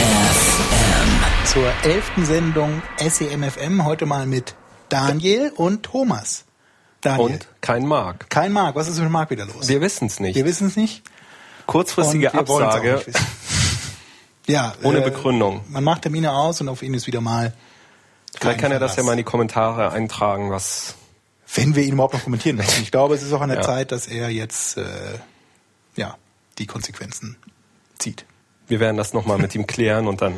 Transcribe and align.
FM. 0.00 1.46
zur 1.46 1.72
elften 1.84 2.24
Sendung 2.24 2.82
SEMFM. 2.98 3.84
Heute 3.84 4.06
mal 4.06 4.26
mit 4.26 4.54
Daniel 4.88 5.52
und 5.54 5.82
Thomas. 5.82 6.44
Daniel. 7.00 7.32
Und 7.32 7.48
kein 7.60 7.86
Mark. 7.86 8.30
Kein 8.30 8.52
Marc. 8.52 8.76
Was 8.76 8.88
ist 8.88 8.98
mit 8.98 9.10
Marc 9.10 9.30
wieder 9.30 9.46
los? 9.46 9.68
Wir 9.68 9.80
wissen 9.80 10.06
es 10.06 10.20
nicht. 10.20 10.34
Wir 10.36 10.44
wissen 10.44 10.68
es 10.68 10.76
nicht. 10.76 11.02
Kurzfristige 11.66 12.34
Absage 12.34 13.02
ja, 14.46 14.74
ohne 14.82 14.98
äh, 14.98 15.04
Begründung. 15.04 15.62
Man 15.68 15.84
macht 15.84 16.02
Termine 16.02 16.32
aus 16.32 16.60
und 16.60 16.68
auf 16.68 16.82
ihn 16.82 16.94
ist 16.94 17.06
wieder 17.06 17.20
mal. 17.20 17.52
Vielleicht 18.38 18.60
kann 18.60 18.72
er 18.72 18.78
das 18.78 18.96
ja 18.96 19.02
mal 19.02 19.12
in 19.12 19.18
die 19.18 19.24
Kommentare 19.24 19.92
eintragen, 19.92 20.50
was. 20.50 20.94
Wenn 21.54 21.74
wir 21.74 21.82
ihn 21.82 21.94
überhaupt 21.94 22.14
noch 22.14 22.22
kommentieren 22.24 22.56
lassen. 22.58 22.82
Ich 22.82 22.90
glaube, 22.92 23.14
es 23.14 23.22
ist 23.22 23.32
auch 23.32 23.40
an 23.40 23.48
der 23.48 23.58
Ja. 23.58 23.64
Zeit, 23.64 23.92
dass 23.92 24.06
er 24.06 24.30
jetzt 24.30 24.76
äh, 24.76 24.84
ja 25.96 26.16
die 26.58 26.66
Konsequenzen 26.66 27.36
zieht. 27.98 28.24
Wir 28.70 28.80
werden 28.80 28.96
das 28.96 29.12
nochmal 29.12 29.36
mit 29.38 29.54
ihm 29.54 29.66
klären 29.66 30.06
und 30.06 30.22
dann 30.22 30.34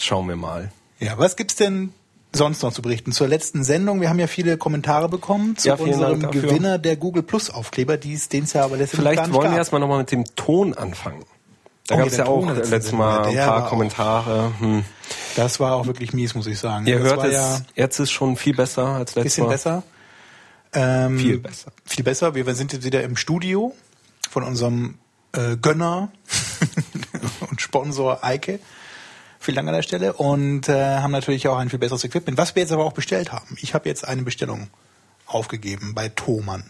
schauen 0.00 0.28
wir 0.28 0.36
mal. 0.36 0.70
Ja, 0.98 1.16
was 1.18 1.36
gibt's 1.36 1.56
denn 1.56 1.92
sonst 2.32 2.62
noch 2.62 2.72
zu 2.72 2.82
berichten? 2.82 3.12
Zur 3.12 3.28
letzten 3.28 3.62
Sendung, 3.64 4.00
wir 4.00 4.08
haben 4.08 4.18
ja 4.18 4.26
viele 4.26 4.56
Kommentare 4.56 5.08
bekommen 5.08 5.56
zu 5.56 5.68
Ja, 5.68 5.74
unserem. 5.74 6.30
Gewinner 6.30 6.78
der 6.78 6.96
Google 6.96 7.22
Plus 7.22 7.50
Aufkleber, 7.50 7.96
den 7.96 8.14
es 8.14 8.28
ja 8.52 8.64
aber 8.64 8.76
letztendlich 8.76 9.14
gar 9.16 9.24
Vielleicht 9.24 9.32
wollen 9.32 9.42
gab. 9.44 9.52
wir 9.52 9.58
erstmal 9.58 9.80
nochmal 9.80 9.98
mit 9.98 10.10
dem 10.10 10.24
Ton 10.36 10.74
anfangen. 10.74 11.22
Da 11.86 11.94
Oh, 11.94 11.98
gab 11.98 12.06
es 12.08 12.16
ja 12.16 12.26
auch 12.26 12.40
Ton 12.46 12.56
letztes 12.56 12.92
Mal 12.92 13.26
ein 13.26 13.34
paar 13.36 13.68
Kommentare. 13.68 14.52
Hm. 14.58 14.84
Das 15.36 15.60
war 15.60 15.74
auch 15.76 15.86
wirklich 15.86 16.12
mies, 16.12 16.34
muss 16.34 16.46
ich 16.46 16.58
sagen. 16.58 16.86
Ihr 16.86 16.98
das 16.98 17.12
hört 17.12 17.24
es, 17.24 17.32
ja 17.32 17.60
jetzt 17.76 17.98
ist 17.98 18.10
schon 18.10 18.36
viel 18.36 18.54
besser 18.54 18.86
als 18.88 19.14
letztes 19.14 19.22
bisschen 19.24 19.44
Mal. 19.44 19.50
besser. 19.50 19.82
Ähm, 20.74 21.18
Viel 21.18 21.38
besser. 21.38 21.72
Viel 21.86 22.04
besser. 22.04 22.34
Wir 22.34 22.54
sind 22.54 22.74
jetzt 22.74 22.84
wieder 22.84 23.02
im 23.02 23.16
Studio 23.16 23.74
von 24.28 24.42
unserem 24.42 24.98
äh, 25.32 25.56
Gönner 25.56 26.10
Sponsor 27.68 28.24
Eike. 28.24 28.60
Vielen 29.38 29.56
Dank 29.56 29.68
an 29.68 29.74
der 29.74 29.82
Stelle. 29.82 30.14
Und 30.14 30.68
äh, 30.68 30.96
haben 30.98 31.12
natürlich 31.12 31.46
auch 31.48 31.58
ein 31.58 31.68
viel 31.68 31.78
besseres 31.78 32.02
Equipment, 32.02 32.38
was 32.38 32.54
wir 32.54 32.62
jetzt 32.62 32.72
aber 32.72 32.84
auch 32.84 32.92
bestellt 32.92 33.30
haben. 33.30 33.56
Ich 33.60 33.74
habe 33.74 33.88
jetzt 33.88 34.06
eine 34.08 34.22
Bestellung 34.22 34.68
aufgegeben 35.26 35.94
bei 35.94 36.08
Thomann, 36.08 36.64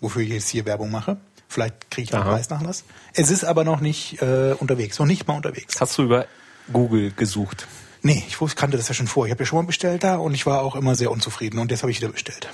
wofür 0.00 0.22
ich 0.22 0.28
jetzt 0.28 0.48
hier 0.48 0.64
Werbung 0.64 0.90
mache. 0.90 1.16
Vielleicht 1.48 1.90
kriege 1.90 2.04
ich 2.04 2.14
einen. 2.14 2.24
Preisnachlass. 2.24 2.84
Es 3.12 3.30
ist 3.30 3.44
aber 3.44 3.64
noch 3.64 3.80
nicht 3.80 4.22
äh, 4.22 4.54
unterwegs, 4.58 4.98
noch 4.98 5.06
nicht 5.06 5.26
mal 5.26 5.34
unterwegs. 5.34 5.80
Hast 5.80 5.98
du 5.98 6.04
über 6.04 6.26
Google 6.72 7.10
gesucht? 7.10 7.66
Nee, 8.02 8.24
ich 8.28 8.40
wusste, 8.40 8.56
kannte 8.56 8.76
das 8.76 8.86
ja 8.88 8.94
schon 8.94 9.08
vor. 9.08 9.26
Ich 9.26 9.32
habe 9.32 9.42
ja 9.42 9.46
schon 9.46 9.58
mal 9.58 9.66
bestellt 9.66 10.04
da 10.04 10.16
und 10.16 10.32
ich 10.34 10.46
war 10.46 10.62
auch 10.62 10.76
immer 10.76 10.94
sehr 10.94 11.10
unzufrieden 11.10 11.58
und 11.58 11.72
jetzt 11.72 11.82
habe 11.82 11.90
ich 11.90 12.00
wieder 12.00 12.12
bestellt. 12.12 12.48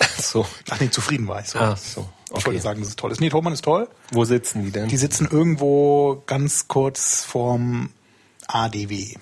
Ach 0.00 0.20
so. 0.20 0.46
Ach 0.70 0.78
nee, 0.80 0.90
zufrieden 0.90 1.26
war 1.26 1.40
ich 1.40 1.48
so. 1.48 1.58
Ach 1.58 1.76
so. 1.76 2.08
Ich 2.36 2.46
wollte 2.46 2.60
sagen, 2.60 2.80
dass 2.80 2.88
es 2.88 2.96
toll 2.96 3.12
ist. 3.12 3.20
Nee, 3.20 3.28
Thomann 3.28 3.52
ist 3.52 3.64
toll. 3.64 3.88
Wo 4.10 4.24
sitzen 4.24 4.64
die 4.64 4.70
denn? 4.70 4.88
Die 4.88 4.96
sitzen 4.96 5.28
irgendwo 5.30 6.22
ganz 6.26 6.68
kurz 6.68 7.22
vorm 7.24 7.90
ADW. 8.46 9.16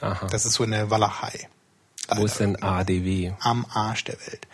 Aha. 0.00 0.26
Das 0.26 0.44
ist 0.44 0.54
so 0.54 0.64
in 0.64 0.72
der 0.72 0.90
Walachei. 0.90 1.48
Wo 2.14 2.24
ist 2.24 2.40
denn 2.40 2.60
ADW? 2.62 3.32
Am 3.40 3.66
Arsch 3.70 4.04
der 4.04 4.18
Welt. 4.20 4.46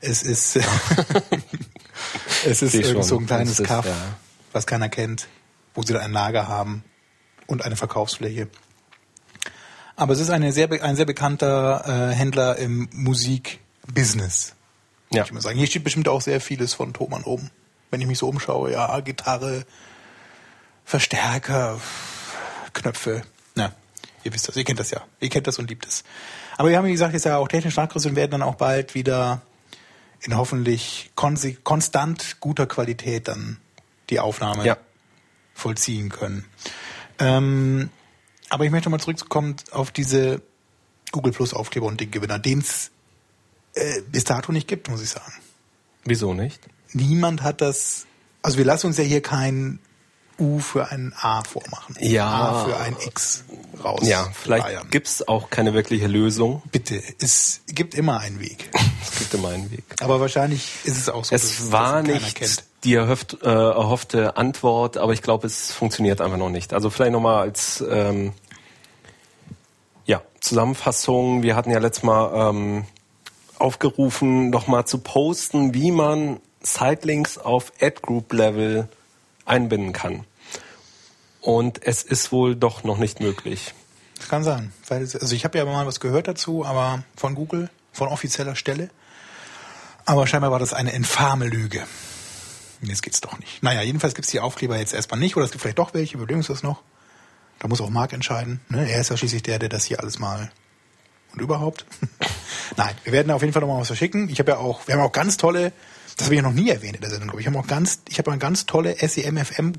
Es 0.00 0.22
ist, 0.22 0.56
es 2.44 2.62
ist 2.62 2.74
irgend 2.74 3.04
so 3.04 3.18
ein 3.18 3.26
kleines 3.26 3.62
Kaff, 3.62 3.86
ja. 3.86 3.96
was 4.52 4.66
keiner 4.66 4.88
kennt, 4.88 5.28
wo 5.74 5.82
sie 5.82 5.92
da 5.92 6.00
ein 6.00 6.12
Lager 6.12 6.48
haben 6.48 6.84
und 7.46 7.64
eine 7.64 7.76
Verkaufsfläche. 7.76 8.48
Aber 9.96 10.14
es 10.14 10.20
ist 10.20 10.30
eine 10.30 10.52
sehr, 10.52 10.70
ein 10.82 10.96
sehr 10.96 11.04
bekannter 11.04 12.10
äh, 12.10 12.14
Händler 12.14 12.56
im 12.56 12.88
Musikbusiness. 12.92 14.54
Ja. 15.12 15.24
Ich 15.24 15.32
muss 15.32 15.42
sagen, 15.42 15.58
hier 15.58 15.66
steht 15.66 15.84
bestimmt 15.84 16.08
auch 16.08 16.20
sehr 16.20 16.40
vieles 16.40 16.74
von 16.74 16.92
Thomann 16.92 17.24
oben. 17.24 17.50
Wenn 17.90 18.00
ich 18.00 18.06
mich 18.06 18.18
so 18.18 18.28
umschaue, 18.28 18.72
ja, 18.72 19.00
Gitarre, 19.00 19.64
Verstärker, 20.84 21.80
Knöpfe. 22.72 23.22
Na, 23.54 23.72
ihr 24.24 24.32
wisst 24.32 24.48
das, 24.48 24.56
ihr 24.56 24.64
kennt 24.64 24.78
das 24.80 24.90
ja. 24.90 25.02
Ihr 25.20 25.28
kennt 25.28 25.46
das 25.46 25.58
und 25.58 25.68
liebt 25.68 25.86
es. 25.86 26.04
Aber 26.56 26.68
wir 26.68 26.76
haben, 26.76 26.86
wie 26.86 26.92
gesagt, 26.92 27.14
jetzt 27.14 27.24
ja 27.24 27.36
auch 27.38 27.48
technisch 27.48 27.76
nachgerüstet 27.76 28.10
und 28.10 28.16
werden 28.16 28.32
dann 28.32 28.42
auch 28.42 28.54
bald 28.56 28.94
wieder 28.94 29.42
in 30.22 30.36
hoffentlich 30.36 31.10
konstant 31.14 32.36
guter 32.40 32.66
Qualität 32.66 33.28
dann 33.28 33.58
die 34.10 34.20
Aufnahme 34.20 34.64
Ja. 34.64 34.76
vollziehen 35.54 36.10
können. 36.10 36.44
Ähm, 37.18 37.90
aber 38.48 38.64
ich 38.64 38.70
möchte 38.70 38.90
mal 38.90 38.98
zurückkommen 39.00 39.56
auf 39.70 39.90
diese 39.90 40.42
Google 41.12 41.32
Plus 41.32 41.54
Aufkleber 41.54 41.86
und 41.86 42.00
den 42.00 42.10
Gewinner, 42.10 42.38
den 42.38 42.58
es 42.58 42.90
äh, 43.80 44.02
bis 44.10 44.24
dato 44.24 44.52
nicht 44.52 44.68
gibt, 44.68 44.88
muss 44.88 45.02
ich 45.02 45.10
sagen. 45.10 45.32
Wieso 46.04 46.34
nicht? 46.34 46.60
Niemand 46.92 47.42
hat 47.42 47.60
das, 47.60 48.06
also 48.42 48.58
wir 48.58 48.64
lassen 48.64 48.88
uns 48.88 48.98
ja 48.98 49.04
hier 49.04 49.20
kein 49.22 49.78
U 50.38 50.58
für 50.58 50.90
ein 50.90 51.12
A 51.20 51.42
vormachen. 51.44 51.94
Ja. 52.00 52.26
A 52.26 52.64
für 52.64 52.76
ein 52.78 52.96
X 53.06 53.44
raus. 53.84 54.00
Ja, 54.02 54.26
vielleicht 54.32 54.64
leiern. 54.64 54.88
gibt's 54.90 55.26
auch 55.28 55.50
keine 55.50 55.74
wirkliche 55.74 56.06
Lösung. 56.06 56.62
Bitte, 56.72 57.02
es 57.20 57.60
gibt 57.66 57.94
immer 57.94 58.20
einen 58.20 58.40
Weg. 58.40 58.70
Es 59.02 59.18
gibt 59.18 59.34
immer 59.34 59.48
einen 59.48 59.70
Weg. 59.70 59.84
Aber 60.00 60.20
wahrscheinlich 60.20 60.70
ist 60.84 60.96
es 60.98 61.08
auch 61.08 61.24
so, 61.24 61.34
dass 61.34 61.42
Es 61.42 61.72
war 61.72 62.02
das 62.02 62.06
keiner 62.06 62.20
nicht 62.20 62.36
kennt. 62.36 62.64
die 62.84 62.94
erhofft, 62.94 63.38
äh, 63.42 63.46
erhoffte 63.48 64.36
Antwort, 64.36 64.96
aber 64.98 65.12
ich 65.14 65.20
glaube, 65.22 65.46
es 65.46 65.72
funktioniert 65.72 66.20
einfach 66.20 66.36
noch 66.36 66.48
nicht. 66.50 66.72
Also 66.74 66.88
vielleicht 66.90 67.12
nochmal 67.12 67.40
als 67.42 67.82
ähm, 67.90 68.32
ja, 70.06 70.22
Zusammenfassung. 70.40 71.42
Wir 71.42 71.56
hatten 71.56 71.70
ja 71.70 71.78
letztes 71.78 72.02
Mal 72.04 72.50
ähm, 72.50 72.84
aufgerufen, 73.60 74.50
nochmal 74.50 74.86
zu 74.86 74.98
posten, 74.98 75.74
wie 75.74 75.92
man 75.92 76.40
Sitelinks 76.62 77.38
auf 77.38 77.72
Ad-Group-Level 77.80 78.88
einbinden 79.44 79.92
kann. 79.92 80.24
Und 81.40 81.82
es 81.84 82.02
ist 82.02 82.32
wohl 82.32 82.54
doch 82.54 82.84
noch 82.84 82.98
nicht 82.98 83.20
möglich. 83.20 83.74
Kann 84.28 84.44
sein. 84.44 84.72
Weil, 84.86 85.00
also 85.00 85.34
ich 85.34 85.44
habe 85.44 85.58
ja 85.58 85.64
mal 85.64 85.86
was 85.86 86.00
gehört 86.00 86.28
dazu, 86.28 86.64
aber 86.64 87.02
von 87.16 87.34
Google, 87.34 87.70
von 87.92 88.08
offizieller 88.08 88.54
Stelle. 88.54 88.90
Aber 90.04 90.26
scheinbar 90.26 90.50
war 90.50 90.58
das 90.58 90.74
eine 90.74 90.92
infame 90.92 91.46
Lüge. 91.46 91.86
Jetzt 92.82 93.02
geht's 93.02 93.20
doch 93.20 93.38
nicht. 93.38 93.62
Naja, 93.62 93.82
jedenfalls 93.82 94.14
gibt's 94.14 94.30
die 94.30 94.40
Aufkleber 94.40 94.78
jetzt 94.78 94.94
erstmal 94.94 95.20
nicht, 95.20 95.36
oder 95.36 95.44
es 95.44 95.50
gibt 95.50 95.62
vielleicht 95.62 95.78
doch 95.78 95.94
welche, 95.94 96.16
überlegen 96.16 96.40
uns 96.40 96.48
das 96.48 96.62
noch. 96.62 96.82
Da 97.58 97.68
muss 97.68 97.80
auch 97.80 97.90
Marc 97.90 98.12
entscheiden. 98.12 98.60
Ne? 98.68 98.90
Er 98.90 99.00
ist 99.00 99.10
ja 99.10 99.16
schließlich 99.16 99.42
der, 99.42 99.58
der 99.58 99.68
das 99.68 99.84
hier 99.84 100.00
alles 100.00 100.18
mal 100.18 100.50
und 101.32 101.40
überhaupt. 101.40 101.84
Nein, 102.76 102.94
wir 103.04 103.12
werden 103.12 103.30
auf 103.32 103.42
jeden 103.42 103.52
Fall 103.52 103.62
noch 103.62 103.68
mal 103.68 103.80
was 103.80 103.86
verschicken. 103.88 104.28
Ich 104.28 104.38
habe 104.38 104.52
ja 104.52 104.58
auch, 104.58 104.86
wir 104.86 104.94
haben 104.94 105.02
auch 105.02 105.12
ganz 105.12 105.36
tolle, 105.36 105.72
das 106.16 106.26
habe 106.26 106.34
ich 106.34 106.40
ja 106.42 106.46
noch 106.48 106.54
nie 106.54 106.70
erwähnt 106.70 106.96
in 106.96 107.00
der 107.00 107.10
Sendung, 107.10 107.28
glaube 107.28 107.40
ich. 107.40 107.46
Ich 107.46 107.52
habe 107.52 107.58
auch 107.62 107.66
ganz, 107.68 108.00
ich 108.08 108.18
habe 108.18 108.30
mal 108.30 108.38
ganz 108.38 108.66
tolle 108.66 108.96
SEMFM 108.96 109.72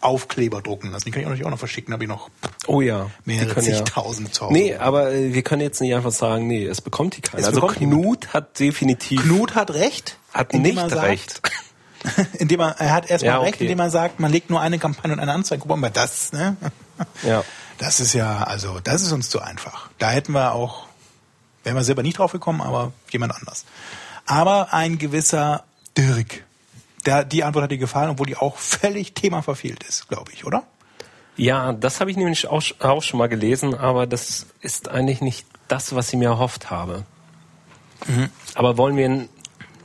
Aufkleber 0.00 0.60
drucken 0.62 0.90
lassen. 0.92 1.06
Die 1.06 1.10
kann 1.10 1.22
ich 1.22 1.26
auch 1.26 1.32
noch- 1.36 1.46
auch 1.46 1.50
noch 1.50 1.58
verschicken, 1.58 1.92
habe 1.94 2.04
ich 2.04 2.10
noch 2.10 2.28
Oh 2.66 2.80
ja. 2.80 3.10
mehrere 3.24 3.54
können 3.54 3.66
ja. 3.68 3.76
zigtausend 3.76 4.34
zu 4.34 4.42
Hause. 4.44 4.52
Nee, 4.52 4.74
aber 4.76 5.12
äh, 5.12 5.32
wir 5.34 5.42
können 5.42 5.62
jetzt 5.62 5.80
nicht 5.80 5.94
einfach 5.94 6.12
sagen, 6.12 6.46
nee, 6.46 6.64
es 6.66 6.80
bekommt 6.82 7.16
die 7.16 7.20
keiner. 7.22 7.40
Es 7.40 7.46
Also 7.48 7.62
Knut 7.66 8.28
hat 8.34 8.60
definitiv 8.60 9.22
Knut 9.22 9.54
hat 9.54 9.70
recht. 9.72 10.18
hat 10.32 10.52
nicht 10.52 10.78
sagt, 10.78 11.02
recht. 11.02 11.40
Indem 12.38 12.60
er, 12.60 12.76
er 12.78 12.92
hat 12.92 13.10
erstmal 13.10 13.34
Ja, 13.34 13.40
recht, 13.40 13.54
okay. 13.56 13.64
indem 13.64 13.80
er 13.80 13.90
sagt, 13.90 14.20
man 14.20 14.30
legt 14.30 14.50
nur 14.50 14.60
eine 14.60 14.78
Kampagne 14.78 15.12
und 15.14 15.20
eine 15.20 15.32
Anzeige. 15.32 15.62
Guck 15.66 15.76
mal, 15.76 15.90
das, 15.90 16.32
ne? 16.32 16.56
Ja. 17.26 17.42
Das 17.78 17.98
ist 17.98 18.12
ja, 18.12 18.44
also, 18.44 18.78
das 18.84 19.02
ist 19.02 19.10
uns 19.12 19.30
zu 19.30 19.40
einfach. 19.40 19.88
Da 19.98 20.10
hätten 20.10 20.32
wir 20.32 20.52
auch, 20.52 20.86
wären 21.64 21.76
wir 21.76 21.84
selber 21.84 22.02
nicht 22.02 22.18
drauf 22.18 22.32
gekommen, 22.32 22.60
aber 22.60 22.92
jemand 23.10 23.34
anders. 23.34 23.64
Aber 24.26 24.72
ein 24.72 24.98
gewisser 24.98 25.64
Dirk, 25.96 26.44
der, 27.06 27.24
die 27.24 27.44
Antwort 27.44 27.64
hat 27.64 27.70
dir 27.70 27.78
gefallen, 27.78 28.10
obwohl 28.10 28.26
die 28.26 28.36
auch 28.36 28.56
völlig 28.58 29.14
Thema 29.14 29.42
verfehlt 29.42 29.82
ist, 29.84 30.08
glaube 30.08 30.32
ich, 30.32 30.44
oder? 30.44 30.64
Ja, 31.36 31.72
das 31.72 32.00
habe 32.00 32.10
ich 32.10 32.16
nämlich 32.16 32.46
auch, 32.48 32.62
auch 32.80 33.02
schon 33.02 33.18
mal 33.18 33.28
gelesen, 33.28 33.74
aber 33.74 34.06
das 34.06 34.46
ist 34.60 34.88
eigentlich 34.88 35.20
nicht 35.20 35.46
das, 35.68 35.94
was 35.94 36.08
ich 36.12 36.18
mir 36.18 36.28
erhofft 36.30 36.70
habe. 36.70 37.04
Mhm. 38.06 38.28
Aber 38.54 38.76
wollen 38.76 38.96
wir 38.96 39.06
ihn 39.06 39.28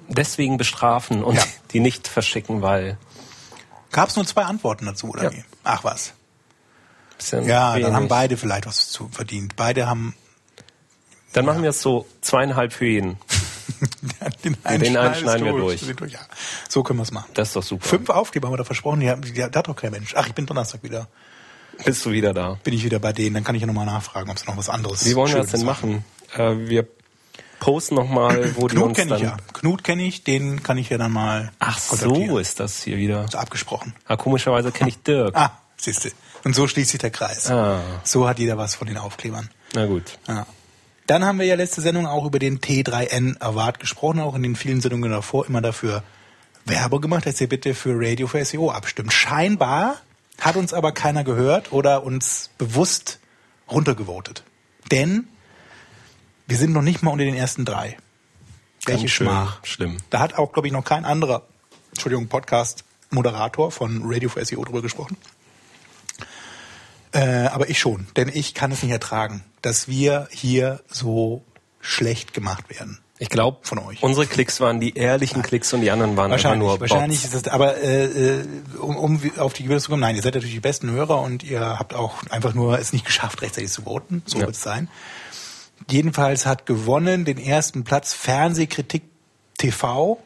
deswegen 0.07 0.57
bestrafen 0.57 1.23
und 1.23 1.35
Ja. 1.35 1.43
die 1.73 1.79
nicht 1.79 2.07
verschicken, 2.07 2.61
weil 2.61 2.97
Gab 3.91 4.09
es 4.09 4.15
nur 4.15 4.25
zwei 4.25 4.43
Antworten 4.45 4.87
dazu, 4.87 5.09
oder 5.09 5.25
Ja. 5.25 5.31
wie? 5.33 5.43
Ach 5.63 5.83
was. 5.83 6.13
bisschen 7.17 7.45
Ja, 7.45 7.73
wenig. 7.75 7.85
dann 7.85 7.95
haben 7.95 8.07
beide 8.07 8.37
vielleicht 8.37 8.65
was 8.65 8.89
zu 8.89 9.07
verdient. 9.09 9.55
Beide 9.55 9.87
haben 9.87 10.15
Dann 11.33 11.45
machen 11.45 11.63
wir 11.63 11.71
es 11.71 11.81
so 11.81 12.05
zweieinhalb 12.21 12.73
für 12.73 12.85
jeden. 12.85 13.17
den 14.43 14.57
einen 14.63 14.85
schneidest 14.85 15.21
schneiden 15.21 15.45
wir 15.45 15.51
du, 15.51 15.59
durch. 15.59 15.81
Ja. 16.11 16.19
So 16.69 16.83
können 16.83 16.99
wir 16.99 17.03
es 17.03 17.11
machen. 17.11 17.29
Das 17.33 17.49
ist 17.49 17.55
doch 17.55 17.63
super. 17.63 17.87
Fünf 17.87 18.09
Aufkleber 18.09 18.47
haben 18.47 18.53
wir 18.53 18.57
da 18.57 18.63
versprochen, 18.63 18.99
die, 18.99 19.13
die, 19.21 19.33
die 19.33 19.43
hat 19.43 19.67
doch 19.67 19.75
kein 19.75 19.91
Mensch. 19.91 20.13
Ach, 20.15 20.27
ich 20.27 20.33
bin 20.33 20.45
Donnerstag 20.45 20.83
wieder. 20.83 21.07
bist 21.83 22.05
du 22.05 22.11
wieder 22.11 22.33
da. 22.33 22.57
bin 22.63 22.73
ich 22.73 22.83
wieder 22.83 22.99
bei 22.99 23.13
denen. 23.13 23.33
Dann 23.33 23.43
kann 23.43 23.55
ich 23.55 23.61
ja 23.61 23.67
nochmal 23.67 23.85
nachfragen, 23.85 24.29
ob 24.29 24.39
sie 24.39 24.45
noch 24.45 24.57
was 24.57 24.69
anderes 24.69 25.05
Wie 25.05 25.15
wollen 25.15 25.31
wir 25.31 25.39
das 25.39 25.51
Schönes 25.51 25.59
denn 25.59 25.65
machen? 25.65 26.05
Äh, 26.35 26.69
wir 26.69 26.87
posten 27.59 27.95
nochmal, 27.95 28.55
wo 28.55 28.67
die 28.67 28.75
Knut 28.75 28.89
uns 28.89 28.97
kenne 28.97 29.09
dann... 29.11 29.17
ich 29.19 29.23
ja. 29.23 29.37
Knut 29.53 29.83
kenne 29.83 30.03
ich, 30.03 30.23
den 30.23 30.63
kann 30.63 30.77
ich 30.77 30.89
ja 30.89 30.97
dann 30.97 31.11
mal 31.11 31.51
Ach 31.59 31.79
so 31.79 32.37
ist 32.37 32.59
das 32.59 32.83
hier 32.83 32.97
wieder. 32.97 33.23
Ist 33.23 33.35
abgesprochen. 33.35 33.95
Ah, 34.05 34.17
komischerweise 34.17 34.71
kenne 34.71 34.89
ich 34.89 35.01
Dirk. 35.01 35.35
Ah, 35.35 35.51
siehste. 35.77 36.11
Und 36.43 36.55
so 36.55 36.67
schließt 36.67 36.91
sich 36.91 36.99
der 36.99 37.11
Kreis. 37.11 37.49
Ah. 37.49 37.79
So 38.03 38.27
hat 38.27 38.39
jeder 38.39 38.57
was 38.57 38.75
von 38.75 38.87
den 38.87 38.97
Aufklebern. 38.97 39.49
Na 39.73 39.85
gut. 39.85 40.19
Ja. 40.27 40.45
Dann 41.07 41.25
haben 41.25 41.39
wir 41.39 41.45
ja 41.45 41.55
letzte 41.55 41.81
Sendung 41.81 42.07
auch 42.07 42.25
über 42.25 42.39
den 42.39 42.59
T3N 42.59 43.41
Award 43.41 43.79
gesprochen, 43.79 44.19
auch 44.19 44.35
in 44.35 44.43
den 44.43 44.55
vielen 44.55 44.81
Sendungen 44.81 45.11
davor 45.11 45.45
immer 45.45 45.61
dafür 45.61 46.03
Werbung 46.65 47.01
gemacht, 47.01 47.25
dass 47.25 47.41
ihr 47.41 47.49
bitte 47.49 47.73
für 47.73 47.93
Radio 47.95 48.27
für 48.27 48.43
SEO 48.43 48.71
abstimmt. 48.71 49.11
Scheinbar 49.11 49.97
hat 50.39 50.55
uns 50.55 50.73
aber 50.73 50.93
keiner 50.93 51.23
gehört 51.23 51.73
oder 51.73 52.03
uns 52.03 52.49
bewusst 52.57 53.19
runtergevotet. 53.69 54.43
Denn 54.91 55.27
wir 56.47 56.57
sind 56.57 56.73
noch 56.73 56.81
nicht 56.81 57.03
mal 57.03 57.11
unter 57.11 57.25
den 57.25 57.35
ersten 57.35 57.65
drei. 57.65 57.97
Welche 58.85 59.03
Ganz 59.03 59.11
schön 59.11 59.27
Schmach. 59.27 59.65
schlimm. 59.65 59.97
Da 60.09 60.19
hat 60.19 60.35
auch, 60.35 60.51
glaube 60.51 60.67
ich, 60.67 60.73
noch 60.73 60.83
kein 60.83 61.05
anderer, 61.05 61.43
Entschuldigung, 61.91 62.27
Podcast-Moderator 62.27 63.71
von 63.71 64.01
Radio 64.03 64.29
for 64.29 64.43
SEO 64.43 64.63
drüber 64.63 64.81
gesprochen. 64.81 65.17
Äh, 67.13 67.47
aber 67.47 67.69
ich 67.69 67.79
schon, 67.79 68.07
denn 68.15 68.29
ich 68.33 68.53
kann 68.53 68.71
es 68.71 68.81
nicht 68.83 68.91
ertragen, 68.91 69.43
dass 69.61 69.87
wir 69.87 70.27
hier 70.31 70.81
so 70.89 71.43
schlecht 71.79 72.33
gemacht 72.33 72.69
werden. 72.69 72.99
Ich 73.19 73.29
glaube, 73.29 73.59
Von 73.61 73.77
euch. 73.79 74.01
unsere 74.01 74.25
Klicks 74.25 74.59
waren 74.59 74.79
die 74.79 74.95
ehrlichen 74.97 75.43
Klicks 75.43 75.71
und 75.73 75.81
die 75.81 75.91
anderen 75.91 76.17
waren 76.17 76.31
einfach 76.31 76.43
Wahrscheinlich, 76.45 76.67
nur 76.67 76.79
wahrscheinlich 76.81 77.21
Bots. 77.21 77.33
ist 77.35 77.45
das, 77.45 77.53
aber 77.53 77.77
äh, 77.77 78.05
äh, 78.39 78.45
um, 78.81 78.97
um 78.97 79.21
auf 79.37 79.53
die 79.53 79.63
Gewinner 79.63 79.79
zu 79.79 79.89
kommen, 79.91 80.01
nein, 80.01 80.15
ihr 80.15 80.21
seid 80.23 80.33
natürlich 80.33 80.55
die 80.55 80.59
besten 80.59 80.89
Hörer 80.89 81.21
und 81.21 81.43
ihr 81.43 81.61
habt 81.61 81.93
auch 81.93 82.23
einfach 82.31 82.53
nur 82.53 82.79
es 82.79 82.91
nicht 82.91 83.05
geschafft, 83.05 83.41
rechtzeitig 83.41 83.71
zu 83.71 83.83
voten. 83.83 84.23
So 84.25 84.39
Ja. 84.39 84.47
wird 84.47 84.55
es 84.55 84.63
sein. 84.63 84.89
Jedenfalls 85.89 86.45
hat 86.45 86.65
gewonnen 86.65 87.25
den 87.25 87.37
ersten 87.37 87.83
Platz 87.83 88.13
Fernsehkritik 88.13 89.03
TV 89.57 90.17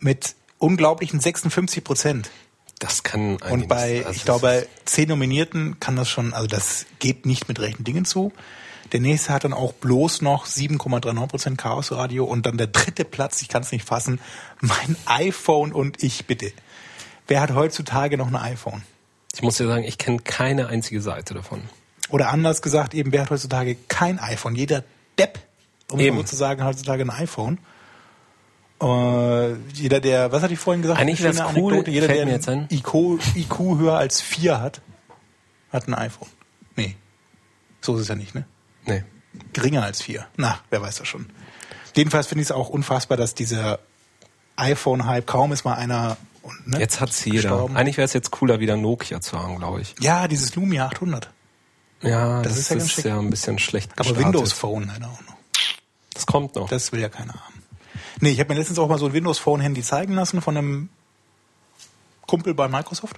mit 0.00 0.34
unglaublichen 0.58 1.20
56 1.20 1.84
Prozent. 1.84 2.30
Das 2.84 3.02
kann 3.02 3.38
eigentlich 3.40 3.50
Und 3.50 3.68
bei, 3.68 4.04
also 4.04 4.10
ich 4.10 4.26
glaube, 4.26 4.42
bei 4.42 4.66
zehn 4.84 5.08
Nominierten 5.08 5.80
kann 5.80 5.96
das 5.96 6.10
schon, 6.10 6.34
also 6.34 6.46
das 6.46 6.84
geht 6.98 7.24
nicht 7.24 7.48
mit 7.48 7.58
rechten 7.58 7.82
Dingen 7.82 8.04
zu. 8.04 8.30
Der 8.92 9.00
nächste 9.00 9.32
hat 9.32 9.44
dann 9.44 9.54
auch 9.54 9.72
bloß 9.72 10.20
noch 10.20 10.46
7,39 10.46 11.26
Prozent 11.26 11.58
Chaos 11.58 11.92
Radio 11.92 12.26
und 12.26 12.44
dann 12.44 12.58
der 12.58 12.66
dritte 12.66 13.06
Platz, 13.06 13.40
ich 13.40 13.48
kann 13.48 13.62
es 13.62 13.72
nicht 13.72 13.86
fassen, 13.86 14.20
mein 14.60 14.96
iPhone 15.06 15.72
und 15.72 16.02
ich 16.02 16.26
bitte. 16.26 16.52
Wer 17.26 17.40
hat 17.40 17.54
heutzutage 17.54 18.18
noch 18.18 18.28
ein 18.28 18.36
iPhone? 18.36 18.82
ich 19.34 19.40
muss 19.40 19.56
dir 19.56 19.66
sagen, 19.66 19.84
ich 19.84 19.96
kenne 19.96 20.18
keine 20.18 20.66
einzige 20.66 21.00
Seite 21.00 21.32
davon. 21.32 21.62
Oder 22.10 22.28
anders 22.28 22.60
gesagt, 22.60 22.92
eben, 22.92 23.12
wer 23.12 23.22
hat 23.22 23.30
heutzutage 23.30 23.76
kein 23.88 24.18
iPhone? 24.18 24.56
Jeder 24.56 24.84
Depp, 25.18 25.38
um 25.90 26.00
Eben. 26.00 26.18
so 26.18 26.22
zu 26.24 26.36
sagen, 26.36 26.62
heutzutage 26.62 27.02
ein 27.02 27.10
iPhone. 27.10 27.58
Äh, 28.82 29.54
jeder, 29.72 30.00
der, 30.00 30.32
was 30.32 30.42
hatte 30.42 30.52
ich 30.52 30.58
vorhin 30.58 30.82
gesagt? 30.82 31.00
Eigentlich 31.00 31.20
schöne 31.20 31.34
cool, 31.56 31.72
Anekdote. 31.72 31.90
Jeder, 31.90 32.08
der 32.08 32.26
ein. 32.48 32.66
IQ, 32.70 32.94
IQ 33.36 33.58
höher 33.78 33.96
als 33.96 34.20
vier 34.20 34.60
hat, 34.60 34.80
hat 35.72 35.88
ein 35.88 35.94
iPhone. 35.94 36.28
Nee. 36.76 36.96
So 37.80 37.94
ist 37.96 38.02
es 38.02 38.08
ja 38.08 38.14
nicht, 38.14 38.34
ne? 38.34 38.44
Nee. 38.86 39.04
Geringer 39.52 39.82
als 39.82 40.02
vier. 40.02 40.26
Na, 40.36 40.58
wer 40.70 40.82
weiß 40.82 40.96
das 40.96 41.08
schon. 41.08 41.26
Jedenfalls 41.96 42.26
finde 42.26 42.42
ich 42.42 42.48
es 42.48 42.52
auch 42.52 42.68
unfassbar, 42.68 43.16
dass 43.16 43.34
dieser 43.34 43.78
iPhone-Hype, 44.56 45.26
kaum 45.26 45.52
ist 45.52 45.64
mal 45.64 45.74
einer 45.74 46.16
ne, 46.64 46.78
Jetzt 46.78 47.00
hat's 47.00 47.24
jeder. 47.24 47.36
gestorben. 47.42 47.76
Eigentlich 47.76 47.96
wäre 47.96 48.04
es 48.04 48.12
jetzt 48.12 48.30
cooler, 48.30 48.60
wieder 48.60 48.76
Nokia 48.76 49.20
zu 49.20 49.38
haben, 49.38 49.56
glaube 49.58 49.80
ich. 49.80 49.94
Ja, 50.00 50.28
dieses 50.28 50.54
Lumia 50.54 50.86
800. 50.86 51.30
Ja, 52.02 52.42
Das 52.42 52.52
das, 52.54 52.58
ist 52.58 52.70
ja 52.70 52.80
schick. 52.88 53.04
ja 53.06 53.18
ein 53.18 53.30
bisschen 53.30 53.58
schlecht 53.58 53.92
Aber. 53.98 54.16
Windows 54.16 54.52
Phone 54.52 54.86
leider 54.88 55.06
auch 55.06 55.20
noch. 55.26 55.36
Das 56.12 56.26
kommt 56.26 56.54
noch. 56.56 56.68
Das 56.68 56.92
will 56.92 57.00
ja 57.00 57.08
keiner 57.08 57.32
haben. 57.32 57.53
Nee, 58.20 58.30
ich 58.30 58.40
habe 58.40 58.52
mir 58.52 58.58
letztens 58.58 58.78
auch 58.78 58.88
mal 58.88 58.98
so 58.98 59.06
ein 59.06 59.12
Windows 59.12 59.38
Phone 59.38 59.60
Handy 59.60 59.82
zeigen 59.82 60.14
lassen 60.14 60.40
von 60.40 60.56
einem 60.56 60.88
Kumpel 62.26 62.54
bei 62.54 62.68
Microsoft. 62.68 63.16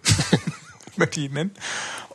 Möchte 0.97 1.21
ich 1.21 1.27
ihn 1.27 1.35
nennen. 1.35 1.51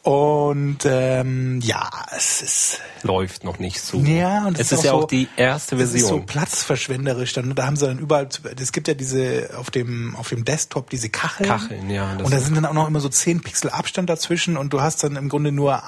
Und 0.03 0.79
ähm, 0.85 1.59
ja, 1.61 1.87
es 2.17 2.41
ist 2.41 2.79
läuft 3.03 3.43
noch 3.43 3.59
nicht 3.59 3.79
so. 3.79 3.99
Ja, 3.99 4.47
und 4.47 4.59
es 4.59 4.69
das 4.69 4.79
ist, 4.79 4.85
ja 4.85 4.91
so- 4.91 5.01
auch 5.01 5.07
die 5.07 5.27
erste 5.37 5.75
Das 5.75 5.89
ist 5.93 6.01
so 6.01 6.07
Version. 6.07 6.25
platzverschwenderisch. 6.25 7.33
Dann, 7.33 7.53
da 7.53 7.67
haben 7.67 7.75
sie 7.75 7.85
dann 7.85 7.99
überall, 7.99 8.27
es 8.59 8.71
gibt 8.71 8.87
ja 8.87 8.95
diese 8.95 9.51
auf 9.57 9.69
dem 9.69 10.15
auf 10.15 10.29
dem 10.29 10.43
Desktop 10.43 10.89
diese 10.89 11.09
Kacheln. 11.09 11.47
Kacheln, 11.47 11.87
ja, 11.91 12.13
Und 12.13 12.31
da 12.33 12.37
ist- 12.37 12.45
sind 12.45 12.55
dann 12.55 12.65
auch 12.65 12.73
noch 12.73 12.87
immer 12.87 12.99
so 12.99 13.09
10 13.09 13.41
Pixel 13.41 13.69
Abstand 13.69 14.09
dazwischen 14.09 14.57
und 14.57 14.73
du 14.73 14.81
hast 14.81 15.03
dann 15.03 15.15
im 15.17 15.29
Grunde 15.29 15.51
nur 15.51 15.83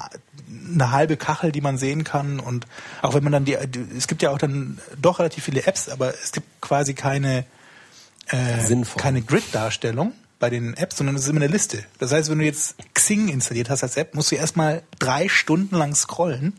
eine 0.72 0.90
halbe 0.90 1.16
Kachel, 1.16 1.52
die 1.52 1.60
man 1.60 1.78
sehen 1.78 2.04
kann. 2.04 2.40
Und 2.40 2.66
auch 3.02 3.14
wenn 3.14 3.24
man 3.24 3.32
dann 3.32 3.44
die, 3.44 3.54
es 3.54 4.06
gibt 4.06 4.22
ja 4.22 4.30
auch 4.30 4.38
dann 4.38 4.78
doch 5.00 5.18
relativ 5.18 5.44
viele 5.44 5.66
Apps, 5.66 5.88
aber 5.88 6.14
es 6.14 6.32
gibt 6.32 6.60
quasi 6.60 6.94
keine 6.94 7.44
äh, 8.28 8.60
Sinnvoll. 8.60 9.00
keine 9.02 9.22
Grid-Darstellung 9.22 10.12
bei 10.38 10.50
den 10.50 10.74
Apps, 10.74 10.96
sondern 10.98 11.16
es 11.16 11.22
ist 11.22 11.28
immer 11.28 11.40
eine 11.40 11.52
Liste. 11.52 11.84
Das 11.98 12.12
heißt, 12.12 12.30
wenn 12.30 12.38
du 12.38 12.44
jetzt 12.44 12.76
Xing 12.94 13.28
installiert 13.28 13.70
hast 13.70 13.82
als 13.82 13.96
App, 13.96 14.14
musst 14.14 14.30
du 14.30 14.36
erstmal 14.36 14.82
drei 14.98 15.28
Stunden 15.28 15.76
lang 15.76 15.94
scrollen 15.94 16.58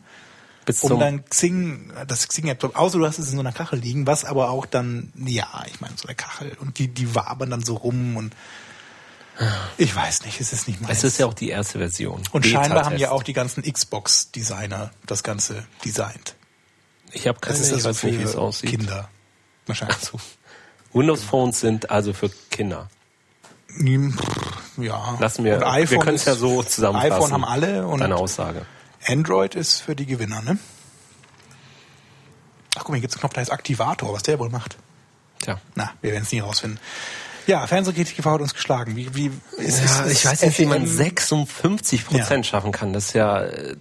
Bis 0.66 0.84
um 0.84 1.00
dein 1.00 1.26
Xing, 1.26 1.92
das 2.08 2.28
Xing-App, 2.28 2.76
außer 2.76 2.98
du 2.98 3.06
hast 3.06 3.20
es 3.20 3.30
in 3.30 3.36
so 3.36 3.42
einer 3.42 3.52
Kachel 3.52 3.80
liegen, 3.80 4.08
was 4.08 4.26
aber 4.26 4.50
auch 4.50 4.66
dann, 4.66 5.12
ja, 5.16 5.48
ich 5.68 5.82
meine, 5.82 5.96
so 5.98 6.08
eine 6.08 6.16
Kachel 6.16 6.58
und 6.60 6.80
die, 6.80 6.88
die 6.88 7.14
wabern 7.14 7.50
dann 7.50 7.64
so 7.64 7.76
rum 7.76 8.18
und 8.18 8.36
ich 9.78 9.96
weiß 9.96 10.24
nicht, 10.26 10.40
es 10.40 10.54
ist 10.54 10.68
nicht 10.68 10.82
meins. 10.82 10.98
es 11.00 11.04
ist 11.04 11.18
ja 11.20 11.26
auch 11.26 11.34
die 11.34 11.50
erste 11.50 11.80
Version. 11.80 12.22
und 12.32 12.46
scheinbar 12.46 12.86
haben 12.86 12.98
ja 12.98 13.12
auch 13.12 13.24
die 13.24 13.34
ganzen 13.34 13.64
Xbox-Designer 13.64 14.92
das 15.06 15.24
Ganze 15.24 15.66
designt. 15.84 16.36
Ich 17.12 17.28
habe 17.28 17.40
keine, 17.40 17.58
ich 17.58 17.72
also 17.74 18.04
wie 18.04 18.16
es 18.22 18.32
für 18.32 18.40
aussieht. 18.42 18.70
Kinder. 18.70 19.10
Wahrscheinlich. 19.68 19.98
Also, 19.98 20.20
Windows 20.94 21.24
Phones 21.24 21.60
sind 21.60 21.90
also 21.90 22.14
für 22.14 22.30
Kinder. 22.52 22.90
Hm, 23.68 24.18
Ja. 24.78 25.18
Lassen 25.20 25.44
wir, 25.44 25.56
Und 25.66 25.90
wir 25.90 26.00
können 26.00 26.16
es 26.16 26.26
ja 26.26 26.36
so 26.36 26.64
zusammenfassen. 26.64 27.14
iPhone 27.14 27.32
haben 27.34 27.46
alle 27.46 27.88
und 27.88 28.00
Deine 28.00 28.16
Aussage. 28.16 28.66
Android 29.08 29.56
ist 29.56 29.82
für 29.82 29.96
die 29.96 30.06
Gewinner, 30.06 30.42
ne? 30.42 30.58
Ach 32.76 32.80
guck 32.80 32.90
mal, 32.90 32.96
hier 32.96 33.02
gibt's 33.02 33.16
einen 33.16 33.22
Knopf, 33.22 33.34
da 33.34 33.42
ist 33.42 33.52
Aktivator, 33.52 34.14
was 34.14 34.24
der 34.24 34.40
wohl 34.40 34.50
macht. 34.50 34.78
Tja. 35.42 35.60
Na, 35.76 35.94
wir 36.02 36.12
werden 36.12 36.24
es 36.24 36.32
nie 36.32 36.40
rausfinden. 36.40 36.80
Ja, 37.48 37.68
Fernsehkritik 37.68 38.16
TV 38.16 38.32
hat 38.32 38.42
uns 38.42 38.54
geschlagen. 38.54 38.96
Wie, 38.96 39.14
wie 39.16 39.32
ist, 39.58 39.80
Ja, 39.84 40.04
ist, 40.06 40.12
ich 40.14 40.26
weiß 40.26 40.42
nicht, 40.44 40.60
wie 40.60 40.66
man 40.66 40.86
FM 40.86 40.96
56 40.98 42.06
Prozent 42.06 42.46
schaffen 42.46 42.72
kann. 42.72 42.92
Das 42.94 43.06
ist 43.08 43.14
ja, 43.14 43.44
äh, 43.44 43.76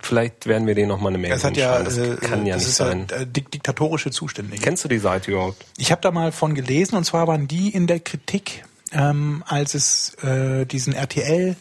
vielleicht 0.00 0.46
werden 0.46 0.66
wir 0.66 0.74
denen 0.74 0.88
noch 0.88 1.00
mal 1.00 1.10
eine 1.10 1.18
Mail 1.18 1.30
Das 1.30 1.44
hat 1.44 1.56
ja. 1.56 1.82
Das 1.82 1.98
äh, 1.98 2.16
kann 2.16 2.46
ja 2.46 2.54
das 2.54 2.62
nicht 2.62 2.70
ist 2.70 2.76
sein. 2.76 3.06
Ja, 3.10 3.16
äh, 3.18 3.26
dik 3.26 3.50
diktatorische 3.50 4.10
Zustände. 4.10 4.56
Kennst 4.56 4.84
du 4.84 4.88
die 4.88 4.98
Seite 4.98 5.30
überhaupt? 5.32 5.64
Ich 5.76 5.90
habe 5.92 6.00
da 6.00 6.10
mal 6.10 6.32
von 6.32 6.54
gelesen 6.54 6.96
und 6.96 7.04
zwar 7.04 7.26
waren 7.26 7.46
die 7.48 7.68
in 7.70 7.86
der 7.86 8.00
Kritik, 8.00 8.64
ähm, 8.92 9.44
als 9.46 9.74
es 9.74 10.14
äh, 10.22 10.64
diesen 10.66 10.94
RTL 10.94 11.56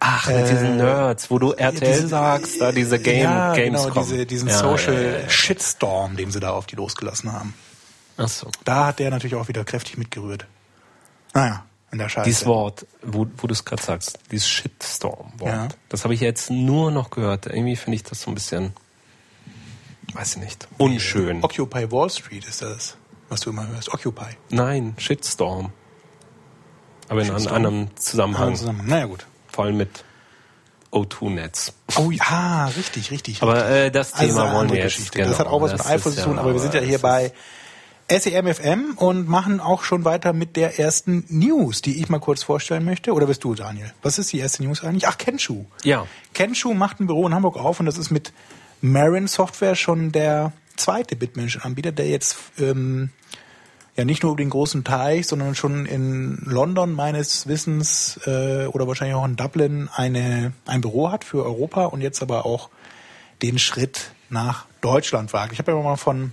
Ach, 0.00 0.28
mit 0.28 0.50
diesen 0.50 0.76
Nerds, 0.76 1.30
wo 1.30 1.38
du 1.38 1.52
RTL 1.52 1.80
diese- 1.94 2.08
sagst, 2.08 2.60
da 2.60 2.72
diese 2.72 2.98
Game, 2.98 3.22
ja, 3.22 3.54
Games 3.54 3.84
genau, 3.84 4.00
diese, 4.02 4.26
diesen 4.26 4.48
ja, 4.48 4.58
Social 4.58 4.94
Ja, 4.94 5.10
ja, 5.12 5.18
ja. 5.20 5.28
Shitstorm, 5.30 6.16
den 6.16 6.30
sie 6.30 6.40
da 6.40 6.50
auf 6.50 6.66
die 6.66 6.76
losgelassen 6.76 7.32
haben. 7.32 7.54
Ach 8.16 8.28
so. 8.28 8.48
Da 8.64 8.86
hat 8.86 8.98
der 8.98 9.10
natürlich 9.10 9.34
auch 9.34 9.48
wieder 9.48 9.64
kräftig 9.64 9.98
mitgerührt. 9.98 10.46
Naja, 11.32 11.64
in 11.90 11.98
der 11.98 12.08
Scheiße. 12.08 12.24
Dieses 12.26 12.46
Wort, 12.46 12.86
wo, 13.02 13.26
wo 13.36 13.46
du 13.46 13.52
es 13.52 13.64
gerade 13.64 13.82
sagst, 13.82 14.18
dieses 14.30 14.48
Shitstorm-Wort, 14.48 15.50
Ja. 15.52 15.68
das 15.88 16.04
habe 16.04 16.14
ich 16.14 16.20
jetzt 16.20 16.50
nur 16.50 16.90
noch 16.90 17.10
gehört. 17.10 17.46
Irgendwie 17.46 17.76
finde 17.76 17.96
ich 17.96 18.02
das 18.04 18.20
so 18.22 18.30
ein 18.30 18.34
bisschen, 18.34 18.72
weiß 20.12 20.36
ich 20.36 20.42
nicht, 20.42 20.68
unschön. 20.78 21.42
Occupy 21.42 21.90
Wall 21.90 22.08
Street 22.10 22.44
ist 22.46 22.62
das, 22.62 22.96
was 23.28 23.40
du 23.40 23.50
immer 23.50 23.66
hörst. 23.66 23.92
Occupy. 23.92 24.36
Nein, 24.50 24.94
Shitstorm. 24.96 25.72
Aber 27.08 27.20
in 27.20 27.26
einem 27.28 27.36
Shitstorm? 27.38 27.56
anderen 27.56 27.96
Zusammenhang. 27.96 28.52
Ah, 28.52 28.56
zusammen. 28.56 28.82
Naja, 28.86 29.06
gut. 29.06 29.26
Vor 29.48 29.64
allem 29.64 29.76
mit 29.76 30.04
O2-Netz. 30.92 31.72
Oh 31.96 32.10
ja, 32.10 32.66
richtig, 32.66 33.10
richtig. 33.10 33.42
Aber 33.42 33.68
äh, 33.68 33.90
das 33.90 34.14
Also 34.14 34.26
Thema 34.26 34.44
eine 34.44 34.54
wollen 34.56 34.68
wir 34.70 34.76
jetzt. 34.76 34.84
Geschichte. 34.96 35.18
Genau, 35.18 35.30
das 35.30 35.38
hat 35.40 35.46
auch 35.48 35.60
was 35.60 35.72
das 35.72 35.80
mit 35.84 35.90
iPhone 35.90 36.12
zu 36.12 36.22
tun, 36.22 36.34
ja- 36.36 36.40
aber 36.42 36.52
wir 36.52 36.60
sind 36.60 36.74
ja 36.74 36.80
hier 36.80 36.98
bei 37.00 37.32
SEMFM 38.10 38.94
und 38.96 39.28
machen 39.28 39.60
auch 39.60 39.82
schon 39.82 40.04
weiter 40.04 40.32
mit 40.32 40.56
der 40.56 40.78
ersten 40.78 41.24
News, 41.28 41.80
die 41.80 42.00
ich 42.00 42.08
mal 42.08 42.18
kurz 42.18 42.42
vorstellen 42.42 42.84
möchte. 42.84 43.12
Oder 43.12 43.26
bist 43.26 43.44
du, 43.44 43.54
Daniel? 43.54 43.92
Was 44.02 44.18
ist 44.18 44.32
die 44.32 44.38
erste 44.38 44.62
News 44.62 44.84
eigentlich? 44.84 45.08
Ach, 45.08 45.16
Kenshu. 45.16 45.64
Ja. 45.84 46.06
Kenshu 46.34 46.74
macht 46.74 47.00
ein 47.00 47.06
Büro 47.06 47.26
in 47.26 47.34
Hamburg 47.34 47.56
auf 47.56 47.80
und 47.80 47.86
das 47.86 47.96
ist 47.96 48.10
mit 48.10 48.32
Marin 48.82 49.26
Software 49.26 49.74
schon 49.74 50.12
der 50.12 50.52
zweite 50.76 51.16
Bitmenschen-Anbieter, 51.16 51.92
der 51.92 52.08
jetzt 52.08 52.36
ähm, 52.58 53.10
ja 53.96 54.04
nicht 54.04 54.22
nur 54.22 54.32
über 54.32 54.42
den 54.42 54.50
großen 54.50 54.84
Teich, 54.84 55.26
sondern 55.26 55.54
schon 55.54 55.86
in 55.86 56.42
London 56.44 56.92
meines 56.92 57.46
Wissens 57.46 58.20
äh, 58.26 58.66
oder 58.66 58.86
wahrscheinlich 58.86 59.16
auch 59.16 59.24
in 59.24 59.36
Dublin 59.36 59.88
eine, 59.94 60.52
ein 60.66 60.82
Büro 60.82 61.10
hat 61.10 61.24
für 61.24 61.44
Europa 61.44 61.86
und 61.86 62.02
jetzt 62.02 62.20
aber 62.22 62.44
auch 62.44 62.68
den 63.40 63.58
Schritt 63.58 64.10
nach 64.28 64.66
Deutschland 64.80 65.32
wagt. 65.32 65.52
Ich 65.52 65.58
habe 65.58 65.72
ja 65.72 65.80
mal 65.80 65.96
von 65.96 66.32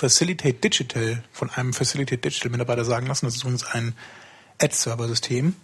Facilitate 0.00 0.54
Digital, 0.54 1.22
von 1.30 1.50
einem 1.50 1.74
Facilitate 1.74 2.16
Digital 2.16 2.50
Mitarbeiter 2.50 2.86
sagen 2.86 3.06
lassen, 3.06 3.26
das 3.26 3.34
ist 3.34 3.42
übrigens 3.42 3.66
ein 3.66 3.94
Ad-Server-System, 4.58 5.54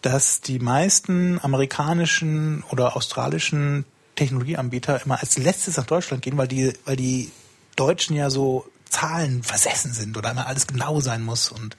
dass 0.00 0.40
die 0.40 0.58
meisten 0.58 1.38
amerikanischen 1.42 2.64
oder 2.70 2.96
australischen 2.96 3.84
Technologieanbieter 4.14 5.02
immer 5.04 5.20
als 5.20 5.36
letztes 5.36 5.76
nach 5.76 5.84
Deutschland 5.84 6.22
gehen, 6.22 6.38
weil 6.38 6.48
die, 6.48 6.72
weil 6.86 6.96
die 6.96 7.30
Deutschen 7.76 8.16
ja 8.16 8.30
so 8.30 8.66
Zahlen 8.88 9.42
versessen 9.42 9.92
sind 9.92 10.16
oder 10.16 10.30
immer 10.30 10.46
alles 10.46 10.66
genau 10.66 11.00
sein 11.00 11.22
muss 11.22 11.50
und 11.50 11.76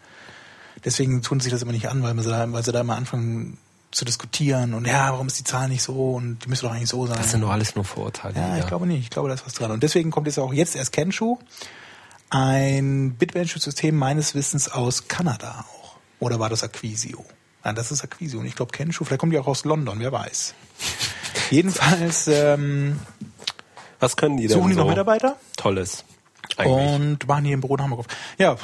deswegen 0.85 1.23
tun 1.23 1.39
sie 1.39 1.45
sich 1.45 1.53
das 1.53 1.63
immer 1.63 1.71
nicht 1.71 1.89
an, 1.89 2.03
weil 2.03 2.15
sie 2.19 2.29
da, 2.29 2.51
weil 2.51 2.63
sie 2.63 2.71
da 2.71 2.81
immer 2.81 2.95
anfangen 2.95 3.57
zu 3.89 4.05
diskutieren 4.05 4.75
und 4.75 4.85
ja, 4.85 5.11
warum 5.13 5.25
ist 5.25 5.39
die 5.39 5.45
Zahl 5.45 5.67
nicht 5.67 5.81
so 5.81 6.13
und 6.13 6.45
die 6.45 6.49
müsste 6.49 6.67
doch 6.67 6.73
eigentlich 6.73 6.89
so 6.89 7.07
sein. 7.07 7.17
Das 7.17 7.31
sind 7.31 7.41
doch 7.41 7.49
alles 7.49 7.73
nur 7.73 7.85
Vorurteile. 7.85 8.35
Ja, 8.35 8.57
ich 8.59 8.67
glaube 8.67 8.85
nicht. 8.85 9.01
Ich 9.01 9.09
glaube, 9.09 9.29
da 9.29 9.33
ist 9.33 9.45
was 9.47 9.53
dran. 9.53 9.71
Und 9.71 9.81
deswegen 9.81 10.11
kommt 10.11 10.27
jetzt 10.27 10.37
auch 10.37 10.53
jetzt 10.53 10.75
erst 10.75 10.91
Kensho, 10.91 11.39
ein 12.29 13.15
Bitmanagement-System 13.15 13.95
meines 13.95 14.35
Wissens 14.35 14.69
aus 14.69 15.07
Kanada 15.07 15.65
auch. 15.69 15.97
Oder 16.19 16.39
war 16.39 16.49
das 16.49 16.63
Acquisio? 16.63 17.25
Nein, 17.63 17.75
das 17.75 17.91
ist 17.91 18.03
Acquisio. 18.03 18.39
Und 18.39 18.45
ich 18.45 18.55
glaube 18.55 18.71
Kensho, 18.71 19.03
vielleicht 19.03 19.19
kommt 19.19 19.33
die 19.33 19.39
auch 19.39 19.47
aus 19.47 19.65
London, 19.65 19.99
wer 19.99 20.11
weiß. 20.11 20.53
Jedenfalls 21.51 22.27
ähm, 22.27 22.99
Was 23.99 24.17
können 24.17 24.37
die 24.37 24.47
denn 24.47 24.57
suchen 24.57 24.69
die 24.69 24.75
so 24.75 24.81
noch 24.81 24.89
Mitarbeiter 24.89 25.37
Tolles. 25.55 26.03
Eigentlich. 26.57 26.95
und 26.95 27.27
machen 27.27 27.45
hier 27.45 27.53
im 27.53 27.61
Büro 27.61 27.75
in 27.75 27.83
Hamburg 27.83 27.99
auf. 27.99 28.07
Ja, 28.37 28.57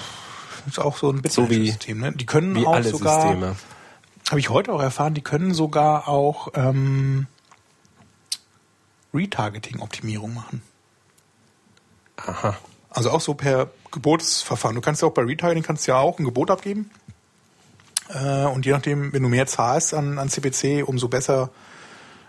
ist 0.67 0.79
auch 0.79 0.97
so 0.97 1.09
ein 1.09 1.21
Bitmanagement-System. 1.21 1.99
Ne? 1.99 2.11
Die 2.13 2.25
können 2.25 2.55
Wie 2.55 2.65
auch 2.65 2.73
alle 2.73 2.89
sogar 2.89 3.55
habe 4.29 4.39
ich 4.39 4.49
heute 4.49 4.71
auch 4.73 4.81
erfahren, 4.81 5.13
die 5.13 5.21
können 5.21 5.53
sogar 5.53 6.07
auch 6.07 6.49
ähm, 6.55 7.27
Retargeting-Optimierung 9.13 10.33
machen. 10.33 10.61
Aha. 12.17 12.57
Also 12.93 13.09
auch 13.09 13.21
so 13.21 13.33
per 13.33 13.71
Gebotsverfahren. 13.91 14.75
Du 14.75 14.81
kannst 14.81 15.01
ja 15.01 15.07
auch 15.07 15.13
bei 15.13 15.23
Retargeting 15.23 15.63
kannst 15.63 15.87
ja 15.87 15.97
auch 15.97 16.19
ein 16.19 16.25
Gebot 16.25 16.51
abgeben. 16.51 16.91
Äh, 18.09 18.45
und 18.45 18.65
je 18.65 18.71
nachdem, 18.71 19.11
wenn 19.13 19.23
du 19.23 19.29
mehr 19.29 19.47
zahlst 19.47 19.93
an, 19.93 20.19
an 20.19 20.29
CPC, 20.29 20.87
umso 20.87 21.07
besser 21.07 21.49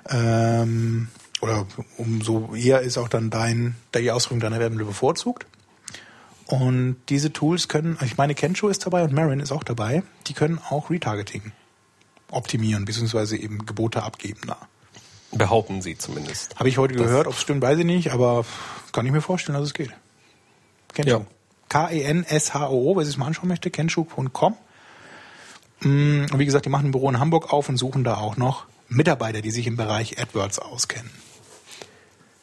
ähm, 0.08 1.08
oder 1.40 1.66
umso 1.98 2.54
eher 2.54 2.80
ist 2.80 2.96
auch 2.96 3.08
dann 3.08 3.30
dein, 3.30 3.76
die 3.94 4.10
Ausführung 4.10 4.40
deiner 4.40 4.58
Werbung 4.58 4.78
bevorzugt. 4.78 5.46
Und 6.46 6.96
diese 7.08 7.32
Tools 7.32 7.68
können, 7.68 7.94
also 7.94 8.06
ich 8.06 8.16
meine, 8.16 8.34
Kensho 8.34 8.68
ist 8.68 8.84
dabei 8.84 9.02
und 9.04 9.12
Marin 9.12 9.40
ist 9.40 9.52
auch 9.52 9.64
dabei, 9.64 10.02
die 10.26 10.34
können 10.34 10.60
auch 10.68 10.90
Retargeting 10.90 11.52
optimieren, 12.30 12.84
beziehungsweise 12.84 13.36
eben 13.36 13.64
Gebote 13.64 14.02
abgeben 14.02 14.40
da. 14.46 14.58
Behaupten 15.32 15.82
sie 15.82 15.96
zumindest. 15.96 16.56
Habe 16.56 16.68
ich 16.68 16.78
heute 16.78 16.94
gehört, 16.94 17.26
ob 17.26 17.34
es 17.34 17.40
stimmt, 17.40 17.62
weiß 17.62 17.78
ich 17.78 17.84
nicht, 17.84 18.12
aber 18.12 18.44
kann 18.92 19.06
ich 19.06 19.12
mir 19.12 19.20
vorstellen, 19.20 19.58
dass 19.58 19.66
es 19.66 19.74
geht. 19.74 19.92
Kensho. 20.94 21.10
Ja. 21.18 21.18
E 21.20 21.26
K-E-N-S-H-O, 21.68 22.96
wer 22.96 23.04
sich 23.04 23.16
mal 23.16 23.26
anschauen 23.26 23.48
möchte, 23.48 23.70
kensho.com. 23.70 24.56
Mm, 25.80 26.26
Und 26.32 26.38
wie 26.38 26.44
gesagt, 26.44 26.66
die 26.66 26.70
machen 26.70 26.86
ein 26.88 26.90
Büro 26.92 27.08
in 27.10 27.18
Hamburg 27.18 27.52
auf 27.52 27.68
und 27.68 27.76
suchen 27.78 28.04
da 28.04 28.16
auch 28.16 28.36
noch 28.36 28.66
Mitarbeiter, 28.88 29.40
die 29.42 29.50
sich 29.50 29.66
im 29.66 29.76
Bereich 29.76 30.20
AdWords 30.20 30.58
auskennen. 30.60 31.10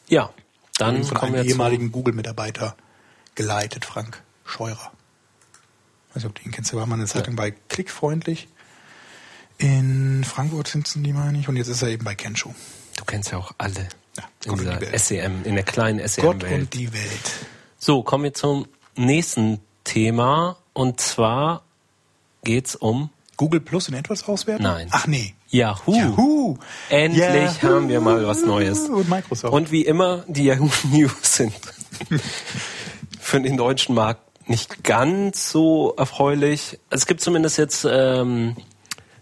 Ja, 0.08 0.31
dann 0.77 1.03
von 1.03 1.17
kommen 1.17 1.36
einem 1.36 1.48
ehemaligen 1.48 1.91
Google-Mitarbeiter 1.91 2.75
geleitet, 3.36 3.86
Frank 3.86 4.22
Scheurer. 4.43 4.91
Ich 6.10 6.15
weiß 6.15 6.24
nicht, 6.24 6.25
ob 6.25 6.36
du 6.36 6.41
ihn 6.43 6.51
kennst, 6.51 6.72
der 6.74 6.79
war 6.79 6.86
mal 6.88 6.96
eine 6.96 7.05
Zeit 7.05 7.27
lang 7.27 7.36
bei 7.38 7.51
Klickfreundlich. 7.70 8.50
In 9.58 10.24
Frankfurt 10.25 10.67
sitzen 10.67 11.03
die, 11.03 11.13
meine 11.13 11.39
ich, 11.39 11.48
und 11.48 11.55
jetzt 11.55 11.67
ist 11.67 11.81
er 11.84 11.89
eben 11.89 12.03
bei 12.03 12.15
Kensho. 12.15 12.53
Du 12.98 13.05
kennst 13.05 13.31
ja 13.31 13.38
auch 13.38 13.53
alle 13.60 13.88
Ja, 14.17 14.24
in 14.43 14.51
Gott 14.51 14.60
die 14.62 14.65
Welt. 14.81 15.00
SEM, 15.00 15.43
in 15.46 15.55
der 15.55 15.63
kleinen 15.63 16.00
Gott 16.00 16.10
SEM-Welt. 16.10 16.51
und 16.62 16.74
die 16.74 16.91
Welt. 16.91 17.31
So, 17.83 18.03
kommen 18.03 18.25
wir 18.25 18.33
zum 18.35 18.67
nächsten 18.95 19.59
Thema 19.83 20.57
und 20.73 21.01
zwar 21.01 21.63
geht's 22.43 22.75
um 22.75 23.09
Google 23.38 23.59
Plus 23.59 23.88
in 23.88 23.95
AdWords 23.95 24.29
auswerten? 24.29 24.61
Nein. 24.61 24.88
Ach 24.91 25.07
nee. 25.07 25.33
Yahoo. 25.50 25.95
Yahoo. 25.95 26.57
Endlich 26.89 27.23
Yahoo. 27.23 27.63
haben 27.63 27.89
wir 27.89 28.00
mal 28.00 28.27
was 28.27 28.45
Neues. 28.45 28.88
Und 28.88 29.09
Microsoft. 29.09 29.51
Und 29.51 29.71
wie 29.71 29.81
immer, 29.81 30.23
die 30.27 30.43
Yahoo 30.43 30.69
News 30.91 31.11
sind 31.23 31.53
für 33.19 33.41
den 33.41 33.57
deutschen 33.57 33.95
Markt 33.95 34.21
nicht 34.47 34.83
ganz 34.83 35.50
so 35.50 35.95
erfreulich. 35.97 36.77
Es 36.91 37.07
gibt 37.07 37.21
zumindest 37.21 37.57
jetzt 37.57 37.88
ähm, 37.89 38.57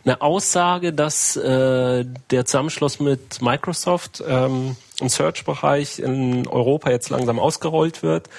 eine 0.03 0.21
Aussage, 0.21 0.91
dass 0.91 1.37
äh, 1.37 2.03
der 2.29 2.45
Zusammenschluss 2.45 2.99
mit 2.99 3.41
Microsoft 3.41 4.21
ähm, 4.27 4.75
im 5.01 5.09
Search-Bereich 5.09 5.99
in 5.99 6.47
Europa 6.47 6.89
jetzt 6.89 7.09
langsam 7.09 7.39
ausgerollt 7.39 8.03
wird. 8.03 8.29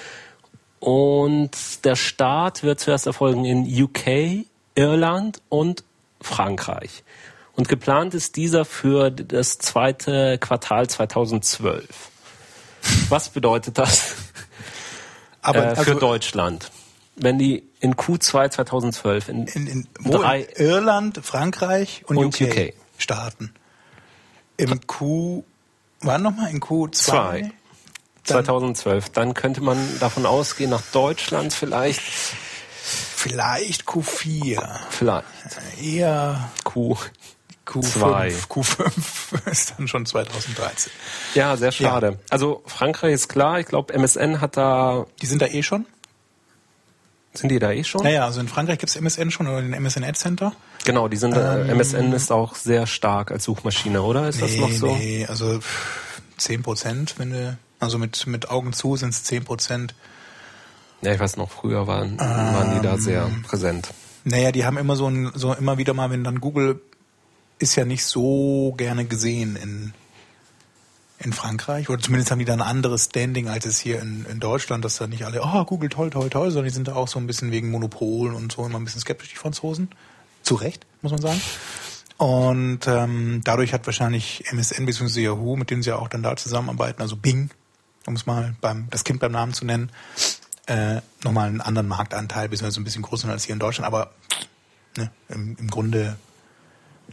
Und 0.79 1.85
der 1.85 1.95
Start 1.95 2.63
wird 2.63 2.79
zuerst 2.79 3.05
erfolgen 3.05 3.45
in 3.45 3.83
UK, 3.83 4.45
Irland 4.75 5.41
und 5.49 5.83
Frankreich. 6.21 7.03
Und 7.55 7.67
geplant 7.67 8.13
ist 8.13 8.35
dieser 8.35 8.65
für 8.65 9.11
das 9.11 9.59
zweite 9.59 10.37
Quartal 10.39 10.89
2012. 10.89 11.85
Was 13.09 13.29
bedeutet 13.29 13.77
das 13.77 14.15
Aber 15.41 15.71
äh, 15.71 15.75
für 15.75 15.91
also 15.91 15.99
Deutschland? 15.99 16.71
Wenn 17.15 17.37
die 17.37 17.63
in 17.79 17.95
Q2 17.95 18.49
2012 18.51 19.29
in, 19.29 19.47
in, 19.47 19.67
in, 19.67 19.87
drei, 20.03 20.41
in 20.41 20.65
Irland, 20.65 21.19
Frankreich 21.21 22.03
und, 22.07 22.17
Und 22.17 22.41
UK, 22.41 22.41
UK. 22.41 22.73
starten. 22.97 23.53
Im 24.57 24.85
Q, 24.87 25.43
wann 26.01 26.23
nochmal? 26.23 26.49
In 26.51 26.59
Q2? 26.59 26.91
Zwei. 26.93 27.51
2012, 28.23 29.09
dann 29.09 29.33
könnte 29.33 29.61
man 29.61 29.77
davon 29.99 30.25
ausgehen, 30.25 30.69
nach 30.69 30.83
Deutschland 30.93 31.53
vielleicht, 31.53 32.01
Vielleicht 32.83 33.83
Q4. 33.83 34.59
vielleicht 34.89 35.25
Eher 35.81 36.49
Q. 36.63 36.97
Q5. 37.67 37.81
Zwei. 37.83 38.27
Q5 38.49 39.47
ist 39.51 39.73
dann 39.77 39.87
schon 39.87 40.05
2013. 40.05 40.91
Ja, 41.35 41.55
sehr 41.55 41.71
schade. 41.71 42.19
Also 42.29 42.63
Frankreich 42.65 43.13
ist 43.13 43.27
klar, 43.27 43.59
ich 43.59 43.67
glaube 43.67 43.93
MSN 43.93 44.41
hat 44.41 44.57
da, 44.57 45.05
Die 45.21 45.27
sind 45.27 45.41
da 45.41 45.45
eh 45.47 45.61
schon? 45.61 45.85
Sind 47.33 47.49
die 47.49 47.59
da 47.59 47.71
eh 47.71 47.83
schon? 47.83 48.03
Naja, 48.03 48.25
also 48.25 48.41
in 48.41 48.47
Frankreich 48.47 48.79
gibt's 48.79 48.95
MSN 48.95 49.31
schon 49.31 49.47
oder 49.47 49.61
den 49.61 49.73
MSN 49.73 50.03
Ad 50.03 50.17
Center. 50.17 50.53
Genau, 50.83 51.07
die 51.07 51.17
sind, 51.17 51.33
Ähm. 51.35 51.69
äh, 51.69 51.71
MSN 51.73 52.11
ist 52.13 52.31
auch 52.31 52.55
sehr 52.55 52.87
stark 52.87 53.31
als 53.31 53.43
Suchmaschine, 53.45 54.01
oder? 54.01 54.27
Ist 54.27 54.41
das 54.41 54.55
noch 54.57 54.71
so? 54.71 54.95
nee, 54.95 55.25
also 55.27 55.59
10 56.37 56.63
Prozent, 56.63 57.15
wenn 57.17 57.31
du, 57.31 57.57
also 57.79 57.97
mit, 57.97 58.27
mit 58.27 58.49
Augen 58.49 58.73
zu 58.73 58.95
sind's 58.97 59.23
10 59.23 59.45
Prozent. 59.45 59.95
Ja, 61.01 61.13
ich 61.13 61.19
weiß 61.19 61.37
noch, 61.37 61.49
früher 61.49 61.87
waren, 61.87 62.19
waren 62.19 62.75
die 62.75 62.85
da 62.85 62.97
sehr 62.97 63.23
Ähm. 63.23 63.43
präsent. 63.43 63.89
Naja, 64.23 64.51
die 64.51 64.65
haben 64.65 64.77
immer 64.77 64.95
so 64.95 65.07
ein, 65.07 65.31
so 65.33 65.53
immer 65.53 65.77
wieder 65.77 65.93
mal, 65.93 66.09
wenn 66.11 66.23
dann 66.23 66.41
Google 66.41 66.79
ist 67.59 67.75
ja 67.75 67.85
nicht 67.85 68.03
so 68.05 68.73
gerne 68.77 69.05
gesehen 69.05 69.55
in, 69.55 69.93
in 71.23 71.33
Frankreich. 71.33 71.89
Oder 71.89 72.01
zumindest 72.01 72.31
haben 72.31 72.39
die 72.39 72.45
da 72.45 72.53
ein 72.53 72.61
anderes 72.61 73.05
Standing 73.05 73.47
als 73.47 73.65
es 73.65 73.79
hier 73.79 74.01
in, 74.01 74.25
in 74.25 74.39
Deutschland, 74.39 74.83
dass 74.83 74.97
da 74.97 75.07
nicht 75.07 75.25
alle, 75.25 75.41
oh, 75.43 75.65
Google 75.65 75.89
toll, 75.89 76.09
toll, 76.09 76.29
toll, 76.29 76.49
sondern 76.51 76.65
die 76.65 76.73
sind 76.73 76.87
da 76.87 76.95
auch 76.95 77.07
so 77.07 77.19
ein 77.19 77.27
bisschen 77.27 77.51
wegen 77.51 77.69
Monopol 77.71 78.33
und 78.33 78.51
so 78.51 78.65
immer 78.65 78.79
ein 78.79 78.85
bisschen 78.85 79.01
skeptisch, 79.01 79.29
die 79.29 79.35
Franzosen. 79.35 79.89
Zu 80.43 80.55
Recht, 80.55 80.85
muss 81.01 81.11
man 81.11 81.21
sagen. 81.21 81.41
Und 82.17 82.87
ähm, 82.87 83.41
dadurch 83.43 83.73
hat 83.73 83.85
wahrscheinlich 83.85 84.43
MSN 84.51 84.85
bzw. 84.85 85.21
Yahoo, 85.21 85.55
mit 85.55 85.69
denen 85.69 85.83
sie 85.83 85.89
ja 85.89 85.97
auch 85.97 86.07
dann 86.07 86.23
da 86.23 86.35
zusammenarbeiten, 86.35 87.01
also 87.01 87.15
Bing, 87.15 87.51
um 88.07 88.15
es 88.15 88.25
mal 88.25 88.55
beim, 88.61 88.87
das 88.89 89.03
Kind 89.03 89.19
beim 89.19 89.31
Namen 89.31 89.53
zu 89.53 89.65
nennen, 89.65 89.91
äh, 90.65 91.01
nochmal 91.23 91.47
einen 91.47 91.61
anderen 91.61 91.87
Marktanteil, 91.87 92.49
beziehungsweise 92.49 92.81
ein 92.81 92.83
bisschen 92.83 93.01
größer 93.03 93.29
als 93.29 93.43
hier 93.43 93.53
in 93.53 93.59
Deutschland, 93.59 93.87
aber 93.87 94.11
ne, 94.97 95.11
im, 95.29 95.55
im 95.57 95.67
Grunde 95.69 96.17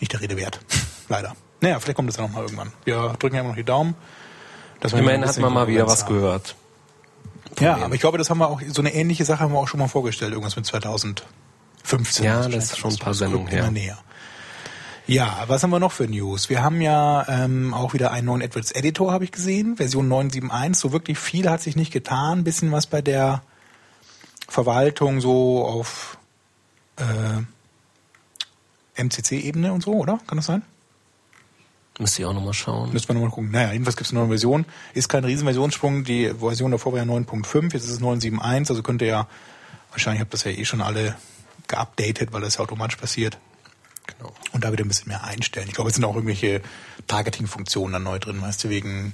nicht 0.01 0.13
der 0.13 0.21
Rede 0.21 0.37
wert. 0.37 0.61
Leider. 1.09 1.35
Naja, 1.61 1.81
vielleicht 1.81 1.97
kommt 1.97 2.09
das 2.09 2.17
ja 2.17 2.23
nochmal 2.23 2.43
irgendwann. 2.45 2.73
Wir 2.85 3.17
drücken 3.19 3.35
ja 3.35 3.41
immer 3.41 3.51
noch 3.51 3.57
die 3.57 3.65
Daumen. 3.65 3.95
Dass 4.81 4.93
wir 4.93 5.01
Immerhin 5.01 5.25
hat 5.27 5.37
man 5.39 5.53
mal 5.53 5.67
wieder 5.67 5.87
was 5.87 6.05
haben. 6.05 6.15
gehört. 6.15 6.55
Ja, 7.59 7.77
aber 7.79 7.95
ich 7.95 8.01
glaube, 8.01 8.19
das 8.19 8.31
haben 8.31 8.39
wir 8.39 8.49
auch, 8.49 8.61
so 8.69 8.81
eine 8.83 8.95
ähnliche 8.95 9.25
Sache 9.25 9.41
haben 9.41 9.53
wir 9.53 9.59
auch 9.59 9.67
schon 9.67 9.81
mal 9.81 9.89
vorgestellt, 9.89 10.31
irgendwas 10.33 10.55
mit 10.55 10.67
2015. 10.67 11.25
Ja, 12.25 12.37
Also 12.37 12.51
das 12.51 12.65
ist 12.67 12.79
schon 12.79 12.93
ein 12.93 12.99
paar 12.99 13.09
das 13.09 13.19
Sendungen 13.19 13.49
her. 13.49 13.71
näher. 13.73 13.99
Ja, 15.09 15.45
was 15.49 15.63
haben 15.63 15.71
wir 15.71 15.81
noch 15.81 15.91
für 15.93 16.07
News? 16.07 16.51
Wir 16.51 16.63
haben 16.63 16.81
ja 16.83 17.27
ähm, 17.29 17.73
auch 17.75 17.95
wieder 17.95 18.13
einen 18.13 18.27
neuen 18.27 18.43
AdWords 18.43 18.73
Editor, 18.73 19.11
habe 19.11 19.25
ich 19.25 19.33
gesehen, 19.33 19.77
Version 19.79 20.09
9.7.1. 20.09 20.75
So 20.77 20.93
wirklich 20.93 21.19
viel 21.19 21.49
hat 21.51 21.63
sich 21.63 21.75
nicht 21.77 21.93
getan. 21.93 22.45
Bisschen 22.45 22.71
was 22.71 22.87
bei 22.87 23.01
der 23.03 23.43
Verwaltung 24.49 25.21
so 25.21 25.65
auf 25.65 26.19
äh, 26.97 27.43
MCC-Ebene 29.03 29.73
und 29.73 29.83
so, 29.83 29.95
oder? 29.95 30.21
Kann 30.27 30.37
das 30.37 30.47
sein? 30.47 30.63
Müsste 31.99 32.23
ich 32.23 32.27
auch 32.27 32.33
nochmal 32.33 32.55
schauen. 32.55 32.93
Müssen 32.93 33.09
wir 33.09 33.15
nochmal 33.15 33.31
gucken. 33.31 33.51
Naja, 33.51 33.73
jedenfalls 33.73 33.97
gibt 33.97 34.07
es 34.07 34.13
eine 34.13 34.21
neue 34.21 34.29
Version. 34.29 34.67
Ist 34.95 35.09
kein 35.09 35.25
Riesenversionssprung. 35.25 36.05
Die 36.05 36.33
Version 36.33 36.71
davor 36.71 36.93
war 36.93 37.01
ja 37.01 37.05
9.5, 37.05 37.73
jetzt 37.73 37.85
ist 37.85 37.91
es 37.91 38.01
9.7.1. 38.01 38.71
Also 38.71 38.83
könnt 38.83 39.03
ihr 39.03 39.09
ja, 39.09 39.29
wahrscheinlich 39.91 40.21
habt 40.21 40.33
ihr 40.33 40.39
das 40.39 40.45
ja 40.45 40.53
eh 40.53 40.65
schon 40.65 40.81
alle 40.81 41.17
geupdatet, 41.67 42.33
weil 42.33 42.41
das 42.41 42.57
ja 42.57 42.61
automatisch 42.61 42.97
passiert. 42.97 43.39
Genau. 44.07 44.33
Und 44.53 44.65
da 44.65 44.73
wieder 44.73 44.85
ein 44.85 44.89
bisschen 44.89 45.09
mehr 45.09 45.25
einstellen. 45.25 45.67
Ich 45.69 45.75
glaube, 45.75 45.91
es 45.91 45.97
sind 45.97 46.05
auch 46.05 46.15
irgendwelche 46.15 46.63
Targeting-Funktionen 47.09 47.93
dann 47.93 48.05
neu 48.05 48.19
drin, 48.19 48.41
weißt 48.41 48.65
du, 48.65 48.69
wegen 48.69 49.13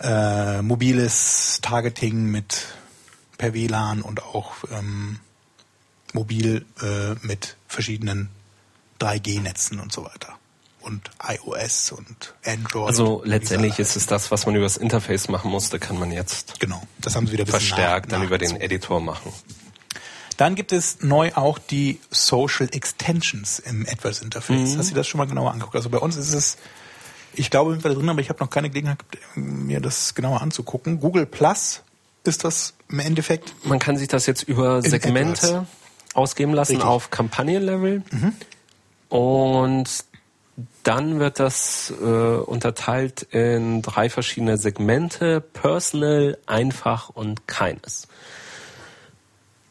äh, 0.00 0.62
mobiles 0.62 1.60
Targeting 1.62 2.30
mit 2.30 2.66
per 3.38 3.54
WLAN 3.54 4.02
und 4.02 4.22
auch 4.22 4.52
ähm, 4.72 5.20
mobil 6.12 6.66
äh, 6.82 7.14
mit 7.26 7.56
verschiedenen 7.68 8.28
3G-Netzen 9.00 9.80
und 9.80 9.92
so 9.92 10.04
weiter. 10.04 10.38
Und 10.84 11.10
iOS 11.26 11.92
und 11.92 12.34
Android. 12.44 12.88
Also 12.88 13.22
letztendlich 13.24 13.78
ist 13.78 13.96
es 13.96 14.06
das, 14.06 14.30
was 14.30 14.44
man 14.46 14.54
über 14.54 14.64
das 14.64 14.76
Interface 14.76 15.28
machen 15.28 15.50
musste, 15.50 15.78
kann 15.78 15.98
man 15.98 16.12
jetzt 16.12 16.60
Genau, 16.60 16.82
das 17.00 17.16
haben 17.16 17.26
sie 17.26 17.32
wieder 17.32 17.46
verstärkt 17.46 18.10
nach- 18.10 18.18
dann 18.18 18.26
über 18.26 18.36
den. 18.38 18.60
Editor 18.60 19.00
machen. 19.00 19.32
Dann 20.36 20.56
gibt 20.56 20.72
es 20.72 20.98
neu 21.00 21.32
auch 21.34 21.58
die 21.58 22.00
Social 22.10 22.68
Extensions 22.72 23.60
im 23.60 23.86
AdWords 23.88 24.20
Interface. 24.20 24.76
Hast 24.76 24.90
du 24.90 24.94
das 24.94 25.06
schon 25.06 25.18
mal 25.18 25.26
genauer 25.26 25.52
angeguckt? 25.52 25.76
Also 25.76 25.88
bei 25.90 25.98
uns 25.98 26.16
ist 26.16 26.34
es, 26.34 26.56
ich 27.34 27.50
glaube, 27.50 27.70
wir 27.70 27.74
sind 27.80 27.84
da 27.84 27.94
drin, 27.94 28.08
aber 28.08 28.20
ich 28.20 28.28
habe 28.28 28.40
noch 28.40 28.50
keine 28.50 28.68
Gelegenheit 28.68 28.98
mir 29.36 29.80
das 29.80 30.14
genauer 30.14 30.42
anzugucken. 30.42 30.98
Google 31.00 31.24
Plus 31.26 31.82
ist 32.24 32.42
das 32.44 32.74
im 32.88 32.98
Endeffekt. 32.98 33.54
Man 33.64 33.78
kann 33.78 33.96
sich 33.96 34.08
das 34.08 34.26
jetzt 34.26 34.42
über 34.42 34.82
Segmente 34.82 35.46
AdWords. 35.46 35.68
ausgeben 36.14 36.52
lassen 36.52 36.72
Richtig. 36.72 36.88
auf 36.88 37.10
Kampagnenlevel. 37.10 38.02
Und 39.08 39.84
dann 40.84 41.18
wird 41.18 41.40
das 41.40 41.92
äh, 42.00 42.04
unterteilt 42.04 43.22
in 43.22 43.82
drei 43.82 44.08
verschiedene 44.10 44.56
Segmente. 44.56 45.40
Personal, 45.40 46.38
einfach 46.46 47.08
und 47.08 47.48
keines. 47.48 48.06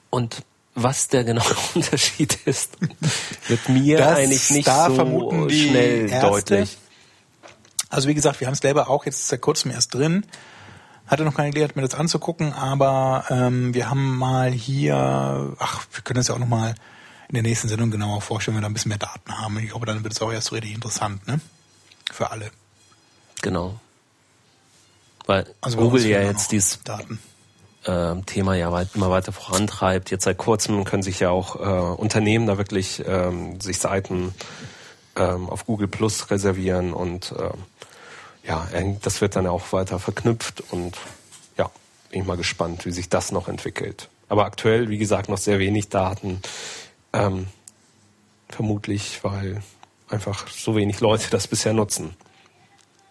Und 0.10 0.44
was 0.76 1.08
der 1.08 1.24
genaue 1.24 1.46
Unterschied 1.76 2.38
ist, 2.46 2.78
wird 3.48 3.70
mir 3.70 3.98
Das- 3.98 4.18
eigentlich 4.18 4.50
nicht 4.52 4.68
da 4.68 4.90
so 4.90 4.96
vermuten 4.96 5.48
die 5.48 5.70
schnell 5.70 6.10
Ärzte. 6.10 6.28
deutlich. 6.30 6.78
Also 7.90 8.08
wie 8.10 8.16
gesagt, 8.16 8.40
wir 8.40 8.48
haben 8.48 8.54
es 8.54 8.60
selber 8.60 8.90
auch 8.90 9.06
jetzt 9.06 9.28
seit 9.28 9.42
kurzem 9.42 9.72
erst 9.72 9.94
drin. 9.94 10.26
Hatte 11.06 11.26
noch 11.26 11.36
keine 11.36 11.50
Gelegenheit, 11.52 11.76
mir 11.76 11.82
das 11.84 11.94
anzugucken, 11.94 12.54
aber 12.54 13.26
ähm, 13.30 13.74
wir 13.74 13.90
haben 13.90 14.18
mal 14.18 14.50
hier, 14.52 15.54
ach, 15.60 15.86
wir 15.92 16.02
können 16.02 16.18
das 16.18 16.30
ja 16.30 16.34
auch 16.36 16.40
noch 16.40 16.48
mal 16.48 16.74
in 17.34 17.44
der 17.44 17.50
nächsten 17.50 17.68
Sendung 17.68 17.90
genauer 17.90 18.22
vorstellen, 18.22 18.56
wenn 18.58 18.62
wir 18.62 18.66
da 18.68 18.70
ein 18.70 18.74
bisschen 18.74 18.90
mehr 18.90 19.00
Daten 19.00 19.36
haben. 19.36 19.58
Ich 19.58 19.70
glaube, 19.70 19.86
dann 19.88 20.04
wird 20.04 20.14
es 20.14 20.22
auch 20.22 20.32
erst 20.32 20.48
so 20.48 20.56
richtig 20.56 20.74
interessant, 20.74 21.28
ne? 21.28 21.40
Für 22.12 22.30
alle. 22.32 22.52
Genau. 23.42 23.80
Weil 25.26 25.48
Also 25.62 25.78
Google 25.78 26.06
ja 26.06 26.22
jetzt 26.22 26.52
dieses 26.52 26.84
Daten. 26.84 27.18
ähm, 27.86 28.26
Thema 28.28 28.56
ja 28.56 28.72
weit, 28.72 28.90
immer 28.94 29.10
weiter 29.10 29.32
vorantreibt. 29.32 30.12
Jetzt 30.12 30.26
seit 30.26 30.38
kurzem 30.38 30.84
können 30.84 31.02
sich 31.02 31.20
ja 31.22 31.32
auch 31.32 31.56
äh, 31.56 31.96
Unternehmen 32.00 32.46
da 32.46 32.58
wirklich 32.60 33.02
ähm, 33.06 33.60
sich 33.60 33.80
Seiten 33.80 34.36
ähm, 35.16 35.50
auf 35.50 35.66
Google 35.66 35.88
Plus 35.88 36.30
reservieren 36.30 36.94
und 36.94 37.34
ähm, 37.38 37.64
ja, 38.46 38.68
das 39.02 39.22
wird 39.22 39.36
dann 39.38 39.48
auch 39.48 39.72
weiter 39.72 39.98
verknüpft 40.00 40.62
und 40.72 40.98
ja, 41.58 41.72
bin 42.10 42.22
ich 42.22 42.28
mal 42.28 42.38
gespannt, 42.38 42.86
wie 42.86 42.92
sich 42.92 43.10
das 43.10 43.32
noch 43.32 43.48
entwickelt. 43.48 44.10
Aber 44.28 44.46
aktuell, 44.46 44.90
wie 44.90 44.98
gesagt, 44.98 45.30
noch 45.30 45.38
sehr 45.38 45.60
wenig 45.60 45.90
Daten. 45.90 46.42
Ähm, 47.14 47.48
vermutlich, 48.50 49.24
weil 49.24 49.62
einfach 50.10 50.48
so 50.48 50.76
wenig 50.76 51.00
Leute 51.00 51.30
das 51.30 51.48
bisher 51.48 51.74
nutzen. 51.74 52.16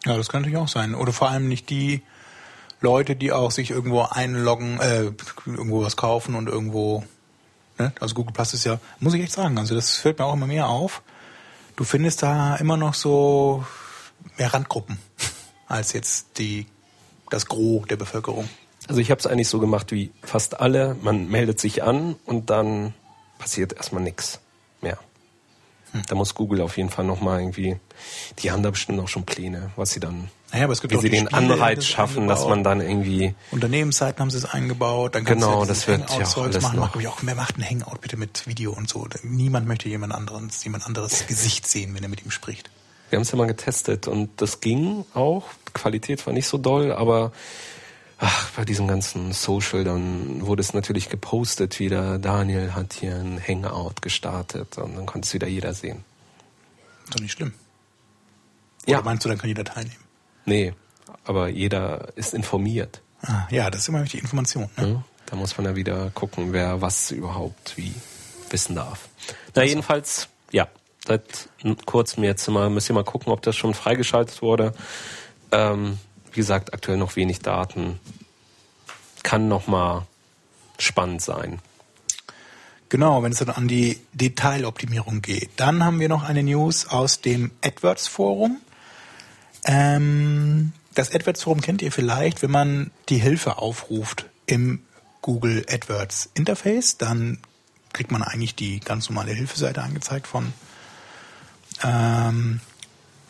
Ja, 0.05 0.17
das 0.17 0.29
kann 0.29 0.43
natürlich 0.43 0.59
auch 0.59 0.69
sein. 0.69 0.95
Oder 0.95 1.13
vor 1.13 1.31
allem 1.31 1.49
nicht 1.49 1.71
die 1.71 2.03
Leute, 2.81 3.15
die 3.15 3.33
auch 3.33 3.51
sich 3.51 3.71
irgendwo 3.71 4.03
einloggen, 4.03 4.81
äh, 4.81 5.13
irgendwo 5.47 5.83
was 5.83 5.97
kaufen 5.97 6.35
und 6.35 6.49
irgendwo, 6.49 7.05
ne? 7.79 7.93
Also 8.01 8.15
Google 8.15 8.33
Plus 8.33 8.55
ist 8.55 8.65
ja, 8.65 8.81
muss 8.99 9.15
ich 9.15 9.23
echt 9.23 9.33
sagen, 9.33 9.57
also 9.59 9.75
das 9.75 9.97
fällt 9.97 10.19
mir 10.19 10.25
auch 10.25 10.35
immer 10.35 10.49
mehr 10.49 10.69
auf. 10.69 11.03
Du 11.77 11.85
findest 11.85 12.23
da 12.23 12.57
immer 12.57 12.77
noch 12.77 12.95
so 12.95 13.65
mehr 14.37 14.53
Randgruppen 14.53 14.99
als 15.69 15.93
jetzt 15.93 16.39
die, 16.39 16.67
das 17.31 17.47
Gros 17.47 17.87
der 17.87 17.97
Bevölkerung. 17.97 18.49
Also 18.89 19.01
ich 19.01 19.13
habe 19.13 19.21
es 19.21 19.27
eigentlich 19.27 19.49
so 19.49 19.61
gemacht 19.61 19.93
wie 19.93 20.11
fast 20.23 20.61
alle. 20.61 20.97
Man 21.01 21.29
meldet 21.29 21.61
sich 21.61 21.85
an 21.85 22.17
und 22.27 22.51
dann 22.51 22.95
passiert 23.43 23.73
erstmal 23.73 24.03
nichts 24.03 24.39
mehr. 24.81 24.99
Da 26.09 26.15
muss 26.15 26.35
Google 26.35 26.63
auf 26.63 26.79
jeden 26.79 26.89
Fall 26.89 27.05
nochmal 27.05 27.41
irgendwie, 27.41 27.77
die 28.39 28.51
haben 28.51 28.63
da 28.63 28.71
bestimmt 28.71 28.99
auch 29.01 29.09
schon 29.09 29.25
Pläne, 29.27 29.73
was 29.77 29.91
sie 29.91 30.01
dann, 30.01 30.31
Naja, 30.51 30.65
aber 30.65 30.73
es 30.73 30.81
gibt 30.81 30.95
wie 30.95 30.99
sie 30.99 31.11
den 31.11 31.27
Spiele, 31.27 31.37
Anreiz 31.37 31.85
schaffen, 31.85 32.29
dass 32.29 32.47
man 32.47 32.65
dann 32.65 32.81
irgendwie, 32.81 33.35
Unternehmensseiten 33.51 34.19
haben 34.21 34.31
sie 34.31 34.39
es 34.39 34.47
eingebaut, 34.47 35.15
dann 35.15 35.25
kannst 35.27 35.45
Genau, 35.45 35.57
du 35.57 35.61
ja 35.63 35.67
das 35.69 35.87
wird 35.89 36.09
ja 36.11 36.25
auch 36.25 36.37
alles 36.45 36.63
machen. 36.63 36.77
noch. 36.77 36.97
Ich 36.97 37.09
auch, 37.09 37.19
wer 37.21 37.35
macht 37.35 37.59
ein 37.59 37.69
Hangout 37.69 38.01
bitte 38.01 38.17
mit 38.17 38.47
Video 38.47 38.73
und 38.73 38.89
so? 38.89 39.07
Niemand 39.23 39.67
möchte 39.69 39.91
jemand 39.91 40.15
anderes, 40.15 40.65
jemand 40.65 40.87
anderes 40.87 41.27
Gesicht 41.27 41.67
sehen, 41.67 41.95
wenn 41.95 42.03
er 42.03 42.09
mit 42.09 42.25
ihm 42.25 42.31
spricht. 42.31 42.71
wir 43.11 43.19
haben 43.19 43.25
es 43.25 43.31
ja 43.33 43.37
mal 43.37 43.47
getestet 43.47 44.09
und 44.09 44.31
das 44.41 44.61
ging 44.61 45.05
auch. 45.13 45.45
Qualität 45.75 46.27
war 46.27 46.33
nicht 46.33 46.47
so 46.49 46.57
doll, 46.57 46.91
aber 46.93 47.33
ach, 48.23 48.51
bei 48.53 48.65
diesem 48.65 48.87
ganzen 48.87 49.33
Social, 49.33 49.85
dann 49.85 50.47
wurde 50.47 50.61
es 50.61 50.73
natürlich 50.73 51.09
gepostet 51.09 51.81
wieder, 51.81 52.19
Daniel 52.19 52.75
hat 52.75 52.95
hier 52.95 53.17
ein 53.17 53.41
Hangout 53.41 54.01
gestartet 54.01 54.79
und 54.79 54.97
dann 54.97 55.07
konnte 55.07 55.27
es 55.27 55.35
wieder 55.35 55.49
jeder 55.49 55.75
sehen. 55.75 56.05
Ist 57.05 57.15
doch 57.15 57.21
nicht 57.21 57.33
schlimm. 57.33 57.53
Ja. 58.87 58.99
Oder 58.99 59.07
meinst 59.07 59.25
du, 59.25 59.29
dann 59.29 59.39
kann 59.39 59.49
jeder 59.49 59.65
teilnehmen? 59.65 59.97
Nee, 60.45 60.73
aber 61.25 61.49
jeder 61.49 62.17
ist 62.17 62.33
informiert. 62.33 63.03
Ah, 63.23 63.47
ja, 63.51 63.71
das 63.71 63.83
ist 63.83 63.89
immer 63.89 64.05
die 64.05 64.19
Information. 64.19 64.69
Ne? 64.77 64.87
Ne? 64.87 65.05
Da 65.27 65.37
muss 65.37 65.57
man 65.57 65.67
ja 65.67 65.77
wieder 65.77 66.11
gucken, 66.11 66.53
wer 66.53 66.81
was 66.81 67.11
überhaupt 67.11 67.77
wie 67.77 67.95
wissen 68.51 68.77
darf. 68.77 69.09
Na, 69.55 69.65
jedenfalls, 69.65 70.29
ja, 70.53 70.69
seit 71.07 71.49
kurzem 71.87 72.23
jetzt 72.23 72.49
mal, 72.49 72.71
müsst 72.71 72.89
ihr 72.89 72.95
mal 72.95 73.05
gucken, 73.05 73.33
ob 73.33 73.43
das 73.43 73.57
schon 73.57 73.75
freigeschaltet 73.75 74.43
wurde. 74.43 74.75
Ähm, 75.51 75.99
wie 76.33 76.41
gesagt, 76.41 76.75
aktuell 76.75 76.99
noch 76.99 77.17
wenig 77.17 77.41
Daten. 77.41 78.01
Kann 79.23 79.49
noch 79.49 79.67
mal 79.67 80.07
spannend 80.79 81.23
sein. 81.23 81.61
Genau, 82.89 83.23
wenn 83.23 83.33
es 83.33 83.39
dann 83.39 83.51
an 83.51 83.69
die 83.69 84.01
Detailoptimierung 84.13 85.23
geht. 85.23 85.51
Dann 85.57 85.85
haben 85.85 85.99
wir 86.01 86.09
noch 86.09 86.25
eine 86.25 86.43
News 86.43 86.87
aus 86.87 87.21
dem 87.23 87.51
AdWords 87.65 88.07
Forum. 88.07 88.61
Ähm, 89.65 90.73
das 90.95 91.15
AdWords 91.15 91.43
Forum 91.43 91.61
kennt 91.63 91.81
ihr 91.81 91.93
vielleicht, 91.93 92.43
wenn 92.43 92.51
man 92.51 92.91
die 93.09 93.19
Hilfe 93.19 93.59
aufruft 93.59 94.27
im 94.45 94.83
Google 95.23 95.65
AdWords 95.71 96.31
Interface, 96.35 96.99
dann 96.99 97.39
kriegt 97.93 98.11
man 98.11 98.23
eigentlich 98.23 98.55
die 98.55 98.81
ganz 98.81 99.09
normale 99.09 99.33
Hilfeseite 99.33 99.83
angezeigt 99.83 100.27
von 100.27 100.53
ähm, 101.83 102.61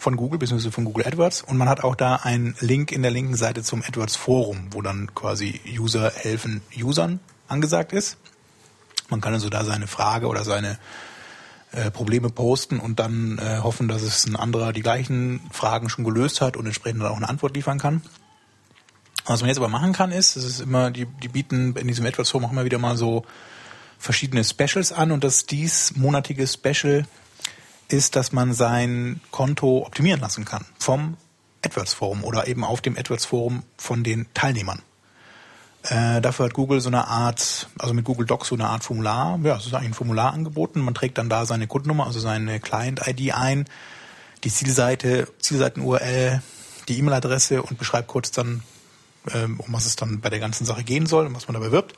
von 0.02 0.16
Google 0.16 0.40
bzw. 0.40 0.72
von 0.72 0.84
Google 0.84 1.06
AdWords 1.06 1.42
und 1.42 1.56
man 1.56 1.68
hat 1.68 1.84
auch 1.84 1.94
da 1.94 2.16
einen 2.16 2.56
Link 2.58 2.90
in 2.90 3.02
der 3.02 3.12
linken 3.12 3.36
Seite 3.36 3.62
zum 3.62 3.82
AdWords 3.82 4.16
Forum, 4.16 4.66
wo 4.72 4.82
dann 4.82 5.14
quasi 5.14 5.60
User 5.78 6.10
helfen 6.12 6.60
Usern 6.76 7.20
angesagt 7.46 7.92
ist. 7.92 8.16
Man 9.10 9.20
kann 9.20 9.32
also 9.32 9.48
da 9.48 9.64
seine 9.64 9.86
Frage 9.86 10.26
oder 10.26 10.42
seine 10.42 10.78
äh, 11.70 11.92
Probleme 11.92 12.30
posten 12.30 12.80
und 12.80 12.98
dann 12.98 13.38
äh, 13.38 13.58
hoffen, 13.62 13.86
dass 13.86 14.02
es 14.02 14.26
ein 14.26 14.34
anderer 14.34 14.72
die 14.72 14.82
gleichen 14.82 15.40
Fragen 15.52 15.88
schon 15.88 16.04
gelöst 16.04 16.40
hat 16.40 16.56
und 16.56 16.66
entsprechend 16.66 17.00
dann 17.00 17.08
auch 17.08 17.16
eine 17.16 17.28
Antwort 17.28 17.54
liefern 17.54 17.78
kann. 17.78 18.02
Was 19.26 19.40
man 19.40 19.48
jetzt 19.48 19.58
aber 19.58 19.68
machen 19.68 19.92
kann, 19.92 20.10
ist, 20.10 20.34
es 20.34 20.44
ist 20.44 20.60
immer, 20.60 20.90
die, 20.90 21.06
die 21.06 21.28
bieten 21.28 21.76
in 21.76 21.86
diesem 21.86 22.04
AdWords 22.04 22.30
Forum 22.30 22.46
auch 22.46 22.52
immer 22.52 22.64
wieder 22.64 22.78
mal 22.78 22.96
so 22.96 23.24
verschiedene 23.98 24.42
Specials 24.42 24.90
an 24.90 25.12
und 25.12 25.22
das 25.22 25.46
diesmonatige 25.46 26.48
Special 26.48 27.06
ist, 27.92 28.16
dass 28.16 28.32
man 28.32 28.54
sein 28.54 29.20
Konto 29.30 29.84
optimieren 29.86 30.20
lassen 30.20 30.44
kann 30.44 30.64
vom 30.78 31.16
AdWords 31.64 31.94
Forum 31.94 32.24
oder 32.24 32.48
eben 32.48 32.64
auf 32.64 32.80
dem 32.80 32.96
AdWords 32.96 33.26
Forum 33.26 33.62
von 33.76 34.02
den 34.02 34.26
Teilnehmern. 34.34 34.82
Äh, 35.84 36.20
dafür 36.20 36.46
hat 36.46 36.54
Google 36.54 36.80
so 36.80 36.88
eine 36.88 37.08
Art, 37.08 37.68
also 37.78 37.92
mit 37.92 38.04
Google 38.04 38.26
Docs 38.26 38.48
so 38.48 38.54
eine 38.54 38.68
Art 38.68 38.84
Formular, 38.84 39.38
ja, 39.42 39.56
es 39.56 39.66
ist 39.66 39.74
eigentlich 39.74 39.90
ein 39.90 39.94
Formular 39.94 40.32
angeboten. 40.32 40.80
Man 40.80 40.94
trägt 40.94 41.18
dann 41.18 41.28
da 41.28 41.44
seine 41.44 41.66
Kundennummer, 41.66 42.06
also 42.06 42.20
seine 42.20 42.60
Client-ID 42.60 43.34
ein, 43.34 43.64
die 44.44 44.50
Zielseite, 44.50 45.28
Zielseiten-URL, 45.40 46.40
die 46.88 46.98
E-Mail-Adresse 46.98 47.62
und 47.62 47.78
beschreibt 47.78 48.08
kurz 48.08 48.30
dann, 48.30 48.62
ähm, 49.32 49.58
um 49.58 49.72
was 49.72 49.86
es 49.86 49.96
dann 49.96 50.20
bei 50.20 50.30
der 50.30 50.38
ganzen 50.38 50.64
Sache 50.64 50.84
gehen 50.84 51.06
soll 51.06 51.26
und 51.26 51.34
was 51.34 51.48
man 51.48 51.54
dabei 51.54 51.72
wirbt. 51.72 51.94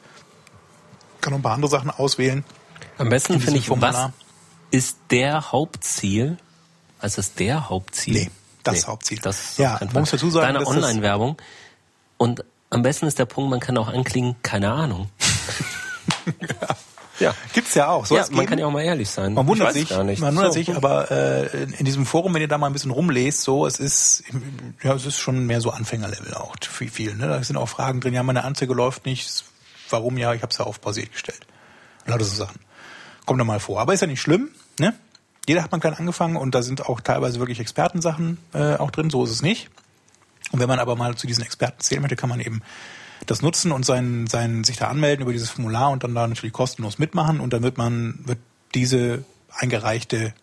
Kann 1.21 1.33
noch 1.33 1.39
ein 1.39 1.43
paar 1.43 1.55
andere 1.55 1.71
Sachen 1.71 1.91
auswählen. 1.91 2.45
Am 2.97 3.09
besten 3.11 3.35
In 3.35 3.41
finde 3.41 3.59
ich, 3.59 3.71
was. 3.71 4.11
Ist 4.75 4.99
der 5.11 5.53
Hauptziel? 5.53 6.37
Also 6.99 7.21
ist 7.21 7.39
der 7.39 7.69
Hauptziel? 7.69 8.15
Nee, 8.15 8.31
das 8.65 8.89
Hauptziel. 8.89 9.21
Das 9.21 9.57
Ja, 9.57 9.79
man 9.93 10.03
muss 10.03 10.11
dazu 10.11 10.31
sagen, 10.31 10.55
Deine 10.55 10.67
Online-Werbung. 10.67 11.37
Und 12.17 12.45
am 12.71 12.83
besten 12.83 13.07
ist 13.07 13.19
der 13.21 13.27
Punkt, 13.27 13.51
man 13.51 13.61
kann 13.61 13.79
auch 13.79 13.87
anklingen, 13.89 14.35
keine 14.43 14.73
Ahnung. 14.73 15.11
ja. 17.21 17.35
Gibt's 17.53 17.75
ja 17.75 17.89
auch. 17.89 18.05
Soll 18.07 18.19
ja, 18.19 18.25
man 18.25 18.35
geben? 18.41 18.47
kann 18.47 18.59
ja 18.59 18.67
auch 18.67 18.73
mal 18.73 18.83
ehrlich 18.83 19.09
sein. 19.11 19.35
Man 19.35 19.47
wundert 19.47 19.75
sich, 19.75 19.91
man 19.91 20.09
wundert 20.19 20.47
So. 20.47 20.51
sich, 20.53 20.75
aber 20.75 21.09
äh, 21.11 21.63
in- 21.79 21.85
diesem 21.85 22.05
Forum, 22.05 22.35
wenn 22.35 22.43
ihr 22.43 22.49
da 22.49 22.59
mal 22.59 22.67
ein 22.67 22.73
bisschen 22.73 22.91
rumlest, 22.91 23.43
so, 23.43 23.67
es 23.67 23.79
ist, 23.79 24.25
ja, 24.83 24.95
es 24.95 25.07
ist 25.07 25.19
schon 25.19 25.47
mehr 25.47 25.61
so 25.61 25.71
Anfängerlevel 25.71 26.35
auch 26.35 26.57
viel, 26.69 26.91
viel. 26.91 27.15
Ne? 27.15 27.29
Da 27.29 27.43
sind 27.45 27.57
auch 27.57 27.69
Fragen 27.69 28.01
drin. 28.01 28.13
Ja, 28.15 28.25
meine 28.25 28.43
Anzeige 28.43 28.75
läuft 28.75 29.07
nicht. 29.07 29.45
Warum 29.91 30.19
ja? 30.19 30.35
Ich 30.35 30.43
habe 30.43 30.51
es 30.51 30.59
ja 30.59 30.65
auf 30.65 30.81
pausiert 30.81 31.13
gestellt. 31.13 31.47
Lauter 32.07 32.25
so 32.25 32.35
Sachen. 32.35 32.59
Kommt 33.25 33.39
da 33.41 33.45
mal 33.45 33.61
vor. 33.61 33.81
Aber 33.81 33.95
ist 33.95 34.01
ja 34.01 34.07
nicht 34.09 34.21
schlimm. 34.21 34.51
Ne? 34.79 34.95
Jeder 35.47 35.63
hat 35.63 35.73
mal 35.73 35.79
klein 35.79 35.95
angefangen 35.95 36.37
und 36.37 36.55
da 36.55 36.63
sind 36.63 36.87
auch 36.87 37.01
teilweise 37.01 37.39
wirklich 37.39 37.61
Expertensachen 37.61 38.39
äh, 38.55 38.77
auch 38.77 38.91
drin. 38.91 39.11
So 39.11 39.25
ist 39.25 39.31
es 39.31 39.43
nicht. 39.43 39.71
Und 40.53 40.61
wenn 40.61 40.69
man 40.69 40.79
aber 40.79 40.97
mal 40.97 41.17
zu 41.17 41.27
diesen 41.27 41.45
Experten 41.45 41.81
zählen 41.81 42.01
möchte, 42.01 42.17
kann 42.17 42.29
man 42.29 42.41
eben 42.41 42.63
das 43.27 43.43
nutzen 43.43 43.73
und 43.73 43.85
sein, 43.85 44.27
sein, 44.27 44.65
sich 44.65 44.77
da 44.77 44.89
anmelden 44.89 45.23
über 45.23 45.33
dieses 45.33 45.51
Formular 45.51 45.91
und 45.91 46.05
dann 46.05 46.15
da 46.15 46.27
natürlich 46.27 46.53
kostenlos 46.53 46.99
mitmachen 46.99 47.41
und 47.41 47.53
dann 47.53 47.63
wird 47.63 47.79
man, 47.79 48.21
wird 48.25 48.39
diese 48.75 49.25
eingereichte 49.51 50.35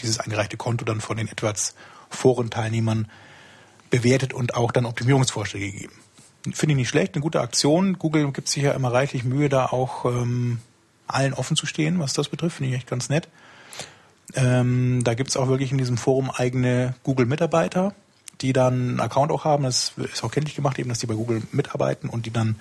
dieses 0.00 0.20
eingereichte 0.20 0.56
Konto 0.56 0.84
dann 0.84 1.00
von 1.00 1.16
den 1.16 1.28
AdWords 1.28 1.74
Forenteilnehmern 2.10 3.08
bewertet 3.90 4.32
und 4.32 4.54
auch 4.54 4.72
dann 4.72 4.86
Optimierungsvorschläge 4.86 5.70
gegeben. 5.70 5.94
Finde 6.52 6.72
ich 6.72 6.76
nicht 6.76 6.88
schlecht, 6.88 7.14
eine 7.14 7.22
gute 7.22 7.40
Aktion. 7.40 7.98
Google 7.98 8.30
gibt 8.32 8.48
sich 8.48 8.62
ja 8.62 8.72
immer 8.72 8.92
reichlich 8.92 9.24
Mühe, 9.24 9.48
da 9.48 9.66
auch 9.66 10.04
ähm, 10.04 10.58
allen 11.06 11.32
offen 11.32 11.56
zu 11.56 11.66
stehen, 11.66 11.98
was 11.98 12.12
das 12.12 12.28
betrifft. 12.28 12.56
Finde 12.56 12.70
ich 12.70 12.76
echt 12.76 12.86
ganz 12.86 13.08
nett. 13.08 13.28
Ähm, 14.34 15.02
da 15.04 15.14
gibt's 15.14 15.36
auch 15.36 15.48
wirklich 15.48 15.72
in 15.72 15.78
diesem 15.78 15.96
Forum 15.96 16.30
eigene 16.30 16.94
Google-Mitarbeiter, 17.04 17.94
die 18.40 18.52
dann 18.52 18.74
einen 18.74 19.00
Account 19.00 19.30
auch 19.30 19.44
haben. 19.44 19.64
Das 19.64 19.92
ist 20.12 20.24
auch 20.24 20.30
kenntlich 20.30 20.56
gemacht, 20.56 20.78
eben, 20.78 20.88
dass 20.88 20.98
die 20.98 21.06
bei 21.06 21.14
Google 21.14 21.42
mitarbeiten 21.52 22.08
und 22.08 22.26
die 22.26 22.32
dann 22.32 22.56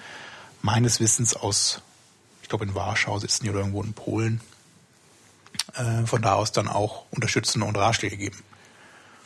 meines 0.62 1.00
Wissens 1.00 1.36
aus, 1.36 1.82
ich 2.42 2.50
glaube 2.50 2.66
in 2.66 2.76
Warschau 2.76 3.18
sitzen 3.20 3.44
die 3.44 3.50
oder 3.50 3.60
irgendwo 3.60 3.82
in 3.84 3.94
Polen, 3.94 4.42
äh, 5.76 6.06
von 6.06 6.22
da 6.22 6.36
aus 6.36 6.52
dann 6.52 6.68
auch 6.68 7.06
unterstützen 7.12 7.62
und 7.62 7.78
Ratschläge 7.78 8.18
geben. 8.18 8.38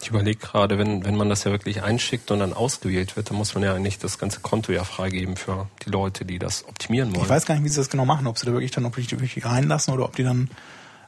Ich 0.01 0.09
überlege 0.09 0.37
gerade, 0.37 0.77
wenn, 0.77 1.03
wenn 1.05 1.15
man 1.15 1.27
das 1.27 1.43
ja 1.43 1.51
wirklich 1.51 1.81
einschickt 1.81 2.29
und 2.29 2.39
dann 2.39 2.53
ausgewählt 2.53 3.15
wird, 3.15 3.29
dann 3.29 3.37
muss 3.37 3.55
man 3.55 3.63
ja 3.63 3.73
eigentlich 3.73 3.97
das 3.97 4.19
ganze 4.19 4.41
Konto 4.41 4.71
ja 4.71 4.83
freigeben 4.83 5.35
für 5.35 5.67
die 5.85 5.89
Leute, 5.89 6.23
die 6.23 6.37
das 6.37 6.65
optimieren 6.67 7.15
wollen. 7.15 7.23
Ich 7.23 7.29
weiß 7.29 7.45
gar 7.45 7.55
nicht, 7.55 7.63
wie 7.63 7.69
sie 7.69 7.77
das 7.77 7.89
genau 7.89 8.05
machen, 8.05 8.27
ob 8.27 8.37
sie 8.37 8.45
da 8.45 8.51
wirklich 8.51 8.71
dann, 8.71 8.85
ob 8.85 8.95
die 8.95 9.09
wirklich 9.09 9.43
reinlassen 9.43 9.93
oder 9.93 10.05
ob 10.05 10.15
die 10.15 10.23
dann, 10.23 10.49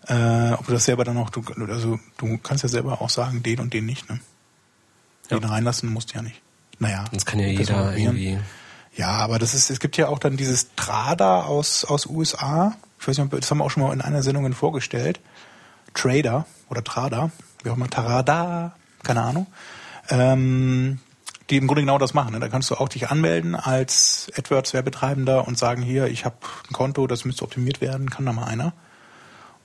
äh, 0.07 0.51
ob 0.53 0.65
du 0.65 0.73
das 0.73 0.85
selber 0.85 1.03
dann 1.03 1.17
auch, 1.17 1.29
du, 1.29 1.43
also 1.67 1.99
du 2.17 2.37
kannst 2.37 2.63
ja 2.63 2.69
selber 2.69 3.01
auch 3.01 3.09
sagen, 3.09 3.43
den 3.43 3.59
und 3.59 3.73
den 3.73 3.85
nicht, 3.85 4.09
ne? 4.09 4.19
Den 5.29 5.41
ja. 5.41 5.47
reinlassen 5.47 5.89
musst 5.89 6.11
du 6.11 6.15
ja 6.15 6.21
nicht. 6.21 6.41
Naja. 6.79 7.05
Das 7.11 7.25
kann 7.25 7.39
ja 7.39 7.47
jeder 7.47 7.95
irgendwie. 7.95 8.39
Ja, 8.95 9.11
aber 9.11 9.37
das 9.37 9.53
ist, 9.53 9.69
es 9.69 9.79
gibt 9.79 9.97
ja 9.97 10.07
auch 10.07 10.19
dann 10.19 10.37
dieses 10.37 10.75
Trada 10.75 11.43
aus, 11.43 11.85
aus 11.85 12.05
USA. 12.07 12.75
Ich 12.99 13.07
weiß 13.07 13.17
nicht, 13.17 13.33
das 13.33 13.49
haben 13.51 13.59
wir 13.59 13.65
auch 13.65 13.71
schon 13.71 13.83
mal 13.83 13.93
in 13.93 14.01
einer 14.01 14.23
Sendung 14.23 14.51
vorgestellt. 14.53 15.19
Trader 15.93 16.45
oder 16.69 16.83
Trada, 16.83 17.31
wie 17.63 17.69
auch 17.69 17.75
immer, 17.75 17.89
Tarada, 17.89 18.75
keine 19.03 19.21
Ahnung, 19.21 19.47
ähm, 20.09 20.99
die 21.49 21.57
im 21.57 21.67
Grunde 21.67 21.81
genau 21.81 21.97
das 21.97 22.13
machen. 22.13 22.33
Ne? 22.33 22.39
Da 22.39 22.47
kannst 22.47 22.69
du 22.69 22.75
auch 22.75 22.89
dich 22.89 23.09
anmelden 23.09 23.55
als 23.55 24.31
AdWords-Werbetreibender 24.35 25.47
und 25.47 25.57
sagen, 25.57 25.81
hier, 25.81 26.07
ich 26.07 26.25
habe 26.25 26.35
ein 26.69 26.73
Konto, 26.73 27.07
das 27.07 27.25
müsste 27.25 27.43
optimiert 27.43 27.81
werden, 27.81 28.09
kann 28.09 28.25
da 28.25 28.33
mal 28.33 28.45
einer. 28.45 28.73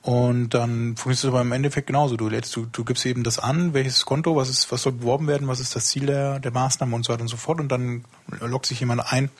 Und 0.05 0.49
dann 0.49 0.95
funktioniert 0.97 1.17
es 1.17 1.25
aber 1.25 1.41
im 1.41 1.51
Endeffekt 1.51 1.87
genauso. 1.87 2.15
Du 2.15 2.29
lädst, 2.29 2.55
du, 2.55 2.67
du 2.67 2.85
gibst 2.85 3.07
eben 3.07 3.23
das 3.23 3.39
an, 3.39 3.73
welches 3.73 4.05
Konto, 4.05 4.35
was 4.35 4.49
ist, 4.49 4.71
was 4.71 4.83
soll 4.83 4.91
beworben 4.91 5.25
werden, 5.25 5.47
was 5.47 5.59
ist 5.59 5.75
das 5.75 5.87
Ziel 5.87 6.05
der, 6.05 6.39
der 6.39 6.51
Maßnahme 6.51 6.95
und 6.95 7.03
so 7.03 7.11
weiter 7.11 7.23
und 7.23 7.27
so 7.27 7.37
fort. 7.37 7.59
Und 7.59 7.69
dann 7.69 8.05
loggt 8.39 8.67
sich 8.67 8.79
jemand 8.79 9.11
ein 9.11 9.31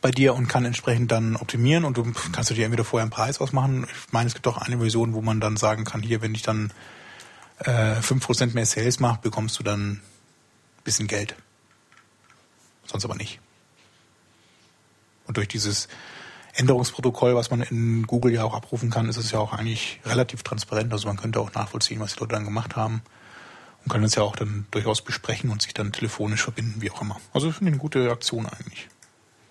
bei 0.00 0.12
dir 0.12 0.36
und 0.36 0.46
kann 0.46 0.64
entsprechend 0.64 1.10
dann 1.10 1.34
optimieren 1.34 1.84
und 1.84 1.96
du 1.96 2.12
kannst 2.30 2.50
du 2.50 2.54
dir 2.54 2.66
entweder 2.66 2.84
vorher 2.84 3.02
einen 3.02 3.10
Preis 3.10 3.40
ausmachen. 3.40 3.88
Ich 3.90 4.12
meine, 4.12 4.28
es 4.28 4.34
gibt 4.34 4.46
auch 4.46 4.58
eine 4.58 4.78
Version, 4.78 5.12
wo 5.12 5.22
man 5.22 5.40
dann 5.40 5.56
sagen 5.56 5.82
kann, 5.84 6.02
hier, 6.02 6.22
wenn 6.22 6.36
ich 6.36 6.42
dann 6.42 6.72
äh, 7.58 7.96
5% 7.96 8.54
mehr 8.54 8.64
Sales 8.64 9.00
macht, 9.00 9.22
bekommst 9.22 9.58
du 9.58 9.64
dann 9.64 9.90
ein 9.90 10.02
bisschen 10.84 11.08
Geld. 11.08 11.34
Sonst 12.84 13.04
aber 13.04 13.16
nicht. 13.16 13.40
Und 15.26 15.36
durch 15.36 15.48
dieses 15.48 15.88
Änderungsprotokoll, 16.56 17.34
was 17.34 17.50
man 17.50 17.62
in 17.62 18.06
Google 18.06 18.32
ja 18.32 18.44
auch 18.44 18.54
abrufen 18.54 18.90
kann, 18.90 19.08
ist 19.08 19.18
es 19.18 19.30
ja 19.30 19.38
auch 19.38 19.52
eigentlich 19.52 20.00
relativ 20.04 20.42
transparent. 20.42 20.92
Also 20.92 21.06
man 21.06 21.16
könnte 21.16 21.40
auch 21.40 21.52
nachvollziehen, 21.52 22.00
was 22.00 22.14
die 22.14 22.20
Leute 22.20 22.34
dann 22.34 22.44
gemacht 22.44 22.76
haben. 22.76 23.02
Und 23.84 23.92
kann 23.92 24.02
es 24.02 24.14
ja 24.14 24.22
auch 24.22 24.34
dann 24.34 24.66
durchaus 24.70 25.02
besprechen 25.02 25.50
und 25.50 25.62
sich 25.62 25.74
dann 25.74 25.92
telefonisch 25.92 26.42
verbinden, 26.42 26.80
wie 26.82 26.90
auch 26.90 27.02
immer. 27.02 27.20
Also 27.32 27.52
finde 27.52 27.70
ich 27.70 27.74
eine 27.74 27.80
gute 27.80 28.10
Aktion 28.10 28.46
eigentlich. 28.46 28.88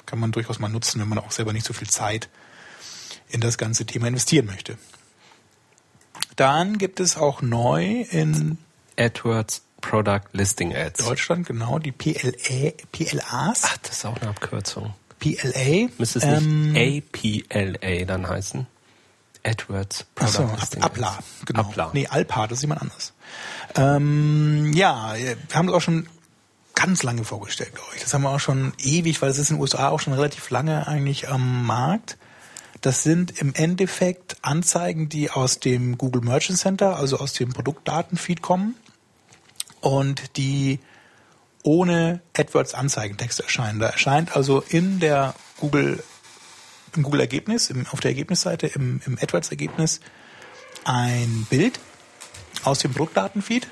Kann 0.05 0.19
man 0.19 0.31
durchaus 0.31 0.59
mal 0.59 0.67
nutzen, 0.67 0.99
wenn 0.99 1.07
man 1.07 1.19
auch 1.19 1.31
selber 1.31 1.53
nicht 1.53 1.65
so 1.65 1.73
viel 1.73 1.89
Zeit 1.89 2.29
in 3.29 3.39
das 3.39 3.57
ganze 3.57 3.85
Thema 3.85 4.07
investieren 4.07 4.45
möchte. 4.45 4.77
Dann 6.35 6.77
gibt 6.77 6.99
es 6.99 7.17
auch 7.17 7.41
neu 7.41 8.01
in 8.09 8.57
AdWords 8.97 9.61
Product 9.79 10.21
Listing 10.33 10.75
Ads. 10.75 11.05
Deutschland, 11.05 11.47
genau, 11.47 11.79
die 11.79 11.91
PLA, 11.91 12.71
PLAs. 12.91 13.61
Ach, 13.63 13.77
das 13.77 13.97
ist 13.97 14.05
auch 14.05 14.17
eine 14.19 14.29
Abkürzung. 14.29 14.93
PLA. 15.19 15.89
Müsste 15.97 16.19
es 16.19 16.25
ähm, 16.25 16.73
nicht 16.73 17.15
APLA 17.15 18.05
dann 18.05 18.27
heißen? 18.27 18.67
AdWords 19.43 20.05
Product 20.15 20.39
Achso, 20.39 20.55
Listing 20.59 20.81
genau. 21.45 21.61
Appla. 21.61 21.91
Nee, 21.93 22.07
Alpa, 22.07 22.47
das 22.47 22.59
ist 22.59 22.63
jemand 22.63 22.81
anderes. 22.81 23.13
Ähm, 23.75 24.71
ja, 24.73 25.13
wir 25.15 25.37
haben 25.53 25.67
das 25.67 25.75
auch 25.75 25.81
schon 25.81 26.07
ganz 26.73 27.03
lange 27.03 27.23
vorgestellt, 27.23 27.73
glaube 27.73 27.91
ich. 27.95 28.01
Das 28.01 28.13
haben 28.13 28.23
wir 28.23 28.31
auch 28.31 28.39
schon 28.39 28.73
ewig, 28.79 29.21
weil 29.21 29.29
es 29.29 29.37
ist 29.37 29.49
in 29.49 29.57
den 29.57 29.61
USA 29.61 29.89
auch 29.89 29.99
schon 29.99 30.13
relativ 30.13 30.49
lange 30.49 30.87
eigentlich 30.87 31.29
am 31.29 31.65
Markt. 31.65 32.17
Das 32.81 33.03
sind 33.03 33.39
im 33.39 33.53
Endeffekt 33.53 34.37
Anzeigen, 34.41 35.09
die 35.09 35.31
aus 35.31 35.59
dem 35.59 35.97
Google 35.97 36.21
Merchant 36.21 36.59
Center, 36.59 36.97
also 36.97 37.17
aus 37.17 37.33
dem 37.33 37.53
Produktdatenfeed 37.53 38.41
kommen 38.41 38.75
und 39.81 40.37
die 40.37 40.79
ohne 41.65 42.21
AdWords 42.37 42.75
Anzeigentext 42.75 43.39
erscheinen. 43.39 43.79
Da 43.79 43.87
erscheint 43.87 44.35
also 44.35 44.61
in 44.69 44.99
der 44.99 45.33
Google 45.57 46.01
im 46.95 47.03
Google 47.03 47.19
Ergebnis, 47.19 47.69
im, 47.69 47.85
auf 47.87 47.99
der 47.99 48.11
Ergebnisseite, 48.11 48.67
im, 48.67 49.01
im 49.05 49.17
AdWords 49.21 49.49
Ergebnis 49.49 49.99
ein 50.85 51.45
Bild 51.49 51.79
aus 52.63 52.79
dem 52.79 52.93
Produktdatenfeed 52.93 53.67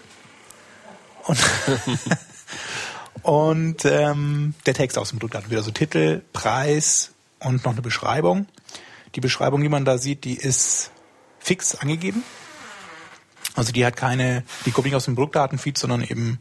und, 1.24 1.40
und 3.22 3.86
ähm, 3.86 4.56
der 4.66 4.74
Text 4.74 4.98
aus 4.98 5.10
dem 5.10 5.20
Produktdatenfeed, 5.20 5.58
also 5.58 5.72
Titel, 5.72 6.22
Preis 6.34 7.12
und 7.40 7.64
noch 7.64 7.74
eine 7.74 7.82
Beschreibung. 7.82 8.48
Die 9.16 9.22
Beschreibung, 9.22 9.62
die 9.62 9.70
man 9.70 9.86
da 9.86 10.00
sieht, 10.00 10.24
die 10.26 10.36
ist 10.36 10.92
fix 11.40 11.76
angegeben. 11.76 12.24
Also 13.56 13.72
die 13.72 13.86
hat 13.86 13.96
keine, 13.96 14.44
die 14.66 14.72
kommt 14.72 14.86
nicht 14.86 14.96
aus 14.96 15.06
dem 15.06 15.16
Produktdatenfeed, 15.16 15.78
sondern 15.78 16.04
eben 16.04 16.40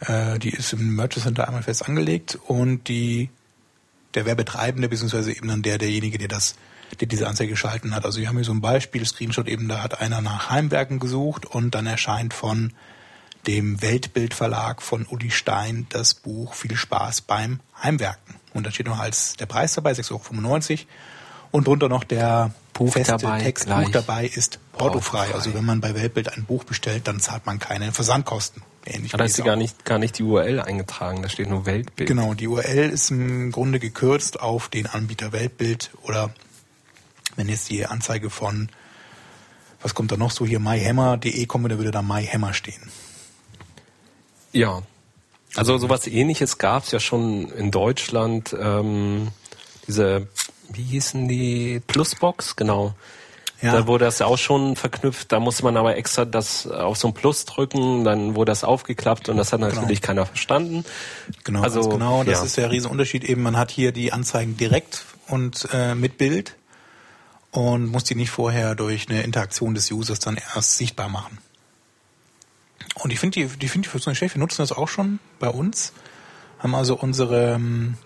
äh, 0.00 0.38
die 0.38 0.50
ist 0.50 0.72
im 0.72 0.94
Merchant 0.94 1.24
Center 1.24 1.46
einmal 1.46 1.62
fest 1.62 1.86
angelegt 1.88 2.38
und 2.46 2.88
die 2.88 3.30
der 4.14 4.26
Werbetreibende 4.26 4.88
beziehungsweise 4.88 5.32
eben 5.32 5.48
dann 5.48 5.62
der 5.62 5.78
derjenige, 5.78 6.18
der 6.18 6.28
das, 6.28 6.56
der 7.00 7.08
diese 7.08 7.28
Anzeige 7.28 7.50
geschalten 7.50 7.94
hat. 7.94 8.04
Also 8.04 8.20
wir 8.20 8.28
haben 8.28 8.36
hier 8.36 8.44
so 8.44 8.52
ein 8.52 8.60
Beispiel, 8.60 9.04
Screenshot 9.04 9.48
eben, 9.48 9.68
da 9.68 9.82
hat 9.82 10.00
einer 10.00 10.20
nach 10.20 10.50
Heimwerken 10.50 10.98
gesucht 10.98 11.46
und 11.46 11.74
dann 11.74 11.86
erscheint 11.86 12.32
von 12.32 12.72
dem 13.46 13.80
Weltbildverlag 13.80 14.82
von 14.82 15.06
Uli 15.06 15.30
Stein 15.30 15.86
das 15.90 16.14
Buch 16.14 16.54
Viel 16.54 16.76
Spaß 16.76 17.22
beim 17.22 17.60
Heimwerken. 17.82 18.34
Und 18.54 18.66
da 18.66 18.70
steht 18.70 18.86
noch 18.86 18.98
als 18.98 19.34
der 19.34 19.46
Preis 19.46 19.74
dabei, 19.74 19.92
6,95 19.92 20.10
Euro 20.12 20.86
und 21.50 21.66
drunter 21.66 21.88
noch 21.88 22.04
der 22.04 22.52
Buch 22.72 22.92
feste 22.92 23.16
dabei, 23.16 23.42
Text. 23.42 23.66
gleich. 23.66 23.90
Dabei 23.90 24.26
ist 24.26 24.60
portofrei. 24.72 25.34
Also 25.34 25.54
wenn 25.54 25.64
man 25.64 25.80
bei 25.80 25.94
Weltbild 25.94 26.32
ein 26.32 26.44
Buch 26.44 26.64
bestellt, 26.64 27.08
dann 27.08 27.20
zahlt 27.20 27.46
man 27.46 27.58
keine 27.58 27.92
Versandkosten. 27.92 28.62
Ähnlich 28.86 29.12
da 29.12 29.24
ist 29.24 29.42
gar 29.44 29.56
nicht, 29.56 29.84
gar 29.84 29.98
nicht 29.98 30.18
die 30.18 30.22
URL 30.22 30.60
eingetragen, 30.60 31.22
da 31.22 31.28
steht 31.28 31.48
nur 31.48 31.66
Weltbild. 31.66 32.08
Genau, 32.08 32.34
die 32.34 32.48
URL 32.48 32.90
ist 32.90 33.10
im 33.10 33.52
Grunde 33.52 33.80
gekürzt 33.80 34.40
auf 34.40 34.68
den 34.68 34.86
Anbieter 34.86 35.32
Weltbild 35.32 35.90
oder 36.02 36.30
wenn 37.36 37.48
jetzt 37.48 37.68
die 37.68 37.84
Anzeige 37.84 38.30
von, 38.30 38.70
was 39.82 39.94
kommt 39.94 40.10
da 40.10 40.16
noch 40.16 40.30
so 40.30 40.46
hier, 40.46 40.58
myhammer.de 40.58 41.46
kommt, 41.46 41.70
da 41.70 41.76
würde 41.76 41.90
da 41.90 42.02
myhammer 42.02 42.54
stehen. 42.54 42.90
Ja. 44.52 44.82
Also 45.54 45.76
sowas 45.78 46.06
ähnliches 46.06 46.58
gab 46.58 46.84
es 46.84 46.90
ja 46.90 47.00
schon 47.00 47.50
in 47.50 47.70
Deutschland. 47.70 48.56
Ähm, 48.58 49.28
diese, 49.86 50.28
wie 50.70 50.82
hießen 50.82 51.28
die? 51.28 51.80
Plusbox, 51.86 52.56
genau. 52.56 52.94
Ja. 53.60 53.72
Da 53.72 53.86
wurde 53.88 54.04
das 54.04 54.20
ja 54.20 54.26
auch 54.26 54.38
schon 54.38 54.76
verknüpft. 54.76 55.32
Da 55.32 55.40
musste 55.40 55.64
man 55.64 55.76
aber 55.76 55.96
extra 55.96 56.24
das 56.24 56.66
auf 56.68 56.96
so 56.96 57.08
ein 57.08 57.14
Plus 57.14 57.44
drücken, 57.44 58.04
dann 58.04 58.36
wurde 58.36 58.52
das 58.52 58.62
aufgeklappt 58.62 59.28
und 59.28 59.36
das 59.36 59.52
hat 59.52 59.60
natürlich 59.60 60.00
keiner 60.00 60.26
verstanden. 60.26 60.84
Genau, 61.42 61.62
Also, 61.62 61.88
genau. 61.88 62.22
Das 62.22 62.38
ja. 62.38 62.44
ist 62.44 62.56
der 62.56 62.70
Riesenunterschied 62.70 63.24
eben. 63.24 63.42
Man 63.42 63.56
hat 63.56 63.72
hier 63.72 63.90
die 63.90 64.12
Anzeigen 64.12 64.56
direkt 64.56 65.04
und 65.26 65.68
äh, 65.72 65.96
mit 65.96 66.18
Bild 66.18 66.54
und 67.50 67.86
muss 67.86 68.04
die 68.04 68.14
nicht 68.14 68.30
vorher 68.30 68.76
durch 68.76 69.08
eine 69.08 69.22
Interaktion 69.22 69.74
des 69.74 69.90
Users 69.90 70.20
dann 70.20 70.38
erst 70.54 70.76
sichtbar 70.76 71.08
machen. 71.08 71.38
Und 72.94 73.12
ich 73.12 73.18
finde 73.18 73.40
die, 73.40 73.58
die 73.58 73.68
finde 73.68 73.86
ich 73.86 73.92
für 73.92 73.98
so 73.98 74.10
eine 74.10 74.16
schlecht. 74.16 74.36
Wir 74.36 74.40
nutzen 74.40 74.62
das 74.62 74.72
auch 74.72 74.88
schon 74.88 75.18
bei 75.40 75.48
uns. 75.48 75.92
Haben 76.60 76.74
also 76.74 76.96
unsere 76.96 77.54
ähm, 77.54 77.96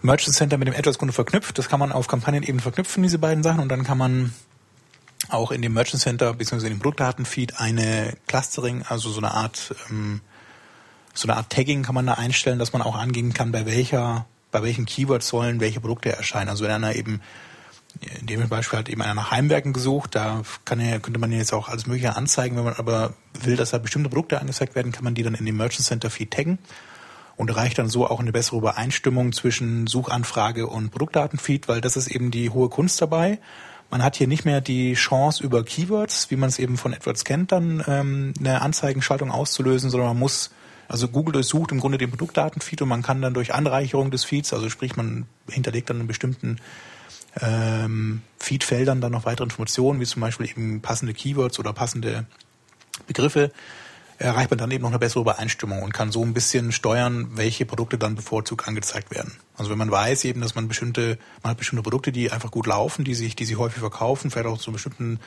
Merchant 0.00 0.36
Center 0.36 0.58
mit 0.58 0.68
dem 0.68 0.74
AdWords-Kunde 0.74 1.12
verknüpft. 1.12 1.58
Das 1.58 1.68
kann 1.68 1.80
man 1.80 1.92
auf 1.92 2.06
Kampagnenebene 2.06 2.60
verknüpfen, 2.60 3.02
diese 3.02 3.18
beiden 3.18 3.42
Sachen. 3.42 3.60
Und 3.60 3.68
dann 3.68 3.84
kann 3.84 3.98
man 3.98 4.32
auch 5.28 5.50
in 5.50 5.62
dem 5.62 5.72
Merchant 5.72 6.02
Center 6.02 6.32
bzw. 6.34 6.66
in 6.66 6.74
dem 6.74 6.78
Produktdatenfeed 6.78 7.58
eine 7.58 8.16
Clustering, 8.26 8.84
also 8.88 9.10
so 9.10 9.18
eine 9.18 9.32
Art 9.32 9.74
ähm, 9.90 10.20
so 11.18 11.26
eine 11.28 11.36
Art 11.36 11.50
Tagging 11.50 11.82
kann 11.82 11.94
man 11.94 12.06
da 12.06 12.14
einstellen, 12.14 12.58
dass 12.58 12.72
man 12.72 12.82
auch 12.82 12.94
angehen 12.94 13.34
kann, 13.34 13.50
bei 13.50 13.66
welcher, 13.66 14.26
bei 14.52 14.62
welchen 14.62 14.86
Keywords 14.86 15.28
sollen 15.28 15.60
welche 15.60 15.80
Produkte 15.80 16.12
erscheinen. 16.12 16.48
Also 16.48 16.64
wenn 16.64 16.70
einer 16.70 16.94
eben, 16.94 17.20
in 18.20 18.26
dem 18.26 18.48
Beispiel 18.48 18.78
hat 18.78 18.88
eben 18.88 19.02
einer 19.02 19.14
nach 19.14 19.32
Heimwerken 19.32 19.72
gesucht, 19.72 20.14
da 20.14 20.42
kann 20.64 20.78
er, 20.78 21.00
könnte 21.00 21.18
man 21.18 21.32
jetzt 21.32 21.52
auch 21.52 21.68
alles 21.68 21.86
mögliche 21.86 22.14
anzeigen, 22.14 22.56
wenn 22.56 22.64
man 22.64 22.74
aber 22.74 23.14
will, 23.40 23.56
dass 23.56 23.70
da 23.70 23.78
bestimmte 23.78 24.08
Produkte 24.08 24.40
angezeigt 24.40 24.76
werden, 24.76 24.92
kann 24.92 25.04
man 25.04 25.14
die 25.14 25.24
dann 25.24 25.34
in 25.34 25.44
dem 25.44 25.56
Merchant 25.56 25.86
Center 25.86 26.10
Feed 26.10 26.30
taggen 26.30 26.58
und 27.38 27.50
erreicht 27.50 27.78
dann 27.78 27.88
so 27.88 28.06
auch 28.06 28.20
eine 28.20 28.32
bessere 28.32 28.58
Übereinstimmung 28.58 29.32
zwischen 29.32 29.86
Suchanfrage 29.86 30.66
und 30.66 30.90
Produktdatenfeed, 30.90 31.68
weil 31.68 31.80
das 31.80 31.96
ist 31.96 32.08
eben 32.08 32.32
die 32.32 32.50
hohe 32.50 32.68
Kunst 32.68 33.00
dabei. 33.00 33.38
Man 33.90 34.02
hat 34.02 34.16
hier 34.16 34.26
nicht 34.26 34.44
mehr 34.44 34.60
die 34.60 34.94
Chance 34.94 35.42
über 35.42 35.64
Keywords, 35.64 36.32
wie 36.32 36.36
man 36.36 36.48
es 36.48 36.58
eben 36.58 36.76
von 36.76 36.92
AdWords 36.92 37.24
kennt, 37.24 37.52
dann 37.52 37.82
ähm, 37.86 38.34
eine 38.40 38.60
Anzeigenschaltung 38.60 39.30
auszulösen, 39.30 39.88
sondern 39.88 40.08
man 40.08 40.18
muss, 40.18 40.50
also 40.88 41.06
Google 41.06 41.32
durchsucht 41.32 41.70
im 41.70 41.78
Grunde 41.78 41.96
den 41.96 42.10
Produktdatenfeed 42.10 42.82
und 42.82 42.88
man 42.88 43.02
kann 43.02 43.22
dann 43.22 43.34
durch 43.34 43.54
Anreicherung 43.54 44.10
des 44.10 44.24
Feeds, 44.24 44.52
also 44.52 44.68
sprich 44.68 44.96
man 44.96 45.26
hinterlegt 45.48 45.90
dann 45.90 46.00
einen 46.00 46.08
bestimmten 46.08 46.56
ähm, 47.40 48.22
Feedfeldern 48.40 49.00
dann 49.00 49.12
noch 49.12 49.26
weitere 49.26 49.44
Informationen, 49.44 50.00
wie 50.00 50.06
zum 50.06 50.20
Beispiel 50.20 50.50
eben 50.50 50.80
passende 50.82 51.14
Keywords 51.14 51.60
oder 51.60 51.72
passende 51.72 52.26
Begriffe, 53.06 53.52
erreicht 54.18 54.50
man 54.50 54.58
dann 54.58 54.70
eben 54.70 54.82
noch 54.82 54.90
eine 54.90 54.98
bessere 54.98 55.20
Übereinstimmung 55.20 55.82
und 55.82 55.94
kann 55.94 56.10
so 56.10 56.24
ein 56.24 56.34
bisschen 56.34 56.72
steuern, 56.72 57.36
welche 57.36 57.64
Produkte 57.64 57.98
dann 57.98 58.16
bevorzugt 58.16 58.66
angezeigt 58.66 59.12
werden. 59.12 59.32
Also 59.56 59.70
wenn 59.70 59.78
man 59.78 59.90
weiß 59.90 60.24
eben, 60.24 60.40
dass 60.40 60.54
man 60.54 60.66
bestimmte, 60.66 61.18
man 61.42 61.50
hat 61.50 61.58
bestimmte 61.58 61.82
Produkte, 61.82 62.10
die 62.10 62.32
einfach 62.32 62.50
gut 62.50 62.66
laufen, 62.66 63.04
die 63.04 63.14
sich, 63.14 63.36
die 63.36 63.44
sich 63.44 63.56
häufig 63.56 63.78
verkaufen, 63.78 64.30
vielleicht 64.30 64.48
auch 64.48 64.58
zu 64.58 64.70
einer 64.70 64.74
bestimmten, 64.74 65.20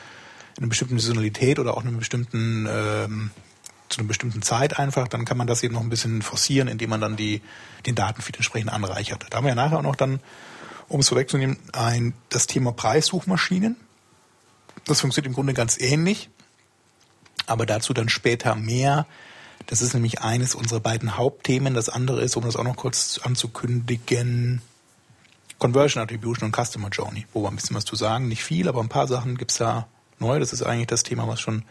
einer 0.57 0.67
bestimmten 0.67 0.99
Saisonalität 0.99 1.57
oder 1.57 1.77
auch 1.77 1.83
einem 1.83 1.97
bestimmten, 1.97 2.67
ähm, 2.69 3.31
zu 3.87 3.99
einer 3.99 4.07
bestimmten 4.09 4.41
Zeit 4.41 4.77
einfach, 4.77 5.07
dann 5.07 5.23
kann 5.23 5.37
man 5.37 5.47
das 5.47 5.63
eben 5.63 5.73
noch 5.73 5.81
ein 5.81 5.89
bisschen 5.89 6.21
forcieren, 6.21 6.67
indem 6.67 6.89
man 6.89 6.99
dann 6.99 7.15
die, 7.15 7.41
den 7.85 7.95
Datenfeed 7.95 8.37
entsprechend 8.37 8.73
anreichert. 8.73 9.25
Da 9.29 9.37
haben 9.37 9.45
wir 9.45 9.49
ja 9.49 9.55
nachher 9.55 9.79
auch 9.79 9.83
noch 9.83 9.95
dann 9.95 10.19
um 10.89 10.99
es 10.99 11.07
vorwegzunehmen, 11.07 11.57
ein, 11.71 12.13
das 12.27 12.47
Thema 12.47 12.73
Preissuchmaschinen. 12.73 13.77
Das 14.85 14.99
funktioniert 14.99 15.27
im 15.27 15.33
Grunde 15.33 15.53
ganz 15.53 15.79
ähnlich, 15.79 16.29
aber 17.51 17.65
dazu 17.65 17.93
dann 17.93 18.09
später 18.09 18.55
mehr. 18.55 19.05
Das 19.67 19.81
ist 19.81 19.93
nämlich 19.93 20.21
eines 20.21 20.55
unserer 20.55 20.79
beiden 20.79 21.17
Hauptthemen. 21.17 21.73
Das 21.73 21.89
andere 21.89 22.21
ist, 22.21 22.35
um 22.35 22.43
das 22.43 22.55
auch 22.55 22.63
noch 22.63 22.75
kurz 22.75 23.19
anzukündigen, 23.23 24.61
Conversion 25.59 26.01
Attribution 26.01 26.47
und 26.47 26.55
Customer 26.55 26.89
Journey, 26.89 27.27
wo 27.33 27.43
wir 27.43 27.49
ein 27.49 27.55
bisschen 27.55 27.75
was 27.75 27.85
zu 27.85 27.95
sagen. 27.95 28.27
Nicht 28.27 28.43
viel, 28.43 28.67
aber 28.67 28.81
ein 28.81 28.89
paar 28.89 29.07
Sachen 29.07 29.37
gibt's 29.37 29.57
da 29.57 29.87
neu. 30.17 30.39
Das 30.39 30.53
ist 30.53 30.63
eigentlich 30.63 30.87
das 30.87 31.03
Thema, 31.03 31.27
was 31.27 31.39
schon 31.39 31.63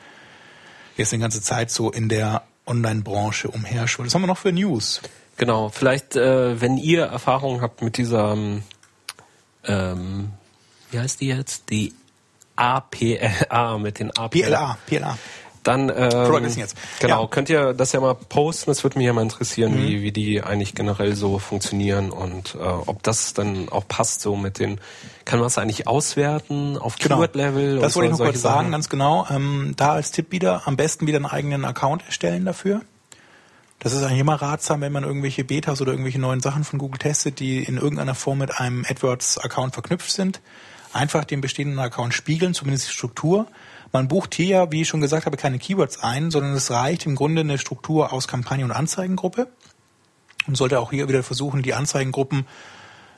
jetzt 0.96 1.12
eine 1.12 1.22
ganze 1.22 1.42
Zeit 1.42 1.70
so 1.70 1.90
in 1.90 2.08
der 2.08 2.44
Online-Branche 2.66 3.48
umherschwirrt. 3.48 4.06
Was 4.06 4.14
haben 4.14 4.22
wir 4.22 4.28
noch 4.28 4.38
für 4.38 4.52
News? 4.52 5.00
Genau, 5.36 5.70
vielleicht, 5.70 6.14
äh, 6.14 6.60
wenn 6.60 6.76
ihr 6.76 7.04
Erfahrungen 7.06 7.62
habt 7.62 7.82
mit 7.82 7.96
dieser 7.96 8.32
ähm, 8.32 8.62
ähm, 9.64 10.32
wie 10.90 10.98
heißt 10.98 11.20
die 11.20 11.28
jetzt? 11.28 11.70
Die 11.70 11.94
APLA 12.56 13.78
mit 13.78 13.98
den 13.98 14.10
APLA. 14.16 14.76
PLA, 14.76 14.78
PLA. 14.86 15.18
Dann 15.62 15.92
ähm, 15.94 16.48
jetzt. 16.56 16.74
genau, 17.00 17.22
ja. 17.22 17.28
könnt 17.28 17.50
ihr 17.50 17.74
das 17.74 17.92
ja 17.92 18.00
mal 18.00 18.14
posten. 18.14 18.70
Es 18.70 18.82
würde 18.82 18.96
mich 18.96 19.06
ja 19.06 19.12
mal 19.12 19.22
interessieren, 19.22 19.74
mhm. 19.74 19.82
wie, 19.82 20.02
wie 20.02 20.12
die 20.12 20.42
eigentlich 20.42 20.74
generell 20.74 21.14
so 21.14 21.38
funktionieren 21.38 22.10
und 22.10 22.54
äh, 22.54 22.58
ob 22.58 23.02
das 23.02 23.34
dann 23.34 23.68
auch 23.68 23.86
passt 23.86 24.22
so 24.22 24.36
mit 24.36 24.58
den. 24.58 24.80
Kann 25.26 25.38
man 25.38 25.48
es 25.48 25.58
eigentlich 25.58 25.86
auswerten 25.86 26.78
auf 26.78 26.96
genau. 26.96 27.16
Keyword-Level? 27.16 27.78
Das 27.78 27.94
wollte 27.94 28.12
ich 28.12 28.18
noch 28.18 28.24
kurz 28.24 28.40
sagen, 28.40 28.72
ganz 28.72 28.88
genau. 28.88 29.26
Ähm, 29.30 29.74
da 29.76 29.92
als 29.92 30.12
Tipp 30.12 30.32
wieder, 30.32 30.62
am 30.66 30.76
besten 30.76 31.06
wieder 31.06 31.16
einen 31.16 31.26
eigenen 31.26 31.64
Account 31.64 32.04
erstellen 32.06 32.46
dafür. 32.46 32.80
Das 33.80 33.94
ist 33.94 34.02
eigentlich 34.02 34.20
immer 34.20 34.34
ratsam, 34.34 34.82
wenn 34.82 34.92
man 34.92 35.04
irgendwelche 35.04 35.44
Betas 35.44 35.80
oder 35.80 35.92
irgendwelche 35.92 36.18
neuen 36.18 36.40
Sachen 36.40 36.64
von 36.64 36.78
Google 36.78 36.98
testet, 36.98 37.40
die 37.40 37.64
in 37.64 37.76
irgendeiner 37.76 38.14
Form 38.14 38.38
mit 38.38 38.60
einem 38.60 38.84
AdWords-Account 38.88 39.74
verknüpft 39.74 40.10
sind. 40.10 40.40
Einfach 40.92 41.24
den 41.24 41.40
bestehenden 41.40 41.78
Account 41.78 42.12
spiegeln, 42.12 42.52
zumindest 42.52 42.88
die 42.88 42.92
Struktur. 42.92 43.46
Man 43.92 44.08
bucht 44.08 44.34
hier 44.34 44.68
wie 44.70 44.82
ich 44.82 44.88
schon 44.88 45.00
gesagt 45.00 45.26
habe, 45.26 45.36
keine 45.36 45.58
Keywords 45.58 46.02
ein, 46.02 46.30
sondern 46.30 46.52
es 46.52 46.70
reicht 46.70 47.06
im 47.06 47.16
Grunde 47.16 47.40
eine 47.40 47.58
Struktur 47.58 48.12
aus 48.12 48.28
Kampagne- 48.28 48.64
und 48.64 48.72
Anzeigengruppe. 48.72 49.48
Und 50.46 50.56
sollte 50.56 50.80
auch 50.80 50.90
hier 50.90 51.08
wieder 51.08 51.22
versuchen, 51.22 51.62
die 51.62 51.74
Anzeigengruppen 51.74 52.46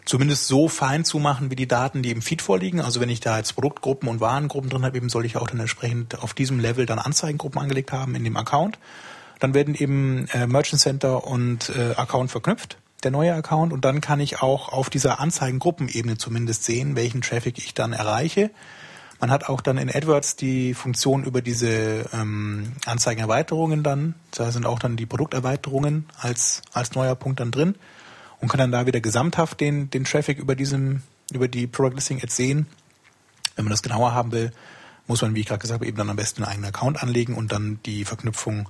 zumindest 0.04 0.48
so 0.48 0.68
fein 0.68 1.04
zu 1.04 1.18
machen, 1.18 1.50
wie 1.50 1.56
die 1.56 1.68
Daten, 1.68 2.02
die 2.02 2.10
im 2.10 2.22
Feed 2.22 2.42
vorliegen. 2.42 2.80
Also 2.80 3.00
wenn 3.00 3.08
ich 3.08 3.20
da 3.20 3.38
jetzt 3.38 3.52
Produktgruppen 3.54 4.08
und 4.08 4.20
Warengruppen 4.20 4.70
drin 4.70 4.84
habe, 4.84 4.96
eben 4.96 5.08
soll 5.08 5.24
ich 5.24 5.36
auch 5.36 5.46
dann 5.46 5.60
entsprechend 5.60 6.22
auf 6.22 6.34
diesem 6.34 6.58
Level 6.58 6.86
dann 6.86 6.98
Anzeigengruppen 6.98 7.60
angelegt 7.60 7.92
haben 7.92 8.14
in 8.14 8.24
dem 8.24 8.36
Account. 8.36 8.78
Dann 9.38 9.54
werden 9.54 9.74
eben 9.74 10.26
äh, 10.28 10.46
Merchant 10.46 10.80
Center 10.80 11.26
und 11.26 11.70
äh, 11.70 11.94
Account 11.94 12.30
verknüpft, 12.30 12.78
der 13.02 13.10
neue 13.10 13.34
Account. 13.34 13.72
Und 13.72 13.84
dann 13.84 14.00
kann 14.00 14.20
ich 14.20 14.42
auch 14.42 14.68
auf 14.68 14.90
dieser 14.90 15.20
Anzeigengruppenebene 15.20 16.16
zumindest 16.16 16.64
sehen, 16.64 16.96
welchen 16.96 17.22
Traffic 17.22 17.58
ich 17.58 17.74
dann 17.74 17.92
erreiche. 17.92 18.50
Man 19.22 19.30
hat 19.30 19.48
auch 19.48 19.60
dann 19.60 19.78
in 19.78 19.88
AdWords 19.88 20.34
die 20.34 20.74
Funktion 20.74 21.22
über 21.22 21.42
diese 21.42 22.10
ähm, 22.12 22.72
Anzeigenerweiterungen 22.86 23.84
dann. 23.84 24.16
Da 24.32 24.50
sind 24.50 24.66
auch 24.66 24.80
dann 24.80 24.96
die 24.96 25.06
Produkterweiterungen 25.06 26.06
als, 26.18 26.62
als 26.72 26.96
neuer 26.96 27.14
Punkt 27.14 27.38
dann 27.38 27.52
drin 27.52 27.76
und 28.40 28.48
kann 28.48 28.58
dann 28.58 28.72
da 28.72 28.84
wieder 28.84 29.00
gesamthaft 29.00 29.60
den, 29.60 29.90
den 29.90 30.02
Traffic 30.02 30.40
über 30.40 30.56
diesem, 30.56 31.02
über 31.32 31.46
die 31.46 31.68
Product 31.68 31.94
Listing 31.94 32.20
Ads 32.20 32.34
sehen. 32.34 32.66
Wenn 33.54 33.66
man 33.66 33.70
das 33.70 33.84
genauer 33.84 34.12
haben 34.12 34.32
will, 34.32 34.50
muss 35.06 35.22
man, 35.22 35.36
wie 35.36 35.40
ich 35.42 35.46
gerade 35.46 35.60
gesagt 35.60 35.78
habe, 35.78 35.86
eben 35.86 35.98
dann 35.98 36.10
am 36.10 36.16
besten 36.16 36.42
einen 36.42 36.54
eigenen 36.54 36.74
Account 36.74 37.00
anlegen 37.00 37.36
und 37.36 37.52
dann 37.52 37.78
die 37.86 38.04
Verknüpfung 38.04 38.68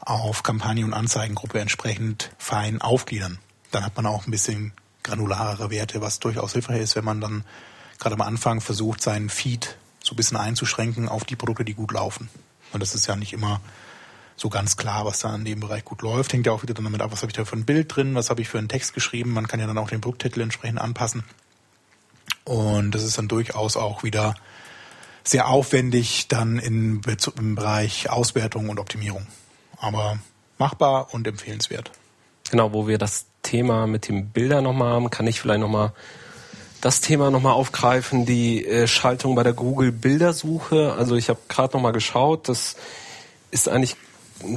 auf 0.00 0.42
Kampagne- 0.42 0.84
und 0.84 0.92
Anzeigengruppe 0.92 1.60
entsprechend 1.60 2.32
fein 2.36 2.82
aufgliedern. 2.82 3.38
Dann 3.70 3.84
hat 3.84 3.94
man 3.94 4.06
auch 4.06 4.26
ein 4.26 4.32
bisschen 4.32 4.72
granularere 5.04 5.70
Werte, 5.70 6.00
was 6.00 6.18
durchaus 6.18 6.54
hilfreich 6.54 6.80
ist, 6.80 6.96
wenn 6.96 7.04
man 7.04 7.20
dann 7.20 7.44
gerade 8.00 8.16
am 8.16 8.22
Anfang 8.22 8.60
versucht, 8.60 9.00
seinen 9.00 9.28
Feed 9.28 9.76
so 10.04 10.12
ein 10.12 10.16
bisschen 10.16 10.36
einzuschränken 10.36 11.08
auf 11.08 11.24
die 11.24 11.34
Produkte, 11.34 11.64
die 11.64 11.74
gut 11.74 11.92
laufen. 11.92 12.28
Und 12.72 12.80
das 12.80 12.94
ist 12.94 13.06
ja 13.06 13.16
nicht 13.16 13.32
immer 13.32 13.60
so 14.36 14.48
ganz 14.48 14.76
klar, 14.76 15.04
was 15.04 15.20
da 15.20 15.34
in 15.34 15.44
dem 15.44 15.60
Bereich 15.60 15.84
gut 15.84 16.02
läuft. 16.02 16.32
Hängt 16.32 16.46
ja 16.46 16.52
auch 16.52 16.62
wieder 16.62 16.74
damit 16.74 17.00
ab, 17.00 17.10
was 17.10 17.22
habe 17.22 17.30
ich 17.30 17.36
da 17.36 17.44
für 17.44 17.56
ein 17.56 17.64
Bild 17.64 17.94
drin, 17.94 18.14
was 18.14 18.30
habe 18.30 18.40
ich 18.40 18.48
für 18.48 18.58
einen 18.58 18.68
Text 18.68 18.94
geschrieben. 18.94 19.32
Man 19.32 19.48
kann 19.48 19.58
ja 19.58 19.66
dann 19.66 19.78
auch 19.78 19.88
den 19.88 20.00
Produkttitel 20.00 20.40
entsprechend 20.40 20.80
anpassen. 20.80 21.24
Und 22.44 22.92
das 22.94 23.02
ist 23.02 23.18
dann 23.18 23.28
durchaus 23.28 23.76
auch 23.76 24.04
wieder 24.04 24.34
sehr 25.24 25.48
aufwendig 25.48 26.28
dann 26.28 26.58
in, 26.58 27.00
im 27.38 27.54
Bereich 27.54 28.10
Auswertung 28.10 28.68
und 28.68 28.78
Optimierung 28.78 29.26
aber 29.84 30.18
machbar 30.58 31.12
und 31.12 31.26
empfehlenswert. 31.26 31.90
Genau, 32.50 32.72
wo 32.72 32.88
wir 32.88 32.98
das 32.98 33.26
Thema 33.42 33.86
mit 33.86 34.08
den 34.08 34.30
Bildern 34.30 34.64
nochmal 34.64 34.94
haben, 34.94 35.10
kann 35.10 35.26
ich 35.26 35.40
vielleicht 35.40 35.60
nochmal 35.60 35.92
das 36.84 37.00
Thema 37.00 37.30
nochmal 37.30 37.54
aufgreifen, 37.54 38.26
die 38.26 38.66
äh, 38.66 38.86
Schaltung 38.86 39.34
bei 39.34 39.42
der 39.42 39.54
Google 39.54 39.90
Bildersuche. 39.90 40.92
Also 40.92 41.16
ich 41.16 41.30
habe 41.30 41.38
gerade 41.48 41.74
nochmal 41.74 41.92
geschaut, 41.92 42.46
das 42.50 42.76
ist 43.50 43.70
eigentlich, 43.70 43.96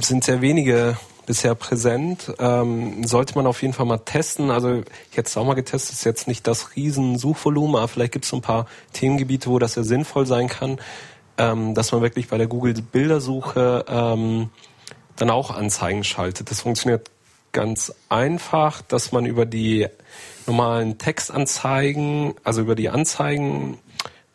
sind 0.02 0.24
sehr 0.24 0.42
wenige 0.42 0.98
bisher 1.24 1.54
präsent. 1.54 2.30
Ähm, 2.38 3.02
sollte 3.06 3.34
man 3.34 3.46
auf 3.46 3.62
jeden 3.62 3.72
Fall 3.72 3.86
mal 3.86 3.96
testen. 3.96 4.50
Also 4.50 4.82
ich 5.10 5.16
es 5.16 5.38
auch 5.38 5.46
mal 5.46 5.54
getestet, 5.54 5.94
ist 5.94 6.04
jetzt 6.04 6.28
nicht 6.28 6.46
das 6.46 6.76
Riesensuchvolumen, 6.76 7.76
aber 7.76 7.88
vielleicht 7.88 8.12
gibt 8.12 8.26
es 8.26 8.32
ein 8.34 8.42
paar 8.42 8.66
Themengebiete, 8.92 9.48
wo 9.48 9.58
das 9.58 9.76
ja 9.76 9.82
sinnvoll 9.82 10.26
sein 10.26 10.48
kann, 10.48 10.78
ähm, 11.38 11.74
dass 11.74 11.92
man 11.92 12.02
wirklich 12.02 12.28
bei 12.28 12.36
der 12.36 12.46
Google 12.46 12.74
Bildersuche 12.74 13.86
ähm, 13.88 14.50
dann 15.16 15.30
auch 15.30 15.50
Anzeigen 15.50 16.04
schaltet. 16.04 16.50
Das 16.50 16.60
funktioniert 16.60 17.10
ganz 17.52 17.90
einfach, 18.10 18.82
dass 18.82 19.12
man 19.12 19.24
über 19.24 19.46
die 19.46 19.88
normalen 20.48 20.98
Textanzeigen, 20.98 22.34
also 22.42 22.62
über 22.62 22.74
die 22.74 22.88
Anzeigen, 22.88 23.78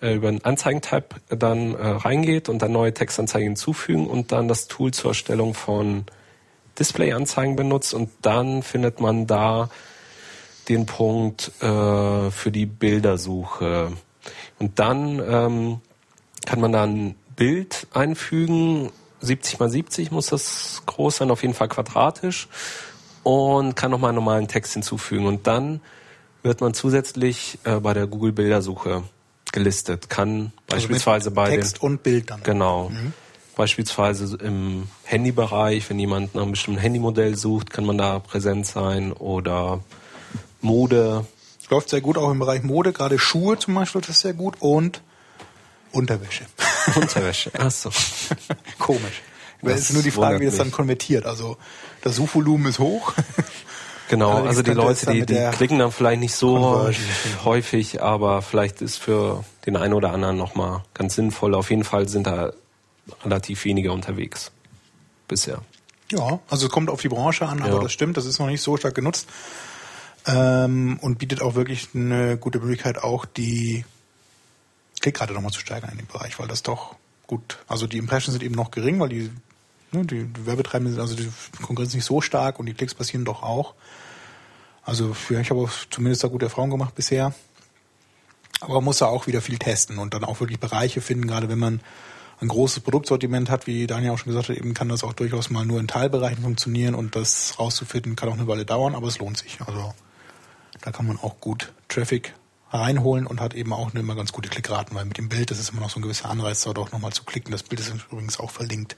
äh, 0.02 0.14
über 0.14 0.32
den 0.32 0.44
Anzeigentype 0.46 1.16
dann 1.30 1.76
äh, 1.76 1.88
reingeht 1.88 2.50
und 2.50 2.62
dann 2.62 2.72
neue 2.72 2.94
Textanzeigen 2.94 3.50
hinzufügen 3.50 4.08
und 4.08 4.32
dann 4.32 4.48
das 4.48 4.68
Tool 4.68 4.94
zur 4.94 5.12
Erstellung 5.12 5.54
von 5.54 6.06
Displayanzeigen 6.80 7.56
benutzt 7.56 7.94
und 7.94 8.10
dann 8.22 8.64
findet 8.64 9.00
man 9.02 9.28
da 9.28 9.70
den 10.70 10.86
Punkt 10.86 11.52
äh, 11.62 12.32
für 12.32 12.52
die 12.52 12.66
Bildersuche. 12.66 13.92
Und 14.60 14.80
dann 14.80 15.20
ähm, 15.20 15.82
kann 16.46 16.62
man 16.62 16.72
da 16.72 16.84
ein 16.84 17.16
Bild 17.36 17.88
einfügen 17.94 18.92
70 19.24 19.60
mal 19.60 19.70
70 19.70 20.12
muss 20.12 20.28
das 20.28 20.84
groß 20.86 21.18
sein, 21.18 21.32
auf 21.32 21.42
jeden 21.42 21.54
Fall 21.54 21.70
quadratisch 21.70 22.50
und 23.24 23.76
kann 23.76 23.90
nochmal 23.90 24.10
einen 24.10 24.18
normalen 24.18 24.48
Text 24.48 24.74
hinzufügen. 24.74 25.26
Und 25.26 25.48
dann 25.48 25.82
wird 26.44 26.62
man 26.62 26.74
zusätzlich 26.74 27.58
äh, 27.64 27.80
bei 27.80 27.94
der 27.94 28.08
Google 28.08 28.34
Bildersuche 28.34 29.04
gelistet. 29.52 30.10
Kann 30.10 30.52
also 30.70 30.88
beispielsweise 30.88 31.32
bei 31.32 31.50
Text 31.50 31.78
den, 31.78 31.82
und 31.82 32.04
Bild 32.04 32.30
dann. 32.30 32.44
Genau. 32.44 32.90
Mhm. 32.90 33.14
Beispielsweise 33.56 34.36
im 34.38 34.88
Handybereich, 35.04 35.90
wenn 35.90 36.00
jemand 36.00 36.36
nach 36.36 36.42
einem 36.42 36.52
bestimmten 36.52 36.82
Handymodell 36.82 37.36
sucht, 37.36 37.70
kann 37.70 37.86
man 37.86 37.98
da 37.98 38.20
präsent 38.20 38.66
sein 38.66 39.14
oder 39.14 39.80
Mode. 40.62 41.26
Läuft 41.70 41.90
sehr 41.90 42.02
gut 42.02 42.18
auch 42.18 42.32
im 42.32 42.40
Bereich 42.40 42.64
Mode, 42.64 42.94
gerade 42.94 43.18
Schuhe 43.18 43.58
zum 43.58 43.76
Beispiel, 43.76 44.02
das 44.02 44.12
ist 44.12 44.20
sehr 44.22 44.34
gut 44.34 44.56
und 44.60 45.02
Unterwäsche. 45.92 46.46
Unterwäsche, 46.96 47.52
ach 47.58 47.72
so. 47.72 47.90
Komisch. 48.80 49.22
Das 49.62 49.80
ist 49.80 49.94
nur 49.94 50.04
die 50.04 50.12
Frage, 50.12 50.40
wie 50.40 50.46
das 50.46 50.58
dann 50.58 50.72
konvertiert. 50.72 51.26
Also 51.26 51.58
das 52.02 52.16
Suchvolumen 52.18 52.68
ist 52.68 52.80
hoch. 52.80 53.14
Genau, 54.14 54.44
also 54.44 54.62
die 54.62 54.72
Leute, 54.72 55.12
die, 55.12 55.26
die 55.26 55.50
klicken 55.54 55.80
dann 55.80 55.92
vielleicht 55.92 56.20
nicht 56.20 56.36
so 56.36 56.88
häufig, 57.44 58.04
aber 58.04 58.44
vielleicht 58.44 58.82
ist 58.82 58.98
für 58.98 59.44
den 59.66 59.76
einen 59.76 59.94
oder 59.94 60.12
anderen 60.12 60.38
nochmal 60.38 60.84
ganz 60.94 61.16
sinnvoll. 61.16 61.56
Auf 61.56 61.72
jeden 61.72 61.84
Fall 61.84 62.08
sind 62.08 62.28
da 62.28 62.54
relativ 63.24 63.66
wenige 63.66 63.92
unterwegs 63.92 64.52
bisher. 65.28 65.62
Ja, 66.12 66.40
also 66.48 66.68
es 66.68 66.72
kommt 66.72 66.92
auf 66.92 67.02
die 67.02 67.10
Branche 67.10 67.48
an, 67.48 67.64
aber 67.64 67.76
ja. 67.76 67.80
das 67.80 67.92
stimmt, 67.92 68.18
das 68.18 68.26
ist 68.26 68.38
noch 68.38 68.46
nicht 68.46 68.62
so 68.62 68.78
stark 68.78 68.94
genutzt 68.94 69.28
ähm, 70.28 71.00
und 71.02 71.18
bietet 71.18 71.42
auch 71.42 71.56
wirklich 71.56 71.90
eine 71.96 72.38
gute 72.38 72.60
Möglichkeit, 72.60 73.02
auch 73.02 73.26
die 73.26 73.84
Klickrate 75.02 75.34
nochmal 75.34 75.52
zu 75.52 75.60
steigern 75.60 75.92
in 75.92 75.98
dem 75.98 76.08
Bereich, 76.08 76.38
weil 76.38 76.48
das 76.48 76.62
doch 76.62 76.96
gut, 77.26 77.58
also 77.68 77.88
die 77.88 77.98
Impressions 77.98 78.34
sind 78.34 78.44
eben 78.44 78.54
noch 78.54 78.70
gering, 78.70 79.00
weil 79.00 79.10
die, 79.10 79.32
ne, 79.92 80.06
die, 80.06 80.30
Werbetreibenden 80.46 80.94
sind, 80.94 81.02
also 81.02 81.16
die 81.16 81.30
Konkurrenz 81.64 81.90
ist 81.90 81.96
nicht 81.96 82.06
so 82.06 82.22
stark 82.22 82.60
und 82.60 82.68
die 82.68 82.76
Klicks 82.76 82.94
passieren 82.94 83.26
doch 83.26 83.42
auch. 83.42 83.74
Also 84.86 85.14
für, 85.14 85.40
ich 85.40 85.50
habe 85.50 85.70
zumindest 85.90 86.24
da 86.24 86.28
gute 86.28 86.46
Erfahrungen 86.46 86.72
gemacht 86.72 86.96
bisher. 86.96 87.34
Aber 88.60 88.76
man 88.76 88.86
muss 88.86 89.00
da 89.00 89.08
auch 89.08 89.28
wieder 89.28 89.42
viel 89.42 89.58
testen 89.58 89.98
und 89.98 90.14
dann 90.14 90.24
auch 90.24 90.40
wirklich 90.40 90.60
Bereiche 90.60 91.02
finden, 91.02 91.28
gerade 91.28 91.50
wenn 91.50 91.60
man 91.60 91.82
ein 92.40 92.48
großes 92.48 92.82
Produktsortiment 92.82 93.50
hat, 93.50 93.68
wie 93.68 93.88
Daniel 93.88 94.12
auch 94.12 94.18
schon 94.18 94.32
gesagt 94.32 94.50
hat, 94.50 94.58
eben 94.58 94.74
kann 94.74 94.90
das 94.90 95.04
auch 95.04 95.14
durchaus 95.14 95.50
mal 95.50 95.66
nur 95.66 95.80
in 95.80 95.88
Teilbereichen 95.88 96.44
funktionieren 96.44 96.96
und 96.96 97.16
das 97.16 97.58
rauszufinden 97.60 98.16
kann 98.16 98.30
auch 98.30 98.34
eine 98.34 98.48
Weile 98.48 98.66
dauern, 98.66 98.96
aber 98.96 99.08
es 99.08 99.20
lohnt 99.20 99.38
sich. 99.38 99.60
Also 99.66 99.94
da 100.82 100.92
kann 100.92 101.08
man 101.08 101.18
auch 101.18 101.40
gut 101.40 101.74
Traffic 101.88 102.34
reinholen 102.72 103.28
und 103.28 103.40
hat 103.40 103.54
eben 103.54 103.72
auch 103.72 103.92
eine 103.92 104.00
immer 104.00 104.16
ganz 104.16 104.34
gute 104.34 104.50
Klickraten, 104.50 104.96
weil 104.96 105.06
mit 105.06 105.18
dem 105.18 105.30
Bild, 105.30 105.52
das 105.52 105.60
ist 105.60 105.70
immer 105.70 105.82
noch 105.82 105.90
so 105.90 106.00
ein 106.00 106.02
gewisser 106.02 106.30
Anreiz, 106.30 106.62
dort 106.64 106.80
auch 106.80 106.92
nochmal 106.92 107.14
zu 107.14 107.24
klicken. 107.24 107.52
Das 107.52 107.64
Bild 107.64 107.80
ist 107.80 107.94
übrigens 108.12 108.40
auch 108.40 108.50
verlinkt. 108.50 108.98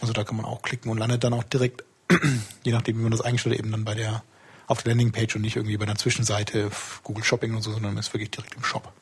Also 0.00 0.12
da 0.12 0.24
kann 0.24 0.36
man 0.36 0.44
auch 0.44 0.62
klicken 0.62 0.90
und 0.90 0.98
landet 0.98 1.22
dann 1.22 1.34
auch 1.34 1.44
direkt, 1.44 1.84
je 2.64 2.72
nachdem, 2.72 2.98
wie 2.98 3.02
man 3.02 3.12
das 3.12 3.20
eingestellt 3.20 3.54
hat, 3.54 3.60
eben 3.60 3.70
dann 3.70 3.84
bei 3.84 3.94
der 3.94 4.22
auf 4.66 4.82
der 4.82 4.92
Landingpage 4.92 5.36
und 5.36 5.42
nicht 5.42 5.56
irgendwie 5.56 5.76
bei 5.76 5.84
einer 5.84 5.96
Zwischenseite 5.96 6.70
Google 7.02 7.24
Shopping 7.24 7.54
und 7.54 7.62
so, 7.62 7.72
sondern 7.72 7.96
ist 7.98 8.12
wirklich 8.14 8.30
direkt 8.30 8.54
im 8.54 8.64
Shop 8.64 8.92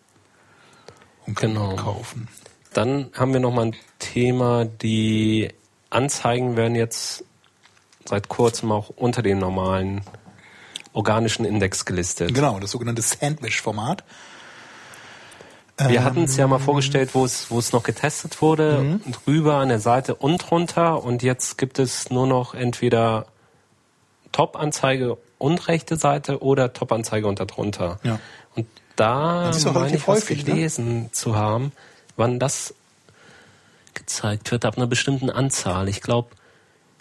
und 1.26 1.34
kann 1.34 1.54
Genau. 1.54 1.76
kaufen. 1.76 2.28
Dann 2.72 3.10
haben 3.14 3.32
wir 3.32 3.40
nochmal 3.40 3.66
ein 3.66 3.76
Thema, 3.98 4.64
die 4.64 5.50
Anzeigen 5.90 6.56
werden 6.56 6.74
jetzt 6.76 7.24
seit 8.04 8.28
kurzem 8.28 8.72
auch 8.72 8.90
unter 8.90 9.22
dem 9.22 9.38
normalen 9.38 10.02
organischen 10.92 11.44
Index 11.44 11.84
gelistet. 11.84 12.34
Genau, 12.34 12.58
das 12.60 12.70
sogenannte 12.72 13.02
Sandwich-Format. 13.02 14.04
Wir 15.88 16.04
hatten 16.04 16.24
es 16.24 16.36
ja 16.36 16.46
mal 16.46 16.58
vorgestellt, 16.58 17.10
wo 17.14 17.24
es, 17.24 17.50
wo 17.50 17.58
es 17.58 17.72
noch 17.72 17.82
getestet 17.82 18.42
wurde, 18.42 19.00
drüber 19.24 19.56
an 19.56 19.70
der 19.70 19.80
Seite 19.80 20.14
und 20.14 20.38
drunter 20.38 21.02
und 21.02 21.22
jetzt 21.22 21.56
gibt 21.56 21.78
es 21.78 22.10
nur 22.10 22.26
noch 22.26 22.54
entweder 22.54 23.26
Top-Anzeige 24.32 25.18
und 25.38 25.68
rechte 25.68 25.96
Seite 25.96 26.42
oder 26.42 26.72
Top-Anzeige 26.72 27.26
und 27.26 27.40
darunter. 27.40 27.98
Ja. 28.02 28.18
Und 28.54 28.66
da 28.96 29.46
Das 29.46 29.58
ist 29.58 29.66
auch 29.66 29.74
meine 29.74 29.96
ich 29.96 30.06
was 30.06 30.18
häufig, 30.18 30.46
ne? 30.46 30.54
gelesen 30.54 31.10
zu 31.12 31.36
haben, 31.36 31.72
wann 32.16 32.38
das 32.38 32.74
gezeigt 33.94 34.50
wird, 34.52 34.64
ab 34.64 34.76
einer 34.76 34.86
bestimmten 34.86 35.30
Anzahl. 35.30 35.88
Ich 35.88 36.00
glaube, 36.00 36.30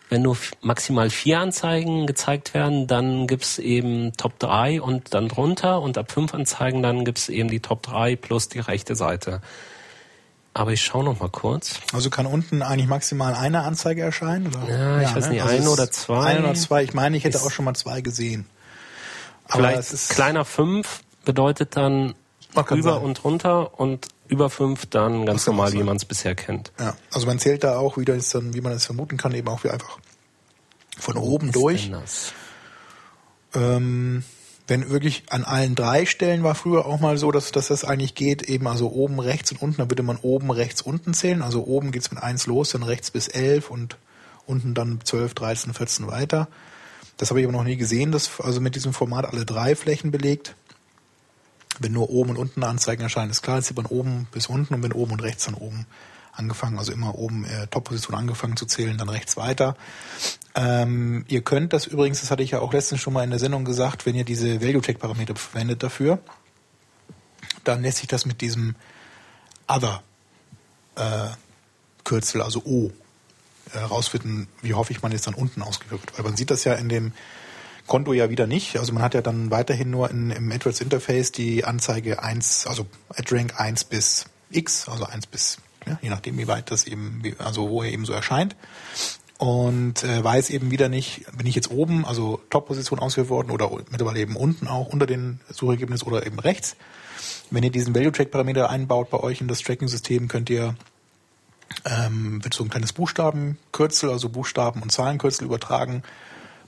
wenn 0.10 0.24
nur 0.24 0.38
maximal 0.62 1.10
vier 1.10 1.40
Anzeigen 1.40 2.08
gezeigt 2.08 2.54
werden, 2.54 2.88
dann 2.88 3.28
gibt's 3.28 3.60
eben 3.60 4.14
Top 4.18 4.40
3 4.40 4.82
und 4.82 5.14
dann 5.14 5.28
drunter 5.28 5.82
und 5.82 5.98
ab 5.98 6.12
fünf 6.12 6.34
Anzeigen 6.34 6.82
dann 6.82 7.06
gibt's 7.06 7.30
eben 7.30 7.50
die 7.50 7.60
Top 7.60 7.84
3 7.84 8.16
plus 8.16 8.50
die 8.50 8.60
rechte 8.60 8.96
Seite. 8.96 9.42
Aber 10.60 10.74
ich 10.74 10.82
schaue 10.82 11.06
noch 11.06 11.22
mal 11.22 11.30
kurz. 11.30 11.76
Also 11.94 12.10
kann 12.10 12.26
unten 12.26 12.62
eigentlich 12.62 12.90
maximal 12.90 13.34
eine 13.34 13.62
Anzeige 13.64 14.02
erscheinen? 14.02 14.48
Oder? 14.48 14.70
Ja, 14.70 15.02
ich 15.04 15.16
weiß 15.16 15.30
nicht, 15.30 15.42
Also 15.42 15.56
eine 15.56 15.70
oder 15.70 15.90
zwei. 15.90 16.26
Eine 16.26 16.40
oder 16.44 16.54
zwei. 16.56 16.84
Ich 16.84 16.94
meine, 16.94 17.16
ich 17.16 17.24
hätte 17.24 17.42
auch 17.42 17.50
schon 17.50 17.64
mal 17.64 17.76
zwei 17.76 18.02
gesehen. 18.02 18.46
Aber 19.46 19.70
Vielleicht 19.70 20.10
kleiner 20.10 20.44
5 20.44 21.00
bedeutet 21.24 21.78
dann 21.78 22.14
über 22.72 22.82
sagen. 22.96 23.06
und 23.06 23.24
drunter 23.24 23.80
und 23.80 24.10
über 24.28 24.50
5 24.50 24.88
dann 24.88 25.26
ganz 25.26 25.48
normal, 25.48 25.72
wie 25.72 25.78
sein. 25.78 25.86
man 25.86 25.96
es 25.96 26.04
bisher 26.04 26.36
kennt. 26.36 26.74
Ja, 26.78 26.94
also 27.14 27.26
man 27.26 27.40
zählt 27.40 27.64
da 27.64 27.78
auch 27.80 27.98
wieder, 27.98 28.16
ist 28.16 28.36
dann, 28.36 28.54
wie 28.54 28.60
man 28.60 28.74
es 28.74 28.86
vermuten 28.86 29.16
kann, 29.16 29.34
eben 29.34 29.48
auch 29.48 29.64
wie 29.64 29.70
einfach 29.70 29.98
von 31.00 31.16
oben 31.16 31.54
durch. 31.54 31.90
Ähm, 33.56 34.26
wenn 34.70 34.90
wirklich 34.90 35.24
an 35.30 35.44
allen 35.44 35.76
drei 35.76 36.06
Stellen 36.06 36.44
war 36.44 36.56
früher 36.56 36.86
auch 36.86 37.00
mal 37.00 37.18
so, 37.18 37.32
dass, 37.32 37.52
dass 37.52 37.68
das 37.68 37.84
eigentlich 37.84 38.16
geht, 38.16 38.44
eben 38.44 38.68
also 38.68 38.92
oben 38.92 39.20
rechts 39.20 39.52
und 39.52 39.62
unten, 39.62 39.78
dann 39.78 39.90
würde 39.90 40.04
man 40.04 40.18
oben 40.18 40.52
rechts 40.52 40.82
unten 40.82 41.14
zählen. 41.14 41.42
Also 41.42 41.66
oben 41.66 41.92
geht's 41.92 42.12
mit 42.12 42.22
eins 42.22 42.46
los, 42.46 42.70
dann 42.70 42.84
rechts 42.84 43.12
bis 43.12 43.28
elf 43.28 43.70
und 43.70 43.98
unten 44.46 44.74
dann 44.74 45.00
12, 45.04 45.34
13, 45.34 45.74
14 45.74 46.08
weiter. 46.08 46.48
Das 47.18 47.30
habe 47.30 47.42
ich 47.42 47.46
aber 47.46 47.58
noch 47.58 47.64
nie 47.64 47.78
gesehen, 47.78 48.12
dass 48.12 48.40
also 48.40 48.62
mit 48.62 48.76
diesem 48.76 48.94
Format 48.94 49.26
alle 49.26 49.46
drei 49.46 49.76
Flächen 49.76 50.12
belegt. 50.12 50.56
Wenn 51.80 51.92
nur 51.92 52.10
oben 52.10 52.32
und 52.32 52.38
unten 52.38 52.64
Anzeigen 52.64 53.02
erscheinen, 53.02 53.32
ist 53.32 53.42
klar, 53.42 53.58
jetzt 53.58 53.68
sieht 53.68 53.78
man 53.78 53.86
oben 53.86 54.28
bis 54.32 54.48
unten 54.48 54.74
und 54.74 54.84
wenn 54.84 54.94
oben 54.94 55.14
und 55.14 55.24
rechts 55.24 55.46
dann 55.46 55.56
oben 55.56 55.86
angefangen, 56.34 56.78
also 56.78 56.92
immer 56.92 57.16
oben 57.16 57.46
äh, 57.46 57.68
Top-Position 57.68 58.16
angefangen 58.16 58.58
zu 58.58 58.66
zählen, 58.66 58.98
dann 58.98 59.10
rechts 59.10 59.38
weiter. 59.38 59.76
Ähm, 60.56 61.26
ihr 61.28 61.42
könnt 61.42 61.74
das 61.74 61.86
übrigens, 61.86 62.22
das 62.22 62.32
hatte 62.32 62.44
ich 62.44 62.52
ja 62.52 62.60
auch 62.60 62.74
letztens 62.74 63.02
schon 63.02 63.14
mal 63.14 63.24
in 63.24 63.30
der 63.30 63.40
Sendung 63.40 63.66
gesagt, 63.66 64.06
wenn 64.06 64.16
ihr 64.16 64.26
diese 64.26 64.62
Value-Check-Parameter 64.62 65.36
verwendet 65.36 65.84
dafür, 65.84 66.20
dann 67.64 67.82
lässt 67.82 67.98
sich 67.98 68.08
das 68.08 68.26
mit 68.26 68.42
diesem 68.42 68.76
Other 69.68 70.02
äh, 70.96 71.28
Kürzel, 72.04 72.42
also 72.42 72.62
O, 72.66 72.92
herausfinden, 73.72 74.48
wie 74.62 74.74
häufig 74.74 75.02
man 75.02 75.12
jetzt 75.12 75.28
dann 75.28 75.34
unten 75.34 75.62
ausgeführt 75.62 76.02
wird. 76.02 76.18
Weil 76.18 76.26
man 76.26 76.36
sieht 76.36 76.52
das 76.52 76.64
ja 76.64 76.74
in 76.74 76.90
dem 76.90 77.14
Konto 77.88 78.14
ja 78.14 78.30
wieder 78.30 78.48
nicht. 78.48 78.78
Also 78.78 78.94
man 78.94 79.04
hat 79.04 79.14
ja 79.14 79.22
dann 79.22 79.52
weiterhin 79.52 79.90
nur 79.90 80.10
in, 80.10 80.32
im 80.32 80.52
AdWords 80.52 80.82
Interface 80.82 81.32
die 81.32 81.66
Anzeige 81.66 82.22
1, 82.22 82.68
also 82.68 82.86
AdRank 83.10 83.60
1 83.60 83.84
bis 83.86 84.26
X, 84.52 84.88
also 84.88 85.06
1 85.06 85.28
bis, 85.28 85.58
ja, 85.88 86.00
je 86.02 86.10
nachdem 86.10 86.38
wie 86.38 86.48
weit 86.48 86.72
das 86.72 86.86
eben, 86.86 87.22
also 87.38 87.70
wo 87.70 87.84
er 87.84 87.92
eben 87.92 88.06
so 88.06 88.14
erscheint. 88.14 88.56
Und 89.38 90.04
äh, 90.04 90.22
weiß 90.22 90.50
eben 90.50 90.70
wieder 90.70 90.90
nicht, 90.90 91.26
bin 91.38 91.48
ich 91.48 91.56
jetzt 91.56 91.72
oben, 91.72 92.06
also 92.06 92.42
Top-Position 92.50 93.00
ausgewählt 93.00 93.30
worden 93.30 93.52
oder 93.52 93.72
mittlerweile 93.90 94.20
eben 94.20 94.36
unten 94.36 94.68
auch 94.68 94.88
unter 94.88 95.06
den 95.06 95.40
Suchergebnissen 95.50 96.08
oder 96.08 96.26
eben 96.26 96.40
rechts. 96.40 96.76
Wenn 97.50 97.64
ihr 97.64 97.72
diesen 97.72 97.96
Value-Track-Parameter 97.96 98.70
einbaut 98.70 99.10
bei 99.10 99.20
euch 99.20 99.40
in 99.40 99.48
das 99.48 99.62
Tracking-System, 99.62 100.28
könnt 100.28 100.50
ihr 100.50 100.76
ähm, 101.86 102.44
wird 102.44 102.54
so 102.54 102.64
ein 102.64 102.70
kleines 102.70 102.94
Buchstabenkürzel, 102.94 104.10
also 104.10 104.30
Buchstaben 104.30 104.82
und 104.82 104.92
Zahlenkürzel 104.92 105.46
übertragen. 105.46 106.04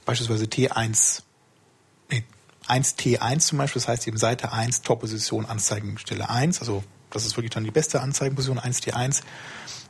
Beispielsweise 0.05 0.45
T1, 0.45 1.23
nee, 2.09 2.23
1T1 2.67 3.39
zum 3.39 3.57
Beispiel, 3.57 3.81
das 3.81 3.87
heißt 3.89 4.07
eben 4.07 4.17
Seite 4.17 4.51
1, 4.51 4.81
Top-Position, 4.81 5.45
Anzeigenstelle 5.45 6.29
1, 6.29 6.61
also 6.61 6.83
das 7.11 7.25
ist 7.25 7.37
wirklich 7.37 7.51
dann 7.51 7.63
die 7.63 7.71
beste 7.71 8.01
Anzeigenposition, 8.01 8.59
1T1. 8.59 9.21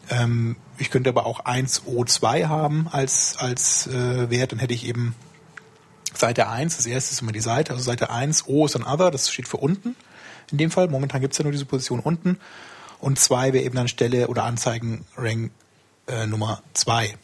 Ähm, 0.10 0.58
ich 0.78 0.90
könnte 0.90 1.10
aber 1.10 1.26
auch 1.26 1.46
1O2 1.46 2.48
haben 2.48 2.88
als, 2.92 3.38
als 3.38 3.88
äh, 3.88 4.30
Wert, 4.30 4.52
dann 4.52 4.60
hätte 4.60 4.74
ich 4.74 4.86
eben 4.86 5.16
Seite 6.14 6.50
1, 6.50 6.78
das 6.78 6.86
erste 6.86 7.14
ist 7.14 7.22
immer 7.22 7.32
die 7.32 7.40
Seite, 7.40 7.72
also 7.72 7.84
Seite 7.84 8.10
1, 8.10 8.48
O 8.48 8.66
ist 8.66 8.76
dann 8.76 8.84
Other, 8.84 9.12
das 9.12 9.32
steht 9.32 9.48
für 9.48 9.58
unten 9.58 9.96
in 10.52 10.58
dem 10.58 10.72
Fall. 10.72 10.88
Momentan 10.88 11.22
gibt 11.22 11.34
es 11.34 11.38
ja 11.38 11.44
nur 11.44 11.52
diese 11.52 11.66
Position 11.66 12.00
unten. 12.00 12.40
Und 13.00 13.18
2 13.18 13.54
wäre 13.54 13.64
eben 13.64 13.76
dann 13.76 13.88
Stelle 13.88 14.28
oder 14.28 14.44
Anzeigen-Rank 14.44 15.52
äh, 16.08 16.28
Nummer 16.28 16.62
2. 16.74 17.18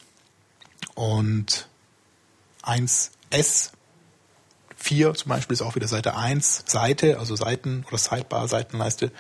Und 0.95 1.67
1S 2.63 3.71
4 4.75 5.13
zum 5.13 5.29
Beispiel 5.29 5.53
ist 5.53 5.61
auch 5.61 5.75
wieder 5.75 5.87
Seite 5.87 6.15
1, 6.15 6.63
Seite, 6.67 7.19
also 7.19 7.35
Seiten 7.35 7.85
oder 7.87 7.97
Sidebar, 7.97 8.47
Seitenleiste. 8.47 9.11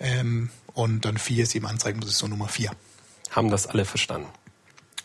Ähm, 0.00 0.50
und 0.74 1.04
dann 1.04 1.18
4 1.18 1.42
ist 1.44 1.54
eben 1.54 1.66
Anzeigenposition 1.66 2.30
Nummer 2.30 2.48
4. 2.48 2.70
Haben 3.30 3.50
das 3.50 3.66
alle 3.66 3.84
verstanden? 3.84 4.28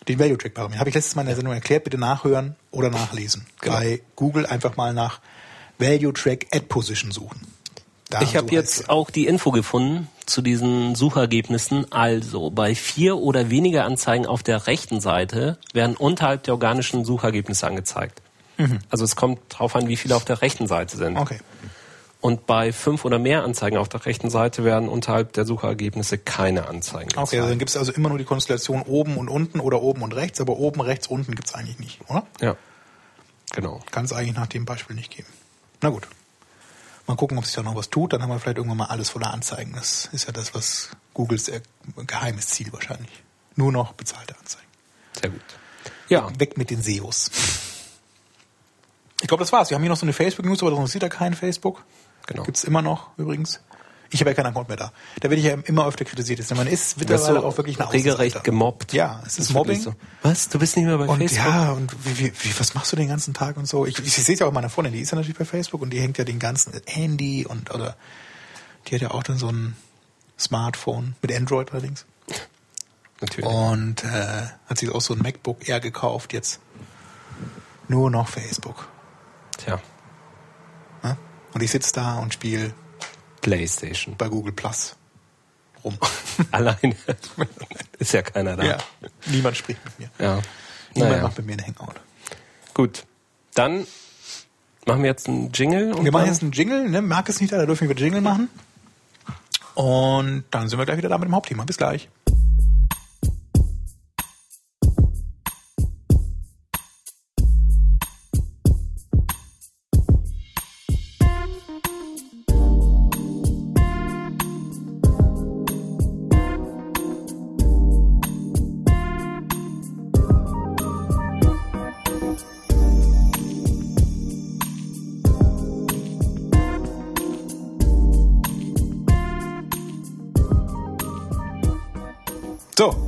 Den 0.07 0.19
Value 0.19 0.37
Track 0.37 0.53
Parameter 0.53 0.79
habe 0.79 0.89
ich 0.89 0.95
letztes 0.95 1.15
Mal 1.15 1.23
in 1.23 1.27
der 1.27 1.35
Sendung 1.35 1.53
erklärt. 1.53 1.83
Bitte 1.83 1.97
nachhören 1.97 2.55
oder 2.71 2.89
nachlesen. 2.89 3.45
Genau. 3.61 3.75
Bei 3.75 4.01
Google 4.15 4.45
einfach 4.45 4.77
mal 4.77 4.93
nach 4.93 5.19
Value 5.79 6.13
Track 6.13 6.45
Ad 6.51 6.65
Position 6.67 7.11
suchen. 7.11 7.41
Da 8.09 8.21
Ich 8.21 8.35
habe 8.35 8.41
so 8.41 8.43
heißt 8.45 8.51
jetzt 8.51 8.81
er. 8.81 8.91
auch 8.91 9.09
die 9.09 9.25
Info 9.25 9.49
gefunden 9.51 10.07
zu 10.27 10.43
diesen 10.43 10.93
Suchergebnissen. 10.95 11.91
Also 11.91 12.51
bei 12.51 12.75
vier 12.75 13.17
oder 13.17 13.49
weniger 13.49 13.83
Anzeigen 13.85 14.27
auf 14.27 14.43
der 14.43 14.67
rechten 14.67 15.01
Seite 15.01 15.57
werden 15.73 15.95
unterhalb 15.97 16.43
der 16.43 16.53
organischen 16.53 17.03
Suchergebnisse 17.03 17.65
angezeigt. 17.65 18.21
Also 18.89 19.03
es 19.03 19.15
kommt 19.17 19.41
drauf 19.49 19.75
an, 19.75 19.87
wie 19.89 19.97
viele 19.97 20.15
auf 20.15 20.23
der 20.23 20.41
rechten 20.41 20.65
Seite 20.67 20.95
sind. 20.95 21.15
Mhm. 21.15 21.19
Okay. 21.19 21.39
Und 22.25 22.47
bei 22.47 22.73
fünf 22.73 23.05
oder 23.05 23.19
mehr 23.19 23.43
Anzeigen 23.43 23.77
auf 23.77 23.87
der 23.87 24.03
rechten 24.07 24.31
Seite 24.31 24.63
werden 24.63 24.89
unterhalb 24.89 25.33
der 25.33 25.45
Suchergebnisse 25.45 26.17
keine 26.17 26.67
Anzeigen 26.67 27.09
gezeigt. 27.09 27.27
Okay, 27.27 27.37
also 27.37 27.49
dann 27.49 27.59
gibt 27.59 27.69
es 27.69 27.77
also 27.77 27.91
immer 27.91 28.09
nur 28.09 28.17
die 28.17 28.23
Konstellation 28.23 28.81
oben 28.81 29.17
und 29.17 29.29
unten 29.29 29.59
oder 29.59 29.83
oben 29.83 30.01
und 30.01 30.11
rechts, 30.11 30.41
aber 30.41 30.57
oben, 30.57 30.81
rechts, 30.81 31.05
unten 31.05 31.35
gibt 31.35 31.49
es 31.49 31.53
eigentlich 31.53 31.77
nicht, 31.77 31.99
oder? 32.09 32.25
Ja, 32.41 32.55
genau. 33.53 33.79
Kann 33.91 34.05
es 34.05 34.11
eigentlich 34.11 34.35
nach 34.35 34.47
dem 34.47 34.65
Beispiel 34.65 34.95
nicht 34.95 35.15
geben. 35.15 35.27
Na 35.83 35.89
gut. 35.89 36.07
Mal 37.05 37.15
gucken, 37.15 37.37
ob 37.37 37.45
sich 37.45 37.53
da 37.53 37.61
noch 37.61 37.75
was 37.75 37.91
tut. 37.91 38.13
Dann 38.13 38.23
haben 38.23 38.29
wir 38.29 38.39
vielleicht 38.39 38.57
irgendwann 38.57 38.79
mal 38.79 38.87
alles 38.87 39.11
voller 39.11 39.31
Anzeigen. 39.31 39.73
Das 39.73 40.09
ist 40.11 40.25
ja 40.25 40.31
das, 40.31 40.55
was 40.55 40.89
Googles 41.13 41.47
äh, 41.49 41.61
geheimes 42.07 42.47
Ziel 42.47 42.73
wahrscheinlich. 42.73 43.21
Nur 43.55 43.71
noch 43.71 43.93
bezahlte 43.93 44.35
Anzeigen. 44.35 44.67
Sehr 45.21 45.29
gut. 45.29 45.41
Ja, 46.09 46.27
Weg 46.39 46.57
mit 46.57 46.71
den 46.71 46.81
SEOs. 46.81 47.29
Ich 49.21 49.27
glaube, 49.27 49.43
das 49.43 49.51
war's. 49.51 49.69
Wir 49.69 49.75
haben 49.75 49.83
hier 49.83 49.91
noch 49.91 49.97
so 49.97 50.07
eine 50.07 50.13
Facebook-News, 50.13 50.63
aber 50.63 50.71
das 50.71 50.79
interessiert 50.79 51.03
ja 51.03 51.09
kein 51.09 51.35
Facebook. 51.35 51.83
Genau. 52.27 52.43
Gibt's 52.43 52.63
immer 52.63 52.81
noch 52.81 53.09
übrigens. 53.17 53.61
Ich 54.11 54.19
habe 54.21 54.29
ja 54.29 54.35
keinen 54.35 54.47
Account 54.47 54.69
mehr 54.69 54.77
da. 54.77 54.91
Da 55.19 55.29
werde 55.29 55.35
ich 55.37 55.45
ja 55.45 55.55
immer 55.65 55.87
öfter 55.87 56.05
kritisiert. 56.05 56.39
Jetzt, 56.39 56.55
Man 56.55 56.67
ist 56.67 56.97
mittlerweile 56.97 57.43
auch 57.43 57.57
wirklich 57.57 57.79
ein 57.79 57.87
regelrecht 57.87 58.43
gemobbt. 58.43 58.93
Ja, 58.93 59.21
es 59.25 59.39
ist 59.39 59.53
wirklich 59.53 59.83
Mobbing. 59.83 59.93
So. 59.93 59.95
Was? 60.21 60.47
Du 60.47 60.59
bist 60.59 60.77
nicht 60.77 60.85
mehr 60.85 60.97
bei 60.97 61.07
Und 61.07 61.17
Facebook? 61.17 61.45
ja, 61.45 61.71
und 61.71 61.93
wie, 62.05 62.19
wie, 62.19 62.33
wie, 62.39 62.59
was 62.59 62.75
machst 62.75 62.91
du 62.91 62.95
den 62.95 63.07
ganzen 63.09 63.33
Tag 63.33 63.57
und 63.57 63.67
so? 63.67 63.85
Ich, 63.85 63.99
ich, 63.99 64.13
sehe 64.13 64.33
es 64.33 64.39
ja 64.39 64.47
auch 64.47 64.51
meiner 64.51 64.69
Freundin, 64.69 64.93
die 64.93 65.01
ist 65.01 65.11
ja 65.11 65.15
natürlich 65.15 65.37
bei 65.37 65.45
Facebook 65.45 65.81
und 65.81 65.89
die 65.89 65.99
hängt 65.99 66.17
ja 66.17 66.23
den 66.23 66.39
ganzen 66.39 66.73
Handy 66.85 67.45
und 67.45 67.73
oder 67.73 67.95
Die 68.87 68.95
hat 68.95 69.01
ja 69.01 69.11
auch 69.11 69.23
dann 69.23 69.37
so 69.37 69.49
ein 69.49 69.75
Smartphone 70.37 71.15
mit 71.21 71.35
Android 71.35 71.71
allerdings. 71.73 72.05
Natürlich. 73.21 73.49
Und 73.49 74.03
äh, 74.03 74.43
hat 74.67 74.77
sich 74.77 74.89
auch 74.91 75.01
so 75.01 75.13
ein 75.13 75.19
MacBook 75.19 75.67
Air 75.67 75.79
gekauft 75.79 76.33
jetzt. 76.33 76.59
Nur 77.87 78.11
noch 78.11 78.29
Facebook. 78.29 78.87
Tja? 79.57 79.81
Und 81.55 81.63
ich 81.63 81.71
sitze 81.71 81.93
da 81.93 82.19
und 82.19 82.33
spiele 82.33 82.73
Playstation. 83.41 84.15
bei 84.17 84.27
Google 84.27 84.51
Plus 84.51 84.97
rum. 85.85 85.97
Alleine. 86.51 86.95
Ist 87.99 88.11
ja 88.11 88.21
keiner 88.21 88.57
da. 88.57 88.63
ja. 88.63 88.77
Niemand 89.27 89.55
spricht 89.55 89.79
mit 89.85 89.99
mir. 89.99 90.09
Ja. 90.19 90.41
Niemand 90.93 91.11
Naja. 91.13 91.23
macht 91.23 91.37
mit 91.37 91.47
mir 91.47 91.53
einen 91.53 91.65
Hangout. 91.65 91.93
Gut. 92.73 93.05
Dann 93.53 93.87
machen 94.85 95.01
wir 95.03 95.09
jetzt 95.09 95.29
einen 95.29 95.51
Jingle. 95.53 95.93
Und 95.93 96.03
Wir 96.03 96.11
machen 96.11 96.25
jetzt 96.27 96.41
einen 96.43 96.51
Jingle, 96.51 96.89
ne? 96.89 97.01
Merk 97.01 97.29
es 97.29 97.39
nicht, 97.39 97.53
da 97.53 97.65
dürfen 97.65 97.87
wir 97.87 97.95
Jingle 97.95 98.19
machen. 98.19 98.49
Und 99.75 100.43
dann 100.51 100.67
sind 100.67 100.77
wir 100.77 100.85
gleich 100.85 100.97
wieder 100.97 101.09
da 101.09 101.17
mit 101.17 101.29
dem 101.29 101.35
Hauptthema. 101.35 101.63
Bis 101.63 101.77
gleich. 101.77 102.09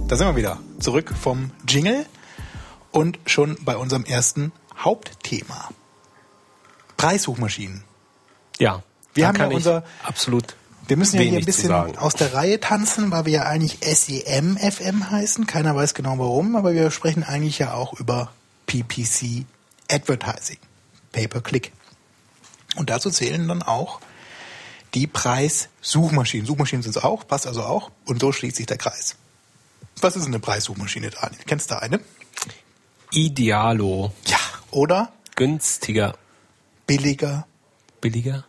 Da 0.07 0.15
sind 0.15 0.27
wir 0.27 0.35
wieder. 0.35 0.59
Zurück 0.79 1.13
vom 1.19 1.51
Jingle 1.67 2.05
und 2.91 3.19
schon 3.25 3.57
bei 3.61 3.75
unserem 3.77 4.05
ersten 4.05 4.51
Hauptthema. 4.77 5.69
Preissuchmaschinen. 6.97 7.83
Ja. 8.59 8.83
Wir 9.13 9.27
haben 9.27 9.37
ja 9.39 9.47
unser- 9.47 9.83
absolut. 10.03 10.55
Wir 10.87 10.95
müssen 10.95 11.17
ja 11.17 11.23
hier 11.23 11.39
ein 11.39 11.45
bisschen 11.45 11.71
aus 11.73 12.13
der 12.13 12.33
Reihe 12.33 12.59
tanzen, 12.61 13.11
weil 13.11 13.25
wir 13.25 13.33
ja 13.33 13.43
eigentlich 13.43 13.79
SEM-FM 13.83 15.11
heißen. 15.11 15.45
Keiner 15.45 15.75
weiß 15.75 15.93
genau 15.93 16.17
warum, 16.17 16.55
aber 16.55 16.73
wir 16.73 16.91
sprechen 16.91 17.23
eigentlich 17.23 17.59
ja 17.59 17.73
auch 17.73 17.99
über 17.99 18.31
PPC 18.67 19.45
Advertising. 19.91 20.59
Pay-per-Click. 21.11 21.73
Und 22.77 22.89
dazu 22.89 23.09
zählen 23.09 23.47
dann 23.47 23.63
auch 23.63 23.99
die 24.93 25.07
Preissuchmaschinen. 25.07 26.45
Suchmaschinen 26.47 26.83
sind 26.83 26.95
es 26.95 27.03
auch, 27.03 27.27
passt 27.27 27.47
also 27.47 27.63
auch. 27.63 27.91
Und 28.05 28.21
so 28.21 28.31
schließt 28.31 28.55
sich 28.55 28.65
der 28.67 28.77
Kreis. 28.77 29.15
Was 30.01 30.15
ist 30.15 30.25
eine 30.25 30.39
Preissuchmaschine, 30.39 31.09
Daniel? 31.09 31.41
Kennst 31.45 31.71
du 31.71 31.81
eine? 31.81 31.99
Idealo. 33.11 34.13
Ja. 34.25 34.37
Oder 34.71 35.11
Günstiger. 35.35 36.15
billiger, 36.85 37.47
Billiger. 38.01 38.45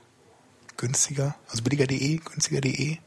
günstiger, 0.77 1.35
also 1.49 1.63
billiger.de, 1.63 2.17
günstiger.de, 2.19 2.99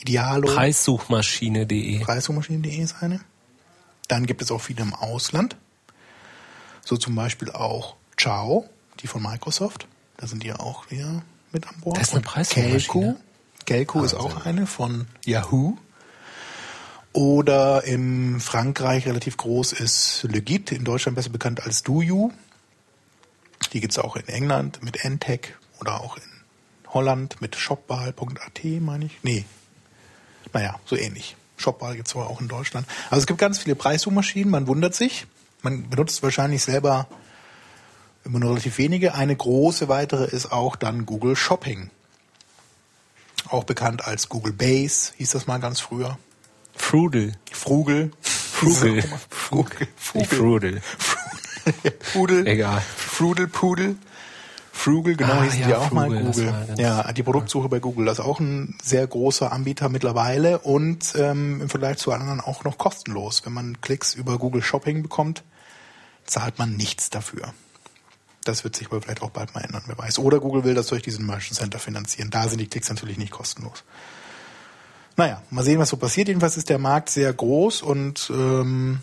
Idealo. 0.00 0.48
Preissuchmaschine.de. 0.54 2.00
Preissuchmaschine.de 2.00 2.76
ist 2.76 3.02
eine. 3.02 3.20
Dann 4.08 4.26
gibt 4.26 4.42
es 4.42 4.50
auch 4.50 4.60
viele 4.60 4.82
im 4.82 4.94
Ausland. 4.94 5.56
So 6.84 6.96
zum 6.96 7.14
Beispiel 7.14 7.50
auch 7.50 7.96
Ciao, 8.16 8.68
die 9.00 9.06
von 9.06 9.22
Microsoft. 9.22 9.86
Da 10.16 10.26
sind 10.26 10.42
die 10.42 10.48
ja 10.48 10.58
auch 10.58 10.90
wieder 10.90 11.22
mit 11.52 11.66
an 11.68 11.74
Bord. 11.80 11.96
Das 11.96 12.08
ist 12.08 12.14
eine 12.14 12.22
Preissuchmaschine. 12.22 12.80
Kelco. 12.80 13.16
Kelco 13.66 14.04
ist 14.04 14.14
auch 14.14 14.44
eine 14.44 14.66
von 14.66 15.06
Yahoo. 15.24 15.76
Oder 17.12 17.84
in 17.84 18.40
Frankreich 18.40 19.06
relativ 19.06 19.36
groß 19.36 19.72
ist 19.72 20.22
Le 20.24 20.42
Guide, 20.42 20.74
in 20.74 20.84
Deutschland 20.84 21.16
besser 21.16 21.30
bekannt 21.30 21.64
als 21.64 21.82
DoYou. 21.82 22.30
Die 23.72 23.80
gibt's 23.80 23.98
auch 23.98 24.16
in 24.16 24.28
England 24.28 24.82
mit 24.82 25.04
Entech 25.04 25.54
oder 25.80 26.00
auch 26.00 26.16
in 26.16 26.22
Holland 26.88 27.40
mit 27.40 27.56
shopbal.at, 27.56 28.64
meine 28.80 29.06
ich. 29.06 29.18
Nee, 29.22 29.44
naja, 30.52 30.78
so 30.84 30.96
ähnlich. 30.96 31.36
Shopball 31.56 31.96
gibt's 31.96 32.14
aber 32.14 32.28
auch 32.28 32.40
in 32.40 32.48
Deutschland. 32.48 32.86
Also 33.10 33.20
es 33.20 33.26
gibt 33.26 33.38
ganz 33.38 33.58
viele 33.58 33.76
Preissuchmaschinen, 33.76 34.50
man 34.50 34.66
wundert 34.66 34.94
sich. 34.94 35.26
Man 35.62 35.90
benutzt 35.90 36.22
wahrscheinlich 36.22 36.62
selber 36.62 37.06
immer 38.24 38.38
nur 38.38 38.50
relativ 38.50 38.78
wenige. 38.78 39.14
Eine 39.14 39.36
große 39.36 39.88
weitere 39.88 40.24
ist 40.24 40.52
auch 40.52 40.76
dann 40.76 41.06
Google 41.06 41.36
Shopping. 41.36 41.90
Auch 43.48 43.64
bekannt 43.64 44.06
als 44.06 44.28
Google 44.28 44.52
Base, 44.52 45.12
hieß 45.16 45.30
das 45.30 45.46
mal 45.46 45.58
ganz 45.58 45.80
früher. 45.80 46.18
Frudel. 46.74 47.32
Frugel. 47.52 48.10
Frugel. 48.20 49.02
Frugel. 49.28 49.88
Frugel. 49.96 50.26
Frudel. 50.26 50.82
Pudel. 52.12 52.46
Egal. 52.46 52.80
Frudel, 52.96 53.46
Pudel. 53.48 53.96
Frugal, 54.72 55.14
genau, 55.14 55.32
Ah, 55.34 55.42
hießen 55.42 55.60
ja, 55.60 55.66
die 55.66 55.74
auch 55.74 55.90
mal 55.90 56.06
Frugal, 56.06 56.24
das 56.24 56.36
Google. 56.36 56.74
Ja, 56.78 57.12
die 57.12 57.22
Produktsuche 57.22 57.68
bei 57.68 57.80
Google, 57.80 58.06
das 58.06 58.18
ist 58.18 58.24
auch 58.24 58.40
ein 58.40 58.78
sehr 58.82 59.06
großer 59.06 59.52
Anbieter 59.52 59.90
mittlerweile 59.90 60.58
und 60.60 61.12
ähm, 61.16 61.60
im 61.60 61.68
Vergleich 61.68 61.98
zu 61.98 62.12
anderen 62.12 62.40
auch 62.40 62.64
noch 62.64 62.78
kostenlos. 62.78 63.44
Wenn 63.44 63.52
man 63.52 63.80
Klicks 63.82 64.14
über 64.14 64.38
Google 64.38 64.62
Shopping 64.62 65.02
bekommt, 65.02 65.42
zahlt 66.24 66.58
man 66.58 66.76
nichts 66.76 67.10
dafür. 67.10 67.52
Das 68.44 68.64
wird 68.64 68.74
sich 68.74 68.86
aber 68.86 69.02
vielleicht 69.02 69.20
auch 69.20 69.30
bald 69.30 69.54
mal 69.54 69.60
ändern, 69.60 69.82
wer 69.86 69.98
weiß. 69.98 70.18
Oder 70.18 70.40
Google 70.40 70.64
will 70.64 70.74
das 70.74 70.86
durch 70.86 71.02
diesen 71.02 71.26
Merchant 71.26 71.58
Center 71.58 71.78
finanzieren. 71.78 72.30
Da 72.30 72.48
sind 72.48 72.58
die 72.58 72.66
Klicks 72.66 72.88
natürlich 72.88 73.18
nicht 73.18 73.32
kostenlos. 73.32 73.84
Naja, 75.20 75.42
mal 75.50 75.62
sehen, 75.62 75.78
was 75.78 75.90
so 75.90 75.98
passiert. 75.98 76.28
Jedenfalls 76.28 76.56
ist 76.56 76.70
der 76.70 76.78
Markt 76.78 77.10
sehr 77.10 77.30
groß 77.30 77.82
und 77.82 78.32
ähm, 78.34 79.02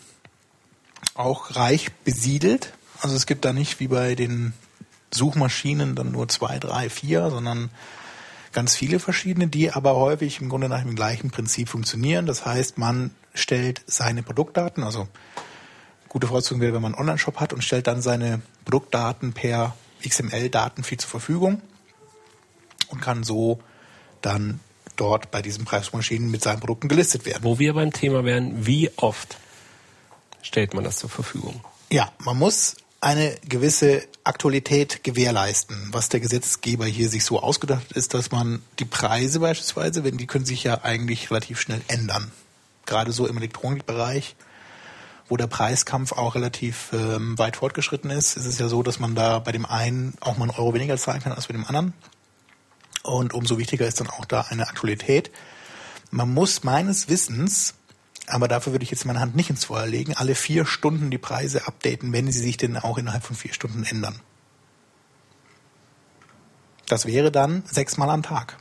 auch 1.13 1.55
reich 1.55 1.91
besiedelt. 1.93 2.73
Also 3.01 3.15
es 3.15 3.27
gibt 3.27 3.45
da 3.45 3.53
nicht 3.53 3.79
wie 3.79 3.87
bei 3.87 4.15
den 4.15 4.53
Suchmaschinen 5.13 5.93
dann 5.93 6.11
nur 6.11 6.27
zwei, 6.27 6.57
drei, 6.57 6.89
vier, 6.89 7.29
sondern 7.29 7.69
ganz 8.51 8.75
viele 8.75 8.97
verschiedene, 8.97 9.47
die 9.47 9.71
aber 9.71 9.95
häufig 9.95 10.41
im 10.41 10.49
Grunde 10.49 10.69
nach 10.69 10.81
dem 10.81 10.95
gleichen 10.95 11.29
Prinzip 11.29 11.69
funktionieren. 11.69 12.25
Das 12.25 12.47
heißt, 12.47 12.79
man 12.79 13.11
stellt 13.35 13.83
seine 13.85 14.23
Produktdaten, 14.23 14.83
also 14.83 15.07
gute 16.09 16.25
Voraussetzung 16.25 16.61
wäre, 16.61 16.73
wenn 16.73 16.81
man 16.81 16.95
einen 16.95 17.01
Online-Shop 17.01 17.39
hat 17.39 17.53
und 17.53 17.63
stellt 17.63 17.85
dann 17.85 18.01
seine 18.01 18.41
Produktdaten 18.65 19.33
per 19.33 19.75
XML-Datenfeed 20.03 20.99
zur 20.99 21.11
Verfügung 21.11 21.61
und 22.89 23.03
kann 23.03 23.23
so 23.23 23.59
dann 24.23 24.61
dort 24.99 25.31
bei 25.31 25.41
diesen 25.41 25.65
Preismaschinen 25.65 26.29
mit 26.29 26.43
seinen 26.43 26.59
Produkten 26.59 26.87
gelistet 26.87 27.25
werden. 27.25 27.43
Wo 27.43 27.59
wir 27.59 27.73
beim 27.73 27.93
Thema 27.93 28.25
wären, 28.25 28.65
wie 28.65 28.91
oft 28.97 29.37
stellt 30.41 30.73
man 30.73 30.83
das 30.83 30.97
zur 30.97 31.09
Verfügung? 31.09 31.61
Ja, 31.89 32.11
man 32.19 32.37
muss 32.37 32.75
eine 32.99 33.35
gewisse 33.47 34.03
Aktualität 34.23 35.03
gewährleisten. 35.03 35.89
Was 35.91 36.09
der 36.09 36.19
Gesetzgeber 36.19 36.85
hier 36.85 37.09
sich 37.09 37.23
so 37.23 37.39
ausgedacht 37.41 37.89
hat, 37.89 37.91
ist, 37.91 38.13
dass 38.13 38.31
man 38.31 38.61
die 38.79 38.85
Preise 38.85 39.39
beispielsweise, 39.39 40.03
wenn 40.03 40.17
die 40.17 40.27
können 40.27 40.45
sich 40.45 40.63
ja 40.63 40.83
eigentlich 40.83 41.29
relativ 41.29 41.59
schnell 41.59 41.81
ändern. 41.87 42.31
Gerade 42.85 43.11
so 43.11 43.27
im 43.27 43.37
Elektronikbereich, 43.37 44.35
wo 45.29 45.37
der 45.37 45.47
Preiskampf 45.47 46.13
auch 46.13 46.35
relativ 46.35 46.89
ähm, 46.93 47.37
weit 47.37 47.57
fortgeschritten 47.57 48.09
ist, 48.09 48.37
ist 48.37 48.45
es 48.45 48.59
ja 48.59 48.67
so, 48.67 48.81
dass 48.81 48.99
man 48.99 49.13
da 49.13 49.39
bei 49.39 49.51
dem 49.51 49.65
einen 49.65 50.13
auch 50.21 50.37
mal 50.37 50.49
einen 50.49 50.57
Euro 50.57 50.73
weniger 50.73 50.97
zahlen 50.97 51.21
kann 51.21 51.33
als 51.33 51.47
bei 51.47 51.53
dem 51.53 51.65
anderen. 51.65 51.93
Und 53.07 53.33
umso 53.33 53.57
wichtiger 53.57 53.87
ist 53.87 54.01
dann 54.01 54.09
auch 54.09 54.25
da 54.25 54.41
eine 54.49 54.67
Aktualität. 54.67 55.31
Man 56.11 56.33
muss 56.33 56.65
meines 56.65 57.07
Wissens, 57.07 57.73
aber 58.27 58.49
dafür 58.49 58.73
würde 58.73 58.83
ich 58.83 58.91
jetzt 58.91 59.05
meine 59.05 59.21
Hand 59.21 59.33
nicht 59.33 59.49
ins 59.49 59.65
Feuer 59.65 59.87
legen, 59.87 60.13
alle 60.13 60.35
vier 60.35 60.65
Stunden 60.65 61.09
die 61.09 61.17
Preise 61.17 61.67
updaten, 61.67 62.11
wenn 62.11 62.29
sie 62.29 62.39
sich 62.39 62.57
denn 62.57 62.75
auch 62.75 62.97
innerhalb 62.97 63.23
von 63.23 63.37
vier 63.37 63.53
Stunden 63.53 63.85
ändern. 63.85 64.19
Das 66.89 67.05
wäre 67.05 67.31
dann 67.31 67.63
sechsmal 67.65 68.09
am 68.09 68.23
Tag. 68.23 68.57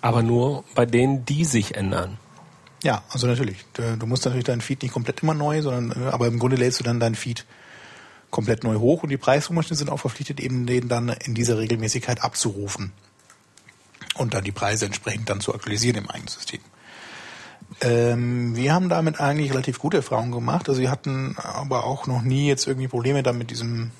Aber 0.00 0.24
nur 0.24 0.64
bei 0.74 0.84
denen, 0.84 1.24
die 1.24 1.44
sich 1.44 1.76
ändern. 1.76 2.18
Ja, 2.82 3.04
also 3.10 3.28
natürlich. 3.28 3.64
Du 3.74 4.06
musst 4.06 4.24
natürlich 4.24 4.44
deinen 4.44 4.60
Feed 4.60 4.82
nicht 4.82 4.92
komplett 4.92 5.22
immer 5.22 5.34
neu, 5.34 5.62
sondern 5.62 6.02
äh, 6.02 6.10
aber 6.10 6.26
im 6.26 6.40
Grunde 6.40 6.56
lädst 6.56 6.80
du 6.80 6.84
dann 6.84 6.98
deinen 6.98 7.14
Feed 7.14 7.46
komplett 8.32 8.64
neu 8.64 8.78
hoch 8.78 9.04
und 9.04 9.10
die 9.10 9.18
Preissuchmaschinen 9.18 9.76
sind 9.76 9.90
auch 9.90 9.98
verpflichtet, 9.98 10.40
eben 10.40 10.66
den 10.66 10.88
dann 10.88 11.10
in 11.10 11.34
dieser 11.34 11.58
Regelmäßigkeit 11.58 12.24
abzurufen 12.24 12.92
und 14.14 14.34
dann 14.34 14.44
die 14.44 14.52
Preise 14.52 14.86
entsprechend 14.86 15.28
dann 15.30 15.40
zu 15.40 15.54
aktualisieren 15.54 15.96
im 15.96 16.10
eigenen 16.10 16.28
System. 16.28 16.60
Ähm, 17.80 18.54
wir 18.54 18.74
haben 18.74 18.88
damit 18.88 19.20
eigentlich 19.20 19.50
relativ 19.50 19.78
gute 19.78 19.98
Erfahrungen 19.98 20.32
gemacht. 20.32 20.68
Also 20.68 20.80
wir 20.80 20.90
hatten 20.90 21.36
aber 21.38 21.84
auch 21.84 22.06
noch 22.06 22.22
nie 22.22 22.46
jetzt 22.46 22.66
irgendwie 22.66 22.88
Probleme 22.88 23.22
damit 23.22 23.40
mit 23.40 23.50
diesem, 23.50 23.90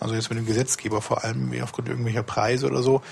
also 0.00 0.14
jetzt 0.14 0.28
mit 0.28 0.38
dem 0.38 0.46
Gesetzgeber 0.46 1.00
vor 1.00 1.24
allem, 1.24 1.50
wie 1.52 1.62
aufgrund 1.62 1.88
irgendwelcher 1.88 2.22
Preise 2.22 2.66
oder 2.66 2.82
so. 2.82 3.02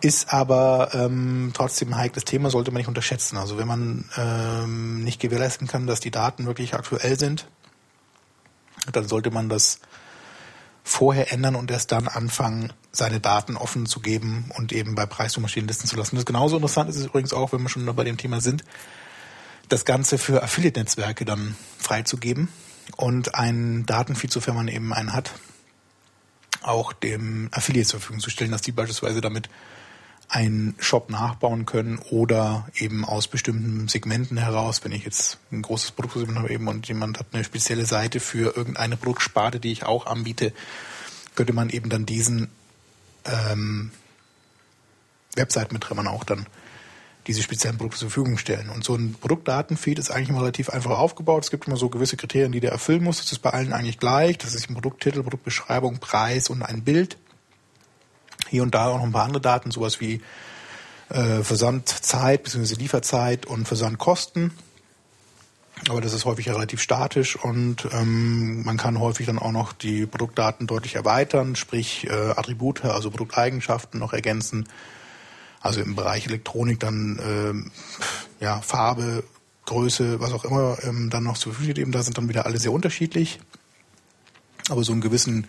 Ist 0.00 0.32
aber 0.34 0.90
ähm, 0.92 1.52
trotzdem 1.54 1.88
ein 1.94 1.96
heikles 1.96 2.24
Thema, 2.24 2.50
sollte 2.50 2.70
man 2.70 2.80
nicht 2.80 2.88
unterschätzen. 2.88 3.38
Also 3.38 3.56
wenn 3.56 3.66
man 3.66 4.04
ähm, 4.18 5.02
nicht 5.02 5.20
gewährleisten 5.20 5.66
kann, 5.66 5.86
dass 5.86 6.00
die 6.00 6.10
Daten 6.10 6.44
wirklich 6.46 6.74
aktuell 6.74 7.18
sind, 7.18 7.48
dann 8.92 9.08
sollte 9.08 9.30
man 9.30 9.48
das 9.48 9.80
vorher 10.82 11.32
ändern 11.32 11.54
und 11.54 11.70
erst 11.70 11.90
dann 11.92 12.06
anfangen, 12.06 12.72
seine 12.94 13.20
Daten 13.20 13.56
offen 13.56 13.86
zu 13.86 14.00
geben 14.00 14.50
und 14.56 14.72
eben 14.72 14.94
bei 14.94 15.04
Preissuchmaschinen 15.04 15.66
listen 15.66 15.88
zu 15.88 15.96
lassen. 15.96 16.16
Das 16.16 16.24
genauso 16.24 16.56
interessant 16.56 16.88
ist 16.88 16.96
es 16.96 17.06
übrigens 17.06 17.32
auch, 17.32 17.52
wenn 17.52 17.62
wir 17.62 17.68
schon 17.68 17.84
bei 17.94 18.04
dem 18.04 18.16
Thema 18.16 18.40
sind, 18.40 18.64
das 19.68 19.84
Ganze 19.84 20.16
für 20.16 20.42
Affiliate-Netzwerke 20.42 21.24
dann 21.24 21.56
freizugeben 21.78 22.48
und 22.96 23.34
einen 23.34 23.84
Datenfeed, 23.84 24.30
sofern 24.30 24.54
man 24.54 24.68
eben 24.68 24.92
einen 24.92 25.12
hat, 25.12 25.32
auch 26.62 26.92
dem 26.92 27.48
Affiliate 27.50 27.88
zur 27.88 28.00
Verfügung 28.00 28.20
zu 28.20 28.30
stellen, 28.30 28.52
dass 28.52 28.62
die 28.62 28.72
beispielsweise 28.72 29.20
damit 29.20 29.48
einen 30.28 30.74
Shop 30.78 31.10
nachbauen 31.10 31.66
können 31.66 31.98
oder 31.98 32.66
eben 32.76 33.04
aus 33.04 33.28
bestimmten 33.28 33.88
Segmenten 33.88 34.36
heraus, 34.36 34.84
wenn 34.84 34.92
ich 34.92 35.04
jetzt 35.04 35.38
ein 35.52 35.62
großes 35.62 35.92
Produkt 35.92 36.16
habe 36.34 36.50
eben 36.50 36.68
und 36.68 36.86
jemand 36.88 37.18
hat 37.18 37.26
eine 37.32 37.44
spezielle 37.44 37.86
Seite 37.86 38.20
für 38.20 38.56
irgendeine 38.56 38.96
Produktsparte, 38.96 39.60
die 39.60 39.72
ich 39.72 39.84
auch 39.84 40.06
anbiete, 40.06 40.52
könnte 41.34 41.52
man 41.52 41.70
eben 41.70 41.90
dann 41.90 42.06
diesen 42.06 42.50
ähm, 43.24 43.90
Webseitenbetreibern 45.36 46.06
auch 46.06 46.24
dann 46.24 46.46
diese 47.26 47.42
speziellen 47.42 47.78
Produkte 47.78 48.00
zur 48.00 48.10
Verfügung 48.10 48.36
stellen. 48.38 48.68
Und 48.68 48.84
so 48.84 48.94
ein 48.94 49.14
Produktdatenfeed 49.14 49.98
ist 49.98 50.10
eigentlich 50.10 50.28
immer 50.28 50.42
relativ 50.42 50.68
einfach 50.70 50.90
aufgebaut. 50.90 51.44
Es 51.44 51.50
gibt 51.50 51.66
immer 51.66 51.76
so 51.76 51.88
gewisse 51.88 52.16
Kriterien, 52.16 52.52
die 52.52 52.60
der 52.60 52.72
erfüllen 52.72 53.02
muss. 53.02 53.18
Das 53.18 53.32
ist 53.32 53.38
bei 53.38 53.50
allen 53.50 53.72
eigentlich 53.72 53.98
gleich. 53.98 54.36
Das 54.38 54.54
ist 54.54 54.68
ein 54.68 54.74
Produkttitel, 54.74 55.22
Produktbeschreibung, 55.22 55.98
Preis 55.98 56.50
und 56.50 56.62
ein 56.62 56.82
Bild. 56.82 57.16
Hier 58.48 58.62
und 58.62 58.74
da 58.74 58.88
auch 58.88 58.98
noch 58.98 59.04
ein 59.04 59.12
paar 59.12 59.24
andere 59.24 59.40
Daten, 59.40 59.70
sowas 59.70 60.00
wie 60.00 60.20
äh, 61.08 61.42
Versandzeit 61.42 62.42
bzw. 62.42 62.74
Lieferzeit 62.74 63.46
und 63.46 63.66
Versandkosten. 63.66 64.52
Aber 65.88 66.00
das 66.00 66.14
ist 66.14 66.24
häufig 66.24 66.48
relativ 66.48 66.80
statisch 66.80 67.36
und 67.36 67.88
ähm, 67.92 68.64
man 68.64 68.76
kann 68.76 68.98
häufig 68.98 69.26
dann 69.26 69.38
auch 69.38 69.52
noch 69.52 69.72
die 69.72 70.06
Produktdaten 70.06 70.66
deutlich 70.66 70.94
erweitern, 70.94 71.56
sprich 71.56 72.06
äh, 72.06 72.12
Attribute, 72.12 72.84
also 72.84 73.10
Produkteigenschaften 73.10 74.00
noch 74.00 74.12
ergänzen. 74.12 74.68
Also 75.60 75.80
im 75.80 75.94
Bereich 75.94 76.26
Elektronik 76.26 76.80
dann 76.80 77.20
ähm, 77.22 77.70
ja, 78.40 78.60
Farbe, 78.60 79.24
Größe, 79.66 80.20
was 80.20 80.32
auch 80.32 80.44
immer 80.44 80.78
ähm, 80.84 81.10
dann 81.10 81.24
noch 81.24 81.38
zur 81.38 81.52
Verfügung 81.52 81.74
steht. 81.74 81.94
Da 81.94 82.02
sind 82.02 82.18
dann 82.18 82.28
wieder 82.28 82.46
alle 82.46 82.58
sehr 82.58 82.72
unterschiedlich. 82.72 83.40
Aber 84.68 84.84
so 84.84 84.92
einen 84.92 85.00
gewissen 85.00 85.46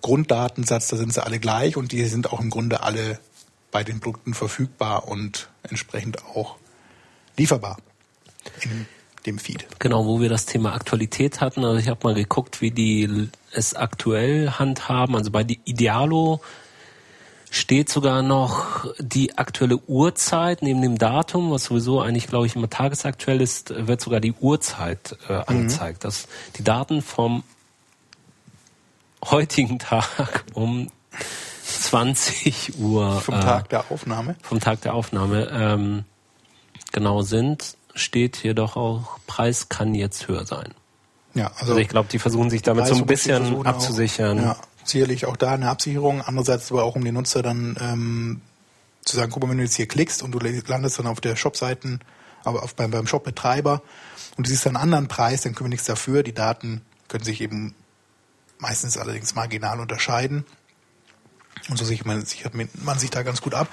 Grunddatensatz, 0.00 0.88
da 0.88 0.96
sind 0.96 1.12
sie 1.12 1.24
alle 1.24 1.38
gleich 1.38 1.76
und 1.76 1.92
die 1.92 2.04
sind 2.06 2.32
auch 2.32 2.40
im 2.40 2.50
Grunde 2.50 2.82
alle 2.82 3.18
bei 3.70 3.84
den 3.84 4.00
Produkten 4.00 4.34
verfügbar 4.34 5.08
und 5.08 5.48
entsprechend 5.62 6.24
auch 6.24 6.56
lieferbar 7.36 7.78
in 8.60 8.86
dem 9.26 9.38
Feed. 9.38 9.66
Genau, 9.78 10.06
wo 10.06 10.20
wir 10.20 10.28
das 10.28 10.46
Thema 10.46 10.74
Aktualität 10.74 11.40
hatten. 11.40 11.64
Also 11.64 11.78
ich 11.78 11.88
habe 11.88 12.00
mal 12.04 12.14
geguckt, 12.14 12.60
wie 12.60 12.70
die 12.70 13.28
es 13.52 13.74
aktuell 13.74 14.50
handhaben. 14.50 15.14
Also 15.16 15.30
bei 15.30 15.46
Idealo 15.64 16.40
steht 17.50 17.90
sogar 17.90 18.22
noch 18.22 18.86
die 18.98 19.36
aktuelle 19.36 19.76
Uhrzeit 19.86 20.62
neben 20.62 20.80
dem 20.80 20.98
Datum, 20.98 21.50
was 21.50 21.64
sowieso 21.64 22.00
eigentlich, 22.00 22.26
glaube 22.26 22.46
ich, 22.46 22.56
immer 22.56 22.70
tagesaktuell 22.70 23.40
ist, 23.40 23.74
wird 23.86 24.00
sogar 24.00 24.20
die 24.20 24.32
Uhrzeit 24.32 25.16
äh, 25.28 25.34
mhm. 25.34 25.42
angezeigt. 25.46 26.02
Mhm. 26.02 26.06
Das, 26.06 26.28
die 26.56 26.64
Daten 26.64 27.02
vom 27.02 27.44
heutigen 29.24 29.78
Tag 29.78 30.44
um 30.54 30.88
20 31.62 32.78
Uhr. 32.78 33.20
Vom 33.20 33.34
äh, 33.34 33.40
Tag 33.40 33.68
der 33.68 33.90
Aufnahme? 33.90 34.36
Vom 34.42 34.58
Tag 34.58 34.80
der 34.80 34.94
Aufnahme 34.94 35.48
ähm, 35.52 36.04
genau 36.90 37.22
sind, 37.22 37.76
steht 37.94 38.38
jedoch 38.42 38.76
auch, 38.76 39.18
Preis 39.26 39.68
kann 39.68 39.94
jetzt 39.94 40.28
höher 40.28 40.46
sein. 40.46 40.74
Ja, 41.34 41.48
also, 41.48 41.72
also 41.72 41.76
ich 41.78 41.88
glaube, 41.88 42.08
die 42.10 42.18
versuchen 42.18 42.50
sich 42.50 42.62
damit 42.62 42.86
so 42.86 42.94
ein 42.94 43.06
bisschen 43.06 43.66
abzusichern. 43.66 44.38
Auch, 44.40 44.44
ja, 44.44 44.56
sicherlich 44.84 45.26
auch 45.26 45.36
da 45.36 45.52
eine 45.52 45.68
Absicherung. 45.68 46.22
Andererseits 46.22 46.70
aber 46.70 46.84
auch 46.84 46.96
um 46.96 47.04
den 47.04 47.14
Nutzer 47.14 47.42
dann 47.42 47.76
ähm, 47.80 48.40
zu 49.04 49.16
sagen, 49.16 49.30
guck 49.32 49.42
mal, 49.42 49.50
wenn 49.50 49.58
du 49.58 49.64
jetzt 49.64 49.76
hier 49.76 49.88
klickst 49.88 50.22
und 50.22 50.32
du 50.32 50.38
landest 50.38 50.98
dann 50.98 51.06
auf 51.06 51.20
der 51.20 51.36
Shopseiten, 51.36 52.00
aber 52.44 52.62
auf, 52.62 52.74
beim, 52.74 52.90
beim 52.90 53.06
Shopbetreiber 53.06 53.82
und 54.36 54.46
du 54.46 54.50
siehst 54.50 54.66
dann 54.66 54.76
einen 54.76 54.84
anderen 54.84 55.08
Preis, 55.08 55.42
dann 55.42 55.54
können 55.54 55.66
wir 55.66 55.74
nichts 55.74 55.86
dafür. 55.86 56.22
Die 56.22 56.34
Daten 56.34 56.82
können 57.08 57.24
sich 57.24 57.40
eben 57.40 57.74
meistens 58.58 58.96
allerdings 58.96 59.34
marginal 59.34 59.80
unterscheiden. 59.80 60.44
Und 61.72 61.78
so 61.78 61.86
sichert 61.86 62.06
man, 62.06 62.22
sichert 62.24 62.52
man 62.54 62.98
sich 62.98 63.08
da 63.08 63.22
ganz 63.22 63.40
gut 63.40 63.54
ab. 63.54 63.66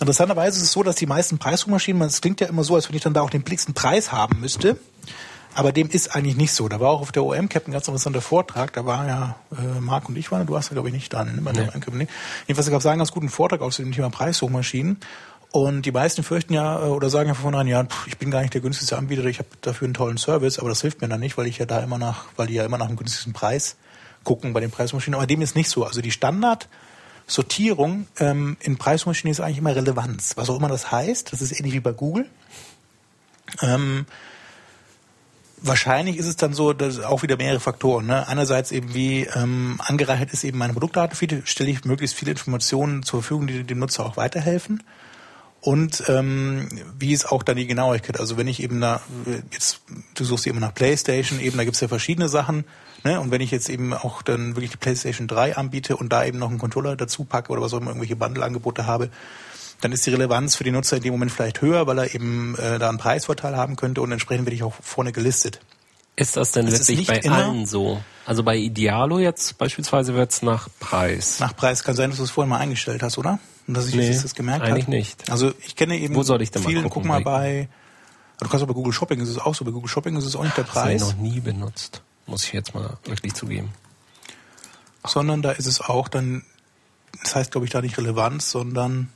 Interessanterweise 0.00 0.56
ist 0.56 0.62
es 0.62 0.72
so, 0.72 0.82
dass 0.82 0.96
die 0.96 1.04
meisten 1.04 1.36
Preissuchmaschinen, 1.38 2.00
es 2.02 2.22
klingt 2.22 2.40
ja 2.40 2.48
immer 2.48 2.64
so, 2.64 2.74
als 2.74 2.88
wenn 2.88 2.96
ich 2.96 3.02
dann 3.02 3.12
da 3.12 3.20
auch 3.20 3.28
den 3.28 3.42
billigsten 3.42 3.74
Preis 3.74 4.10
haben 4.10 4.40
müsste. 4.40 4.78
Aber 5.54 5.70
dem 5.70 5.90
ist 5.90 6.16
eigentlich 6.16 6.36
nicht 6.36 6.54
so. 6.54 6.66
Da 6.66 6.80
war 6.80 6.88
auch 6.88 7.02
auf 7.02 7.12
der 7.12 7.24
OM-Cap 7.24 7.68
ein 7.68 7.72
ganz 7.72 7.86
interessanter 7.86 8.22
Vortrag. 8.22 8.72
Da 8.72 8.86
war 8.86 9.06
ja 9.06 9.36
äh, 9.52 9.80
Marc 9.80 10.08
und 10.08 10.16
ich 10.16 10.32
waren, 10.32 10.46
du 10.46 10.54
warst 10.54 10.70
ja 10.70 10.74
glaube 10.74 10.88
ich 10.88 10.94
nicht 10.94 11.12
dran. 11.12 11.36
Ne? 11.36 11.42
Bei 11.42 11.52
der 11.52 11.66
nee. 11.66 11.92
Nee. 11.92 12.08
Jedenfalls 12.46 12.70
gab 12.70 12.80
es 12.80 12.86
einen 12.86 13.00
ganz 13.00 13.12
guten 13.12 13.28
Vortrag 13.28 13.60
aus 13.60 13.76
dem 13.76 13.92
Thema 13.92 14.08
Preissuchmaschinen. 14.08 14.96
Und 15.50 15.84
die 15.84 15.92
meisten 15.92 16.22
fürchten 16.22 16.54
ja 16.54 16.86
äh, 16.86 16.88
oder 16.88 17.10
sagen 17.10 17.28
ja 17.28 17.34
von 17.34 17.42
vornherein, 17.42 17.66
ja, 17.66 17.86
ich 18.06 18.16
bin 18.16 18.30
gar 18.30 18.40
nicht 18.40 18.54
der 18.54 18.62
günstigste 18.62 18.96
Anbieter, 18.96 19.26
ich 19.26 19.40
habe 19.40 19.48
dafür 19.60 19.84
einen 19.84 19.92
tollen 19.92 20.16
Service, 20.16 20.58
aber 20.58 20.70
das 20.70 20.80
hilft 20.80 21.02
mir 21.02 21.08
dann 21.08 21.20
nicht, 21.20 21.36
weil 21.36 21.46
ich 21.46 21.58
ja 21.58 21.66
da 21.66 21.80
immer 21.80 21.98
nach, 21.98 22.24
weil 22.36 22.46
die 22.46 22.54
ja 22.54 22.64
immer 22.64 22.78
nach 22.78 22.86
dem 22.86 22.96
günstigsten 22.96 23.34
Preis 23.34 23.76
gucken 24.24 24.54
bei 24.54 24.60
den 24.60 24.70
Preismaschinen. 24.70 25.18
Aber 25.18 25.26
dem 25.26 25.42
ist 25.42 25.54
nicht 25.54 25.68
so. 25.68 25.84
Also 25.84 26.00
die 26.00 26.12
Standardsortierung 27.26 28.06
ähm, 28.18 28.56
in 28.60 28.76
Preismaschinen 28.76 29.32
ist 29.32 29.40
eigentlich 29.40 29.58
immer 29.58 29.74
Relevanz. 29.74 30.36
Was 30.36 30.50
auch 30.50 30.58
immer 30.58 30.68
das 30.68 30.90
heißt, 30.90 31.32
das 31.32 31.40
ist 31.40 31.58
ähnlich 31.58 31.74
wie 31.74 31.80
bei 31.80 31.92
Google. 31.92 32.28
Ähm, 33.60 34.06
wahrscheinlich 35.58 36.16
ist 36.16 36.26
es 36.26 36.36
dann 36.36 36.52
so, 36.54 36.72
dass 36.72 37.00
auch 37.00 37.22
wieder 37.22 37.36
mehrere 37.36 37.60
Faktoren. 37.60 38.06
Ne? 38.06 38.26
Einerseits 38.26 38.72
eben 38.72 38.94
wie 38.94 39.26
ähm, 39.34 39.80
angereichert 39.84 40.32
ist 40.32 40.44
eben 40.44 40.58
meine 40.58 40.72
Produktdatenfeed, 40.72 41.42
stelle 41.44 41.70
ich 41.70 41.84
möglichst 41.84 42.16
viele 42.16 42.32
Informationen 42.32 43.02
zur 43.02 43.22
Verfügung, 43.22 43.46
die 43.46 43.64
dem 43.64 43.78
Nutzer 43.78 44.04
auch 44.04 44.16
weiterhelfen. 44.16 44.82
Und 45.60 46.02
ähm, 46.08 46.68
wie 46.98 47.12
ist 47.12 47.30
auch 47.30 47.44
dann 47.44 47.56
die 47.56 47.68
Genauigkeit? 47.68 48.18
Also 48.18 48.36
wenn 48.36 48.48
ich 48.48 48.60
eben 48.62 48.80
da, 48.80 49.00
jetzt, 49.52 49.80
du 50.14 50.24
suchst 50.24 50.48
eben 50.48 50.58
nach 50.58 50.74
Playstation, 50.74 51.38
eben 51.38 51.56
da 51.56 51.64
gibt's 51.64 51.80
ja 51.80 51.86
verschiedene 51.86 52.28
Sachen. 52.28 52.64
Ne? 53.04 53.20
Und 53.20 53.30
wenn 53.30 53.40
ich 53.40 53.50
jetzt 53.50 53.68
eben 53.68 53.92
auch 53.92 54.22
dann 54.22 54.54
wirklich 54.56 54.70
die 54.70 54.76
PlayStation 54.76 55.26
3 55.26 55.56
anbiete 55.56 55.96
und 55.96 56.12
da 56.12 56.24
eben 56.24 56.38
noch 56.38 56.50
einen 56.50 56.58
Controller 56.58 56.96
dazu 56.96 57.24
packe 57.24 57.50
oder 57.52 57.62
was 57.62 57.72
auch 57.72 57.78
immer 57.78 57.90
irgendwelche 57.90 58.16
Bundle-Angebote 58.16 58.86
habe, 58.86 59.10
dann 59.80 59.92
ist 59.92 60.06
die 60.06 60.10
Relevanz 60.10 60.54
für 60.54 60.64
die 60.64 60.70
Nutzer 60.70 60.96
in 60.96 61.02
dem 61.02 61.12
Moment 61.12 61.32
vielleicht 61.32 61.60
höher, 61.60 61.86
weil 61.86 61.98
er 61.98 62.14
eben 62.14 62.56
äh, 62.56 62.78
da 62.78 62.88
einen 62.88 62.98
Preisvorteil 62.98 63.56
haben 63.56 63.76
könnte 63.76 64.00
und 64.00 64.12
entsprechend 64.12 64.46
werde 64.46 64.54
ich 64.54 64.62
auch 64.62 64.74
vorne 64.80 65.12
gelistet. 65.12 65.60
Ist 66.14 66.36
das 66.36 66.52
denn 66.52 66.66
das 66.66 66.88
wirklich 66.88 67.06
bei 67.06 67.22
allen 67.30 67.66
so? 67.66 68.00
Also 68.26 68.42
bei 68.42 68.56
Idealo 68.56 69.18
jetzt 69.18 69.56
beispielsweise 69.58 70.14
wird 70.14 70.30
es 70.30 70.42
nach 70.42 70.68
Preis. 70.78 71.40
Nach 71.40 71.56
Preis 71.56 71.82
kann 71.84 71.96
sein, 71.96 72.10
dass 72.10 72.18
du 72.18 72.24
es 72.24 72.30
vorhin 72.30 72.50
mal 72.50 72.58
eingestellt 72.58 73.02
hast, 73.02 73.18
oder? 73.18 73.38
Und 73.66 73.74
dass 73.74 73.88
ich 73.88 73.94
nee, 73.94 74.08
das 74.08 74.34
gemerkt 74.34 74.62
habe. 74.62 74.72
Eigentlich 74.72 74.86
hat. 74.86 74.90
nicht. 74.90 75.30
Also 75.30 75.52
ich 75.66 75.74
kenne 75.74 75.96
eben 75.98 76.14
Wo 76.14 76.22
soll 76.22 76.42
ich 76.42 76.50
denn 76.50 76.62
vielen, 76.62 76.82
mal 76.82 76.90
gucken? 76.90 77.02
guck 77.02 77.04
mal 77.08 77.22
bei, 77.22 77.68
du 78.38 78.48
kannst 78.48 78.62
auch 78.62 78.68
bei 78.68 78.74
Google 78.74 78.92
Shopping 78.92 79.20
ist 79.20 79.30
es 79.30 79.38
auch 79.38 79.54
so, 79.54 79.64
bei 79.64 79.70
Google 79.70 79.88
Shopping 79.88 80.16
ist 80.16 80.26
es 80.26 80.36
auch 80.36 80.44
nicht 80.44 80.56
der 80.56 80.64
Preis. 80.64 81.00
Das 81.00 81.12
habe 81.12 81.18
ich 81.18 81.24
noch 81.24 81.32
nie 81.34 81.40
benutzt, 81.40 82.02
muss 82.26 82.44
ich 82.44 82.52
jetzt 82.52 82.74
mal 82.74 82.98
wirklich 83.04 83.34
zugeben. 83.34 83.72
Sondern 85.04 85.42
da 85.42 85.52
ist 85.52 85.66
es 85.66 85.80
auch 85.80 86.08
dann, 86.08 86.44
das 87.22 87.34
heißt 87.34 87.52
glaube 87.52 87.66
ich 87.66 87.72
da 87.72 87.80
nicht 87.80 87.98
Relevanz, 87.98 88.50
sondern 88.50 89.08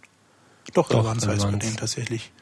doch, 0.75 0.89
doch 0.89 0.99
Relevanz, 0.99 1.23
Relevanz. 1.23 1.43
heißt 1.45 1.53
bei 1.53 1.59
denen 1.59 1.77
tatsächlich. 1.77 2.33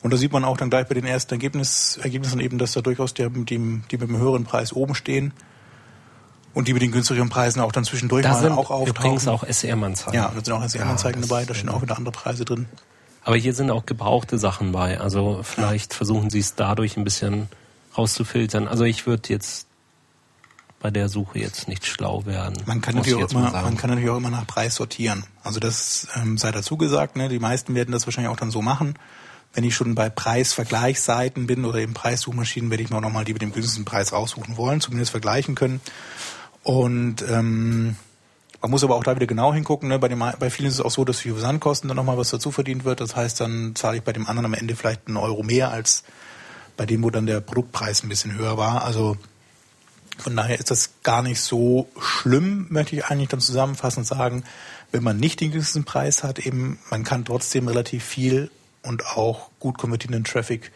Und 0.00 0.12
da 0.12 0.16
sieht 0.16 0.32
man 0.32 0.44
auch 0.44 0.56
dann 0.56 0.70
gleich 0.70 0.86
bei 0.86 0.94
den 0.94 1.04
ersten 1.04 1.34
Ergebnis, 1.34 1.98
Ergebnissen 2.02 2.40
eben, 2.40 2.58
dass 2.58 2.72
da 2.72 2.80
durchaus 2.80 3.14
die, 3.14 3.28
die, 3.28 3.44
die 3.44 3.98
mit 3.98 4.02
einem 4.02 4.18
höheren 4.18 4.44
Preis 4.44 4.72
oben 4.72 4.94
stehen 4.94 5.32
und 6.54 6.68
die 6.68 6.72
mit 6.72 6.82
den 6.82 6.92
günstigeren 6.92 7.28
Preisen 7.28 7.60
auch 7.60 7.72
dann 7.72 7.84
zwischendurch 7.84 8.24
da 8.24 8.32
mal 8.32 8.40
sind 8.40 8.52
auch 8.52 8.70
auftauchen. 8.70 8.88
übrigens 8.88 9.28
auch 9.28 9.44
SEM-Anzeigen. 9.48 10.16
Ja, 10.16 10.32
da 10.34 10.44
sind 10.44 10.54
auch 10.54 10.66
SEM-Anzeigen 10.68 11.22
ja, 11.22 11.28
dabei, 11.28 11.44
da 11.44 11.54
stehen 11.54 11.68
auch 11.68 11.82
wieder 11.82 11.96
andere 11.96 12.12
Preise 12.12 12.44
drin. 12.44 12.66
Aber 13.22 13.36
hier 13.36 13.54
sind 13.54 13.70
auch 13.70 13.86
gebrauchte 13.86 14.38
Sachen 14.38 14.72
bei. 14.72 14.98
Also 14.98 15.42
vielleicht 15.42 15.92
ja. 15.92 15.96
versuchen 15.98 16.30
sie 16.30 16.38
es 16.38 16.54
dadurch 16.54 16.96
ein 16.96 17.04
bisschen 17.04 17.48
rauszufiltern. 17.96 18.66
Also 18.66 18.84
ich 18.84 19.06
würde 19.06 19.28
jetzt 19.28 19.67
bei 20.80 20.90
der 20.90 21.08
Suche 21.08 21.40
jetzt 21.40 21.68
nicht 21.68 21.86
schlau 21.86 22.24
werden. 22.24 22.62
Man 22.66 22.80
kann, 22.80 22.94
natürlich 22.94 23.24
auch, 23.24 23.30
immer, 23.30 23.50
man 23.50 23.76
kann 23.76 23.90
natürlich 23.90 24.10
auch 24.10 24.16
immer 24.16 24.30
nach 24.30 24.46
Preis 24.46 24.76
sortieren. 24.76 25.24
Also 25.42 25.58
das 25.60 26.08
ähm, 26.14 26.38
sei 26.38 26.52
dazu 26.52 26.76
gesagt, 26.76 27.16
ne? 27.16 27.28
die 27.28 27.40
meisten 27.40 27.74
werden 27.74 27.92
das 27.92 28.06
wahrscheinlich 28.06 28.30
auch 28.30 28.36
dann 28.36 28.50
so 28.50 28.62
machen 28.62 28.94
wenn 29.54 29.64
ich 29.64 29.74
schon 29.74 29.94
bei 29.94 30.10
Preisvergleichsseiten 30.10 31.46
bin 31.46 31.64
oder 31.64 31.78
eben 31.78 31.94
Preissuchmaschinen, 31.94 32.70
werde 32.70 32.82
ich 32.82 32.90
mir 32.90 32.96
auch 32.96 33.02
nochmal 33.02 33.24
die 33.24 33.32
mit 33.32 33.42
dem 33.42 33.52
günstigsten 33.52 33.84
Preis 33.84 34.12
raussuchen 34.12 34.56
wollen, 34.56 34.80
zumindest 34.80 35.10
vergleichen 35.10 35.54
können. 35.54 35.80
Und 36.62 37.24
ähm, 37.28 37.96
man 38.60 38.70
muss 38.70 38.84
aber 38.84 38.96
auch 38.96 39.04
da 39.04 39.16
wieder 39.16 39.26
genau 39.26 39.54
hingucken. 39.54 39.88
Ne? 39.88 39.98
Bei, 39.98 40.08
dem, 40.08 40.18
bei 40.18 40.50
vielen 40.50 40.68
ist 40.68 40.74
es 40.74 40.80
auch 40.80 40.90
so, 40.90 41.04
dass 41.04 41.20
für 41.20 41.32
Versandkosten 41.32 41.88
dann 41.88 41.96
nochmal 41.96 42.18
was 42.18 42.30
dazu 42.30 42.50
verdient 42.50 42.84
wird. 42.84 43.00
Das 43.00 43.16
heißt, 43.16 43.40
dann 43.40 43.74
zahle 43.74 43.98
ich 43.98 44.02
bei 44.02 44.12
dem 44.12 44.26
anderen 44.26 44.46
am 44.46 44.54
Ende 44.54 44.76
vielleicht 44.76 45.06
einen 45.06 45.16
Euro 45.16 45.42
mehr 45.42 45.70
als 45.70 46.04
bei 46.76 46.84
dem, 46.84 47.02
wo 47.02 47.10
dann 47.10 47.26
der 47.26 47.40
Produktpreis 47.40 48.02
ein 48.02 48.08
bisschen 48.08 48.36
höher 48.36 48.58
war. 48.58 48.84
Also 48.84 49.16
von 50.18 50.36
daher 50.36 50.58
ist 50.58 50.70
das 50.70 50.90
gar 51.02 51.22
nicht 51.22 51.40
so 51.40 51.88
schlimm, 52.00 52.66
möchte 52.70 52.96
ich 52.96 53.06
eigentlich 53.06 53.28
dann 53.28 53.40
zusammenfassend 53.40 54.06
sagen. 54.06 54.44
Wenn 54.90 55.02
man 55.02 55.18
nicht 55.18 55.40
den 55.40 55.52
günstigsten 55.52 55.84
Preis 55.84 56.22
hat, 56.22 56.38
eben, 56.38 56.78
man 56.90 57.04
kann 57.04 57.24
trotzdem 57.24 57.68
relativ 57.68 58.04
viel 58.04 58.50
und 58.82 59.06
auch 59.06 59.50
gut 59.60 59.78
konvertierenden 59.78 60.24
Traffic 60.24 60.72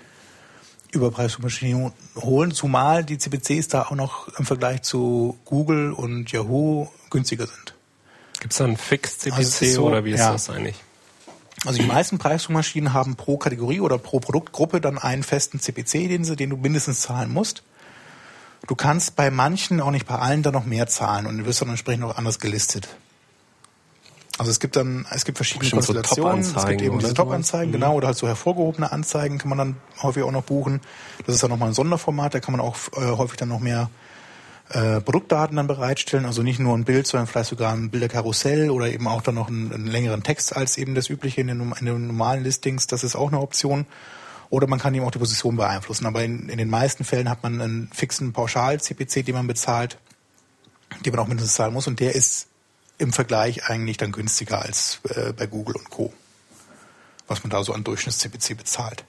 über 0.92 1.10
Preissuchmaschinen 1.10 1.92
holen, 2.16 2.52
zumal 2.52 3.04
die 3.04 3.18
CPCs 3.18 3.68
da 3.68 3.82
auch 3.84 3.92
noch 3.92 4.28
im 4.38 4.44
Vergleich 4.44 4.82
zu 4.82 5.38
Google 5.44 5.92
und 5.92 6.30
Yahoo 6.30 6.88
günstiger 7.10 7.46
sind. 7.46 7.74
Gibt 8.40 8.52
es 8.52 8.58
dann 8.58 8.76
Fixed-CPC 8.76 9.36
Also 9.36 9.66
so, 9.66 9.86
oder 9.86 10.04
wie 10.04 10.12
ist 10.12 10.20
ja. 10.20 10.32
das 10.32 10.50
eigentlich? 10.50 10.76
Also 11.64 11.80
die 11.80 11.86
meisten 11.86 12.18
Preissuchmaschinen 12.18 12.92
haben 12.92 13.14
pro 13.16 13.36
Kategorie 13.38 13.80
oder 13.80 13.96
pro 13.96 14.20
Produktgruppe 14.20 14.80
dann 14.80 14.98
einen 14.98 15.22
festen 15.22 15.60
CPC, 15.60 16.08
den, 16.08 16.24
sie, 16.24 16.36
den 16.36 16.50
du 16.50 16.56
mindestens 16.56 17.00
zahlen 17.02 17.32
musst. 17.32 17.62
Du 18.66 18.74
kannst 18.76 19.16
bei 19.16 19.30
manchen, 19.30 19.80
auch 19.80 19.90
nicht 19.90 20.06
bei 20.06 20.16
allen, 20.16 20.42
dann 20.42 20.52
noch 20.54 20.64
mehr 20.66 20.86
zahlen 20.86 21.26
und 21.26 21.38
du 21.38 21.46
wirst 21.46 21.60
dann 21.62 21.68
entsprechend 21.68 22.04
auch 22.04 22.16
anders 22.16 22.38
gelistet. 22.38 22.88
Also 24.38 24.50
es 24.50 24.60
gibt 24.60 24.76
dann, 24.76 25.06
es 25.10 25.24
gibt 25.24 25.36
verschiedene 25.38 25.70
Bestimmt 25.70 25.84
so 25.84 25.92
Konstellationen. 25.92 26.40
es 26.40 26.66
gibt 26.66 26.82
eben 26.82 26.98
diese. 26.98 27.14
Top-Anzeigen, 27.14 27.68
Mhm. 27.70 27.72
genau, 27.72 27.94
oder 27.94 28.06
halt 28.08 28.16
so 28.16 28.26
hervorgehobene 28.26 28.90
Anzeigen 28.90 29.38
kann 29.38 29.48
man 29.50 29.58
dann 29.58 29.76
häufig 30.02 30.22
auch 30.22 30.30
noch 30.30 30.42
buchen. 30.44 30.80
Das 31.26 31.34
ist 31.34 31.42
dann 31.42 31.50
nochmal 31.50 31.68
ein 31.68 31.74
Sonderformat, 31.74 32.34
da 32.34 32.40
kann 32.40 32.52
man 32.52 32.60
auch 32.60 32.76
äh, 32.96 33.00
häufig 33.16 33.36
dann 33.36 33.48
noch 33.50 33.60
mehr 33.60 33.90
äh, 34.70 35.00
Produktdaten 35.00 35.56
dann 35.56 35.66
bereitstellen, 35.66 36.24
also 36.24 36.42
nicht 36.42 36.58
nur 36.58 36.74
ein 36.76 36.84
Bild, 36.84 37.06
sondern 37.06 37.26
vielleicht 37.26 37.50
sogar 37.50 37.72
ein 37.74 37.90
Bilderkarussell 37.90 38.70
oder 38.70 38.88
eben 38.90 39.06
auch 39.06 39.20
dann 39.20 39.34
noch 39.34 39.48
einen, 39.48 39.70
einen 39.72 39.86
längeren 39.86 40.22
Text 40.22 40.56
als 40.56 40.78
eben 40.78 40.94
das 40.94 41.10
übliche 41.10 41.42
in 41.42 41.48
den, 41.48 41.72
in 41.78 41.84
den 41.86 42.06
normalen 42.06 42.42
Listings. 42.42 42.86
Das 42.86 43.04
ist 43.04 43.14
auch 43.14 43.28
eine 43.28 43.40
Option. 43.40 43.86
Oder 44.52 44.66
man 44.66 44.78
kann 44.78 44.92
eben 44.92 45.06
auch 45.06 45.10
die 45.10 45.18
Position 45.18 45.56
beeinflussen. 45.56 46.04
Aber 46.04 46.22
in, 46.22 46.50
in 46.50 46.58
den 46.58 46.68
meisten 46.68 47.04
Fällen 47.04 47.30
hat 47.30 47.42
man 47.42 47.58
einen 47.58 47.90
fixen 47.90 48.34
Pauschal-CPC, 48.34 49.24
den 49.24 49.34
man 49.34 49.46
bezahlt, 49.46 49.96
den 51.06 51.10
man 51.10 51.20
auch 51.20 51.26
mindestens 51.26 51.54
zahlen 51.54 51.72
muss. 51.72 51.86
Und 51.86 52.00
der 52.00 52.14
ist 52.14 52.48
im 52.98 53.14
Vergleich 53.14 53.70
eigentlich 53.70 53.96
dann 53.96 54.12
günstiger 54.12 54.60
als 54.60 55.00
äh, 55.08 55.32
bei 55.32 55.46
Google 55.46 55.76
und 55.76 55.88
Co. 55.88 56.12
Was 57.28 57.42
man 57.42 57.48
da 57.48 57.64
so 57.64 57.72
an 57.72 57.82
Durchschnitts-CPC 57.82 58.54
bezahlt. 58.54 59.06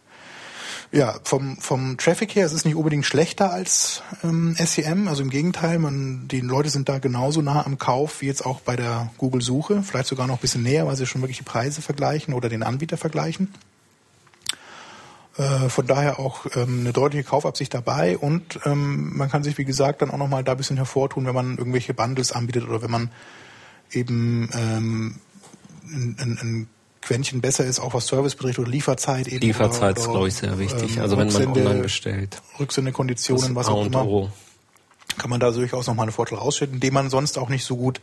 Ja, 0.93 1.19
vom, 1.25 1.57
vom 1.57 1.97
Traffic 1.97 2.35
her 2.35 2.45
ist 2.45 2.53
es 2.53 2.63
nicht 2.63 2.75
unbedingt 2.75 3.05
schlechter 3.05 3.51
als 3.51 4.01
ähm, 4.23 4.55
SEM. 4.57 5.09
Also 5.09 5.23
im 5.23 5.29
Gegenteil, 5.29 5.77
man, 5.77 6.29
die 6.29 6.39
Leute 6.39 6.69
sind 6.69 6.87
da 6.87 6.99
genauso 6.99 7.41
nah 7.41 7.65
am 7.65 7.77
Kauf 7.77 8.21
wie 8.21 8.27
jetzt 8.27 8.45
auch 8.45 8.61
bei 8.61 8.77
der 8.77 9.11
Google-Suche. 9.17 9.83
Vielleicht 9.83 10.07
sogar 10.07 10.25
noch 10.25 10.37
ein 10.37 10.41
bisschen 10.41 10.63
näher, 10.63 10.87
weil 10.87 10.95
sie 10.95 11.05
schon 11.05 11.21
wirklich 11.21 11.39
die 11.39 11.43
Preise 11.43 11.81
vergleichen 11.81 12.33
oder 12.33 12.47
den 12.47 12.63
Anbieter 12.63 12.95
vergleichen. 12.95 13.53
Äh, 15.35 15.69
von 15.69 15.87
daher 15.87 16.19
auch 16.19 16.45
ähm, 16.55 16.81
eine 16.81 16.93
deutliche 16.93 17.23
Kaufabsicht 17.23 17.73
dabei 17.73 18.17
und 18.19 18.59
ähm, 18.65 19.17
man 19.17 19.31
kann 19.31 19.43
sich, 19.43 19.57
wie 19.57 19.65
gesagt, 19.65 20.03
dann 20.03 20.11
auch 20.11 20.17
nochmal 20.17 20.43
da 20.43 20.51
ein 20.51 20.57
bisschen 20.57 20.77
hervortun, 20.77 21.25
wenn 21.25 21.33
man 21.33 21.57
irgendwelche 21.57 21.95
Bundles 21.95 22.31
anbietet 22.31 22.67
oder 22.67 22.83
wenn 22.83 22.91
man 22.91 23.09
eben 23.91 24.47
ähm, 24.53 25.15
ein, 25.87 26.17
ein, 26.19 26.37
ein 26.39 26.67
Quäntchen 27.01 27.41
besser 27.41 27.65
ist, 27.65 27.79
auch 27.79 27.95
was 27.95 28.05
Service 28.05 28.35
betrifft 28.35 28.59
oder 28.59 28.69
Lieferzeit 28.69 29.27
eben. 29.27 29.41
Lieferzeit 29.41 29.97
ist, 29.97 30.07
glaube 30.07 30.27
ich, 30.27 30.35
sehr 30.35 30.59
wichtig. 30.59 30.97
ähm, 30.97 31.01
also 31.01 31.17
wenn 31.17 31.33
man 31.33 31.47
online 31.47 31.81
bestellt. 31.81 32.39
Rücksendekonditionen, 32.59 33.55
was 33.55 33.69
auch 33.69 33.87
immer, 33.87 34.05
O. 34.05 34.29
kann 35.17 35.31
man 35.31 35.39
da 35.39 35.49
durchaus 35.49 35.87
nochmal 35.87 36.03
einen 36.03 36.13
Vorteil 36.13 36.37
rausstellen, 36.37 36.79
den 36.79 36.93
man 36.93 37.09
sonst 37.09 37.39
auch 37.39 37.49
nicht 37.49 37.65
so 37.65 37.75
gut 37.75 38.01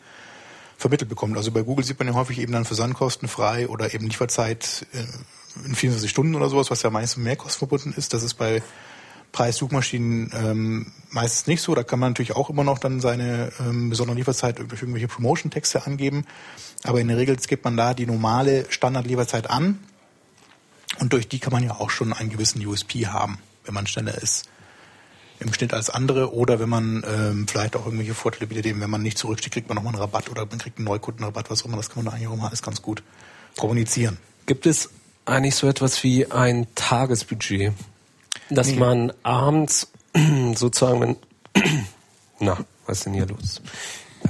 vermittelt 0.77 1.09
bekommt. 1.09 1.37
Also 1.37 1.53
bei 1.53 1.63
Google 1.63 1.85
sieht 1.85 1.99
man 2.01 2.09
ja 2.09 2.15
häufig 2.15 2.41
eben 2.41 2.53
dann 2.53 2.65
Versandkosten 2.65 3.29
frei 3.29 3.69
oder 3.69 3.95
eben 3.95 4.07
Lieferzeit 4.07 4.87
äh, 4.93 5.05
in 5.65 5.75
24 5.75 6.11
Stunden 6.11 6.35
oder 6.35 6.49
sowas, 6.49 6.71
was 6.71 6.83
ja 6.83 6.91
meistens 6.91 7.19
mit 7.19 7.27
Mehrkosten 7.27 7.59
verbunden 7.59 7.95
ist. 7.97 8.13
Das 8.15 8.23
ist 8.23 8.35
bei 8.35 8.63
Preissuchmaschinen 9.33 10.33
ähm, 10.35 10.93
meistens 11.11 11.47
nicht 11.47 11.63
so. 11.63 11.75
Da 11.75 11.83
kann 11.83 11.99
man 11.99 12.11
natürlich 12.11 12.35
auch 12.35 12.51
immer 12.51 12.65
noch 12.65 12.79
dann 12.79 13.01
seine 13.01 13.53
ähm, 13.61 13.91
besondere 13.91 14.17
Lieferzeit 14.17 14.59
durch 14.59 14.83
irgendwelche 14.83 15.09
Promotion-Texte 15.09 15.87
angeben. 15.87 16.25
Aber 16.83 17.01
in 17.01 17.09
der 17.09 17.17
Regel 17.17 17.37
gibt 17.37 17.65
man 17.65 17.77
da 17.77 17.95
die 17.95 18.07
normale 18.07 18.67
Standard-Lieferzeit 18.71 19.49
an. 19.49 19.79
Und 20.99 21.13
durch 21.13 21.29
die 21.29 21.39
kann 21.39 21.53
man 21.53 21.63
ja 21.63 21.73
auch 21.73 21.91
schon 21.91 22.13
einen 22.13 22.31
gewissen 22.31 22.65
USP 22.67 23.07
haben, 23.07 23.39
wenn 23.65 23.75
man 23.75 23.87
schneller 23.87 24.21
ist 24.21 24.49
im 25.41 25.53
Schnitt 25.55 25.73
als 25.73 25.91
andere 25.91 26.35
oder 26.35 26.61
wenn 26.61 26.69
man 26.69 27.03
ähm, 27.07 27.49
vielleicht 27.49 27.75
auch 27.75 27.87
irgendwelche 27.87 28.15
Vorteile 28.15 28.47
bietet, 28.47 28.67
eben 28.67 28.81
wenn 28.81 28.91
man 28.91 29.03
nicht 29.03 29.17
zurücksteht, 29.19 29.53
kriegt 29.53 29.69
man 29.69 29.77
nochmal 29.77 29.95
einen 29.95 30.03
Rabatt 30.03 30.31
oder 30.31 30.45
man 30.45 30.59
kriegt 30.59 30.77
einen 30.77 30.85
Neukundenrabatt, 30.85 31.51
was 31.51 31.63
auch 31.63 31.67
immer, 31.67 31.79
das 31.79 31.89
kann 31.89 32.05
man 32.05 32.11
da 32.11 32.17
eigentlich 32.17 32.29
auch 32.29 32.37
mal 32.37 32.49
alles 32.49 32.63
ganz 32.63 32.83
gut 32.83 33.03
kommunizieren. 33.57 34.19
Gibt 34.45 34.67
es 34.67 34.91
eigentlich 35.31 35.55
so 35.57 35.69
etwas 35.69 36.03
wie 36.05 36.31
ein 36.31 36.67
Tagesbudget, 36.75 37.73
dass 38.51 38.69
Nee. 38.69 38.77
man 38.77 39.13
abends 39.23 39.91
sozusagen, 40.55 41.01
wenn, 41.01 41.17
na, 42.41 42.59
was 42.87 42.99
ist 42.99 43.07
denn 43.07 43.15
hier 43.15 43.27
los? 43.27 43.63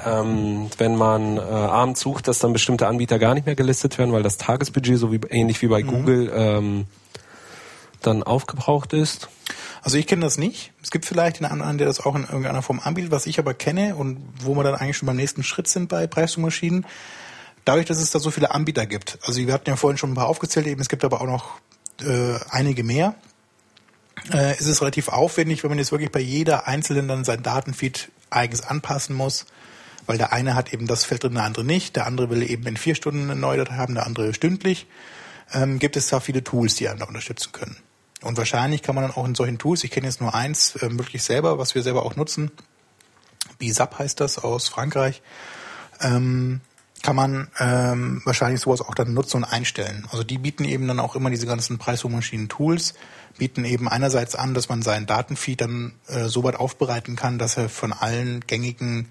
Ähm, 0.07 0.71
wenn 0.79 0.95
man 0.97 1.37
äh, 1.37 1.41
abends 1.41 2.01
sucht, 2.01 2.29
dass 2.29 2.39
dann 2.39 2.53
bestimmte 2.53 2.87
Anbieter 2.87 3.19
gar 3.19 3.35
nicht 3.35 3.47
mehr 3.47 3.57
gelistet 3.57 3.99
werden, 3.99 4.13
weil 4.13 4.23
das 4.23 4.39
Tagesbudget, 4.39 4.99
so 4.99 5.11
wie 5.13 5.21
ähnlich 5.31 5.61
wie 5.63 5.67
bei 5.67 5.83
Google, 5.83 6.31
ähm, 6.35 6.87
dann 8.01 8.23
aufgebraucht 8.23 8.93
ist. 8.93 9.29
Also 9.83 9.99
ich 9.99 10.07
kenne 10.07 10.23
das 10.23 10.39
nicht. 10.39 10.73
Es 10.83 10.91
gibt 10.91 11.07
vielleicht 11.07 11.43
einen 11.43 11.51
anderen, 11.51 11.79
der 11.79 11.87
das 11.87 12.01
auch 12.01 12.15
in 12.15 12.23
irgendeiner 12.23 12.63
Form 12.63 12.81
anbietet, 12.81 13.11
was 13.11 13.27
ich 13.27 13.39
aber 13.39 13.53
kenne 13.55 13.97
und 13.97 14.19
wo 14.43 14.55
wir 14.55 14.63
dann 14.63 14.75
eigentlich 14.75 14.97
schon 14.97 15.07
beim 15.07 15.17
nächsten 15.17 15.43
Schritt 15.43 15.69
sind 15.69 15.89
bei 15.89 16.07
Preissuchmaschinen. 16.07 16.87
Dadurch, 17.71 17.87
dass 17.87 17.99
es 17.99 18.11
da 18.11 18.19
so 18.19 18.33
viele 18.33 18.51
Anbieter 18.51 18.85
gibt. 18.85 19.21
Also 19.23 19.47
wir 19.47 19.53
hatten 19.53 19.71
ja 19.71 19.77
vorhin 19.77 19.97
schon 19.97 20.11
ein 20.11 20.17
paar 20.17 20.27
aufgezählt, 20.27 20.67
eben 20.67 20.81
es 20.81 20.89
gibt 20.89 21.05
aber 21.05 21.21
auch 21.21 21.27
noch 21.27 21.61
äh, 22.01 22.37
einige 22.51 22.83
mehr. 22.83 23.15
Äh, 24.33 24.59
ist 24.59 24.67
es 24.67 24.81
relativ 24.81 25.07
aufwendig, 25.07 25.63
wenn 25.63 25.71
man 25.71 25.79
jetzt 25.79 25.93
wirklich 25.93 26.11
bei 26.11 26.19
jeder 26.19 26.67
einzelnen 26.67 27.07
dann 27.07 27.23
sein 27.23 27.45
Datenfeed 27.45 28.11
eigens 28.29 28.63
anpassen 28.63 29.15
muss, 29.15 29.47
weil 30.07 30.19
der 30.19 30.33
eine 30.33 30.57
hat 30.57 30.73
eben 30.73 30.89
das 30.89 31.05
Feld 31.05 31.23
drin, 31.23 31.35
der 31.35 31.45
andere 31.45 31.65
nicht, 31.65 31.95
der 31.95 32.07
andere 32.07 32.29
will 32.29 32.43
eben 32.43 32.67
in 32.67 32.77
vier 32.77 32.97
Stunden 32.97 33.31
eine 33.31 33.39
neue 33.39 33.59
Datei 33.59 33.77
haben, 33.77 33.95
der 33.95 34.05
andere 34.05 34.35
stündlich. 34.35 34.89
Ähm, 35.53 35.79
gibt 35.79 35.97
es 35.97 36.09
da 36.09 36.19
viele 36.19 36.43
Tools, 36.43 36.75
die 36.75 36.89
einen 36.89 36.99
da 36.99 37.05
unterstützen 37.05 37.53
können. 37.53 37.77
Und 38.21 38.37
wahrscheinlich 38.37 38.83
kann 38.83 38.97
man 38.97 39.05
dann 39.05 39.15
auch 39.15 39.27
in 39.27 39.37
solchen 39.37 39.59
Tools, 39.59 39.85
ich 39.85 39.93
kenne 39.93 40.09
jetzt 40.09 40.21
nur 40.21 40.35
eins, 40.35 40.77
ähm, 40.83 40.99
wirklich 40.99 41.23
selber, 41.23 41.57
was 41.59 41.77
wir 41.77 41.85
selber 41.85 42.05
auch 42.05 42.17
nutzen, 42.17 42.51
BSAP 43.61 44.01
heißt 44.01 44.19
das 44.19 44.39
aus 44.39 44.69
Frankreich, 44.69 45.23
ähm, 46.01 46.63
kann 47.03 47.17
man 47.17 47.49
ähm, 47.59 48.21
wahrscheinlich 48.25 48.61
sowas 48.61 48.83
auch 48.83 48.95
dann 48.95 49.15
nutzen 49.15 49.39
und 49.39 49.45
einstellen. 49.45 50.07
Also 50.11 50.23
die 50.23 50.39
bieten 50.39 50.65
eben 50.65 50.87
dann 50.87 51.01
auch 51.01 51.17
immer 51.17 51.31
diese 51.31 51.47
ganzen 51.47 51.79
Preissuchmaschinen-Tools, 51.79 52.95
bieten 53.39 53.65
eben 53.65 53.89
einerseits 53.89 54.35
an, 54.35 54.53
dass 54.53 54.69
man 54.69 54.83
seinen 54.83 55.07
Datenfeed 55.07 55.63
dann 55.63 55.93
äh, 56.09 56.27
so 56.27 56.45
weit 56.45 56.57
aufbereiten 56.57 57.17
kann, 57.17 57.39
dass 57.39 57.57
er 57.57 57.69
von 57.69 57.93
allen 57.93 58.41
gängigen 58.41 59.09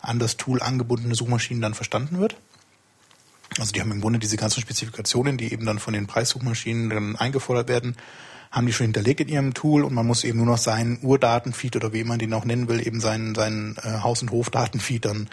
an 0.00 0.20
das 0.20 0.36
Tool 0.36 0.62
angebundene 0.62 1.14
Suchmaschinen 1.14 1.60
dann 1.60 1.74
verstanden 1.74 2.20
wird. 2.20 2.36
Also 3.58 3.72
die 3.72 3.80
haben 3.80 3.90
im 3.90 4.00
Grunde 4.00 4.20
diese 4.20 4.36
ganzen 4.36 4.60
Spezifikationen, 4.60 5.38
die 5.38 5.52
eben 5.52 5.66
dann 5.66 5.80
von 5.80 5.94
den 5.94 6.06
Preissuchmaschinen 6.06 6.90
dann 6.90 7.16
eingefordert 7.16 7.68
werden, 7.68 7.96
haben 8.52 8.66
die 8.66 8.72
schon 8.72 8.86
hinterlegt 8.86 9.20
in 9.20 9.28
ihrem 9.28 9.54
Tool 9.54 9.82
und 9.82 9.92
man 9.92 10.06
muss 10.06 10.22
eben 10.22 10.38
nur 10.38 10.46
noch 10.46 10.58
seinen 10.58 11.00
Urdatenfeed 11.02 11.74
oder 11.74 11.92
wie 11.92 12.04
man 12.04 12.18
den 12.18 12.32
auch 12.32 12.44
nennen 12.44 12.68
will, 12.68 12.86
eben 12.86 13.00
seinen, 13.00 13.34
seinen 13.34 13.76
äh, 13.78 14.00
Haus- 14.02 14.22
und 14.22 14.30
Hofdatenfeed 14.30 15.04
dann 15.04 15.28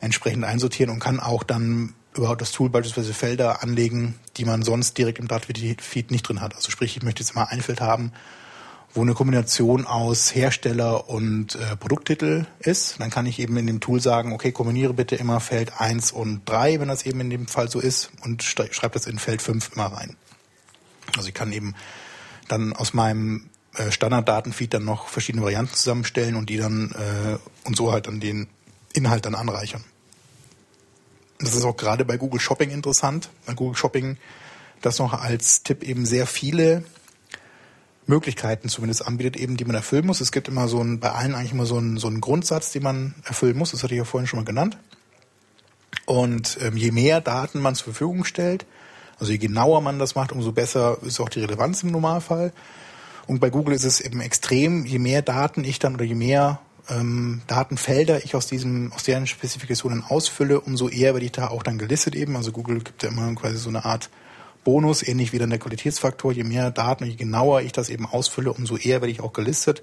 entsprechend 0.00 0.44
einsortieren 0.44 0.92
und 0.92 1.00
kann 1.00 1.20
auch 1.20 1.42
dann 1.42 1.94
über 2.16 2.34
das 2.36 2.52
Tool 2.52 2.68
beispielsweise 2.70 3.14
Felder 3.14 3.62
anlegen, 3.62 4.14
die 4.36 4.44
man 4.44 4.62
sonst 4.62 4.98
direkt 4.98 5.18
im 5.18 5.28
Datenfeed 5.28 6.10
nicht 6.10 6.22
drin 6.28 6.40
hat. 6.40 6.54
Also 6.54 6.70
sprich, 6.70 6.96
ich 6.96 7.02
möchte 7.02 7.22
jetzt 7.22 7.34
mal 7.34 7.44
ein 7.44 7.60
Feld 7.60 7.80
haben, 7.80 8.12
wo 8.94 9.02
eine 9.02 9.14
Kombination 9.14 9.86
aus 9.86 10.34
Hersteller 10.34 11.08
und 11.08 11.54
äh, 11.56 11.76
Produkttitel 11.76 12.46
ist. 12.58 12.96
Dann 12.98 13.10
kann 13.10 13.26
ich 13.26 13.38
eben 13.38 13.56
in 13.56 13.66
dem 13.66 13.80
Tool 13.80 14.00
sagen, 14.00 14.32
okay, 14.32 14.50
kombiniere 14.50 14.94
bitte 14.94 15.14
immer 15.16 15.40
Feld 15.40 15.72
1 15.78 16.10
und 16.10 16.48
3, 16.48 16.80
wenn 16.80 16.88
das 16.88 17.04
eben 17.04 17.20
in 17.20 17.30
dem 17.30 17.46
Fall 17.46 17.68
so 17.70 17.80
ist, 17.80 18.10
und 18.24 18.42
sch- 18.42 18.72
schreibe 18.72 18.94
das 18.94 19.06
in 19.06 19.18
Feld 19.18 19.42
5 19.42 19.72
immer 19.74 19.86
rein. 19.86 20.16
Also 21.16 21.28
ich 21.28 21.34
kann 21.34 21.52
eben 21.52 21.74
dann 22.48 22.72
aus 22.72 22.94
meinem 22.94 23.50
äh, 23.74 23.90
Standarddatenfeed 23.92 24.72
dann 24.74 24.84
noch 24.84 25.08
verschiedene 25.08 25.44
Varianten 25.44 25.74
zusammenstellen 25.74 26.34
und 26.34 26.48
die 26.48 26.56
dann 26.56 26.92
äh, 26.92 27.36
und 27.64 27.76
so 27.76 27.92
halt 27.92 28.06
dann 28.06 28.20
den 28.20 28.48
Inhalt 28.98 29.24
dann 29.26 29.34
anreichern. 29.34 29.84
Das 31.38 31.54
ist 31.54 31.64
auch 31.64 31.76
gerade 31.76 32.04
bei 32.04 32.16
Google 32.16 32.40
Shopping 32.40 32.70
interessant. 32.70 33.30
Bei 33.46 33.54
Google 33.54 33.76
Shopping 33.76 34.16
das 34.82 34.98
noch 34.98 35.12
als 35.12 35.62
Tipp 35.62 35.82
eben 35.82 36.04
sehr 36.04 36.26
viele 36.26 36.84
Möglichkeiten 38.06 38.68
zumindest 38.68 39.06
anbietet, 39.06 39.36
eben 39.36 39.56
die 39.56 39.64
man 39.64 39.76
erfüllen 39.76 40.06
muss. 40.06 40.20
Es 40.20 40.32
gibt 40.32 40.48
immer 40.48 40.66
so 40.66 40.82
ein, 40.82 40.98
bei 40.98 41.12
allen 41.12 41.34
eigentlich 41.34 41.52
immer 41.52 41.66
so 41.66 41.76
einen, 41.76 41.98
so 41.98 42.08
einen 42.08 42.20
Grundsatz, 42.20 42.72
den 42.72 42.82
man 42.82 43.14
erfüllen 43.24 43.56
muss. 43.56 43.72
Das 43.72 43.82
hatte 43.82 43.94
ich 43.94 43.98
ja 43.98 44.04
vorhin 44.04 44.26
schon 44.26 44.40
mal 44.40 44.46
genannt. 44.46 44.78
Und 46.06 46.58
ähm, 46.62 46.76
je 46.76 46.90
mehr 46.90 47.20
Daten 47.20 47.60
man 47.60 47.74
zur 47.74 47.92
Verfügung 47.92 48.24
stellt, 48.24 48.66
also 49.18 49.32
je 49.32 49.38
genauer 49.38 49.80
man 49.80 49.98
das 49.98 50.14
macht, 50.14 50.32
umso 50.32 50.52
besser 50.52 50.98
ist 51.02 51.20
auch 51.20 51.28
die 51.28 51.40
Relevanz 51.40 51.82
im 51.82 51.90
Normalfall. 51.90 52.52
Und 53.26 53.40
bei 53.40 53.50
Google 53.50 53.74
ist 53.74 53.84
es 53.84 54.00
eben 54.00 54.20
extrem, 54.20 54.86
je 54.86 54.98
mehr 54.98 55.22
Daten 55.22 55.64
ich 55.64 55.78
dann 55.78 55.94
oder 55.94 56.04
je 56.04 56.14
mehr 56.14 56.60
ähm, 56.88 57.42
Datenfelder 57.46 58.24
ich 58.24 58.34
aus 58.34 58.46
diesem, 58.46 58.92
aus 58.92 59.04
deren 59.04 59.26
Spezifikationen 59.26 60.04
ausfülle, 60.04 60.60
umso 60.60 60.88
eher 60.88 61.14
werde 61.14 61.26
ich 61.26 61.32
da 61.32 61.48
auch 61.48 61.62
dann 61.62 61.78
gelistet 61.78 62.14
eben. 62.14 62.36
Also 62.36 62.52
Google 62.52 62.80
gibt 62.80 63.02
ja 63.02 63.10
immer 63.10 63.34
quasi 63.34 63.56
so 63.56 63.68
eine 63.68 63.84
Art 63.84 64.10
Bonus, 64.64 65.02
ähnlich 65.02 65.32
wie 65.32 65.38
dann 65.38 65.50
der 65.50 65.58
Qualitätsfaktor. 65.58 66.32
Je 66.32 66.44
mehr 66.44 66.70
Daten, 66.70 67.04
je 67.04 67.14
genauer 67.14 67.62
ich 67.62 67.72
das 67.72 67.88
eben 67.88 68.06
ausfülle, 68.06 68.52
umso 68.52 68.76
eher 68.76 69.00
werde 69.00 69.10
ich 69.10 69.20
auch 69.20 69.32
gelistet. 69.32 69.82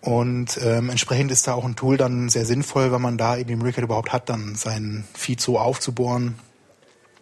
Und 0.00 0.58
ähm, 0.62 0.90
entsprechend 0.90 1.32
ist 1.32 1.46
da 1.48 1.54
auch 1.54 1.64
ein 1.64 1.74
Tool 1.74 1.96
dann 1.96 2.28
sehr 2.28 2.46
sinnvoll, 2.46 2.92
wenn 2.92 3.02
man 3.02 3.18
da 3.18 3.36
eben 3.36 3.48
die 3.48 3.56
Möglichkeit 3.56 3.84
überhaupt 3.84 4.12
hat, 4.12 4.28
dann 4.28 4.54
seinen 4.54 5.04
Feed 5.14 5.40
so 5.40 5.58
aufzubohren 5.58 6.36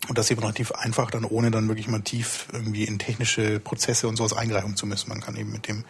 und 0.09 0.19
das 0.19 0.31
eben 0.31 0.41
relativ 0.41 0.73
einfach, 0.73 1.11
dann 1.11 1.25
ohne 1.25 1.51
dann 1.51 1.69
wirklich 1.69 1.89
mal 1.89 2.03
tief 2.03 2.49
irgendwie 2.53 2.85
in 2.85 2.99
technische 2.99 3.61
Prozesse 3.61 4.09
und 4.09 4.17
sowas 4.17 4.35
eingreifen 4.35 4.77
zu 4.77 4.87
müssen. 4.87 5.09
Man 5.09 5.21
kann 5.21 5.37
eben 5.37 5.53
mit 5.53 5.69
dem 5.69 5.85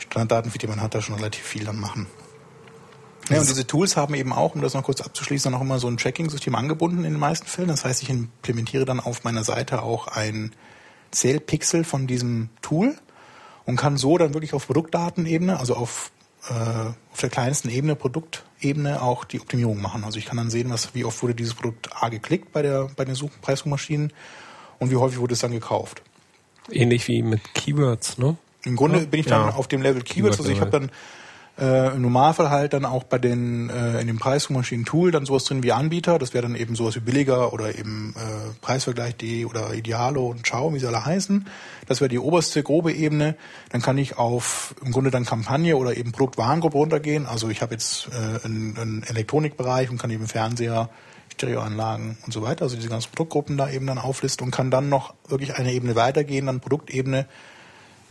Standarddatenfeed, 0.00 0.62
den 0.62 0.70
man 0.70 0.80
hat, 0.80 0.94
da 0.94 1.02
schon 1.02 1.16
relativ 1.16 1.44
viel 1.44 1.64
dann 1.64 1.78
machen. 1.78 2.06
Ja, 3.28 3.38
und 3.38 3.48
diese 3.48 3.66
Tools 3.66 3.96
haben 3.96 4.14
eben 4.14 4.32
auch, 4.32 4.56
um 4.56 4.60
das 4.60 4.74
noch 4.74 4.82
kurz 4.82 5.00
abzuschließen, 5.00 5.54
auch 5.54 5.60
immer 5.60 5.78
so 5.78 5.86
ein 5.86 5.96
Tracking-System 5.96 6.54
angebunden 6.56 7.04
in 7.04 7.12
den 7.12 7.20
meisten 7.20 7.46
Fällen. 7.46 7.68
Das 7.68 7.84
heißt, 7.84 8.02
ich 8.02 8.10
implementiere 8.10 8.84
dann 8.84 8.98
auf 8.98 9.22
meiner 9.22 9.44
Seite 9.44 9.82
auch 9.82 10.08
ein 10.08 10.52
Zählpixel 11.12 11.84
von 11.84 12.08
diesem 12.08 12.48
Tool 12.60 12.96
und 13.66 13.76
kann 13.76 13.96
so 13.96 14.18
dann 14.18 14.34
wirklich 14.34 14.52
auf 14.52 14.66
Produktdatenebene, 14.66 15.60
also 15.60 15.76
auf, 15.76 16.10
äh, 16.48 16.52
auf 17.12 17.20
der 17.20 17.30
kleinsten 17.30 17.70
Ebene, 17.70 17.94
Produktebene, 17.94 19.00
auch 19.00 19.24
die 19.24 19.40
Optimierung 19.40 19.80
machen. 19.80 20.02
Also 20.02 20.18
ich 20.18 20.26
kann 20.26 20.36
dann 20.36 20.50
sehen, 20.50 20.70
was, 20.70 20.94
wie 20.94 21.04
oft 21.04 21.22
wurde 21.22 21.36
dieses 21.36 21.54
Produkt 21.54 21.90
A 22.02 22.08
geklickt 22.08 22.52
bei, 22.52 22.62
der, 22.62 22.90
bei 22.96 23.04
den 23.04 23.14
Suchpreissuchmaschinen 23.14 24.12
und 24.80 24.90
wie 24.90 24.96
häufig 24.96 25.20
wurde 25.20 25.34
es 25.34 25.40
dann 25.40 25.52
gekauft. 25.52 26.02
Ähnlich 26.72 27.06
wie 27.06 27.22
mit 27.22 27.54
Keywords, 27.54 28.18
ne? 28.18 28.36
Im 28.64 28.76
Grunde 28.76 29.00
bin 29.06 29.20
ich 29.20 29.26
dann 29.26 29.48
Ja. 29.48 29.54
auf 29.54 29.68
dem 29.68 29.82
Level 29.82 30.02
Keywords. 30.02 30.38
Also 30.38 30.50
ich 30.50 30.60
habe 30.60 30.70
dann 30.70 30.90
äh, 31.58 31.94
im 31.94 32.02
Normalfall 32.02 32.48
halt 32.50 32.72
dann 32.72 32.84
auch 32.84 33.04
bei 33.04 33.18
den 33.18 33.68
äh, 33.70 34.00
in 34.00 34.06
dem 34.06 34.18
Preissuchmaschinen-Tool 34.18 35.10
dann 35.10 35.26
sowas 35.26 35.44
drin 35.44 35.62
wie 35.62 35.72
Anbieter. 35.72 36.18
Das 36.18 36.32
wäre 36.32 36.42
dann 36.42 36.54
eben 36.56 36.74
sowas 36.74 36.94
wie 36.96 37.00
billiger 37.00 37.52
oder 37.52 37.76
eben 37.78 38.14
äh, 38.16 38.20
Preisvergleich.de 38.60 39.44
oder 39.44 39.74
Idealo 39.74 40.26
und 40.26 40.46
Ciao, 40.46 40.72
wie 40.72 40.78
sie 40.78 40.86
alle 40.86 41.04
heißen. 41.04 41.46
Das 41.86 42.00
wäre 42.00 42.08
die 42.08 42.18
oberste 42.18 42.62
grobe 42.62 42.92
Ebene. 42.92 43.36
Dann 43.70 43.82
kann 43.82 43.98
ich 43.98 44.16
auf 44.16 44.74
im 44.84 44.92
Grunde 44.92 45.10
dann 45.10 45.24
Kampagne 45.24 45.76
oder 45.76 45.96
eben 45.96 46.12
Produktwarengruppe 46.12 46.78
runtergehen. 46.78 47.26
Also 47.26 47.48
ich 47.50 47.60
habe 47.62 47.72
jetzt 47.74 48.08
äh, 48.08 48.44
einen, 48.46 48.78
einen 48.78 49.02
Elektronikbereich 49.02 49.90
und 49.90 49.98
kann 49.98 50.10
eben 50.10 50.28
Fernseher, 50.28 50.88
Stereoanlagen 51.32 52.18
und 52.24 52.32
so 52.32 52.42
weiter, 52.42 52.64
also 52.64 52.76
diese 52.76 52.88
ganzen 52.88 53.10
Produktgruppen 53.12 53.56
da 53.56 53.70
eben 53.70 53.86
dann 53.86 53.98
auflisten 53.98 54.44
und 54.44 54.50
kann 54.50 54.70
dann 54.70 54.88
noch 54.88 55.14
wirklich 55.28 55.54
eine 55.54 55.72
Ebene 55.72 55.94
weitergehen, 55.94 56.46
dann 56.46 56.60
Produktebene 56.60 57.26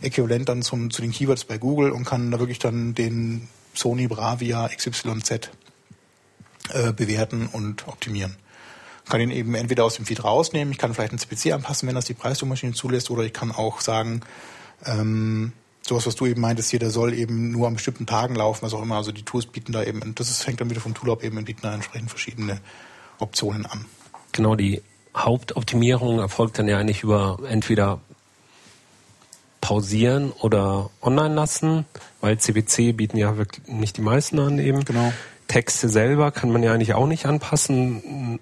äquivalent 0.02 0.48
dann 0.48 0.62
zum, 0.62 0.90
zu 0.90 1.02
den 1.02 1.12
Keywords 1.12 1.44
bei 1.44 1.58
Google 1.58 1.90
und 1.90 2.04
kann 2.04 2.30
da 2.30 2.38
wirklich 2.38 2.58
dann 2.58 2.94
den 2.94 3.48
Sony 3.74 4.08
Bravia 4.08 4.68
XYZ 4.68 5.50
äh, 6.72 6.92
bewerten 6.92 7.48
und 7.50 7.88
optimieren. 7.88 8.36
Kann 9.08 9.20
ihn 9.20 9.30
eben 9.30 9.54
entweder 9.54 9.84
aus 9.84 9.96
dem 9.96 10.06
Feed 10.06 10.22
rausnehmen, 10.22 10.72
ich 10.72 10.78
kann 10.78 10.94
vielleicht 10.94 11.12
ein 11.12 11.18
CPC 11.18 11.52
anpassen, 11.52 11.88
wenn 11.88 11.94
das 11.94 12.04
die 12.04 12.14
Preissuchmaschine 12.14 12.72
zulässt, 12.72 13.10
oder 13.10 13.24
ich 13.24 13.32
kann 13.32 13.50
auch 13.50 13.80
sagen, 13.80 14.20
ähm, 14.84 15.52
sowas, 15.86 16.06
was 16.06 16.14
du 16.14 16.26
eben 16.26 16.40
meintest 16.40 16.70
hier, 16.70 16.78
der 16.78 16.90
soll 16.90 17.12
eben 17.14 17.50
nur 17.50 17.66
an 17.66 17.74
bestimmten 17.74 18.06
Tagen 18.06 18.34
laufen, 18.34 18.62
was 18.62 18.74
auch 18.74 18.82
immer. 18.82 18.96
Also 18.96 19.12
die 19.12 19.24
Tools 19.24 19.46
bieten 19.46 19.72
da 19.72 19.82
eben, 19.82 20.14
das 20.14 20.30
ist, 20.30 20.46
hängt 20.46 20.60
dann 20.60 20.70
wieder 20.70 20.80
vom 20.80 20.94
Tool 20.94 21.10
ab, 21.10 21.24
eben 21.24 21.44
bieten 21.44 21.62
da 21.62 21.74
entsprechend 21.74 22.10
verschiedene 22.10 22.60
Optionen 23.18 23.66
an. 23.66 23.84
Genau, 24.32 24.54
die 24.54 24.82
Hauptoptimierung 25.16 26.20
erfolgt 26.20 26.58
dann 26.58 26.68
ja 26.68 26.78
eigentlich 26.78 27.02
über 27.02 27.38
entweder 27.48 28.00
pausieren 29.60 30.32
oder 30.40 30.90
online 31.02 31.34
lassen, 31.34 31.84
weil 32.20 32.38
CPC 32.38 32.96
bieten 32.96 33.16
ja 33.16 33.36
wirklich 33.36 33.66
nicht 33.68 33.96
die 33.96 34.02
meisten 34.02 34.38
an 34.38 34.58
eben. 34.58 34.84
Genau. 34.84 35.12
Texte 35.48 35.88
selber 35.88 36.30
kann 36.30 36.52
man 36.52 36.62
ja 36.62 36.72
eigentlich 36.72 36.94
auch 36.94 37.06
nicht 37.06 37.26
anpassen. 37.26 38.38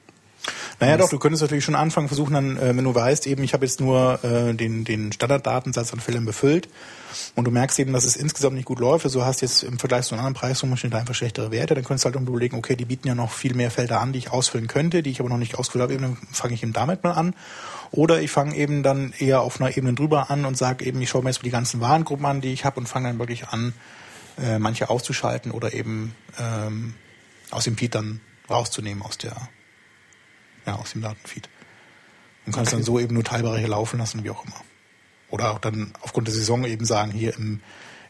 Naja, 0.81 0.97
doch, 0.97 1.09
du 1.09 1.19
könntest 1.19 1.43
natürlich 1.43 1.65
schon 1.65 1.75
anfangen, 1.75 2.09
versuchen 2.09 2.35
dann, 2.35 2.57
äh, 2.57 2.77
wenn 2.77 2.85
du 2.85 2.95
weißt, 2.95 3.27
eben, 3.27 3.43
ich 3.43 3.53
habe 3.53 3.67
jetzt 3.67 3.81
nur 3.81 4.23
äh, 4.23 4.55
den, 4.55 4.85
den 4.85 5.13
Standarddatensatz 5.13 5.93
an 5.93 6.01
Fällen 6.01 6.25
befüllt 6.25 6.69
und 7.35 7.45
du 7.45 7.51
merkst 7.51 7.79
eben, 7.81 7.93
dass 7.93 8.05
es 8.05 8.17
insgesamt 8.17 8.55
nicht 8.55 8.67
gut 8.67 8.79
läuft, 8.79 9.05
also 9.05 9.21
du 9.21 9.25
hast 9.25 9.41
jetzt 9.41 9.65
im 9.65 9.79
Vergleich 9.79 10.07
zu 10.07 10.15
anderen 10.15 10.35
Preissuchmaschine 10.35 10.97
einfach 10.97 11.15
schlechtere 11.15 11.51
Werte, 11.51 11.75
dann 11.75 11.85
könntest 11.85 12.05
du 12.05 12.13
halt 12.13 12.29
überlegen, 12.29 12.57
okay, 12.57 12.77
die 12.77 12.85
bieten 12.85 13.09
ja 13.09 13.15
noch 13.15 13.33
viel 13.33 13.55
mehr 13.55 13.71
Felder 13.71 14.01
an, 14.01 14.13
die 14.13 14.21
ich 14.21 14.31
ausfüllen 14.31 14.69
könnte, 14.69 15.03
die 15.03 15.11
ich 15.11 15.21
aber 15.21 15.29
noch 15.29 15.39
nicht 15.39 15.59
ausgefüllt 15.59 15.83
habe, 15.83 15.95
eben, 15.95 16.03
dann 16.03 16.19
fange 16.31 16.55
ich 16.55 16.63
eben 16.63 16.73
damit 16.73 17.03
mal 17.03 17.13
an. 17.13 17.35
Oder 17.91 18.21
ich 18.21 18.31
fange 18.31 18.55
eben 18.55 18.83
dann 18.83 19.13
eher 19.19 19.41
auf 19.41 19.61
einer 19.61 19.77
Ebene 19.77 19.95
drüber 19.95 20.31
an 20.31 20.45
und 20.45 20.59
sage 20.59 20.85
eben, 20.85 21.01
ich 21.01 21.09
schaue 21.09 21.23
mir 21.23 21.31
jetzt 21.31 21.39
mal 21.39 21.45
die 21.45 21.51
ganzen 21.51 21.81
Warengruppen 21.81 22.27
an, 22.27 22.41
die 22.41 22.53
ich 22.53 22.65
habe 22.65 22.81
und 22.81 22.87
fange 22.87 23.09
dann 23.09 23.19
wirklich 23.19 23.49
an, 23.49 23.73
äh, 24.39 24.59
manche 24.59 24.91
auszuschalten 24.91 25.53
oder 25.53 25.73
eben 25.73 26.15
ähm, 26.39 26.95
aus 27.51 27.65
dem 27.65 27.77
Feed 27.77 27.95
dann 27.95 28.21
rauszunehmen 28.51 29.03
aus 29.03 29.19
der 29.19 29.49
ja, 30.69 30.77
aus 30.77 30.93
dem 30.93 31.03
Datenfeed. 31.03 31.49
Und 32.47 32.55
kannst 32.55 32.73
dann 32.73 32.83
so 32.83 32.99
eben 32.99 33.15
nur 33.15 33.25
Teilbereiche 33.25 33.67
laufen 33.67 33.99
lassen, 33.99 34.23
wie 34.25 34.31
auch 34.31 34.45
immer. 34.45 34.61
Oder 35.31 35.53
auch 35.53 35.59
dann 35.59 35.93
aufgrund 36.01 36.29
der 36.29 36.35
Saison 36.35 36.65
eben 36.65 36.85
sagen, 36.85 37.11
hier 37.11 37.35
im, 37.37 37.61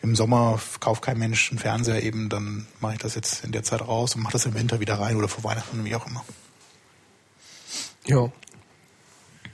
im 0.02 0.14
Sommer 0.14 0.60
kauft 0.80 1.02
kein 1.02 1.18
Mensch 1.18 1.50
einen 1.50 1.58
Fernseher 1.58 2.02
eben, 2.02 2.28
dann 2.28 2.66
mache 2.80 2.94
ich 2.94 2.98
das 2.98 3.14
jetzt 3.14 3.44
in 3.44 3.52
der 3.52 3.62
Zeit 3.62 3.80
raus 3.80 4.14
und 4.14 4.22
mache 4.22 4.32
das 4.32 4.46
im 4.46 4.54
Winter 4.54 4.80
wieder 4.80 4.98
rein 5.00 5.16
oder 5.16 5.28
vor 5.28 5.44
Weihnachten, 5.44 5.84
wie 5.84 5.94
auch 5.94 6.06
immer. 6.06 6.24
Ja. 8.06 8.30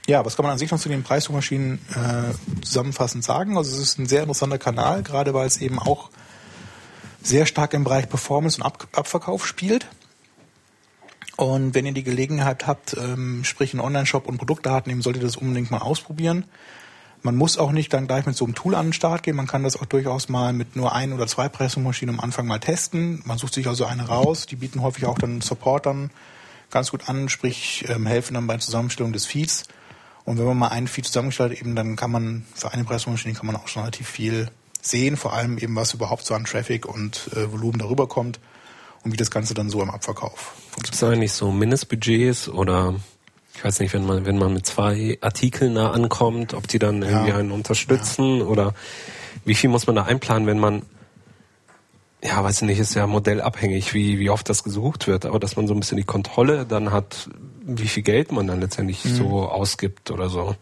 Ja, 0.07 0.25
was 0.25 0.37
kann 0.37 0.45
man 0.45 0.53
an 0.53 0.59
sich 0.59 0.71
noch 0.71 0.79
zu 0.79 0.91
den 0.91 1.03
Preissuchmaschinen 1.03 1.79
äh, 1.95 2.63
zusammenfassend 2.63 3.25
sagen? 3.25 3.57
Also 3.57 3.75
es 3.75 3.81
ist 3.81 3.99
ein 3.99 4.07
sehr 4.07 4.21
interessanter 4.21 4.59
Kanal, 4.59 5.03
gerade 5.03 5.33
weil 5.33 5.47
es 5.47 5.59
eben 5.59 5.79
auch 5.79 6.11
sehr 7.23 7.47
stark 7.47 7.73
im 7.73 7.85
Bereich 7.85 8.09
Performance 8.09 8.59
und 8.59 8.67
Ab 8.67 8.87
Abverkauf 8.93 9.47
spielt. 9.47 9.87
Und 11.37 11.75
wenn 11.75 11.87
ihr 11.87 11.93
die 11.93 12.05
Gelegenheit 12.05 12.67
habt, 12.67 12.95
ähm, 12.99 13.45
sprich 13.45 13.73
einen 13.73 13.81
Online-Shop 13.81 14.27
und 14.27 14.37
Produktdaten 14.37 14.91
nehmen, 14.91 15.01
solltet 15.01 15.23
ihr 15.23 15.27
das 15.27 15.37
unbedingt 15.37 15.71
mal 15.71 15.79
ausprobieren. 15.79 16.45
Man 17.23 17.37
muss 17.37 17.57
auch 17.57 17.73
nicht 17.73 17.91
dann 17.95 18.07
gleich 18.07 18.27
mit 18.27 18.37
so 18.37 18.45
einem 18.45 18.55
Tool 18.55 18.75
an 18.75 18.89
den 18.89 18.93
Start 18.93 19.23
gehen. 19.23 19.35
Man 19.35 19.47
kann 19.47 19.63
das 19.63 19.81
auch 19.81 19.87
durchaus 19.87 20.29
mal 20.29 20.53
mit 20.53 20.77
nur 20.77 20.95
ein 20.95 21.15
oder 21.15 21.27
zwei 21.27 21.49
Preissuchmaschinen 21.49 22.17
am 22.17 22.21
Anfang 22.21 22.47
mal 22.47 22.61
testen. 22.61 23.23
Man 23.25 23.39
sucht 23.39 23.55
sich 23.55 23.67
also 23.67 23.87
eine 23.87 24.07
raus. 24.07 24.45
Die 24.45 24.57
bieten 24.57 24.83
häufig 24.83 25.07
auch 25.07 25.19
dann 25.19 25.41
Support 25.41 25.87
dann 25.87 26.11
ganz 26.71 26.91
gut 26.91 27.09
an, 27.09 27.31
sprich 27.31 27.87
ähm, 27.89 28.07
helfen 28.07 28.35
dann 28.35 28.47
bei 28.47 28.55
der 28.55 28.61
Zusammenstellung 28.61 29.15
des 29.15 29.25
Feeds. 29.25 29.65
Und 30.25 30.39
wenn 30.39 30.47
man 30.47 30.57
mal 30.57 30.69
einen 30.69 30.89
Feed 30.89 31.07
zusammengestellt 31.07 31.59
eben, 31.61 31.77
dann 31.77 31.97
kann 31.97 32.11
man 32.11 32.45
für 32.55 32.73
eine 32.73 32.85
Preissuchmaschine 32.85 33.35
kann 33.35 33.47
man 33.47 33.57
auch 33.57 33.69
schon 33.69 33.83
relativ 33.83 34.09
viel 34.09 34.49
sehen, 34.81 35.17
vor 35.17 35.33
allem 35.35 35.59
eben, 35.59 35.77
was 35.77 35.95
überhaupt 35.95 36.25
so 36.25 36.35
an 36.35 36.45
Traffic 36.45 36.87
und 36.87 37.31
äh, 37.35 37.51
Volumen 37.53 37.79
darüber 37.79 38.07
kommt 38.07 38.41
und 39.03 39.13
wie 39.13 39.17
das 39.17 39.31
Ganze 39.31 39.55
dann 39.55 39.69
so 39.71 39.83
im 39.83 39.91
Abverkauf 39.91 40.55
Gibt 40.77 40.87
es 40.95 41.01
funktioniert. 41.01 41.19
eigentlich 41.19 41.33
so 41.33 41.51
Mindestbudgets 41.53 42.49
oder 42.49 42.95
ich 43.55 43.65
weiß 43.65 43.81
nicht, 43.81 43.93
wenn 43.95 44.05
man, 44.05 44.27
wenn 44.27 44.37
man 44.39 44.53
mit 44.53 44.67
zwei 44.67 45.17
Artikeln 45.21 45.75
da 45.77 45.91
ankommt, 45.93 46.55
ob 46.55 46.67
die 46.69 46.79
dann 46.79 47.03
irgendwie 47.03 47.31
Ja. 47.31 47.37
einen 47.37 47.53
unterstützen 47.53 48.43
oder 48.43 48.75
wie 49.45 49.55
viel 49.55 49.71
muss 49.71 49.87
man 49.87 49.97
da 49.97 50.05
einplanen, 50.05 50.47
wenn 50.47 50.59
man 50.59 50.83
ja, 52.23 52.43
weiß 52.43 52.63
ich 52.63 52.67
nicht, 52.69 52.79
ist 52.79 52.95
ja 52.95 53.07
modellabhängig, 53.07 53.93
wie, 53.93 54.19
wie 54.19 54.31
oft 54.31 54.49
das 54.49 54.65
gesucht 54.65 55.07
wird, 55.07 55.27
aber 55.27 55.39
dass 55.39 55.57
man 55.57 55.67
so 55.67 55.75
ein 55.75 55.81
bisschen 55.81 55.99
die 55.99 56.05
Kontrolle 56.05 56.65
dann 56.65 56.91
hat, 56.91 57.29
wie 57.67 57.89
viel 57.89 58.03
Geld 58.03 58.33
man 58.33 58.47
dann 58.47 58.61
letztendlich 58.61 59.05
Mhm. 59.05 59.15
so 59.17 59.49
ausgibt 59.49 60.11
oder 60.11 60.29
so. 60.29 60.57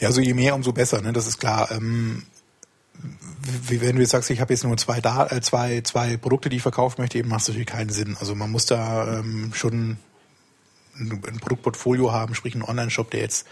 Ja, 0.00 0.08
also 0.08 0.20
je 0.20 0.34
mehr, 0.34 0.54
umso 0.54 0.72
besser, 0.72 1.00
ne? 1.00 1.12
das 1.12 1.26
ist 1.26 1.38
klar. 1.38 1.70
Ähm, 1.70 2.24
wie 3.66 3.80
wenn 3.80 3.96
du 3.96 4.02
jetzt 4.02 4.10
sagst, 4.10 4.30
ich 4.30 4.40
habe 4.40 4.52
jetzt 4.52 4.64
nur 4.64 4.76
zwei, 4.76 5.00
da 5.00 5.26
äh, 5.26 5.40
zwei, 5.40 5.80
zwei 5.82 6.16
Produkte, 6.16 6.48
die 6.48 6.56
ich 6.56 6.62
verkaufen 6.62 7.00
möchte, 7.00 7.18
eben 7.18 7.28
macht 7.28 7.42
es 7.42 7.48
natürlich 7.48 7.66
keinen 7.66 7.90
Sinn. 7.90 8.16
Also 8.18 8.34
man 8.34 8.50
muss 8.50 8.66
da 8.66 9.18
ähm, 9.18 9.52
schon 9.54 9.98
ein, 10.96 11.10
ein 11.26 11.40
Produktportfolio 11.40 12.12
haben, 12.12 12.34
sprich 12.34 12.54
einen 12.54 12.62
Online-Shop, 12.62 13.10
der 13.10 13.20
jetzt 13.20 13.46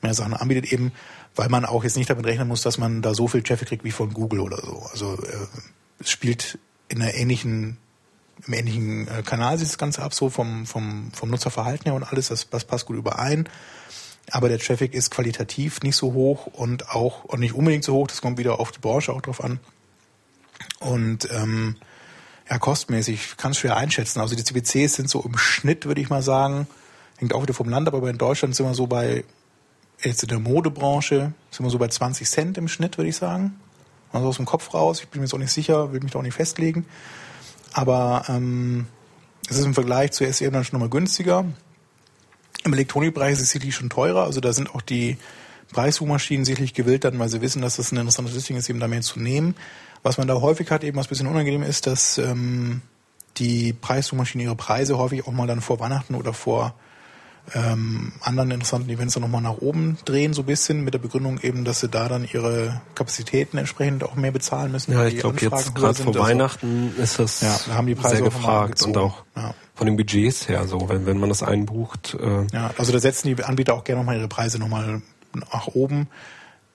mehr 0.00 0.14
Sachen 0.14 0.34
anbietet, 0.34 0.72
eben, 0.72 0.92
weil 1.34 1.48
man 1.48 1.64
auch 1.64 1.84
jetzt 1.84 1.96
nicht 1.96 2.08
damit 2.08 2.26
rechnen 2.26 2.48
muss, 2.48 2.62
dass 2.62 2.78
man 2.78 3.02
da 3.02 3.14
so 3.14 3.28
viel 3.28 3.42
Traffic 3.42 3.68
kriegt 3.68 3.84
wie 3.84 3.90
von 3.90 4.12
Google 4.12 4.40
oder 4.40 4.58
so. 4.58 4.86
Also 4.90 5.14
äh, 5.14 5.46
es 6.00 6.10
spielt 6.10 6.58
in 6.88 7.02
einer 7.02 7.14
ähnlichen, 7.14 7.78
im 8.46 8.54
ähnlichen 8.54 9.08
äh, 9.08 9.22
Kanal 9.22 9.58
sieht 9.58 9.68
das 9.68 9.78
Ganze 9.78 10.02
ab, 10.02 10.14
so 10.14 10.30
vom, 10.30 10.66
vom, 10.66 11.10
vom 11.12 11.30
Nutzerverhalten 11.30 11.84
her 11.84 11.94
und 11.94 12.04
alles, 12.04 12.28
das, 12.28 12.48
das 12.48 12.64
passt 12.64 12.86
gut 12.86 12.96
überein. 12.96 13.48
Aber 14.30 14.48
der 14.48 14.58
Traffic 14.58 14.94
ist 14.94 15.10
qualitativ 15.10 15.80
nicht 15.82 15.96
so 15.96 16.12
hoch 16.12 16.46
und 16.46 16.90
auch 16.90 17.24
und 17.24 17.40
nicht 17.40 17.54
unbedingt 17.54 17.84
so 17.84 17.94
hoch, 17.94 18.06
das 18.06 18.20
kommt 18.20 18.38
wieder 18.38 18.60
auf 18.60 18.72
die 18.72 18.78
Branche 18.78 19.12
auch 19.12 19.22
drauf 19.22 19.42
an. 19.42 19.58
Und 20.80 21.28
ähm, 21.32 21.76
ja, 22.50 22.58
kostmäßig 22.58 23.36
kann 23.36 23.52
es 23.52 23.58
schwer 23.58 23.76
einschätzen. 23.76 24.20
Also 24.20 24.36
die 24.36 24.44
CPCs 24.44 24.94
sind 24.94 25.10
so 25.10 25.22
im 25.22 25.36
Schnitt, 25.36 25.86
würde 25.86 26.00
ich 26.00 26.10
mal 26.10 26.22
sagen, 26.22 26.66
hängt 27.16 27.34
auch 27.34 27.42
wieder 27.42 27.54
vom 27.54 27.68
Land, 27.68 27.88
aber 27.88 28.08
in 28.08 28.18
Deutschland 28.18 28.54
sind 28.54 28.66
wir 28.66 28.74
so 28.74 28.86
bei, 28.86 29.24
jetzt 30.00 30.22
in 30.22 30.28
der 30.28 30.38
Modebranche, 30.38 31.32
sind 31.50 31.66
wir 31.66 31.70
so 31.70 31.78
bei 31.78 31.88
20 31.88 32.28
Cent 32.28 32.58
im 32.58 32.68
Schnitt, 32.68 32.96
würde 32.98 33.08
ich 33.08 33.16
sagen. 33.16 33.58
Also 34.12 34.28
aus 34.28 34.36
dem 34.36 34.46
Kopf 34.46 34.72
raus, 34.72 35.00
ich 35.00 35.08
bin 35.08 35.20
mir 35.20 35.26
jetzt 35.26 35.34
auch 35.34 35.38
nicht 35.38 35.52
sicher, 35.52 35.92
will 35.92 36.00
mich 36.00 36.12
da 36.12 36.18
auch 36.18 36.22
nicht 36.22 36.34
festlegen. 36.34 36.86
Aber 37.78 38.24
ähm, 38.28 38.86
es 39.48 39.56
ist 39.56 39.64
im 39.64 39.72
Vergleich 39.72 40.10
zu 40.10 40.26
SEM 40.32 40.52
dann 40.52 40.64
schon 40.64 40.80
nochmal 40.80 40.90
günstiger. 40.90 41.44
Im 42.64 42.72
Elektronikbereich 42.72 43.34
ist 43.34 43.40
es 43.40 43.50
sicherlich 43.50 43.76
schon 43.76 43.88
teurer. 43.88 44.24
Also 44.24 44.40
da 44.40 44.52
sind 44.52 44.74
auch 44.74 44.82
die 44.82 45.16
Preissuchmaschinen 45.70 46.44
sicherlich 46.44 46.74
gewillt 46.74 47.04
dann, 47.04 47.20
weil 47.20 47.28
sie 47.28 47.40
wissen, 47.40 47.62
dass 47.62 47.76
das 47.76 47.92
ein 47.92 47.98
interessantes 47.98 48.44
Ding 48.46 48.56
ist, 48.56 48.68
eben 48.68 48.80
da 48.80 48.88
mehr 48.88 49.02
zu 49.02 49.20
nehmen. 49.20 49.54
Was 50.02 50.18
man 50.18 50.26
da 50.26 50.40
häufig 50.40 50.72
hat, 50.72 50.82
eben 50.82 50.96
was 50.96 51.06
ein 51.06 51.10
bisschen 51.10 51.28
unangenehm 51.28 51.62
ist, 51.62 51.86
dass 51.86 52.18
ähm, 52.18 52.82
die 53.36 53.74
Preissuchmaschinen 53.74 54.48
ihre 54.48 54.56
Preise 54.56 54.98
häufig 54.98 55.24
auch 55.28 55.32
mal 55.32 55.46
dann 55.46 55.60
vor 55.60 55.78
Weihnachten 55.78 56.16
oder 56.16 56.32
vor 56.32 56.74
ähm, 57.54 58.12
anderen 58.20 58.50
interessanten 58.50 58.90
Events 58.90 59.14
dann 59.14 59.22
nochmal 59.22 59.40
nach 59.42 59.58
oben 59.58 59.98
drehen, 60.04 60.32
so 60.34 60.42
ein 60.42 60.46
bisschen, 60.46 60.84
mit 60.84 60.94
der 60.94 60.98
Begründung 60.98 61.40
eben, 61.40 61.64
dass 61.64 61.80
sie 61.80 61.88
da 61.88 62.08
dann 62.08 62.24
ihre 62.30 62.80
Kapazitäten 62.94 63.58
entsprechend 63.58 64.04
auch 64.04 64.14
mehr 64.16 64.32
bezahlen 64.32 64.72
müssen. 64.72 64.92
Ja, 64.92 65.06
ich 65.06 65.18
glaube 65.18 65.38
jetzt 65.40 65.74
gerade 65.74 65.94
vor 66.02 66.08
Also, 66.14 66.20
Weihnachten 66.20 66.94
ist 66.98 67.18
das 67.18 67.40
Ja, 67.40 67.58
da 67.68 67.74
haben 67.74 67.86
die 67.86 67.94
Preise 67.94 68.16
sehr 68.16 68.24
gefragt 68.24 68.82
und 68.82 68.96
auch 68.96 69.24
Ja. 69.36 69.54
von 69.74 69.86
den 69.86 69.96
Budgets 69.96 70.48
her 70.48 70.66
so, 70.66 70.88
wenn, 70.88 71.06
wenn 71.06 71.18
man 71.18 71.28
das 71.28 71.42
einbucht. 71.42 72.16
Äh, 72.20 72.46
Ja, 72.52 72.70
also 72.78 72.92
da 72.92 72.98
setzen 72.98 73.34
die 73.34 73.42
Anbieter 73.44 73.74
auch 73.74 73.84
gerne 73.84 74.00
nochmal 74.00 74.16
ihre 74.18 74.28
Preise 74.28 74.58
nochmal 74.58 75.02
nach 75.34 75.66
oben. 75.68 76.08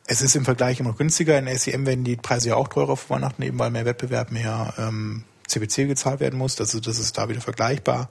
Es 0.06 0.22
ist 0.22 0.36
im 0.36 0.44
Vergleich 0.44 0.80
immer 0.80 0.94
günstiger. 0.94 1.38
In 1.40 1.48
SEM 1.58 1.86
werden 1.86 2.04
die 2.04 2.18
Preise 2.18 2.50
ja 2.50 2.56
auch 2.56 2.68
teurer 2.68 2.98
vor 2.98 3.16
Weihnachten, 3.18 3.42
eben 3.42 3.58
weil 3.60 3.72
mehr 3.72 3.86
Wettbewerb, 3.86 4.32
mehr 4.32 4.74
ähm, 4.78 5.24
CPC 5.48 5.88
gezahlt 5.88 6.20
werden 6.20 6.38
muss. 6.38 6.60
Ist, 6.60 6.88
das 6.88 7.00
ist 7.00 7.18
da 7.18 7.30
wieder 7.30 7.42
vergleichbar. 7.42 8.10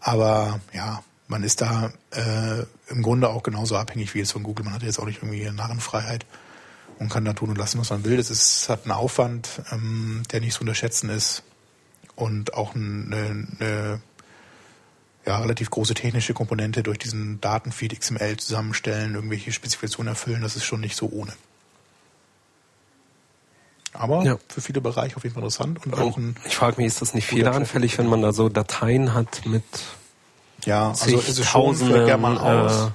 Aber 0.00 0.60
ja, 0.72 1.02
man 1.32 1.42
ist 1.42 1.62
da 1.62 1.92
äh, 2.12 2.64
im 2.88 3.02
Grunde 3.02 3.30
auch 3.30 3.42
genauso 3.42 3.76
abhängig 3.76 4.14
wie 4.14 4.18
jetzt 4.18 4.32
von 4.32 4.42
Google. 4.42 4.64
Man 4.64 4.74
hat 4.74 4.82
jetzt 4.82 5.00
auch 5.00 5.06
nicht 5.06 5.22
irgendwie 5.22 5.50
Narrenfreiheit 5.50 6.26
und 6.98 7.08
kann 7.08 7.24
da 7.24 7.32
tun 7.32 7.48
und 7.48 7.58
lassen, 7.58 7.80
was 7.80 7.90
man 7.90 8.04
will. 8.04 8.18
Das 8.18 8.30
ist, 8.30 8.68
hat 8.68 8.84
einen 8.84 8.92
Aufwand, 8.92 9.62
ähm, 9.72 10.22
der 10.30 10.40
nicht 10.40 10.54
zu 10.54 10.60
unterschätzen 10.60 11.08
ist 11.08 11.42
und 12.14 12.54
auch 12.54 12.74
eine, 12.74 13.46
eine 13.58 14.00
ja, 15.26 15.38
relativ 15.38 15.70
große 15.70 15.94
technische 15.94 16.34
Komponente 16.34 16.82
durch 16.82 16.98
diesen 16.98 17.40
Datenfeed 17.40 17.98
XML 17.98 18.36
zusammenstellen, 18.36 19.14
irgendwelche 19.14 19.52
Spezifikationen 19.52 20.12
erfüllen. 20.12 20.42
Das 20.42 20.54
ist 20.54 20.64
schon 20.64 20.80
nicht 20.80 20.96
so 20.96 21.08
ohne. 21.10 21.32
Aber 23.94 24.22
ja. 24.22 24.36
für 24.48 24.60
viele 24.60 24.82
Bereiche 24.82 25.16
auf 25.16 25.22
jeden 25.22 25.34
Fall 25.34 25.42
interessant 25.42 25.84
und, 25.86 25.94
und 25.94 26.00
auch 26.00 26.16
ein. 26.18 26.36
Ich 26.44 26.56
frage 26.56 26.76
mich, 26.76 26.86
ist 26.86 27.00
das 27.00 27.14
nicht 27.14 27.26
fehleranfällig, 27.26 27.96
wenn 27.98 28.06
man 28.06 28.20
da 28.20 28.32
so 28.32 28.50
Dateien 28.50 29.14
hat 29.14 29.46
mit 29.46 29.64
ja, 30.64 30.90
also 30.90 31.18
ist 31.18 31.38
es 31.38 31.46
schon, 31.46 31.74
fällt 31.74 32.06
gerne 32.06 32.22
mal 32.22 32.38
aus. 32.38 32.88
Äh, 32.88 32.90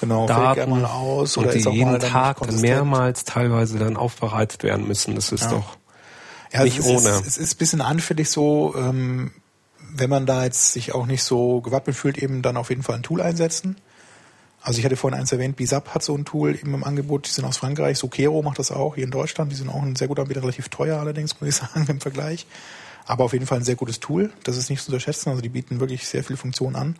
genau, 0.00 0.26
Daten 0.26 0.54
fällt 0.54 0.68
mal 0.68 0.84
aus 0.84 1.36
oder 1.38 1.52
und 1.52 1.54
die 1.54 1.70
jeden 1.70 2.00
Tag 2.00 2.40
dann 2.40 2.60
mehrmals 2.60 3.24
teilweise 3.24 3.78
dann 3.78 3.96
aufbereitet 3.96 4.62
werden 4.62 4.86
müssen. 4.86 5.14
Das 5.14 5.32
ist 5.32 5.44
ja. 5.44 5.50
doch 5.50 5.76
ja, 6.52 6.64
nicht 6.64 6.78
es 6.78 6.86
ohne. 6.86 7.08
Ist, 7.10 7.26
es 7.26 7.36
ist 7.38 7.54
ein 7.54 7.58
bisschen 7.58 7.80
anfällig 7.80 8.30
so, 8.30 8.74
ähm, 8.76 9.32
wenn 9.96 10.10
man 10.10 10.26
da 10.26 10.44
jetzt 10.44 10.72
sich 10.72 10.94
auch 10.94 11.06
nicht 11.06 11.22
so 11.22 11.60
gewappnet 11.60 11.96
fühlt, 11.96 12.18
eben 12.18 12.42
dann 12.42 12.56
auf 12.56 12.70
jeden 12.70 12.82
Fall 12.82 12.96
ein 12.96 13.02
Tool 13.02 13.20
einsetzen. 13.20 13.76
Also 14.60 14.78
ich 14.78 14.84
hatte 14.84 14.96
vorhin 14.96 15.18
eins 15.18 15.30
erwähnt, 15.30 15.56
Bisap 15.56 15.94
hat 15.94 16.02
so 16.02 16.16
ein 16.16 16.24
Tool 16.24 16.54
eben 16.54 16.72
im 16.72 16.84
Angebot, 16.84 17.26
die 17.26 17.30
sind 17.30 17.44
aus 17.44 17.58
Frankreich, 17.58 17.98
Sokero 17.98 18.40
macht 18.40 18.58
das 18.58 18.72
auch 18.72 18.94
hier 18.94 19.04
in 19.04 19.10
Deutschland, 19.10 19.52
die 19.52 19.56
sind 19.56 19.68
auch 19.68 19.82
ein 19.82 19.94
sehr 19.94 20.08
guter 20.08 20.22
Anbieter, 20.22 20.40
relativ 20.40 20.70
teuer 20.70 20.98
allerdings, 20.98 21.38
muss 21.38 21.50
ich 21.50 21.54
sagen, 21.74 21.86
im 21.86 22.00
Vergleich. 22.00 22.46
Aber 23.06 23.24
auf 23.24 23.32
jeden 23.32 23.46
Fall 23.46 23.58
ein 23.58 23.64
sehr 23.64 23.76
gutes 23.76 24.00
Tool, 24.00 24.32
das 24.44 24.56
ist 24.56 24.70
nicht 24.70 24.82
zu 24.82 24.90
unterschätzen, 24.90 25.30
also 25.30 25.42
die 25.42 25.48
bieten 25.48 25.80
wirklich 25.80 26.06
sehr 26.06 26.24
viele 26.24 26.36
Funktionen 26.36 26.76
an. 26.76 26.96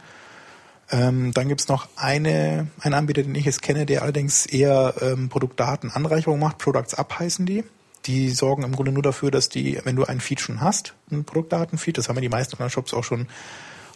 Ähm, 0.91 1.33
dann 1.33 1.49
gibt's 1.49 1.69
noch 1.69 1.89
eine, 1.97 2.69
einen 2.81 2.95
Anbieter, 2.95 3.23
den 3.23 3.35
ich 3.35 3.47
jetzt 3.47 3.63
kenne, 3.63 3.87
der 3.87 4.03
allerdings 4.03 4.45
eher 4.45 4.95
ähm, 5.01 5.31
Produktdatenanreicherung 5.31 6.39
macht, 6.39 6.59
Products 6.59 6.95
Up 6.95 7.19
heißen 7.19 7.47
die. 7.47 7.65
Die 8.05 8.31
sorgen 8.31 8.65
im 8.65 8.73
Grunde 8.73 8.93
nur 8.93 9.03
dafür, 9.03 9.31
dass 9.31 9.49
die, 9.49 9.81
wenn 9.85 9.97
du 9.97 10.05
ein 10.05 10.21
Feed 10.21 10.41
schon 10.41 10.61
hast, 10.61 10.95
ein 11.11 11.25
Produktdatenfeed, 11.25 11.97
das 11.97 12.09
haben 12.09 12.17
ja 12.17 12.23
die 12.23 12.29
meisten 12.29 12.57
Online-Shops 12.57 12.93
auch 12.93 13.05
schon 13.05 13.29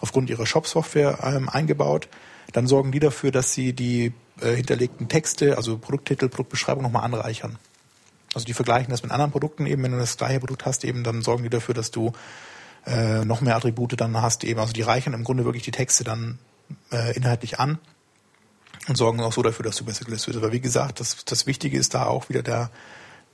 aufgrund 0.00 0.30
ihrer 0.30 0.46
Shop-Software 0.46 1.18
ähm, 1.22 1.48
eingebaut, 1.50 2.08
dann 2.52 2.66
sorgen 2.66 2.90
die 2.90 3.00
dafür, 3.00 3.32
dass 3.32 3.52
sie 3.52 3.74
die 3.74 4.14
äh, 4.40 4.54
hinterlegten 4.54 5.08
Texte, 5.08 5.58
also 5.58 5.76
Produkttitel, 5.76 6.28
Produktbeschreibung 6.28 6.82
nochmal 6.82 7.04
anreichern. 7.04 7.58
Also 8.34 8.44
die 8.44 8.54
vergleichen 8.54 8.90
das 8.90 9.02
mit 9.02 9.12
anderen 9.12 9.30
Produkten 9.30 9.66
eben, 9.66 9.82
wenn 9.82 9.92
du 9.92 9.98
das 9.98 10.16
gleiche 10.16 10.40
Produkt 10.40 10.66
hast, 10.66 10.84
eben 10.84 11.04
dann 11.04 11.22
sorgen 11.22 11.42
die 11.42 11.50
dafür, 11.50 11.74
dass 11.74 11.90
du 11.90 12.12
äh, 12.86 13.24
noch 13.24 13.40
mehr 13.40 13.56
Attribute 13.56 13.98
dann 14.00 14.20
hast 14.20 14.44
eben. 14.44 14.60
Also 14.60 14.72
die 14.72 14.82
reichern 14.82 15.14
im 15.14 15.24
Grunde 15.24 15.44
wirklich 15.44 15.64
die 15.64 15.70
Texte 15.70 16.04
dann 16.04 16.38
äh, 16.92 17.16
inhaltlich 17.16 17.58
an 17.58 17.78
und 18.88 18.96
sorgen 18.96 19.20
auch 19.20 19.32
so 19.32 19.42
dafür, 19.42 19.64
dass 19.64 19.76
du 19.76 19.84
besser 19.84 20.04
gelistet 20.04 20.34
wirst. 20.34 20.44
Aber 20.44 20.52
wie 20.52 20.60
gesagt, 20.60 21.00
das, 21.00 21.24
das 21.24 21.46
Wichtige 21.46 21.78
ist 21.78 21.94
da 21.94 22.06
auch 22.06 22.28
wieder 22.28 22.42
der 22.42 22.70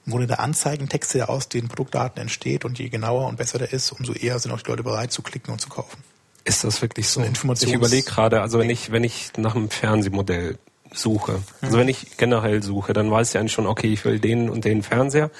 im 0.06 0.10
Grunde 0.10 0.26
der 0.26 0.40
Anzeigentext, 0.40 1.14
der 1.14 1.30
aus 1.30 1.48
den 1.48 1.68
Produktdaten 1.68 2.20
entsteht 2.20 2.64
und 2.64 2.78
je 2.78 2.90
genauer 2.90 3.26
und 3.26 3.36
besser 3.36 3.58
der 3.58 3.72
ist, 3.72 3.90
umso 3.90 4.12
eher 4.12 4.38
sind 4.38 4.52
auch 4.52 4.60
die 4.60 4.70
Leute 4.70 4.82
bereit 4.82 5.12
zu 5.12 5.22
klicken 5.22 5.50
und 5.52 5.60
zu 5.60 5.70
kaufen. 5.70 6.02
Ist 6.44 6.62
das 6.62 6.82
wirklich 6.82 7.08
so? 7.08 7.22
Ich 7.22 7.72
überlege 7.72 8.04
gerade, 8.04 8.42
also 8.42 8.58
wenn 8.58 8.68
ich, 8.68 8.92
wenn 8.92 9.02
ich 9.02 9.32
nach 9.38 9.54
einem 9.54 9.70
Fernsehmodell 9.70 10.58
suche, 10.94 11.40
also 11.60 11.78
wenn 11.78 11.88
ich 11.88 12.16
generell 12.16 12.62
suche, 12.62 12.92
dann 12.92 13.10
weiß 13.10 13.30
ich 13.30 13.38
eigentlich 13.38 13.52
schon, 13.52 13.66
okay, 13.66 13.92
ich 13.92 14.04
will 14.04 14.18
den 14.18 14.48
und 14.48 14.64
den 14.64 14.82
Fernseher, 14.82 15.30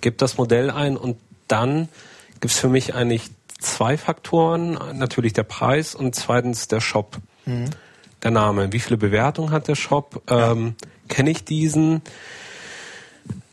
gebe 0.00 0.16
das 0.16 0.38
Modell 0.38 0.70
ein 0.70 0.96
und 0.96 1.16
dann 1.48 1.88
gibt 2.40 2.52
es 2.52 2.58
für 2.58 2.68
mich 2.68 2.94
eigentlich 2.94 3.30
zwei 3.60 3.96
Faktoren, 3.96 4.78
natürlich 4.94 5.32
der 5.32 5.44
Preis 5.44 5.94
und 5.94 6.14
zweitens 6.14 6.68
der 6.68 6.80
Shop. 6.80 7.18
Mhm. 7.46 7.70
Der 8.22 8.30
Name. 8.30 8.72
Wie 8.72 8.80
viele 8.80 8.96
Bewertungen 8.96 9.50
hat 9.50 9.68
der 9.68 9.74
Shop? 9.74 10.22
Ja. 10.28 10.52
Ähm, 10.52 10.76
Kenne 11.08 11.30
ich 11.30 11.44
diesen? 11.44 12.02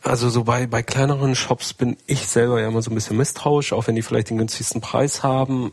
Also 0.02 0.30
so 0.30 0.44
bei, 0.44 0.66
bei 0.66 0.82
kleineren 0.82 1.34
Shops 1.34 1.74
bin 1.74 1.96
ich 2.06 2.26
selber 2.26 2.60
ja 2.60 2.68
immer 2.68 2.80
so 2.80 2.90
ein 2.90 2.94
bisschen 2.94 3.16
misstrauisch, 3.16 3.72
auch 3.72 3.86
wenn 3.86 3.96
die 3.96 4.02
vielleicht 4.02 4.30
den 4.30 4.38
günstigsten 4.38 4.80
Preis 4.80 5.22
haben 5.22 5.72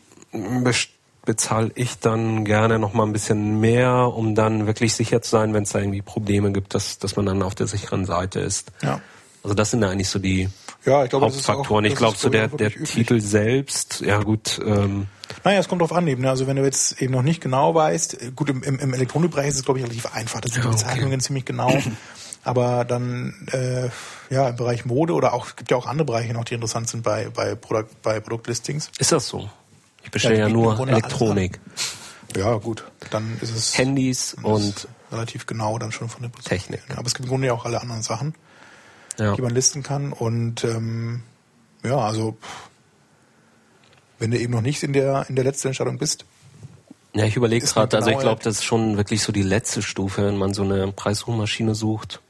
bezahle 1.28 1.72
ich 1.76 2.00
dann 2.00 2.46
gerne 2.46 2.80
noch 2.80 2.94
mal 2.94 3.04
ein 3.04 3.12
bisschen 3.12 3.60
mehr, 3.60 4.14
um 4.16 4.34
dann 4.34 4.66
wirklich 4.66 4.96
sicher 4.96 5.22
zu 5.22 5.30
sein, 5.30 5.54
wenn 5.54 5.64
es 5.64 5.72
da 5.72 5.80
irgendwie 5.80 6.02
Probleme 6.02 6.54
gibt, 6.54 6.74
dass, 6.74 7.00
dass 7.00 7.18
man 7.18 7.26
dann 7.26 7.44
auf 7.44 7.54
der 7.54 7.68
sicheren 7.68 8.06
Seite 8.06 8.40
ist. 8.40 8.72
Ja. 8.82 9.02
Also 9.44 9.54
das 9.54 9.72
sind 9.72 9.84
ja 9.84 9.90
eigentlich 9.90 10.10
so 10.10 10.20
die 10.20 10.50
ja, 10.86 11.04
ich 11.04 11.10
glaube, 11.10 11.26
Hauptfaktoren. 11.26 11.86
Auch, 11.86 11.90
ich 11.90 11.96
glaube, 11.96 12.18
so 12.18 12.30
der, 12.30 12.48
der 12.48 12.72
Titel 12.72 13.20
selbst, 13.20 14.00
ja 14.00 14.24
gut. 14.24 14.58
Ähm, 14.66 15.08
naja, 15.44 15.60
es 15.60 15.68
kommt 15.68 15.82
drauf 15.82 15.92
an 15.92 16.08
eben. 16.08 16.22
Ne? 16.22 16.30
Also 16.30 16.48
wenn 16.48 16.56
du 16.56 16.64
jetzt 16.64 17.02
eben 17.02 17.12
noch 17.12 17.24
nicht 17.24 17.42
genau 17.42 17.76
weißt, 17.76 18.36
gut, 18.38 18.50
im, 18.50 18.64
im, 18.64 18.80
im 18.80 18.94
Elektronikbereich 18.94 19.50
ist 19.50 19.58
es, 19.58 19.66
glaube 19.66 19.80
ich, 19.80 19.86
relativ 19.86 20.06
einfach. 20.16 20.40
Das 20.40 20.54
sind 20.54 20.64
ja, 20.64 20.70
die 20.70 20.78
Bezeichnungen 20.78 21.14
okay. 21.16 21.22
ziemlich 21.22 21.46
genau. 21.46 21.78
Aber 22.46 22.86
dann 22.86 23.50
äh, 23.52 23.90
ja 24.34 24.48
im 24.48 24.56
Bereich 24.56 24.86
Mode 24.86 25.14
oder 25.14 25.34
auch 25.34 25.58
gibt 25.58 25.72
ja 25.72 25.76
auch 25.76 25.88
andere 25.88 26.06
Bereiche 26.06 26.32
noch, 26.32 26.46
die 26.46 26.54
interessant 26.54 26.88
sind 26.88 27.04
bei 27.04 27.28
bei, 27.30 27.56
Produkt, 27.56 28.02
bei 28.02 28.22
Produktlistings. 28.22 28.90
Ist 28.98 29.12
das 29.12 29.28
so? 29.28 29.50
Ich 30.08 30.12
bestelle 30.12 30.40
ja, 30.40 30.48
nur 30.48 30.88
Elektronik. 30.88 31.60
Ja, 32.38 32.56
gut. 32.56 32.86
Dann 33.10 33.38
ist 33.42 33.54
es. 33.54 33.78
Handys 33.78 34.38
und. 34.42 34.88
Relativ 35.12 35.46
genau 35.46 35.78
dann 35.78 35.92
schon 35.92 36.08
von 36.08 36.22
der 36.22 36.32
Technik. 36.32 36.82
Aber 36.96 37.06
es 37.08 37.14
gibt 37.14 37.26
im 37.26 37.30
Grunde 37.30 37.48
ja 37.48 37.54
auch 37.54 37.66
alle 37.66 37.82
anderen 37.82 38.04
Sachen, 38.04 38.36
ja. 39.18 39.36
die 39.36 39.42
man 39.42 39.54
listen 39.54 39.84
kann. 39.84 40.14
Und 40.14 40.64
ähm, 40.64 41.24
ja, 41.84 41.98
also 41.98 42.38
wenn 44.18 44.32
du 44.32 44.40
eben 44.40 44.54
noch 44.54 44.62
nicht 44.62 44.82
in 44.82 44.94
der 44.94 45.26
in 45.28 45.36
der 45.36 45.44
letzten 45.44 45.68
Entscheidung 45.68 45.98
bist. 45.98 46.24
Ja, 47.14 47.26
ich 47.26 47.36
überlege 47.36 47.66
gerade, 47.66 47.98
also 47.98 48.10
ich 48.10 48.20
glaube, 48.20 48.42
das 48.44 48.58
ist 48.58 48.64
schon 48.64 48.96
wirklich 48.96 49.24
so 49.24 49.34
die 49.34 49.44
letzte 49.44 49.82
Stufe, 49.82 50.26
wenn 50.26 50.38
man 50.38 50.54
so 50.54 50.64
eine 50.64 50.90
Preissuchmaschine 50.94 51.76
sucht. 51.76 52.22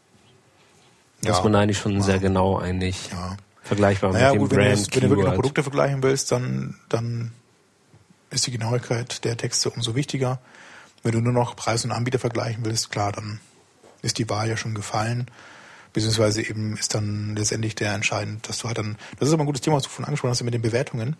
Ja. 1.24 1.34
Ist 1.34 1.44
man 1.44 1.54
eigentlich 1.56 1.78
schon 1.78 1.94
ja. 1.94 2.02
sehr 2.02 2.20
genau 2.20 2.58
eigentlich 2.58 3.10
ja. 3.12 3.38
vergleichbar 3.62 4.14
naja, 4.14 4.32
mit 4.32 4.36
dem 4.36 4.40
gut, 4.42 4.50
Brand. 4.50 4.66
Wenn 4.66 4.84
du, 4.84 4.96
wenn 4.96 5.02
du 5.02 5.10
wirklich 5.10 5.28
noch 5.28 5.36
Produkte 5.36 5.64
vergleichen 5.64 6.02
willst, 6.02 6.32
dann, 6.32 6.76
dann 6.90 7.34
ist 8.30 8.48
die 8.48 8.52
Genauigkeit 8.52 9.24
der 9.24 9.38
Texte 9.38 9.70
umso 9.70 9.96
wichtiger. 9.96 10.40
Wenn 11.04 11.12
du 11.14 11.22
nur 11.22 11.34
noch 11.34 11.56
Preis 11.56 11.86
und 11.86 11.92
Anbieter 11.92 12.20
vergleichen 12.20 12.66
willst, 12.66 12.92
klar, 12.92 13.12
dann 13.12 13.40
ist 14.02 14.18
die 14.18 14.30
Wahl 14.30 14.50
ja 14.50 14.58
schon 14.58 14.76
gefallen. 14.76 15.28
Beziehungsweise 15.94 16.42
eben 16.42 16.76
ist 16.78 16.94
dann 16.94 17.36
letztendlich 17.36 17.76
der 17.76 17.94
entscheidend, 17.94 18.48
dass 18.48 18.60
du 18.60 18.68
halt 18.68 18.78
dann, 18.78 18.98
das 19.20 19.30
ist 19.30 19.34
aber 19.34 19.44
ein 19.44 19.48
gutes 19.48 19.62
Thema, 19.62 19.78
was 19.78 19.84
du 19.84 19.90
von 19.90 20.06
angesprochen 20.06 20.32
hast 20.32 20.44
mit 20.44 20.54
den 20.54 20.62
Bewertungen. 20.62 21.16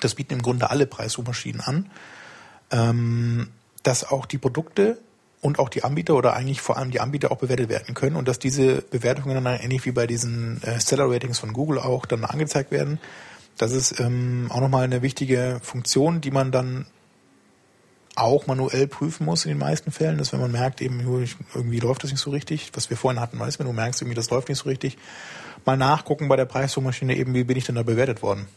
Das 0.00 0.14
bieten 0.14 0.34
im 0.34 0.42
Grunde 0.42 0.70
alle 0.70 0.86
Preissuchmaschinen 0.86 1.60
an, 1.62 1.90
ähm, 2.70 3.48
dass 3.82 4.04
auch 4.04 4.26
die 4.26 4.38
Produkte 4.38 4.98
und 5.40 5.58
auch 5.58 5.68
die 5.68 5.84
Anbieter 5.84 6.14
oder 6.14 6.34
eigentlich 6.34 6.60
vor 6.60 6.76
allem 6.76 6.90
die 6.90 7.00
Anbieter 7.00 7.32
auch 7.32 7.38
bewertet 7.38 7.68
werden 7.68 7.94
können 7.94 8.16
und 8.16 8.28
dass 8.28 8.38
diese 8.38 8.82
Bewertungen 8.82 9.42
dann 9.42 9.60
ähnlich 9.60 9.84
wie 9.86 9.92
bei 9.92 10.06
diesen 10.06 10.62
äh, 10.62 10.80
Seller 10.80 11.10
Ratings 11.10 11.38
von 11.38 11.52
Google 11.52 11.78
auch 11.78 12.04
dann 12.04 12.24
angezeigt 12.24 12.70
werden 12.70 12.98
das 13.58 13.72
ist 13.72 14.00
ähm, 14.00 14.46
auch 14.50 14.60
nochmal 14.60 14.84
eine 14.84 15.02
wichtige 15.02 15.60
Funktion, 15.62 16.20
die 16.20 16.30
man 16.30 16.52
dann 16.52 16.86
auch 18.14 18.46
manuell 18.46 18.86
prüfen 18.86 19.26
muss 19.26 19.44
in 19.44 19.50
den 19.50 19.58
meisten 19.58 19.92
Fällen, 19.92 20.18
dass 20.18 20.32
wenn 20.32 20.40
man 20.40 20.50
merkt, 20.50 20.80
eben 20.80 21.00
irgendwie 21.54 21.78
läuft 21.78 22.02
das 22.02 22.10
nicht 22.10 22.20
so 22.20 22.30
richtig, 22.30 22.70
was 22.74 22.88
wir 22.88 22.96
vorhin 22.96 23.20
hatten, 23.20 23.38
weißt 23.38 23.56
du, 23.56 23.60
wenn 23.60 23.66
du 23.66 23.74
merkst, 23.74 24.00
irgendwie 24.00 24.14
das 24.14 24.30
läuft 24.30 24.48
nicht 24.48 24.58
so 24.58 24.68
richtig, 24.68 24.96
mal 25.66 25.76
nachgucken 25.76 26.28
bei 26.28 26.36
der 26.36 26.46
Preissuchmaschine 26.46 27.16
eben, 27.16 27.34
wie 27.34 27.44
bin 27.44 27.58
ich 27.58 27.66
denn 27.66 27.74
da 27.74 27.82
bewertet 27.82 28.22
worden. 28.22 28.48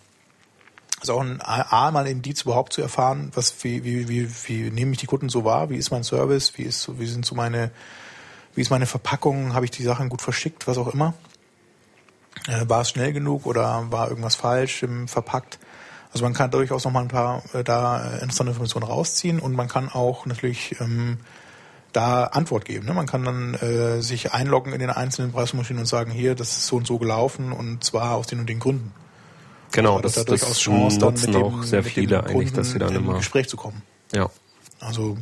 Also 1.01 1.13
auch 1.13 1.21
ein 1.21 1.39
A, 1.41 1.91
mal 1.91 2.07
Indiz 2.07 2.41
überhaupt 2.41 2.73
zu 2.73 2.81
erfahren, 2.81 3.31
was, 3.33 3.63
wie, 3.63 3.83
wie, 3.83 4.07
wie, 4.09 4.29
wie 4.47 4.71
nehme 4.71 4.93
ich 4.93 4.97
die 4.97 5.05
Kunden 5.05 5.29
so 5.29 5.45
wahr, 5.45 5.69
wie 5.69 5.77
ist 5.77 5.91
mein 5.91 6.03
Service, 6.03 6.57
wie 6.57 6.63
ist, 6.63 6.99
wie 6.99 7.05
sind 7.05 7.25
so 7.25 7.35
meine, 7.35 7.71
wie 8.55 8.61
ist 8.61 8.69
meine 8.69 8.85
Verpackung, 8.85 9.53
habe 9.53 9.65
ich 9.65 9.71
die 9.71 9.83
Sachen 9.83 10.09
gut 10.09 10.21
verschickt, 10.21 10.67
was 10.67 10.77
auch 10.77 10.93
immer. 10.93 11.13
Äh, 12.49 12.67
war 12.67 12.81
es 12.81 12.89
schnell 12.89 13.13
genug 13.13 13.45
oder 13.45 13.85
war 13.91 14.09
irgendwas 14.09 14.35
falsch 14.35 14.83
im 14.83 15.07
verpackt? 15.07 15.59
Also 16.11 16.25
man 16.25 16.33
kann 16.33 16.49
durchaus 16.49 16.85
noch 16.85 16.91
mal 16.91 17.01
ein 17.01 17.07
paar 17.07 17.43
äh, 17.53 17.63
da 17.63 17.99
äh, 18.03 18.13
interessante 18.15 18.51
Informationen 18.51 18.85
rausziehen 18.85 19.39
und 19.39 19.53
man 19.53 19.67
kann 19.67 19.89
auch 19.89 20.25
natürlich 20.25 20.75
ähm, 20.79 21.17
da 21.93 22.23
Antwort 22.25 22.65
geben. 22.65 22.87
Ne? 22.87 22.93
Man 22.93 23.05
kann 23.05 23.23
dann 23.23 23.53
äh, 23.55 24.01
sich 24.01 24.33
einloggen 24.33 24.73
in 24.73 24.79
den 24.79 24.89
einzelnen 24.89 25.31
Preismaschinen 25.31 25.81
und 25.81 25.85
sagen, 25.85 26.09
hier, 26.09 26.33
das 26.33 26.49
ist 26.49 26.67
so 26.67 26.77
und 26.77 26.87
so 26.87 26.97
gelaufen 26.97 27.51
und 27.51 27.83
zwar 27.83 28.15
aus 28.15 28.25
den 28.27 28.39
und 28.39 28.49
den 28.49 28.59
Gründen. 28.59 28.91
Genau, 29.71 29.97
also, 29.97 30.01
das, 30.01 30.13
da 30.15 30.23
durchaus 30.23 30.49
das 30.49 30.59
Chance, 30.59 30.97
dann 30.97 31.13
mit 31.13 31.27
dem, 31.27 31.43
auch 31.43 31.63
sehr 31.63 31.83
viele 31.83 32.23
eigentlich, 32.23 32.53
dass 32.53 32.71
sie 32.71 32.79
dann 32.79 32.95
immer 32.95 33.17
Gespräch 33.17 33.47
zu 33.47 33.57
kommen. 33.57 33.83
Ja. 34.11 34.31
Also 34.79 35.17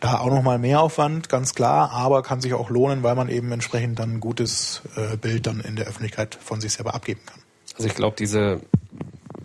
da 0.00 0.18
auch 0.18 0.30
nochmal 0.30 0.58
mehr 0.58 0.80
Aufwand, 0.80 1.28
ganz 1.28 1.54
klar, 1.54 1.90
aber 1.92 2.22
kann 2.22 2.40
sich 2.40 2.54
auch 2.54 2.70
lohnen, 2.70 3.02
weil 3.02 3.14
man 3.14 3.28
eben 3.28 3.52
entsprechend 3.52 3.98
dann 3.98 4.14
ein 4.14 4.20
gutes 4.20 4.82
äh, 4.96 5.16
Bild 5.16 5.46
dann 5.46 5.60
in 5.60 5.76
der 5.76 5.86
Öffentlichkeit 5.86 6.38
von 6.40 6.60
sich 6.60 6.72
selber 6.72 6.94
abgeben 6.94 7.20
kann. 7.26 7.40
Also 7.76 7.88
ich 7.88 7.94
glaube, 7.94 8.16
diese 8.18 8.60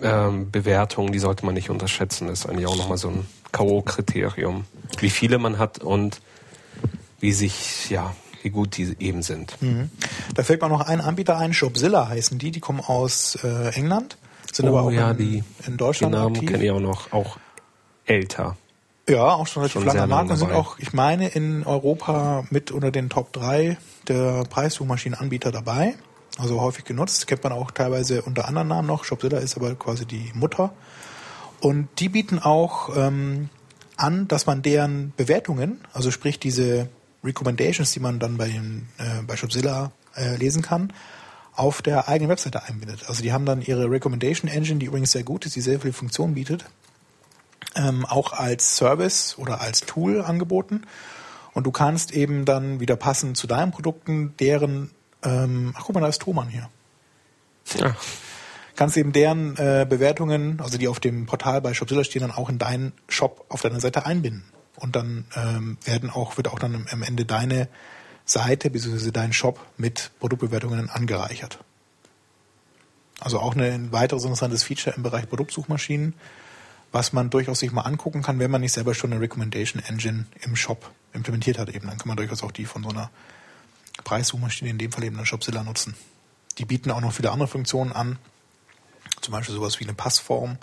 ähm, 0.02 0.52
Bewertung, 0.52 1.12
die 1.12 1.20
sollte 1.20 1.46
man 1.46 1.54
nicht 1.54 1.70
unterschätzen, 1.70 2.28
das 2.28 2.40
ist 2.40 2.46
eigentlich 2.48 2.68
auch 2.68 2.78
nochmal 2.78 2.98
so 2.98 3.10
ein 3.10 3.26
K.O.-Kriterium. 3.52 4.64
Wie 5.00 5.10
viele 5.10 5.38
man 5.38 5.58
hat 5.58 5.80
und 5.80 6.22
wie 7.20 7.34
sich, 7.34 7.90
ja, 7.90 8.16
wie 8.44 8.50
gut 8.50 8.78
die 8.78 8.96
eben 9.00 9.24
sind. 9.24 9.62
Mhm. 9.62 9.90
Da 10.36 10.44
fällt 10.44 10.62
mir 10.62 10.70
noch 10.70 10.82
ein 10.82 11.02
Anbieter 11.02 11.38
ein, 11.38 11.54
Shopzilla 11.54 12.08
heißen 12.08 12.38
die, 12.38 12.52
die 12.52 12.60
kommen 12.60 12.80
aus 12.80 13.38
äh, 13.44 13.70
England 13.76 14.18
Sind 14.52 14.66
oh 14.66 14.70
aber 14.70 14.84
auch 14.84 14.92
ja, 14.92 15.12
in, 15.12 15.18
die, 15.18 15.44
in 15.66 15.78
Deutschland 15.78 16.14
die 16.14 16.18
Namen 16.18 16.46
kenne 16.46 16.64
ich 16.64 16.72
auch 16.72 16.80
noch, 16.80 17.12
auch 17.12 17.38
älter. 18.06 18.58
Ja, 19.08 19.36
auch 19.36 19.46
schon 19.46 19.62
relativ 19.62 19.84
Schon 19.84 20.10
lange 20.10 20.32
und 20.32 20.38
sind 20.38 20.52
auch, 20.52 20.80
ich 20.80 20.94
meine, 20.94 21.28
in 21.28 21.64
Europa 21.64 22.46
mit 22.50 22.72
unter 22.72 22.90
den 22.92 23.10
Top 23.10 23.32
3 23.34 23.78
der 24.08 24.44
Preissuchmaschinenanbieter 24.50 25.52
dabei. 25.52 25.96
Also 26.38 26.60
häufig 26.60 26.86
genutzt. 26.86 27.28
Kennt 27.28 27.44
man 27.44 27.54
auch 27.54 27.72
teilweise 27.72 28.24
unter 28.24 28.48
anderen 28.48 28.68
Namen 28.68 28.88
noch. 28.88 29.04
Shopzilla 29.04 29.38
ist 29.38 29.56
aber 29.58 29.76
quasi 29.76 30.06
die 30.06 30.32
Mutter. 30.34 30.74
Und 31.62 31.88
die 32.00 32.10
bieten 32.10 32.40
auch 32.40 32.96
ähm, 32.98 33.50
an, 33.96 34.28
dass 34.28 34.46
man 34.46 34.62
deren 34.62 35.14
Bewertungen, 35.16 35.80
also 35.94 36.12
sprich 36.12 36.40
diese 36.40 36.90
Recommendations, 37.24 37.92
die 37.92 38.00
man 38.00 38.20
dann 38.20 38.38
bei, 38.38 38.50
den, 38.50 38.90
äh, 38.98 39.22
bei 39.26 39.38
Shopzilla 39.38 39.92
äh, 40.16 40.36
lesen 40.36 40.62
kann, 40.62 40.92
auf 41.54 41.82
der 41.82 42.10
eigenen 42.10 42.30
Webseite 42.30 42.64
einbindet. 42.64 43.08
Also 43.08 43.24
die 43.24 43.32
haben 43.32 43.46
dann 43.46 43.62
ihre 43.62 43.90
Recommendation 43.90 44.50
Engine, 44.52 44.80
die 44.80 44.88
übrigens 44.88 45.12
sehr 45.12 45.24
gut 45.24 45.46
ist, 45.46 45.56
die 45.56 45.62
sehr 45.62 45.80
viele 45.80 45.94
Funktionen 45.94 46.34
bietet, 46.34 46.66
ähm, 47.76 48.06
auch 48.06 48.34
als 48.34 48.76
Service 48.78 49.38
oder 49.38 49.62
als 49.62 49.82
Tool 49.82 50.22
angeboten. 50.22 50.84
Und 51.54 51.64
du 51.66 51.72
kannst 51.72 52.12
eben 52.12 52.46
dann 52.46 52.80
wieder 52.80 52.96
passend 52.96 53.38
zu 53.38 53.48
deinen 53.48 53.72
Produkten 53.72 54.36
deren, 54.40 54.92
ähm, 55.24 55.74
ach 55.78 55.84
guck 55.86 55.96
mal, 55.96 56.02
da 56.02 56.08
ist 56.08 56.22
Thomann 56.22 56.50
hier. 56.50 56.70
Ja. 57.78 57.96
Kannst 58.76 58.98
eben 58.98 59.14
deren 59.14 59.56
äh, 59.56 59.86
Bewertungen, 59.90 60.60
also 60.60 60.78
die 60.78 60.90
auf 60.90 61.00
dem 61.00 61.26
Portal 61.26 61.62
bei 61.62 61.74
Shopzilla 61.74 62.04
stehen, 62.04 62.22
dann 62.24 62.32
auch 62.32 62.50
in 62.50 62.58
deinen 62.58 62.92
Shop 63.08 63.46
auf 63.48 63.62
deiner 63.62 63.80
Seite 63.80 64.06
einbinden. 64.06 64.44
Und 64.76 64.98
dann 64.98 65.26
ähm, 65.36 65.78
werden 65.86 66.10
auch, 66.10 66.36
wird 66.36 66.50
auch 66.50 66.60
dann 66.60 66.86
am- 66.92 67.02
Ende 67.04 67.24
deine 67.24 67.70
Seite 68.26 68.70
bzw. 68.70 69.12
dein 69.12 69.32
Shop 69.32 69.60
mit 69.78 70.12
Produktbewertungen 70.20 70.90
angereichert. 70.90 71.60
Also 73.22 73.40
auch 73.40 73.56
eine- 73.56 73.72
ein 73.72 73.94
weiteres 73.94 74.24
interessantes 74.24 74.64
Feature 74.64 74.94
im 74.98 75.04
Bereich 75.04 75.30
Produktsuchmaschinen, 75.30 76.14
was 76.92 77.14
man 77.14 77.30
durchaus 77.30 77.60
sich 77.60 77.72
mal 77.72 77.82
angucken 77.82 78.22
kann, 78.22 78.40
wenn 78.40 78.52
man 78.52 78.62
nicht 78.62 78.74
selber 78.74 78.94
schon 78.94 79.12
eine 79.12 79.22
Recommendation 79.22 79.82
Engine 79.84 80.26
im 80.42 80.56
Shop 80.56 80.92
implementiert 81.14 81.58
hat. 81.58 81.70
Eben 81.70 81.88
dann 81.88 81.98
kann 81.98 82.08
man 82.08 82.18
durchaus 82.18 82.44
auch 82.44 82.52
die 82.52 82.66
von 82.66 82.84
so 82.84 82.90
einer 82.90 83.10
Preissuchmaschine, 84.04 84.70
in 84.70 84.78
dem 84.78 84.92
Fall 84.92 85.04
eben 85.04 85.18
eine 85.18 85.26
Shopzilla 85.26 85.64
nutzen. 85.64 85.96
Die 86.58 86.66
bieten 86.66 86.92
auch 86.92 87.02
noch 87.02 87.14
viele 87.14 87.32
andere 87.32 87.48
Funktionen 87.48 87.92
an, 87.92 88.18
zum 89.22 89.34
Beispiel 89.34 89.56
sowas 89.56 89.80
wie 89.80 89.84
eine 89.84 89.94
Passform. 89.94 90.58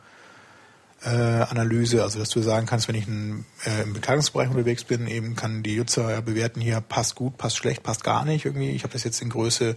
Äh, 1.05 1.09
Analyse, 1.09 2.01
also 2.05 2.20
dass 2.20 2.29
du 2.29 2.41
sagen 2.43 2.64
kannst, 2.64 2.87
wenn 2.87 2.95
ich 2.95 3.09
ein, 3.09 3.45
äh, 3.64 3.83
im 3.83 3.93
Bekleidungsbereich 3.93 4.49
unterwegs 4.49 4.85
bin, 4.85 5.09
eben 5.09 5.35
kann 5.35 5.64
die 5.64 5.75
ja 5.75 6.20
bewerten 6.20 6.61
hier, 6.61 6.81
passt 6.81 7.16
gut, 7.16 7.37
passt 7.39 7.57
schlecht, 7.57 7.83
passt 7.83 8.05
gar 8.05 8.25
nicht 8.25 8.45
irgendwie. 8.45 8.70
Ich 8.70 8.85
habe 8.85 8.93
das 8.93 9.03
jetzt 9.03 9.20
in 9.20 9.29
Größe 9.29 9.77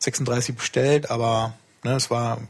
36 0.00 0.56
bestellt, 0.56 1.10
aber 1.10 1.54
ne, 1.82 1.94
es 1.94 2.10
war 2.10 2.42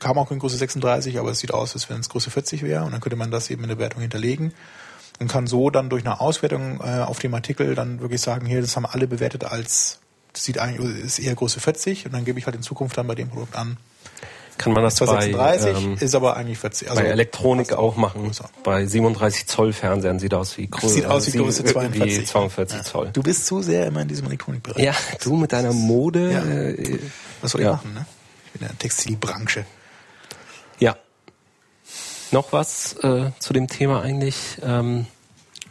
kam 0.00 0.18
auch 0.18 0.30
in 0.30 0.38
Größe 0.38 0.56
36, 0.56 1.18
aber 1.18 1.30
es 1.30 1.38
sieht 1.38 1.52
aus, 1.54 1.74
als 1.74 1.88
wenn 1.90 2.00
es 2.00 2.08
Größe 2.08 2.30
40 2.30 2.62
wäre 2.62 2.84
und 2.84 2.92
dann 2.92 3.00
könnte 3.00 3.16
man 3.16 3.30
das 3.30 3.50
eben 3.50 3.62
in 3.62 3.68
der 3.68 3.78
Wertung 3.78 4.00
hinterlegen 4.00 4.52
und 5.20 5.28
kann 5.28 5.46
so 5.46 5.70
dann 5.70 5.88
durch 5.90 6.04
eine 6.04 6.20
Auswertung 6.20 6.80
äh, 6.80 7.00
auf 7.00 7.18
dem 7.18 7.34
Artikel 7.34 7.74
dann 7.74 8.00
wirklich 8.00 8.20
sagen, 8.20 8.46
hier, 8.46 8.60
das 8.60 8.76
haben 8.76 8.86
alle 8.86 9.06
bewertet 9.06 9.44
als 9.44 10.00
das 10.32 10.44
sieht 10.44 10.58
eigentlich 10.58 11.02
ist 11.02 11.18
eher 11.18 11.34
Größe 11.34 11.60
40 11.60 12.04
und 12.06 12.12
dann 12.12 12.26
gebe 12.26 12.38
ich 12.38 12.44
halt 12.44 12.54
in 12.56 12.62
Zukunft 12.62 12.98
dann 12.98 13.06
bei 13.06 13.14
dem 13.14 13.30
Produkt 13.30 13.56
an. 13.56 13.78
Kann 14.58 14.72
man 14.72 14.82
das 14.82 14.96
Zwar 14.96 15.08
bei, 15.16 15.22
36 15.58 15.84
ähm, 15.84 15.96
ist 15.98 16.14
aber 16.14 16.36
eigentlich 16.36 16.58
40. 16.58 16.90
Also 16.90 17.02
bei 17.02 17.08
Elektronik 17.08 17.72
auch 17.74 17.96
machen. 17.96 18.24
größer. 18.24 18.48
Bei 18.62 18.86
37 18.86 19.46
Zoll 19.46 19.72
Fernsehern 19.74 20.18
sieht 20.18 20.32
aus 20.34 20.56
wie 20.58 20.66
Grö- 20.66 20.88
Sieht 20.88 21.04
aus 21.06 21.26
wie 21.26 21.30
sie- 21.32 21.38
Größe 21.38 21.62
äh, 21.62 21.72
42. 21.72 22.20
Wie 22.20 22.24
42 22.24 22.78
Ja. 22.78 22.84
Zoll. 22.84 23.10
Du 23.12 23.22
bist 23.22 23.44
zu 23.46 23.60
sehr 23.62 23.86
immer 23.86 24.00
in 24.02 24.08
diesem 24.08 24.26
Elektronikbereich. 24.26 24.82
Ja, 24.82 24.94
du 25.22 25.36
mit 25.36 25.52
deiner 25.52 25.72
Mode. 25.72 26.32
Ja. 26.32 26.42
Äh, 26.44 26.98
Was 27.42 27.52
soll 27.52 27.62
ja. 27.62 27.68
ich 27.68 27.76
machen, 27.76 27.94
ne? 27.94 28.06
Ich 28.46 28.52
bin 28.52 28.62
in 28.62 28.68
der 28.68 28.78
Textilbranche. 28.78 29.64
Noch 32.36 32.52
was 32.52 32.92
äh, 33.02 33.30
zu 33.38 33.54
dem 33.54 33.66
Thema 33.66 34.02
eigentlich? 34.02 34.58
Ähm, 34.62 35.06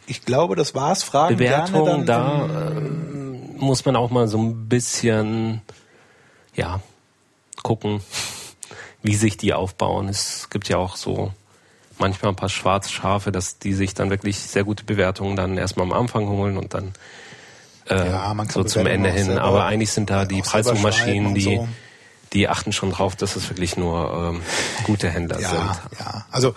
Ich 0.08 0.26
glaube, 0.26 0.56
das 0.56 0.74
war's. 0.74 1.04
Fragen 1.04 1.38
Bewertung, 1.38 2.08
da 2.08 2.72
ähm, 2.72 3.56
muss 3.58 3.86
man 3.86 3.96
auch 3.96 4.10
mal 4.10 4.28
so 4.28 4.40
ein 4.40 4.68
bisschen, 4.68 5.62
ja, 6.56 6.80
gucken, 7.62 8.02
wie 9.04 9.14
sich 9.16 9.38
die 9.38 9.54
aufbauen. 9.54 10.10
Es 10.10 10.50
gibt 10.50 10.68
ja 10.68 10.78
auch 10.78 10.96
so 10.96 11.32
manchmal 12.00 12.32
ein 12.32 12.36
paar 12.36 12.50
schwarze 12.50 12.90
Schafe, 12.92 13.32
dass 13.32 13.60
die 13.60 13.74
sich 13.76 13.94
dann 13.94 14.10
wirklich 14.10 14.40
sehr 14.40 14.64
gute 14.64 14.86
Bewertungen 14.86 15.36
dann 15.36 15.60
erstmal 15.60 15.86
am 15.86 15.94
Anfang 15.94 16.28
holen 16.28 16.58
und 16.58 16.74
dann 16.74 16.94
äh, 17.90 18.10
Ja, 18.10 18.36
so 18.50 18.64
zum 18.64 18.88
Ende 18.88 19.12
hin. 19.12 19.26
selber- 19.26 19.44
Aber 19.44 19.66
eigentlich 19.66 19.92
sind 19.92 20.10
da 20.10 20.26
die 20.26 20.42
Preissuchmaschinen, 20.42 21.28
und 21.28 21.34
die, 21.36 21.44
so. 21.44 21.68
Die 22.34 22.48
achten 22.50 22.72
schon 22.74 22.92
drauf, 22.92 23.16
dass 23.16 23.36
es 23.36 23.50
wirklich 23.50 23.78
nur 23.78 24.34
ähm, 24.36 24.42
gute 24.84 25.10
Händler 25.10 25.40
Ja, 25.40 25.50
sind. 25.50 26.00
ja. 26.00 26.26
Also 26.32 26.54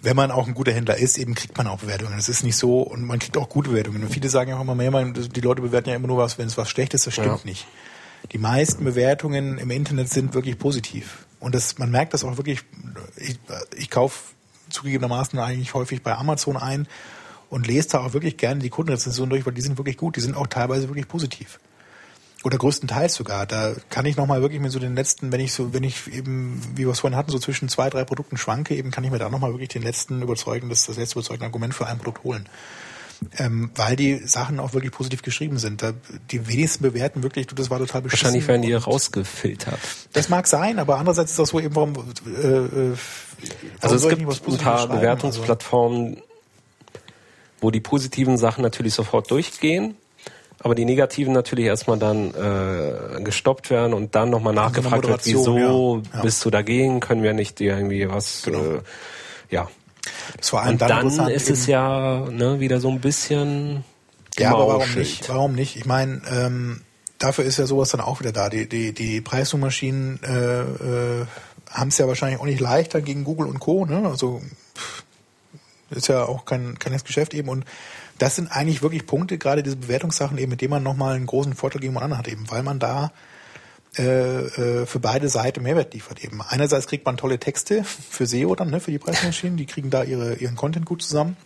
wenn 0.00 0.16
man 0.16 0.30
auch 0.32 0.48
ein 0.48 0.54
guter 0.54 0.72
Händler 0.72 0.96
ist, 0.96 1.16
eben 1.16 1.34
kriegt 1.34 1.56
man 1.56 1.66
auch 1.68 1.78
Bewertungen. 1.78 2.14
Das 2.16 2.28
ist 2.28 2.42
nicht 2.42 2.56
so 2.56 2.82
und 2.82 3.04
man 3.06 3.18
kriegt 3.20 3.36
auch 3.36 3.48
gute 3.48 3.70
Bewertungen. 3.70 4.02
Und 4.02 4.10
viele 4.10 4.28
sagen 4.28 4.50
ja 4.50 4.56
auch 4.56 4.60
immer 4.62 4.74
mehr, 4.74 4.90
die 4.90 5.40
Leute 5.40 5.62
bewerten 5.62 5.90
ja 5.90 5.94
immer 5.94 6.08
nur 6.08 6.18
was, 6.18 6.38
wenn 6.38 6.48
es 6.48 6.58
was 6.58 6.68
schlecht 6.68 6.92
ist. 6.94 7.06
Das 7.06 7.12
stimmt 7.14 7.26
Ja. 7.28 7.38
nicht. 7.44 7.66
Die 8.32 8.38
meisten 8.38 8.84
Bewertungen 8.84 9.58
im 9.58 9.70
Internet 9.70 10.08
sind 10.10 10.34
wirklich 10.34 10.58
positiv. 10.58 11.26
Und 11.40 11.54
das, 11.54 11.78
man 11.78 11.90
merkt 11.90 12.14
das 12.14 12.24
auch 12.24 12.36
wirklich, 12.36 12.62
ich, 13.16 13.38
ich 13.76 13.90
kaufe 13.90 14.18
zugegebenermaßen 14.70 15.38
eigentlich 15.38 15.74
häufig 15.74 16.02
bei 16.02 16.14
Amazon 16.16 16.56
ein 16.56 16.86
und 17.50 17.66
lese 17.66 17.90
da 17.90 17.98
auch 18.00 18.12
wirklich 18.12 18.36
gerne 18.36 18.60
die 18.60 18.70
Kundenrezensionen 18.70 19.30
durch, 19.30 19.44
weil 19.46 19.52
die 19.52 19.60
sind 19.60 19.76
wirklich 19.76 19.96
gut. 19.96 20.16
Die 20.16 20.20
sind 20.20 20.36
auch 20.36 20.46
teilweise 20.46 20.88
wirklich 20.88 21.06
positiv. 21.08 21.58
Oder 22.44 22.58
größtenteils 22.58 23.14
sogar. 23.14 23.46
Da 23.46 23.72
kann 23.88 24.04
ich 24.04 24.16
nochmal 24.16 24.42
wirklich 24.42 24.60
mit 24.60 24.72
so 24.72 24.80
den 24.80 24.96
letzten, 24.96 25.30
wenn 25.30 25.40
ich 25.40 25.52
so, 25.52 25.72
wenn 25.72 25.84
ich 25.84 26.12
eben, 26.12 26.60
wie 26.74 26.84
wir 26.84 26.90
es 26.90 27.00
vorhin 27.00 27.16
hatten, 27.16 27.30
so 27.30 27.38
zwischen 27.38 27.68
zwei, 27.68 27.88
drei 27.88 28.04
Produkten 28.04 28.36
schwanke, 28.36 28.74
eben 28.74 28.90
kann 28.90 29.04
ich 29.04 29.10
mir 29.10 29.18
da 29.18 29.28
nochmal 29.28 29.52
wirklich 29.52 29.68
den 29.68 29.82
letzten 29.82 30.22
überzeugen, 30.22 30.68
das, 30.68 30.86
das 30.86 30.96
letzte 30.96 31.18
überzeugende 31.18 31.46
Argument 31.46 31.72
für 31.74 31.86
ein 31.86 31.98
Produkt 31.98 32.24
holen. 32.24 32.48
Ähm, 33.38 33.70
weil 33.76 33.94
die 33.94 34.26
Sachen 34.26 34.58
auch 34.58 34.72
wirklich 34.72 34.90
positiv 34.90 35.22
geschrieben 35.22 35.58
sind. 35.58 35.82
Da, 35.82 35.92
die 36.32 36.48
wenigsten 36.48 36.82
bewerten 36.82 37.22
wirklich, 37.22 37.46
du, 37.46 37.54
das 37.54 37.70
war 37.70 37.78
total 37.78 38.02
beschissen. 38.02 38.24
Wahrscheinlich 38.24 38.48
werden 38.48 38.62
die 38.62 38.72
rausgefiltert. 38.72 39.78
Das 40.12 40.28
mag 40.28 40.48
sein, 40.48 40.80
aber 40.80 40.98
andererseits 40.98 41.30
ist 41.30 41.38
das 41.38 41.50
so 41.50 41.60
eben, 41.60 41.76
warum, 41.76 41.94
äh, 42.26 42.48
äh, 42.48 42.96
Also 43.80 43.94
es 43.94 44.08
gibt 44.08 44.22
ein 44.22 44.58
paar 44.58 44.78
schreiben? 44.78 44.96
Bewertungsplattformen, 44.96 46.16
wo 47.60 47.70
die 47.70 47.80
positiven 47.80 48.36
Sachen 48.38 48.62
natürlich 48.62 48.94
sofort 48.94 49.30
durchgehen, 49.30 49.94
aber 50.62 50.74
die 50.74 50.84
negativen 50.84 51.32
natürlich 51.32 51.66
erstmal 51.66 51.98
dann 51.98 52.32
äh, 52.34 53.20
gestoppt 53.22 53.70
werden 53.70 53.92
und 53.94 54.14
dann 54.14 54.30
nochmal 54.30 54.54
nachgefragt 54.54 55.06
wird, 55.06 55.26
wieso 55.26 55.98
ja. 55.98 56.16
Ja. 56.16 56.22
bist 56.22 56.44
du 56.44 56.50
dagegen, 56.50 57.00
können 57.00 57.22
wir 57.22 57.32
nicht 57.32 57.58
dir 57.58 57.76
irgendwie 57.76 58.08
was, 58.08 58.42
Genau. 58.44 58.58
äh, 58.58 58.80
ja. 59.50 59.62
Also, 59.62 59.72
das 60.36 60.48
vor 60.48 60.62
allem 60.62 60.72
Und 60.72 60.82
dann, 60.82 60.90
interessant 60.90 61.30
ist 61.30 61.50
es 61.50 61.66
ja 61.66 62.26
ne, 62.30 62.60
wieder 62.60 62.80
so 62.80 62.90
ein 62.90 63.00
bisschen 63.00 63.84
Ja, 64.38 64.52
aber 64.52 64.68
warum 64.68 64.94
nicht? 64.94 65.28
Warum 65.28 65.54
nicht? 65.54 65.76
Ich 65.76 65.84
meine, 65.84 66.22
ähm, 66.30 66.82
dafür 67.18 67.44
ist 67.44 67.58
ja 67.58 67.66
sowas 67.66 67.90
dann 67.90 68.00
auch 68.00 68.20
wieder 68.20 68.32
da. 68.32 68.48
Die, 68.48 68.68
die, 68.68 68.92
die 68.92 69.20
Preissuchmaschinen 69.20 70.20
äh, 70.22 70.60
äh, 70.62 71.26
haben 71.70 71.88
es 71.88 71.98
ja 71.98 72.08
wahrscheinlich 72.08 72.40
auch 72.40 72.44
nicht 72.46 72.60
leichter 72.60 73.00
gegen 73.00 73.24
Google 73.24 73.46
und 73.46 73.60
Co. 73.60 73.84
Ne? 73.84 74.08
Also 74.08 74.42
pff, 74.76 75.04
ist 75.90 76.08
ja 76.08 76.24
auch 76.24 76.44
kein 76.44 76.78
keines 76.78 77.04
Geschäft 77.04 77.34
eben 77.34 77.48
und 77.48 77.64
das 78.22 78.36
sind 78.36 78.52
eigentlich 78.52 78.82
wirklich 78.82 79.04
Punkte, 79.04 79.36
gerade 79.36 79.64
diese 79.64 79.74
Bewertungssachen 79.74 80.38
eben, 80.38 80.50
mit 80.50 80.60
denen 80.60 80.70
man 80.70 80.84
nochmal 80.84 81.16
einen 81.16 81.26
großen 81.26 81.54
Vorteil 81.56 81.80
gegen 81.80 81.96
anderen 81.96 82.16
hat 82.18 82.28
eben, 82.28 82.48
weil 82.52 82.62
man 82.62 82.78
da 82.78 83.10
äh, 83.98 84.02
äh, 84.04 84.86
für 84.86 85.00
beide 85.00 85.28
Seiten 85.28 85.64
Mehrwert 85.64 85.92
liefert 85.92 86.22
eben. 86.22 86.40
Einerseits 86.40 86.86
kriegt 86.86 87.04
man 87.04 87.16
tolle 87.16 87.40
Texte 87.40 87.82
für 87.82 88.24
SEO 88.26 88.54
dann, 88.54 88.70
ne, 88.70 88.78
für 88.78 88.92
die 88.92 89.00
Preismaschinen, 89.00 89.56
die 89.56 89.66
kriegen 89.66 89.90
da 89.90 90.04
ihre, 90.04 90.34
ihren 90.36 90.54
Content 90.54 90.86
gut 90.86 91.02
zusammen. 91.02 91.36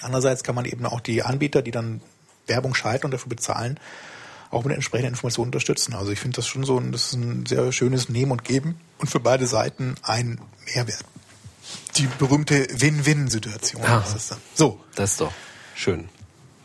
Andererseits 0.00 0.44
kann 0.44 0.54
man 0.54 0.66
eben 0.66 0.86
auch 0.86 1.00
die 1.00 1.24
Anbieter, 1.24 1.62
die 1.62 1.72
dann 1.72 2.00
Werbung 2.46 2.76
schalten 2.76 3.06
und 3.06 3.10
dafür 3.10 3.30
bezahlen, 3.30 3.80
auch 4.52 4.62
mit 4.62 4.76
entsprechenden 4.76 5.14
Informationen 5.14 5.48
unterstützen. 5.48 5.94
Also 5.96 6.12
ich 6.12 6.20
finde 6.20 6.36
das 6.36 6.46
schon 6.46 6.62
so 6.62 6.78
ein, 6.78 6.92
das 6.92 7.06
ist 7.06 7.14
ein 7.14 7.44
sehr 7.44 7.72
schönes 7.72 8.08
Nehmen 8.08 8.30
und 8.30 8.44
Geben 8.44 8.78
und 8.98 9.10
für 9.10 9.18
beide 9.18 9.48
Seiten 9.48 9.96
ein 10.04 10.40
Mehrwert. 10.72 11.04
Die 11.96 12.06
berühmte 12.06 12.68
Win-Win-Situation 12.70 13.82
Ah. 13.84 14.04
ist 14.06 14.14
es 14.14 14.28
dann. 14.28 14.38
So, 14.54 14.78
Das 14.94 15.10
ist 15.10 15.20
doch 15.22 15.32
schön. 15.78 16.08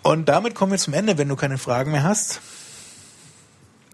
und 0.01 0.25
damit 0.27 0.55
kommen 0.55 0.71
wir 0.71 0.79
zum 0.79 0.93
Ende, 0.93 1.17
wenn 1.17 1.29
du 1.29 1.35
keine 1.35 1.57
Fragen 1.57 1.91
mehr 1.91 2.03
hast, 2.03 2.41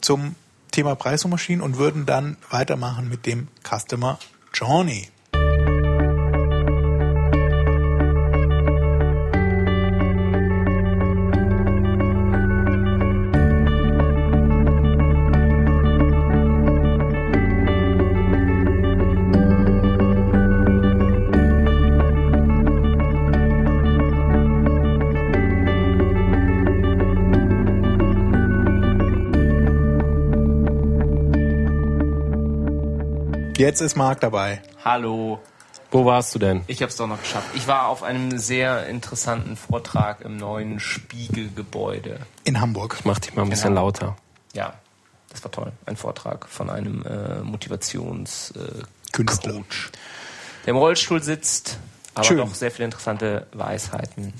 zum 0.02 0.36
Thema 0.72 0.96
Preissuchmaschinen 0.96 1.62
und 1.62 1.78
würden 1.78 2.06
dann 2.06 2.38
weitermachen 2.50 3.10
mit 3.10 3.26
dem 3.26 3.48
Customer 3.64 4.18
Journey. 4.54 5.10
Jetzt 33.60 33.82
ist 33.82 33.98
Marc 33.98 34.22
dabei. 34.22 34.62
Hallo. 34.86 35.38
Wo 35.92 36.06
warst 36.06 36.34
du 36.34 36.40
denn? 36.40 36.64
Ich 36.68 36.82
habe 36.82 36.92
es 36.92 36.96
doch 36.96 37.08
noch 37.08 37.20
geschafft. 37.20 37.50
Ich 37.56 37.68
war 37.68 37.90
auf 37.90 38.04
einem 38.04 38.38
sehr 38.38 38.88
interessanten 38.88 39.58
Vortrag 39.58 40.22
im 40.22 40.38
neuen 40.38 40.80
Spiegelgebäude. 40.80 42.22
In 42.46 42.62
Hamburg. 42.62 42.96
Ich 42.98 43.04
mach 43.04 43.20
dich 43.20 43.34
mal 43.36 43.42
ein 43.42 43.50
bisschen 43.50 43.72
Genau. 43.72 43.82
lauter. 43.88 44.16
Ja, 44.54 44.76
das 45.28 45.44
war 45.44 45.52
toll. 45.52 45.74
Ein 45.86 45.98
Vortrag 45.98 46.48
von 46.48 46.70
einem 46.70 47.04
äh, 47.06 47.42
Motivationscoach, 47.42 48.56
äh, 49.18 49.98
der 50.64 50.70
im 50.72 50.78
Rollstuhl 50.78 51.22
sitzt, 51.22 51.80
aber 52.16 52.24
Schön. 52.24 52.38
doch 52.38 52.56
sehr 52.56 52.72
viele 52.72 52.86
interessante 52.86 53.46
Weisheiten 53.52 54.32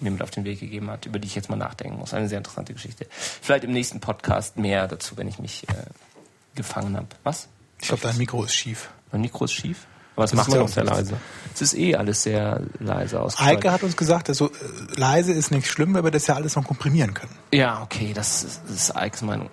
mir 0.00 0.10
mit 0.10 0.20
auf 0.20 0.32
den 0.32 0.44
Weg 0.44 0.60
gegeben 0.60 0.90
hat, 0.90 1.06
über 1.06 1.18
die 1.18 1.28
ich 1.28 1.34
jetzt 1.34 1.48
mal 1.48 1.56
nachdenken 1.56 1.96
muss. 1.96 2.12
Eine 2.12 2.28
sehr 2.28 2.36
interessante 2.36 2.74
Geschichte. 2.74 3.06
Vielleicht 3.10 3.64
im 3.64 3.72
nächsten 3.72 4.00
Podcast 4.00 4.58
mehr 4.58 4.86
dazu, 4.86 5.16
wenn 5.16 5.28
ich 5.28 5.38
mich 5.38 5.66
äh, 5.70 5.72
gefangen 6.54 6.94
habe. 6.98 7.08
Was? 7.22 7.48
Ich 7.80 7.88
glaube, 7.88 8.02
dein 8.02 8.16
Mikro 8.18 8.44
ist 8.44 8.54
schief. 8.54 8.90
Mein 9.12 9.20
Mikro 9.22 9.44
ist 9.44 9.52
schief? 9.52 9.86
Aber 10.16 10.24
Das 10.24 10.34
macht 10.34 10.48
ja 10.52 10.56
auch 10.58 10.62
noch 10.62 10.68
sehr 10.68 10.84
leise. 10.84 11.14
Es 11.54 11.62
ist 11.62 11.74
eh 11.74 11.94
alles 11.96 12.22
sehr 12.24 12.60
leise 12.78 13.20
ausgestrahlt. 13.20 13.58
Eike 13.58 13.72
hat 13.72 13.82
uns 13.82 13.96
gesagt, 13.96 14.28
also, 14.28 14.48
äh, 14.48 14.52
leise 14.96 15.32
ist 15.32 15.50
nicht 15.50 15.66
schlimm, 15.66 15.94
weil 15.94 16.04
wir 16.04 16.10
das 16.10 16.26
ja 16.26 16.34
alles 16.34 16.56
noch 16.56 16.64
komprimieren 16.64 17.14
können. 17.14 17.34
Ja, 17.52 17.80
okay, 17.82 18.12
das 18.14 18.44
ist, 18.44 18.60
das 18.66 18.74
ist 18.76 18.96
Eikes 18.96 19.22
Meinung. 19.22 19.48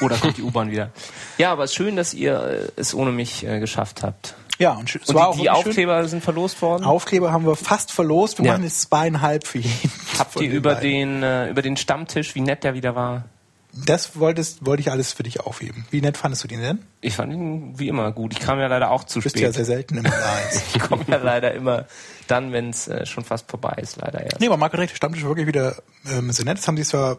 Oder 0.00 0.16
kommt 0.16 0.36
die 0.36 0.42
U-Bahn 0.42 0.70
wieder? 0.70 0.90
Ja, 1.38 1.52
aber 1.52 1.64
es 1.64 1.70
ist 1.70 1.76
schön, 1.76 1.96
dass 1.96 2.14
ihr 2.14 2.40
äh, 2.42 2.68
es 2.80 2.94
ohne 2.94 3.12
mich 3.12 3.44
äh, 3.46 3.60
geschafft 3.60 4.02
habt. 4.02 4.34
Ja, 4.58 4.72
und 4.72 4.80
Und 4.80 4.94
die, 4.94 5.12
die 5.12 5.14
wirklich 5.14 5.38
schön. 5.38 5.48
Aufkleber 5.48 6.08
sind 6.08 6.22
verlost 6.24 6.60
worden. 6.60 6.84
Aufkleber 6.84 7.32
haben 7.32 7.46
wir 7.46 7.56
fast 7.56 7.92
verlost. 7.92 8.38
Wir 8.38 8.46
Ja. 8.46 8.52
machen 8.52 8.64
jetzt 8.64 8.82
zweieinhalb 8.82 9.46
für 9.46 9.58
jeden. 9.58 9.90
Habt 10.18 10.40
ihr 10.40 10.50
über 10.50 10.74
den, 10.76 11.22
äh, 11.22 11.48
über 11.50 11.62
den 11.62 11.76
Stammtisch, 11.76 12.34
wie 12.34 12.40
nett 12.40 12.64
der 12.64 12.74
wieder 12.74 12.94
war? 12.94 13.24
Das 13.72 14.18
wolltest, 14.18 14.66
wollte 14.66 14.80
ich 14.80 14.90
alles 14.90 15.12
für 15.12 15.22
dich 15.22 15.40
aufheben. 15.40 15.86
Wie 15.90 16.00
nett 16.00 16.16
fandest 16.16 16.42
du 16.44 16.48
den 16.48 16.60
denn? 16.60 16.78
Ich 17.00 17.14
fand 17.14 17.32
ihn 17.32 17.78
wie 17.78 17.88
immer 17.88 18.10
gut. 18.12 18.32
Ich 18.32 18.40
kam 18.40 18.58
ja 18.58 18.66
leider 18.66 18.90
auch 18.90 19.04
zu 19.04 19.20
Du 19.20 19.22
bist 19.24 19.36
spät. 19.36 19.44
ja 19.46 19.52
sehr 19.52 19.64
selten 19.64 19.98
im 19.98 20.06
Eis. 20.06 20.62
ich 20.74 20.80
komme 20.80 21.04
ja 21.06 21.16
leider 21.18 21.54
immer 21.54 21.86
dann, 22.26 22.52
wenn 22.52 22.70
es 22.70 22.88
äh, 22.88 23.06
schon 23.06 23.24
fast 23.24 23.48
vorbei 23.50 23.76
ist, 23.80 23.96
leider 23.96 24.22
erst. 24.22 24.40
Nee, 24.40 24.46
aber 24.46 24.56
Marc 24.56 24.74
recht, 24.74 24.90
der 24.92 24.96
Stammtisch 24.96 25.22
war 25.22 25.30
wirklich 25.30 25.46
wieder 25.46 25.76
ähm, 26.10 26.32
sehr 26.32 26.44
nett. 26.44 26.58
Es 26.58 26.66
haben 26.66 26.76
sich 26.76 26.88
zwar 26.88 27.18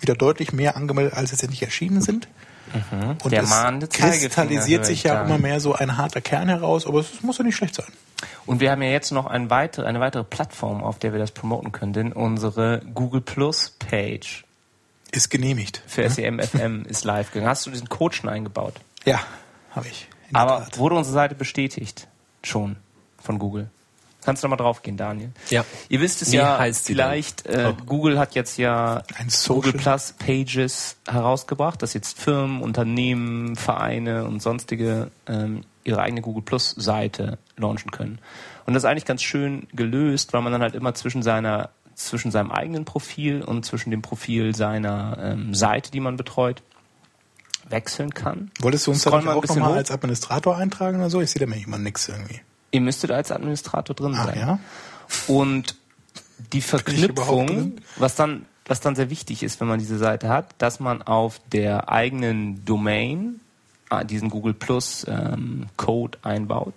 wieder 0.00 0.14
deutlich 0.14 0.52
mehr 0.52 0.76
angemeldet, 0.76 1.14
als 1.14 1.30
jetzt 1.30 1.42
endlich 1.42 1.62
erschienen 1.62 2.02
sind. 2.02 2.26
Und 2.72 3.24
Mhm. 3.24 3.30
Der 3.30 3.42
es 3.42 3.50
mahnende 3.50 3.86
kristallisiert 3.86 4.86
sich 4.86 4.98
ich 4.98 5.02
ja 5.04 5.16
da. 5.16 5.24
immer 5.26 5.38
mehr 5.38 5.60
so 5.60 5.74
ein 5.74 5.98
harter 5.98 6.20
Kern 6.22 6.48
heraus, 6.48 6.86
aber 6.86 7.00
es 7.00 7.22
muss 7.22 7.36
ja 7.38 7.44
nicht 7.44 7.56
schlecht 7.56 7.74
sein. 7.74 7.86
Und 8.46 8.60
wir 8.60 8.70
haben 8.70 8.80
ja 8.82 8.88
jetzt 8.88 9.10
noch 9.10 9.26
ein 9.26 9.50
weitere, 9.50 9.84
eine 9.86 10.00
weitere 10.00 10.24
Plattform, 10.24 10.82
auf 10.82 10.98
der 10.98 11.12
wir 11.12 11.18
das 11.18 11.32
promoten 11.32 11.72
können, 11.72 11.92
denn 11.92 12.12
unsere 12.12 12.80
Google 12.94 13.20
Plus 13.20 13.70
Page 13.78 14.44
Ist 15.12 15.28
genehmigt. 15.28 15.82
für 15.86 16.08
SEMFM 16.08 16.84
ist 16.88 17.04
live 17.04 17.30
gegangen. 17.30 17.48
Hast 17.48 17.66
du 17.66 17.70
diesen 17.70 17.88
Code 17.88 18.16
schon 18.16 18.30
eingebaut? 18.30 18.74
Ja, 19.04 19.20
habe 19.70 19.86
ich. 19.88 20.08
Aber 20.32 20.64
Tat. 20.64 20.78
wurde 20.78 20.94
unsere 20.94 21.14
Seite 21.14 21.34
bestätigt? 21.34 22.08
Schon 22.42 22.76
von 23.18 23.38
Google. 23.38 23.70
Kannst 24.24 24.42
du 24.42 24.46
noch 24.46 24.56
mal 24.56 24.62
draufgehen, 24.62 24.96
Daniel? 24.96 25.32
Ja. 25.50 25.64
Ihr 25.88 26.00
wisst 26.00 26.22
es 26.22 26.32
Wie 26.32 26.36
ja, 26.36 26.58
heißt 26.58 26.86
sie 26.86 26.94
vielleicht, 26.94 27.44
äh, 27.46 27.74
Google 27.86 28.18
hat 28.18 28.34
jetzt 28.34 28.56
ja 28.56 29.02
Google 29.46 29.72
Plus 29.72 30.14
Pages 30.18 30.96
herausgebracht, 31.08 31.82
dass 31.82 31.92
jetzt 31.92 32.18
Firmen, 32.18 32.62
Unternehmen, 32.62 33.56
Vereine 33.56 34.24
und 34.24 34.40
sonstige 34.40 35.10
ähm, 35.26 35.62
ihre 35.84 36.00
eigene 36.00 36.22
Google 36.22 36.42
Plus 36.42 36.70
Seite 36.70 37.38
launchen 37.56 37.90
können. 37.90 38.20
Und 38.64 38.74
das 38.74 38.84
ist 38.84 38.88
eigentlich 38.88 39.04
ganz 39.04 39.22
schön 39.22 39.66
gelöst, 39.72 40.32
weil 40.32 40.42
man 40.42 40.52
dann 40.52 40.62
halt 40.62 40.76
immer 40.76 40.94
zwischen 40.94 41.22
seiner 41.22 41.70
zwischen 41.94 42.30
seinem 42.30 42.50
eigenen 42.50 42.84
Profil 42.84 43.42
und 43.42 43.64
zwischen 43.64 43.90
dem 43.90 44.02
Profil 44.02 44.54
seiner 44.54 45.18
ähm, 45.20 45.54
Seite, 45.54 45.90
die 45.90 46.00
man 46.00 46.16
betreut, 46.16 46.62
wechseln 47.68 48.12
kann. 48.12 48.50
Wolltest 48.60 48.86
du 48.86 48.90
uns 48.90 49.02
da 49.02 49.10
auch 49.10 49.22
nochmal 49.22 49.74
als 49.74 49.90
Administrator 49.90 50.56
eintragen 50.56 50.98
oder 50.98 51.10
so? 51.10 51.20
Ich 51.20 51.30
sehe 51.30 51.40
da 51.40 51.46
mir 51.46 51.62
immer 51.62 51.78
nix 51.78 52.08
irgendwie. 52.08 52.40
Ihr 52.70 52.80
müsstet 52.80 53.10
als 53.10 53.30
Administrator 53.30 53.94
drin 53.94 54.14
Ah, 54.14 54.24
sein. 54.26 54.38
ja? 54.38 54.58
Und 55.26 55.76
die 56.52 56.60
Verknüpfung, 56.62 57.76
was 57.96 58.16
dann, 58.16 58.46
was 58.66 58.80
dann 58.80 58.94
sehr 58.94 59.10
wichtig 59.10 59.42
ist, 59.42 59.60
wenn 59.60 59.68
man 59.68 59.78
diese 59.78 59.98
Seite 59.98 60.28
hat, 60.28 60.54
dass 60.58 60.80
man 60.80 61.02
auf 61.02 61.40
der 61.52 61.88
eigenen 61.88 62.64
Domain 62.64 63.40
ah, 63.90 64.04
diesen 64.04 64.28
Google 64.30 64.54
Plus 64.54 65.06
ähm, 65.08 65.66
Code 65.76 66.18
einbaut 66.22 66.74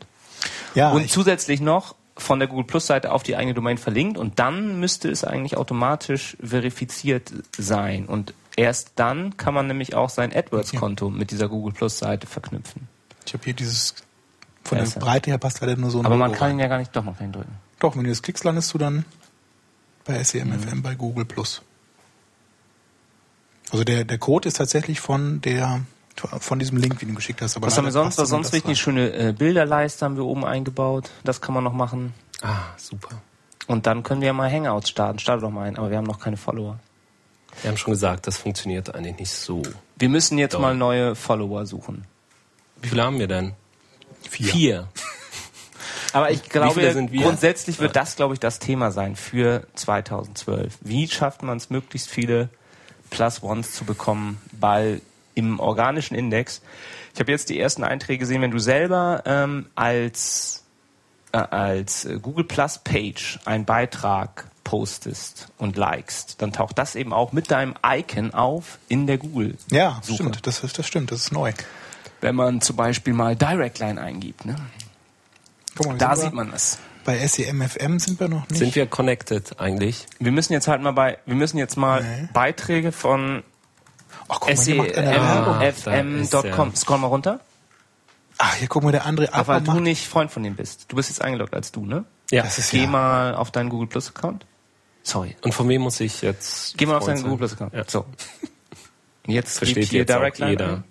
Ja, 0.76 0.92
und 0.92 1.06
ich, 1.06 1.12
zusätzlich 1.12 1.62
noch 1.62 1.96
von 2.18 2.40
der 2.40 2.48
Google 2.48 2.66
Plus 2.66 2.88
Seite 2.88 3.12
auf 3.12 3.24
die 3.24 3.36
eigene 3.36 3.54
Domain 3.54 3.78
verlinkt 3.78 4.18
und 4.18 4.40
dann 4.40 4.80
müsste 4.80 5.10
es 5.10 5.24
eigentlich 5.24 5.58
automatisch 5.58 6.38
verifiziert 6.42 7.32
sein 7.58 8.06
und 8.06 8.34
erst 8.56 8.94
dann 8.96 9.36
kann 9.38 9.54
man 9.54 9.68
nämlich 9.68 9.96
auch 9.96 10.10
sein 10.10 10.34
AdWords 10.34 10.74
Konto 10.74 11.10
mit 11.10 11.32
dieser 11.32 11.50
Google 11.50 11.74
Plus 11.74 12.00
Seite 12.00 12.26
verknüpfen. 12.28 12.88
ich 13.26 13.34
habe 13.34 13.44
hier 13.44 13.54
dieses, 13.54 13.96
von 14.64 14.78
der. 14.78 14.86
Breite 14.86 15.30
her 15.32 15.38
passt 15.38 15.60
leider 15.62 15.76
nur 15.76 15.92
so 15.92 16.00
ein 16.00 16.06
Aber 16.06 16.16
man 16.16 16.30
Logo 16.32 16.40
kann 16.40 16.48
rein. 16.52 16.58
ihn 16.58 16.60
ja 16.62 16.68
gar 16.68 16.78
nicht 16.78 16.96
doch 16.96 17.04
noch 17.04 17.20
reindrücken. 17.20 17.54
Doch, 17.80 17.96
wenn 17.98 18.04
du 18.06 18.10
das 18.10 18.22
klickst, 18.22 18.44
landest 18.46 18.74
du 18.74 18.78
dann 18.78 19.04
bei 20.06 20.18
Mhm. 20.20 20.24
SEMFM 20.24 20.82
bei 20.82 20.96
Google 20.96 21.26
Plus. 21.26 21.62
Also 23.72 23.84
der, 23.84 24.06
der 24.06 24.18
Code 24.20 24.48
ist 24.48 24.58
tatsächlich 24.58 25.00
von 25.02 25.42
der 25.42 25.82
von 26.40 26.60
diesem 26.60 26.78
Link, 26.78 27.00
den 27.00 27.10
du 27.10 27.16
geschickt 27.16 27.42
hast. 27.42 27.58
Aber 27.58 27.68
Was 27.68 27.78
haben 27.78 27.86
wir 27.86 27.92
sonst? 27.92 28.18
Was 28.18 28.30
sonst 28.30 28.48
das 28.48 28.54
wichtig? 28.54 28.80
Schöne 28.80 29.12
äh, 29.14 29.34
Bilderleiste 29.34 30.06
haben 30.06 30.16
wir 30.16 30.26
oben 30.26 30.46
eingebaut. 30.46 31.10
Das 31.24 31.42
kann 31.42 31.54
man 31.54 31.64
noch 31.64 31.74
machen. 31.74 32.14
Ah, 32.42 32.60
super. 32.78 33.22
Und 33.68 33.88
dann 33.88 34.04
können 34.04 34.22
wir 34.22 34.34
mal 34.34 34.52
Hangouts 34.52 34.90
starten. 34.90 35.20
Starte 35.20 35.42
doch 35.42 35.50
mal 35.50 35.64
ein. 35.64 35.78
Aber 35.78 35.90
wir 35.90 35.98
haben 35.98 36.06
noch 36.06 36.20
keine 36.20 36.38
Follower. 36.38 36.80
Wir 37.62 37.70
haben 37.72 37.78
schon 37.78 37.94
gesagt, 37.94 38.28
das 38.28 38.38
funktioniert 38.38 38.94
eigentlich 38.94 39.18
nicht 39.18 39.32
so. 39.32 39.62
Wir 39.98 40.10
müssen 40.10 40.38
jetzt 40.38 40.54
Doch. 40.54 40.60
mal 40.60 40.76
neue 40.76 41.16
Follower 41.16 41.66
suchen. 41.66 42.06
Wie 42.82 42.90
viele 42.90 43.04
haben 43.04 43.18
wir 43.18 43.28
denn? 43.28 43.54
Vier. 44.30 44.48
Vier. 44.48 44.88
Aber 46.14 46.32
ich 46.32 46.44
glaube, 46.44 46.82
wir? 46.82 47.22
grundsätzlich 47.24 47.80
wird 47.80 47.96
das, 47.96 48.16
glaube 48.16 48.34
ich, 48.34 48.40
das 48.40 48.60
Thema 48.60 48.92
sein 48.92 49.16
für 49.16 49.68
2012. 49.76 50.78
Wie 50.82 51.08
schafft 51.08 51.44
man 51.44 51.58
es, 51.58 51.70
möglichst 51.70 52.10
viele 52.10 52.50
Plus 53.10 53.44
Ones 53.44 53.74
zu 53.74 53.84
bekommen, 53.84 54.42
weil 54.52 55.02
im 55.36 55.60
organischen 55.60 56.16
Index, 56.16 56.62
ich 57.14 57.20
habe 57.20 57.32
jetzt 57.32 57.50
die 57.50 57.60
ersten 57.60 57.84
Einträge 57.84 58.20
gesehen, 58.20 58.42
wenn 58.42 58.52
du 58.52 58.60
selber 58.60 59.24
ähm, 59.26 59.68
als, 59.76 60.64
äh, 61.32 61.38
als 61.38 62.06
äh, 62.06 62.20
Google 62.22 62.46
Plus 62.46 62.80
Page 62.80 63.40
einen 63.46 63.66
Beitrag 63.66 64.48
postest 64.64 65.50
und 65.60 65.78
likest, 65.78 66.42
dann 66.42 66.52
taucht 66.52 66.78
das 66.80 66.96
eben 66.96 67.14
auch 67.14 67.32
mit 67.32 67.52
deinem 67.52 67.76
Icon 67.86 68.34
auf 68.34 68.80
in 68.88 69.06
der 69.08 69.18
Google. 69.20 69.56
Ja, 69.70 70.00
Suche. 70.02 70.16
stimmt. 70.24 70.48
Das, 70.48 70.64
ist- 70.64 70.80
das 70.80 70.88
stimmt. 70.88 71.12
Das 71.12 71.20
ist 71.20 71.32
neu. 71.32 71.54
Wenn 72.22 72.36
man 72.36 72.62
zum 72.62 72.76
Beispiel 72.76 73.14
mal 73.14 73.36
Direct 73.36 73.78
Line 73.80 74.02
eingibt, 74.02 74.46
ne? 74.46 74.56
Guck 75.76 75.88
mal, 75.88 75.98
da 75.98 76.16
sieht 76.16 76.34
man 76.34 76.52
es. 76.54 76.80
Bei 77.04 77.20
SEMFM 77.28 78.00
sind 78.00 78.20
wir 78.20 78.28
noch 78.30 78.48
nicht. 78.50 78.58
Sind 78.58 78.74
wir 78.76 78.88
connected 78.88 79.60
eigentlich? 79.60 80.08
Wir 80.20 80.32
müssen 80.32 80.54
jetzt 80.54 80.68
halt 80.68 80.82
mal 80.82 80.92
bei, 80.94 81.20
wir 81.28 81.36
müssen 81.36 81.58
jetzt 81.60 81.78
mal 81.78 82.02
Nee. 82.02 82.30
Beiträge 82.34 82.92
von 82.92 83.44
Werbung. 84.28 85.60
semfm.com. 86.26 86.76
Scroll 86.76 86.98
mal 87.00 87.08
runter. 87.08 87.40
Ach, 88.38 88.54
hier 88.56 88.68
guck 88.68 88.84
mal, 88.84 88.92
der 88.92 89.06
andere 89.06 89.30
Ach, 89.32 89.48
weil 89.48 89.62
du 89.62 89.80
nicht 89.80 90.08
Freund 90.08 90.30
von 90.30 90.44
dem 90.44 90.56
bist. 90.56 90.92
Du 90.92 90.96
bist 90.98 91.10
jetzt 91.10 91.22
eingeloggt 91.22 91.54
als 91.54 91.72
du, 91.72 91.86
ne? 91.86 92.04
Ja. 92.32 92.44
Das 92.44 92.58
ist 92.58 92.72
Geh 92.72 92.82
ja, 92.84 92.88
mal 92.88 93.36
auf 93.36 93.52
deinen 93.52 93.70
Google 93.70 93.88
Plus 93.88 94.10
Account. 94.10 94.46
Sorry. 95.04 95.36
Und 95.42 95.54
von 95.54 95.70
wem 95.70 95.84
muss 95.84 96.00
ich 96.00 96.22
jetzt? 96.22 96.78
Geh 96.78 96.86
mal 96.86 96.98
auf 96.98 97.06
deinen 97.06 97.18
sein? 97.18 97.24
Google 97.26 97.38
Plus 97.38 97.54
Account. 97.54 97.74
Ja. 97.74 97.84
So. 97.88 98.06
Und 99.28 99.34
Jetzt 99.34 99.58
Versteht 99.58 99.90
hier 99.90 100.00
jetzt 100.00 100.12
auch 100.12 100.18
Direct 100.18 100.40
Line 100.40 100.52
jeder. 100.52 100.68
ein. 100.68 100.84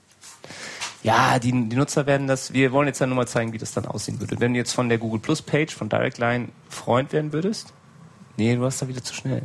Ja, 1.03 1.39
die, 1.39 1.51
die 1.51 1.77
Nutzer 1.77 2.07
werden 2.07 2.27
das, 2.27 2.55
wir 2.55 2.73
wollen 2.73 2.87
jetzt 2.89 2.99
ja 2.99 3.07
nur 3.07 3.17
mal 3.17 3.29
zeigen, 3.29 3.53
wie 3.53 3.59
das 3.59 3.73
dann 3.73 3.85
aussehen 3.85 4.21
würde. 4.21 4.41
Wenn 4.41 4.55
du 4.55 4.59
jetzt 4.59 4.73
von 4.73 4.89
der 4.89 4.97
Google 4.97 5.21
Plus 5.21 5.43
Page, 5.43 5.75
von 5.75 5.91
Direct 5.91 6.17
Line 6.17 6.49
Freund 6.71 7.13
werden 7.13 7.33
würdest, 7.35 7.75
nee, 8.39 8.55
du 8.55 8.63
warst 8.63 8.81
da 8.81 8.89
wieder 8.89 9.05
zu 9.05 9.13
schnell. 9.13 9.43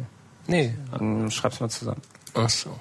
Nee. 0.48 0.74
Dann 0.92 1.30
schreib's 1.32 1.60
mal 1.60 1.70
zusammen. 1.70 2.02
Ach 2.34 2.50
so. 2.50 2.80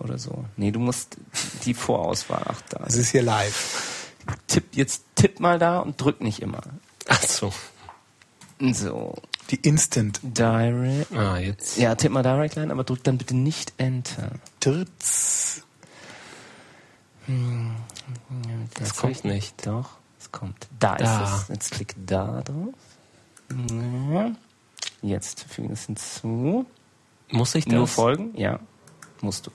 Oder 0.00 0.18
so. 0.18 0.44
Nee, 0.56 0.70
du 0.70 0.80
musst 0.80 1.16
die 1.64 1.74
Vorauswahl, 1.74 2.42
ach 2.46 2.60
da. 2.70 2.84
Es 2.86 2.96
ist 2.96 3.10
hier 3.10 3.22
live. 3.22 4.06
Tipp, 4.46 4.64
jetzt 4.72 5.04
tipp 5.14 5.40
mal 5.40 5.58
da 5.58 5.78
und 5.80 6.00
drück 6.00 6.20
nicht 6.20 6.40
immer. 6.40 6.62
Ach 7.08 7.22
so. 7.22 7.52
So. 8.60 9.14
Die 9.50 9.56
Instant 9.56 10.20
Direct. 10.22 11.12
Ah, 11.12 11.38
jetzt. 11.38 11.76
Ja, 11.76 11.94
tipp 11.94 12.12
mal 12.12 12.22
Direct 12.22 12.54
Line, 12.56 12.72
aber 12.72 12.84
drück 12.84 13.02
dann 13.04 13.18
bitte 13.18 13.36
nicht 13.36 13.72
Enter. 13.78 14.32
Tritz. 14.60 15.62
Das 17.26 18.88
Das 18.88 18.96
kommt 18.96 19.24
nicht. 19.24 19.66
Doch, 19.66 19.90
es 20.18 20.32
kommt. 20.32 20.66
Da, 20.78 20.96
Da. 20.96 21.24
ist 21.24 21.42
es. 21.42 21.48
Jetzt 21.48 21.70
klick 21.72 21.94
da 22.06 22.42
drauf. 22.42 22.74
Ja. 24.10 24.30
Jetzt 25.02 25.44
fügen 25.48 25.72
es 25.72 25.86
hinzu. 25.86 26.66
Muss 27.30 27.54
ich 27.54 27.64
das? 27.64 27.74
Nur 27.74 27.86
folgen? 27.86 28.36
Ja. 28.36 28.60
Musst 29.20 29.46
du. 29.46 29.50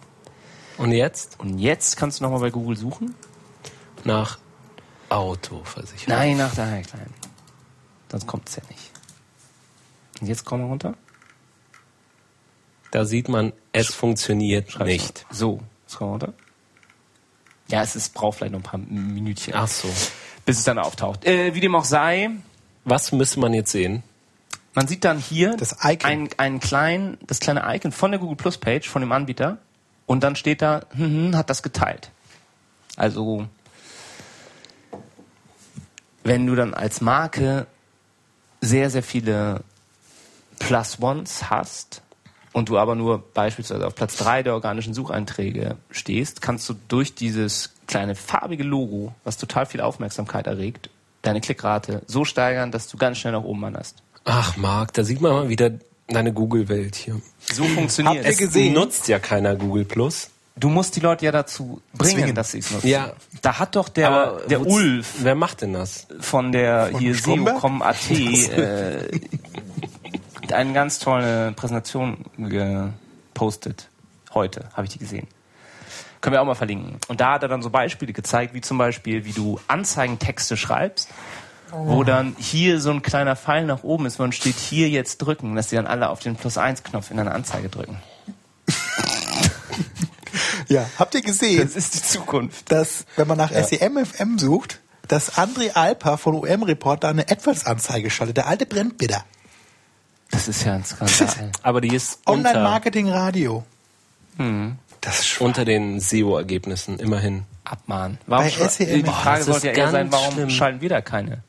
Und 0.77 0.91
jetzt? 0.91 1.39
Und 1.39 1.59
jetzt 1.59 1.97
kannst 1.97 2.19
du 2.19 2.23
nochmal 2.23 2.39
bei 2.41 2.49
Google 2.49 2.77
suchen. 2.77 3.15
Nach 4.03 4.37
Autoversicherung. 5.09 6.15
Nein, 6.17 6.37
nach 6.37 6.53
Direct 6.53 6.93
Line. 6.93 7.09
Sonst 8.11 8.27
kommt 8.27 8.49
es 8.49 8.55
ja 8.57 8.63
nicht. 8.69 8.91
Und 10.21 10.27
jetzt 10.27 10.45
komm 10.45 10.61
mal 10.61 10.67
runter. 10.67 10.95
Da 12.91 13.05
sieht 13.05 13.27
man, 13.29 13.51
es 13.71 13.93
funktioniert 13.93 14.71
Schreib's 14.71 14.89
nicht. 14.89 15.25
mal. 15.29 15.35
So, 15.35 15.59
scroll 15.89 16.09
runter. 16.09 16.33
Ja, 17.67 17.81
es 17.81 17.95
ist, 17.95 18.13
braucht 18.13 18.37
vielleicht 18.37 18.53
noch 18.53 18.59
ein 18.59 18.63
paar 18.63 18.79
Minütchen. 18.79 19.53
Ach 19.55 19.67
so. 19.67 19.87
bis 20.45 20.59
es 20.59 20.63
dann 20.63 20.77
auftaucht. 20.77 21.25
Äh, 21.25 21.53
wie 21.55 21.59
dem 21.59 21.75
auch 21.75 21.83
sei, 21.83 22.29
Was 22.83 23.11
müsste 23.11 23.39
man 23.39 23.53
jetzt 23.53 23.71
sehen? 23.71 24.03
man 24.75 24.87
sieht 24.87 25.03
dann 25.05 25.17
hier 25.19 25.55
Das 25.57 25.77
Icon. 25.83 26.09
Ein, 26.09 26.29
einen 26.37 26.59
kleinen, 26.59 27.17
das 27.25 27.39
kleine 27.39 27.63
Icon 27.75 27.91
von 27.91 28.11
der 28.11 28.19
Google 28.19 28.35
Plus 28.35 28.57
Page, 28.57 28.87
von 28.87 29.01
dem 29.01 29.11
Anbieter. 29.11 29.57
Und 30.05 30.23
dann 30.23 30.35
steht 30.35 30.61
da, 30.61 30.81
hm, 30.91 31.05
hm, 31.05 31.35
hat 31.35 31.49
das 31.49 31.63
geteilt. 31.63 32.11
Also, 32.95 33.47
wenn 36.23 36.45
du 36.45 36.55
dann 36.55 36.73
als 36.73 37.01
Marke 37.01 37.67
sehr, 38.61 38.89
sehr 38.89 39.03
viele 39.03 39.61
Plus 40.59 41.01
Ones 41.01 41.49
hast 41.49 42.01
und 42.53 42.69
du 42.69 42.77
aber 42.77 42.95
nur 42.95 43.19
beispielsweise 43.33 43.85
auf 43.85 43.95
Platz 43.95 44.15
drei 44.17 44.41
der 44.41 44.53
organischen 44.53 44.93
Sucheinträge 44.93 45.75
stehst, 45.91 46.41
kannst 46.41 46.67
du 46.69 46.75
durch 46.87 47.13
dieses 47.13 47.73
kleine 47.87 48.15
farbige 48.15 48.63
Logo, 48.63 49.13
was 49.23 49.37
total 49.37 49.65
viel 49.65 49.81
Aufmerksamkeit 49.81 50.47
erregt, 50.47 50.89
deine 51.21 51.41
Klickrate 51.41 52.01
so 52.07 52.25
steigern, 52.25 52.71
dass 52.71 52.87
du 52.87 52.97
ganz 52.97 53.17
schnell 53.17 53.33
nach 53.33 53.43
oben 53.43 53.61
wanderst. 53.61 53.97
Ach, 54.23 54.57
Marc, 54.57 54.93
da 54.93 55.03
sieht 55.03 55.21
man 55.21 55.33
mal 55.33 55.49
wieder 55.49 55.71
deine 56.07 56.33
Google-Welt 56.33 56.95
hier. 56.95 57.21
So 57.39 57.63
funktioniert 57.65 58.17
Habt 58.17 58.25
ihr 58.25 58.31
es. 58.31 58.37
gesehen? 58.37 58.73
Nutzt 58.73 59.07
ja 59.07 59.19
keiner 59.19 59.55
Google 59.55 59.85
Plus. 59.85 60.29
Du 60.57 60.69
musst 60.69 60.95
die 60.95 61.01
Leute 61.01 61.25
ja 61.25 61.31
dazu 61.33 61.81
bringen, 61.93 62.13
Zwingen. 62.19 62.35
dass 62.35 62.51
sie 62.51 62.59
es 62.59 62.71
nutzen. 62.71 62.87
Ja. 62.87 63.11
Da 63.41 63.59
hat 63.59 63.75
doch 63.75 63.89
der, 63.89 64.09
Aber 64.09 64.41
der 64.47 64.65
Ulf 64.65 65.15
Wer 65.19 65.35
macht 65.35 65.61
denn 65.61 65.73
das? 65.73 66.07
von 66.21 66.51
der 66.53 66.91
Von 66.91 66.99
hier? 67.01 67.13
SEO.com.at 67.15 68.09
äh, 68.11 69.09
eine 70.53 70.73
ganz 70.73 70.99
tolle 70.99 71.51
Präsentation 71.53 72.23
gepostet. 72.37 73.89
Heute 74.33 74.69
habe 74.73 74.85
ich 74.85 74.93
die 74.93 74.99
gesehen. 74.99 75.27
Können 76.21 76.33
wir 76.35 76.41
auch 76.41 76.45
mal 76.45 76.55
verlinken. 76.55 76.97
Und 77.09 77.19
da 77.19 77.33
hat 77.33 77.43
er 77.43 77.49
dann 77.49 77.61
so 77.61 77.69
Beispiele 77.69 78.13
gezeigt, 78.13 78.53
wie 78.53 78.61
zum 78.61 78.77
Beispiel, 78.77 79.25
wie 79.25 79.33
du 79.33 79.59
Anzeigentexte 79.67 80.55
schreibst, 80.57 81.09
wo 81.71 82.03
dann 82.03 82.35
hier 82.37 82.79
so 82.79 82.91
ein 82.91 83.01
kleiner 83.01 83.35
Pfeil 83.35 83.65
nach 83.65 83.83
oben 83.83 84.05
ist, 84.05 84.19
wo 84.19 84.23
dann 84.23 84.31
steht 84.31 84.55
hier 84.57 84.89
jetzt 84.89 85.17
drücken, 85.17 85.55
dass 85.55 85.67
die 85.69 85.75
dann 85.75 85.87
alle 85.87 86.09
auf 86.09 86.19
den 86.19 86.35
Plus-1-Knopf 86.35 87.11
in 87.11 87.19
einer 87.19 87.33
Anzeige 87.33 87.69
drücken. 87.69 87.97
Ja, 90.67 90.85
habt 90.97 91.13
ihr 91.13 91.21
gesehen, 91.21 91.61
Das 91.61 91.75
ist 91.75 91.93
die 91.95 92.01
Zukunft. 92.01 92.71
dass, 92.71 93.05
wenn 93.17 93.27
man 93.27 93.37
nach 93.37 93.51
SEMFM 93.51 94.39
sucht, 94.39 94.79
dass 95.07 95.37
André 95.37 95.73
Alper 95.73 96.17
von 96.17 96.33
UM 96.33 96.63
Reporter 96.63 97.09
eine 97.09 97.29
AdWords-Anzeige 97.29 98.09
schaltet. 98.09 98.37
Der 98.37 98.47
alte 98.47 98.65
brennt 98.65 98.97
bitter. 98.97 99.23
Das 100.31 100.47
ist 100.47 100.65
ja 100.65 100.73
ein 100.73 100.83
Skandal. 100.83 101.51
Aber 101.61 101.81
die 101.81 101.93
ist 101.93 102.19
unter, 102.25 102.49
Online-Marketing-Radio. 102.49 103.63
Hm. 104.37 104.77
Das 105.01 105.19
ist 105.19 105.39
unter 105.39 105.65
den 105.65 105.99
SEO-Ergebnissen, 105.99 106.97
immerhin. 106.99 107.43
Abmahnen. 107.63 108.17
Warum 108.25 108.45
Bei 108.45 108.67
SEM. 108.67 109.03
die 109.03 109.09
Frage 109.09 109.43
sollte 109.43 109.67
ja 109.67 109.73
eher 109.73 109.91
sein, 109.91 110.11
warum 110.11 110.33
schlimm. 110.33 110.49
schalten 110.49 110.81
wir 110.81 110.89
da 110.89 111.01
keine? 111.01 111.43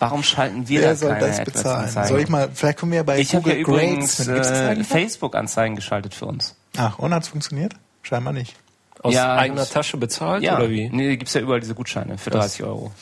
Warum 0.00 0.22
schalten 0.24 0.66
wir 0.68 0.80
Wer 0.80 0.88
da 0.90 0.96
soll 0.96 1.10
keine 1.10 1.26
das 1.28 1.44
bezahlen? 1.44 1.66
AdWords-Anzeigen? 1.84 2.08
Soll 2.08 2.20
ich 2.20 2.28
mal, 2.28 2.48
vielleicht 2.52 2.78
kommen 2.78 2.92
wir 2.92 3.04
bei 3.04 3.18
Ich 3.20 3.34
habe 3.34 3.50
ja 3.50 3.62
Google 3.62 3.74
übrigens 3.82 4.16
Grades. 4.16 4.48
Das 4.48 4.50
äh? 4.78 4.82
Facebook-Anzeigen 4.84 5.76
geschaltet 5.76 6.14
für 6.14 6.26
uns. 6.26 6.56
Ach, 6.76 6.98
und 6.98 7.14
hat's 7.14 7.28
funktioniert? 7.28 7.74
Scheinbar 8.02 8.32
nicht. 8.32 8.56
Aus 9.02 9.14
Ja, 9.14 9.36
eigener 9.36 9.60
das- 9.60 9.70
Tasche 9.70 9.96
bezahlt 9.98 10.42
Ja, 10.42 10.56
oder 10.56 10.68
wie? 10.70 10.88
nee, 10.90 11.16
gibt's 11.16 11.34
ja 11.34 11.40
überall 11.40 11.60
diese 11.60 11.74
Gutscheine 11.74 12.18
für 12.18 12.30
30 12.30 12.64
Euro. 12.64 12.92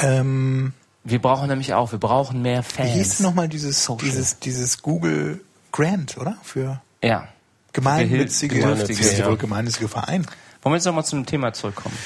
Ähm, 0.00 0.72
Wir 1.04 1.20
brauchen 1.20 1.48
nämlich 1.48 1.74
auch, 1.74 1.92
wir 1.92 1.98
brauchen 1.98 2.42
mehr 2.42 2.60
wie 2.64 2.72
Fans. 2.72 2.92
hieß 2.92 3.16
denn 3.18 3.26
nochmal 3.26 3.48
dieses, 3.48 3.84
Social. 3.84 4.08
dieses, 4.08 4.38
dieses 4.38 4.82
Google 4.82 5.40
Grant, 5.72 6.16
oder? 6.18 6.36
Für 6.42 6.80
Ja. 7.02 7.28
gemeinnützige, 7.72 8.58
Gemeinnützige, 8.60 8.98
das 9.00 9.12
ist 9.12 9.18
ja. 9.18 9.34
gemeinnützige 9.34 9.88
Verein. 9.88 10.26
Wollen 10.62 10.72
wir 10.72 10.76
jetzt 10.76 10.84
nochmal 10.86 11.04
zu 11.04 11.16
dem 11.16 11.26
Thema 11.26 11.52
zurückkommen? 11.52 11.96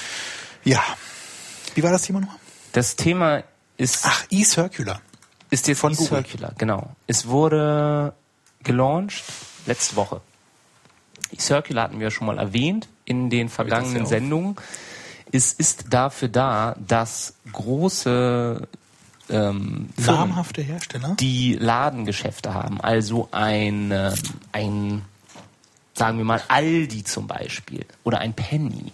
Ja. 0.65 0.83
Wie 1.75 1.83
war 1.83 1.91
das 1.93 2.03
Thema 2.03 2.21
nochmal? 2.21 2.37
Das 2.73 2.97
Thema 2.97 3.43
ist, 3.77 4.05
Ach, 4.05 4.25
eCircular. 4.31 5.01
ist 5.51 5.69
jetzt 5.69 5.81
von 5.81 5.95
von 5.95 6.23
Google. 6.23 6.55
Genau. 6.59 6.91
Es 7.07 7.27
wurde 7.27 8.15
gelauncht 8.63 9.25
letzte 9.67 9.97
Woche. 9.97 10.21
Circular 11.39 11.85
hatten 11.85 12.01
wir 12.01 12.11
schon 12.11 12.27
mal 12.27 12.39
erwähnt 12.39 12.89
in 13.05 13.31
den 13.31 13.49
vergangenen 13.49 14.03
ja. 14.03 14.07
Sendungen. 14.07 14.57
Es 15.33 15.53
ist 15.53 15.87
dafür 15.91 16.29
da, 16.29 16.77
dass 16.79 17.35
große 17.53 18.69
ähm, 19.29 19.89
Namhafte 19.97 20.63
Hersteller. 20.63 21.17
die 21.19 21.55
Ladengeschäfte 21.55 22.55
haben, 22.55 22.81
also 22.81 23.29
ein, 23.33 23.91
ähm, 23.91 24.15
ein, 24.53 25.03
sagen 25.95 26.19
wir 26.19 26.25
mal, 26.25 26.43
Aldi 26.47 27.03
zum 27.05 27.27
Beispiel 27.27 27.85
oder 28.05 28.19
ein 28.19 28.35
Penny, 28.35 28.93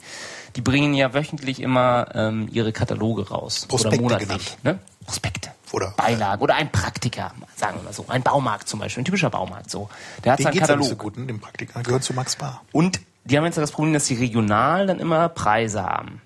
die 0.56 0.60
bringen 0.60 0.94
ja 0.94 1.14
wöchentlich 1.14 1.60
immer 1.60 2.08
ähm, 2.14 2.48
ihre 2.52 2.72
Kataloge 2.72 3.28
raus. 3.28 3.66
Prospekte 3.66 3.98
oder 4.00 4.16
monatlich. 4.18 4.28
genannt. 4.28 4.58
Ne? 4.64 4.78
Prospekte. 5.04 5.50
Oder- 5.72 5.94
Beilagen. 5.96 6.42
Oder 6.42 6.54
ein 6.56 6.70
Praktiker, 6.70 7.32
sagen 7.56 7.78
wir 7.78 7.84
mal 7.84 7.92
so. 7.94 8.04
Ein 8.08 8.22
Baumarkt 8.22 8.68
zum 8.68 8.80
Beispiel, 8.80 9.02
ein 9.02 9.04
typischer 9.06 9.30
Baumarkt 9.30 9.70
so. 9.70 9.88
Der 10.24 10.32
hat 10.32 10.38
Den 10.38 10.44
seinen 10.44 10.52
geht's 10.52 10.60
ja 10.60 10.66
Katalog. 10.66 10.80
nicht 10.80 10.90
so 10.90 10.96
gut, 10.96 11.16
ne? 11.16 11.26
dem 11.26 11.40
Praktiker. 11.40 11.82
Gehört 11.82 12.04
zu 12.04 12.12
Max 12.12 12.36
Bar. 12.36 12.62
Und 12.72 13.00
die 13.24 13.38
haben 13.38 13.44
jetzt 13.44 13.56
ja 13.56 13.62
das 13.62 13.70
Problem, 13.72 13.94
dass 13.94 14.06
sie 14.06 14.14
regional 14.16 14.86
dann 14.86 14.98
immer 14.98 15.28
Preise 15.30 15.82
haben 15.82 16.20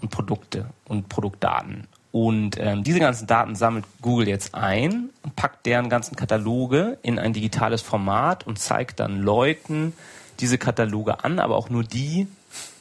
und 0.00 0.10
Produkte 0.10 0.66
und 0.86 1.08
Produktdaten. 1.08 1.86
Und 2.10 2.56
ähm, 2.58 2.82
diese 2.82 2.98
ganzen 3.00 3.26
Daten 3.26 3.54
sammelt 3.54 3.84
Google 4.00 4.26
jetzt 4.28 4.54
ein 4.54 5.10
und 5.22 5.36
packt 5.36 5.66
deren 5.66 5.88
ganzen 5.90 6.16
Kataloge 6.16 6.98
in 7.02 7.18
ein 7.18 7.32
digitales 7.34 7.82
Format 7.82 8.46
und 8.46 8.58
zeigt 8.58 8.98
dann 8.98 9.20
Leuten 9.20 9.92
diese 10.40 10.56
Kataloge 10.58 11.22
an, 11.22 11.38
aber 11.38 11.56
auch 11.56 11.68
nur 11.68 11.84
die, 11.84 12.26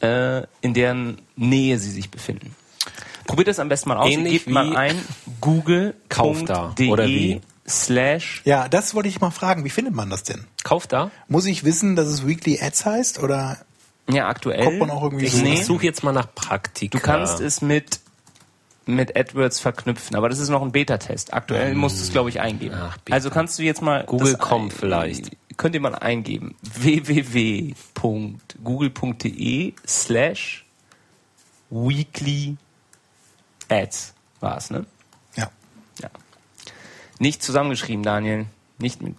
äh, 0.02 0.44
in 0.62 0.74
deren 0.74 1.18
Nähe 1.36 1.80
sie 1.80 1.92
sich 1.92 2.10
befinden. 2.12 2.56
Probiert 3.26 3.48
das 3.50 3.60
am 3.60 3.68
besten 3.70 3.90
mal 3.90 3.98
aus. 3.98 4.10
Ähnlich 4.10 4.46
Gebt 4.46 4.50
mal 4.50 4.76
ein 4.78 4.96
Kauf 6.10 6.44
da, 6.46 6.74
oder 6.88 7.06
wie? 7.08 7.34
google.de 7.36 7.42
slash 7.68 8.42
Ja, 8.46 8.70
das 8.70 8.96
wollte 8.96 9.10
ich 9.10 9.20
mal 9.20 9.32
fragen. 9.32 9.66
Wie 9.66 9.70
findet 9.70 9.94
man 9.94 10.10
das 10.10 10.24
denn? 10.24 10.46
Kauf 10.64 10.88
da. 10.88 11.12
Muss 11.28 11.46
ich 11.46 11.64
wissen, 11.66 11.96
dass 11.98 12.08
es 12.08 12.26
Weekly 12.26 12.60
Ads 12.62 12.86
heißt? 12.86 13.20
Oder 13.20 13.58
ja 14.10 14.28
aktuell. 14.30 14.64
Kommt 14.64 14.80
man 14.80 14.90
auch 14.92 15.04
irgendwie 15.04 15.26
Ich, 15.26 15.34
so- 15.34 15.42
nee. 15.44 15.56
ich 15.56 15.66
suche 15.66 15.84
jetzt 15.84 16.04
mal 16.04 16.14
nach 16.14 16.34
Praktika. 16.34 16.98
Du 16.98 17.04
kannst 17.04 17.42
es 17.42 17.62
mit 17.62 18.00
mit 18.86 19.18
AdWords 19.18 19.60
verknüpfen, 19.60 20.16
aber 20.16 20.30
das 20.30 20.40
ist 20.40 20.48
noch 20.48 20.62
ein 20.62 20.72
Beta-Test. 20.72 21.34
Aktuell 21.34 21.76
musst 21.76 22.00
du 22.00 22.04
es, 22.04 22.12
glaube 22.14 22.30
ich, 22.30 22.40
eingeben. 22.40 22.74
Ach, 22.80 22.98
also 23.12 23.30
kannst 23.30 23.60
du 23.60 23.64
jetzt 23.64 23.82
mal 23.82 24.06
Google.com 24.06 24.72
vielleicht. 24.72 25.32
Könnt 25.58 25.76
ihr 25.76 25.82
mal 25.82 25.96
eingeben 25.96 26.56
www.google.de 26.62 27.74
slash 29.86 30.66
weekly 31.70 32.56
ads 33.70 34.14
war 34.40 34.58
es, 34.58 34.70
ne? 34.70 34.86
ja. 35.36 35.50
Ja. 36.02 36.10
Nicht 37.20 37.42
zusammengeschrieben, 37.44 38.04
Daniel. 38.04 38.46
Nicht 38.78 39.02
mit. 39.02 39.16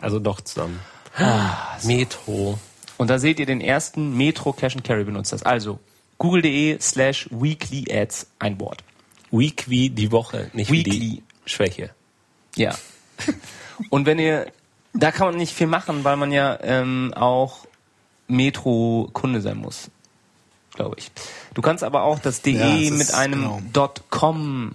Also 0.00 0.18
doch 0.18 0.40
zusammen. 0.40 0.80
Ah, 1.16 1.78
Metro. 1.84 2.58
Und 2.98 3.08
da 3.08 3.18
seht 3.18 3.38
ihr 3.38 3.46
den 3.46 3.60
ersten 3.60 4.16
Metro 4.16 4.52
Cash 4.52 4.74
and 4.74 4.84
Carry 4.84 5.04
benutzt 5.04 5.32
das. 5.32 5.44
Also 5.44 5.78
google.de 6.18 6.78
slash 6.80 7.28
weekly 7.30 7.84
ads 7.90 8.26
ein 8.38 8.58
Wort. 8.58 8.82
Week 9.30 9.68
wie 9.68 9.90
die 9.90 10.10
Woche, 10.12 10.50
nicht 10.54 10.70
wie 10.72 10.84
Weekly. 10.84 10.98
die 10.98 11.22
Schwäche. 11.44 11.90
Ja. 12.56 12.76
Und 13.90 14.06
wenn 14.06 14.18
ihr, 14.18 14.46
da 14.94 15.10
kann 15.12 15.28
man 15.28 15.36
nicht 15.36 15.54
viel 15.54 15.66
machen, 15.66 16.04
weil 16.04 16.16
man 16.16 16.32
ja 16.32 16.58
ähm, 16.62 17.12
auch 17.14 17.66
Metro-Kunde 18.28 19.40
sein 19.40 19.58
muss, 19.58 19.90
glaube 20.74 20.96
ich. 20.98 21.10
Du 21.54 21.62
kannst 21.62 21.84
aber 21.84 22.02
auch 22.02 22.18
das 22.18 22.42
Ja, 22.44 22.52
DE 22.52 22.84
es 22.86 22.90
ist- 22.92 22.98
mit 22.98 23.14
einem 23.14 23.42
genau. 23.72 23.90
.com 24.10 24.72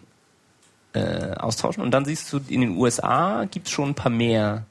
äh, 0.94 1.32
austauschen 1.36 1.84
und 1.84 1.92
dann 1.92 2.06
siehst 2.06 2.32
du, 2.34 2.40
in 2.50 2.62
den 2.62 2.78
USA 2.78 3.46
gibt 3.50 3.68
es 3.68 3.74
schon 3.74 3.90
ein 3.90 3.96
paar 3.96 4.12
mehr. 4.12 4.66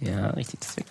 Ja, 0.00 0.28
richtig, 0.30 0.60
deswegen. 0.60 0.88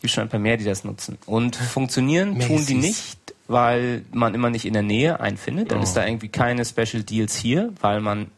Gibt 0.00 0.12
schon 0.14 0.22
ein 0.22 0.28
paar 0.30 0.40
mehr, 0.40 0.56
die 0.56 0.64
das 0.64 0.84
nutzen. 0.84 1.18
Und 1.26 1.56
funktionieren 1.56 2.38
tun 2.40 2.64
die 2.66 2.74
Macy's. 2.74 2.76
nicht, 2.76 3.34
weil 3.48 4.04
man 4.12 4.34
immer 4.34 4.48
nicht 4.48 4.64
in 4.64 4.72
der 4.72 4.82
Nähe 4.82 5.20
einen 5.20 5.36
findet. 5.36 5.72
Dann 5.72 5.82
ist 5.82 5.94
da 5.94 6.06
irgendwie 6.06 6.28
keine 6.28 6.64
Special 6.64 7.02
Deals 7.02 7.34
hier, 7.36 7.72
weil 7.80 8.00
man 8.00 8.30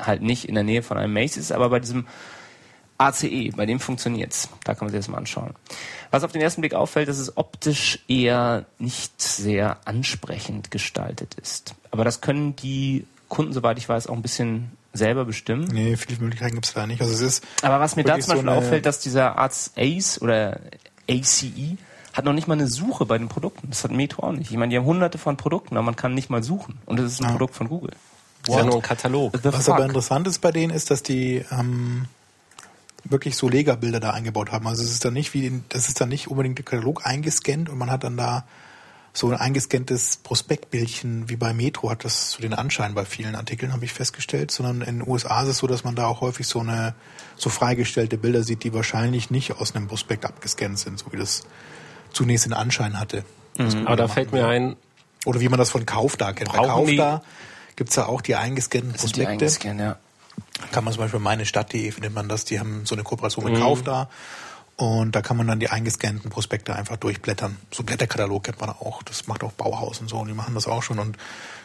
halt 0.00 0.20
nicht 0.22 0.46
in 0.48 0.54
der 0.54 0.64
Nähe 0.64 0.82
von 0.82 0.98
einem 0.98 1.12
Macy's 1.14 1.36
ist, 1.38 1.52
aber 1.52 1.70
bei 1.70 1.78
diesem 1.80 2.06
ACE, 2.98 3.52
bei 3.56 3.64
dem 3.64 3.80
funktioniert's. 3.80 4.48
Da 4.64 4.74
kann 4.74 4.86
man 4.86 4.92
sich 4.92 4.98
das 4.98 5.08
mal 5.08 5.18
anschauen. 5.18 5.54
Was 6.10 6.24
auf 6.24 6.32
den 6.32 6.42
ersten 6.42 6.60
Blick 6.60 6.74
auffällt, 6.74 7.08
dass 7.08 7.18
es 7.18 7.36
optisch 7.36 8.00
eher 8.08 8.66
nicht 8.78 9.20
sehr 9.22 9.78
ansprechend 9.84 10.70
gestaltet 10.70 11.34
ist. 11.34 11.74
Aber 11.90 12.04
das 12.04 12.20
können 12.20 12.56
die 12.56 13.06
Kunden, 13.28 13.52
soweit 13.52 13.78
ich 13.78 13.88
weiß, 13.88 14.08
auch 14.08 14.14
ein 14.14 14.22
bisschen 14.22 14.72
selber 14.92 15.24
bestimmen. 15.24 15.68
Nee, 15.72 15.96
viele 15.96 16.18
Möglichkeiten 16.18 16.54
gibt's 16.54 16.74
da 16.74 16.86
nicht. 16.86 17.00
Also 17.00 17.12
es 17.12 17.20
ist 17.20 17.44
Aber 17.62 17.78
was 17.78 17.96
mir 17.96 18.04
da 18.04 18.18
zum 18.18 18.34
Beispiel 18.34 18.50
so 18.50 18.56
auffällt, 18.56 18.86
dass 18.86 19.00
dieser 19.00 19.38
Arzt 19.38 19.72
ACE 19.76 20.20
oder 20.20 20.60
ACE 21.08 21.76
hat 22.14 22.24
noch 22.24 22.32
nicht 22.32 22.48
mal 22.48 22.54
eine 22.54 22.66
Suche 22.66 23.06
bei 23.06 23.16
den 23.16 23.28
Produkten. 23.28 23.68
Das 23.70 23.84
hat 23.84 23.92
Metro 23.92 24.24
auch 24.24 24.32
nicht. 24.32 24.50
Ich 24.50 24.56
meine, 24.56 24.70
die 24.70 24.76
haben 24.76 24.86
hunderte 24.86 25.18
von 25.18 25.36
Produkten, 25.36 25.76
aber 25.76 25.84
man 25.84 25.94
kann 25.94 26.14
nicht 26.14 26.30
mal 26.30 26.42
suchen. 26.42 26.78
Und 26.84 26.98
das 26.98 27.12
ist 27.12 27.22
ein 27.22 27.30
Produkt 27.30 27.54
von 27.54 27.68
Google. 27.68 27.92
Ist 28.46 28.56
ja 28.56 28.64
nur 28.64 28.76
ein 28.76 28.82
Katalog. 28.82 29.36
The 29.36 29.52
Was 29.52 29.66
fuck? 29.66 29.74
aber 29.74 29.84
interessant 29.84 30.26
ist 30.26 30.40
bei 30.40 30.50
denen, 30.50 30.72
ist, 30.72 30.90
dass 30.90 31.02
die 31.02 31.44
ähm, 31.52 32.06
wirklich 33.10 33.36
so 33.36 33.48
Lega-Bilder 33.48 34.00
da 34.00 34.10
eingebaut 34.10 34.52
haben. 34.52 34.66
Also 34.66 34.82
es 34.82 34.90
ist 34.92 35.04
dann 35.04 35.14
nicht 35.14 35.34
wie, 35.34 35.46
in, 35.46 35.64
das 35.68 35.88
ist 35.88 36.00
dann 36.00 36.08
nicht 36.08 36.28
unbedingt 36.28 36.58
der 36.58 36.64
Katalog 36.64 37.06
eingescannt 37.06 37.68
und 37.68 37.78
man 37.78 37.90
hat 37.90 38.04
dann 38.04 38.16
da 38.16 38.44
so 39.14 39.28
ein 39.28 39.34
eingescanntes 39.36 40.18
Prospektbildchen 40.18 41.28
wie 41.28 41.36
bei 41.36 41.52
Metro 41.54 41.90
hat 41.90 42.04
das 42.04 42.32
so 42.32 42.42
den 42.42 42.54
Anschein 42.54 42.94
bei 42.94 43.04
vielen 43.04 43.34
Artikeln, 43.34 43.72
habe 43.72 43.84
ich 43.84 43.92
festgestellt, 43.92 44.50
sondern 44.50 44.82
in 44.82 44.98
den 45.00 45.08
USA 45.08 45.42
ist 45.42 45.48
es 45.48 45.58
so, 45.58 45.66
dass 45.66 45.82
man 45.82 45.94
da 45.96 46.06
auch 46.06 46.20
häufig 46.20 46.46
so 46.46 46.60
eine 46.60 46.94
so 47.36 47.50
freigestellte 47.50 48.18
Bilder 48.18 48.42
sieht, 48.44 48.62
die 48.64 48.72
wahrscheinlich 48.74 49.30
nicht 49.30 49.52
aus 49.56 49.74
einem 49.74 49.88
Prospekt 49.88 50.24
abgescannt 50.24 50.78
sind, 50.78 50.98
so 50.98 51.12
wie 51.12 51.16
das 51.16 51.42
zunächst 52.12 52.46
den 52.46 52.52
Anschein 52.52 53.00
hatte. 53.00 53.24
Aber 53.86 53.96
da 53.96 54.06
fällt 54.08 54.30
mir 54.32 54.46
ein, 54.46 54.76
Oder 55.24 55.40
wie 55.40 55.48
man 55.48 55.58
das 55.58 55.70
von 55.70 55.84
Kaufda 55.84 56.32
kennt. 56.32 56.52
Bei 56.52 56.58
Brauchen 56.58 56.86
die- 56.86 56.96
Kaufda 56.96 57.22
gibt's 57.74 57.96
ja 57.96 58.06
auch 58.06 58.20
die 58.20 58.36
eingescannten 58.36 58.90
sind 58.96 59.16
die 59.16 59.20
Prospekte. 59.22 59.30
eingescannt, 59.32 59.80
ja. 59.80 59.98
Kann 60.72 60.84
man 60.84 60.92
zum 60.92 61.02
Beispiel 61.02 61.20
meine 61.20 61.46
Stadt.de 61.46 61.90
findet 61.90 62.14
man 62.14 62.28
das, 62.28 62.44
die 62.44 62.58
haben 62.60 62.84
so 62.84 62.94
eine 62.94 63.04
Kooperation 63.04 63.44
Mhm. 63.44 63.52
mit 63.52 63.60
Kaufda 63.60 64.08
und 64.76 65.16
da 65.16 65.22
kann 65.22 65.36
man 65.36 65.46
dann 65.46 65.58
die 65.58 65.70
eingescannten 65.70 66.30
Prospekte 66.30 66.74
einfach 66.76 66.96
durchblättern. 66.96 67.56
So 67.72 67.82
Blätterkatalog 67.82 68.44
kennt 68.44 68.60
man 68.60 68.70
auch, 68.70 69.02
das 69.02 69.26
macht 69.26 69.42
auch 69.42 69.52
Bauhaus 69.52 70.00
und 70.00 70.08
so, 70.08 70.18
und 70.18 70.28
die 70.28 70.34
machen 70.34 70.54
das 70.54 70.66
auch 70.68 70.82
schon 70.82 70.98
und 70.98 71.16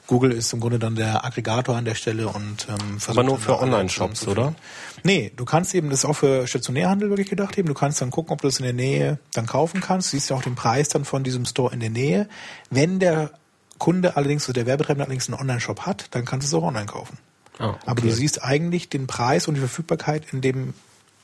Google 0.05 0.33
ist 0.33 0.51
im 0.51 0.59
Grunde 0.59 0.79
dann 0.79 0.95
der 0.95 1.23
Aggregator 1.23 1.77
an 1.77 1.85
der 1.85 1.95
Stelle 1.95 2.27
und 2.27 2.67
ähm, 2.69 2.99
versucht 2.99 3.09
Aber 3.09 3.23
nur 3.23 3.39
für 3.39 3.53
da 3.53 3.61
Online-Shops, 3.61 4.19
zusammenzuführen. 4.19 4.55
Nee, 5.03 5.31
du 5.33 5.45
kannst 5.45 5.73
eben, 5.75 5.89
das 5.89 5.99
ist 5.99 6.05
auch 6.05 6.15
für 6.15 6.45
Stationärhandel 6.45 7.09
wirklich 7.09 7.29
gedacht 7.29 7.57
eben, 7.57 7.69
du 7.69 7.73
kannst 7.73 8.01
dann 8.01 8.11
gucken, 8.11 8.33
ob 8.33 8.41
du 8.41 8.47
das 8.49 8.57
in 8.57 8.65
der 8.65 8.73
Nähe 8.73 9.17
dann 9.33 9.45
kaufen 9.45 9.79
kannst, 9.79 10.09
siehst 10.09 10.29
ja 10.29 10.35
auch 10.35 10.41
den 10.41 10.55
Preis 10.55 10.89
dann 10.89 11.05
von 11.05 11.23
diesem 11.23 11.45
Store 11.45 11.73
in 11.73 11.79
der 11.79 11.89
Nähe. 11.89 12.27
Wenn 12.69 12.99
der 12.99 13.31
Kunde 13.77 14.17
allerdings, 14.17 14.43
also 14.43 14.53
der 14.53 14.65
Werbetreibende 14.65 15.05
allerdings 15.05 15.29
einen 15.29 15.39
Online-Shop 15.39 15.81
hat, 15.81 16.07
dann 16.11 16.25
kannst 16.25 16.51
du 16.51 16.57
es 16.57 16.61
auch 16.61 16.67
online 16.67 16.85
kaufen. 16.85 17.17
Ah, 17.59 17.69
okay. 17.69 17.80
Aber 17.85 18.01
du 18.01 18.11
siehst 18.11 18.43
eigentlich 18.43 18.89
den 18.89 19.07
Preis 19.07 19.47
und 19.47 19.53
die 19.55 19.59
Verfügbarkeit 19.59 20.31
in 20.34 20.41
dem 20.41 20.73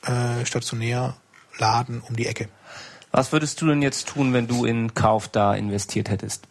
äh, 0.02 0.44
Stationärladen 0.44 2.00
um 2.08 2.16
die 2.16 2.26
Ecke. 2.26 2.48
Was 3.12 3.32
würdest 3.32 3.60
du 3.60 3.66
denn 3.66 3.82
jetzt 3.82 4.08
tun, 4.08 4.32
wenn 4.32 4.46
du 4.46 4.64
in 4.64 4.94
Kauf 4.94 5.28
da 5.28 5.54
investiert 5.54 6.08
hättest? 6.10 6.46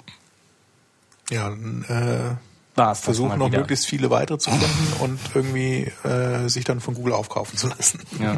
Ja, 1.29 1.49
äh, 1.49 2.35
War's 2.75 3.01
versuchen 3.01 3.37
noch 3.39 3.47
wieder. 3.47 3.59
möglichst 3.59 3.85
viele 3.85 4.09
weitere 4.09 4.37
zu 4.37 4.49
finden 4.51 4.93
und 4.99 5.19
irgendwie 5.33 5.91
äh, 6.03 6.47
sich 6.49 6.63
dann 6.65 6.79
von 6.79 6.93
Google 6.95 7.13
aufkaufen 7.13 7.57
zu 7.57 7.67
lassen. 7.67 8.01
Ja. 8.19 8.37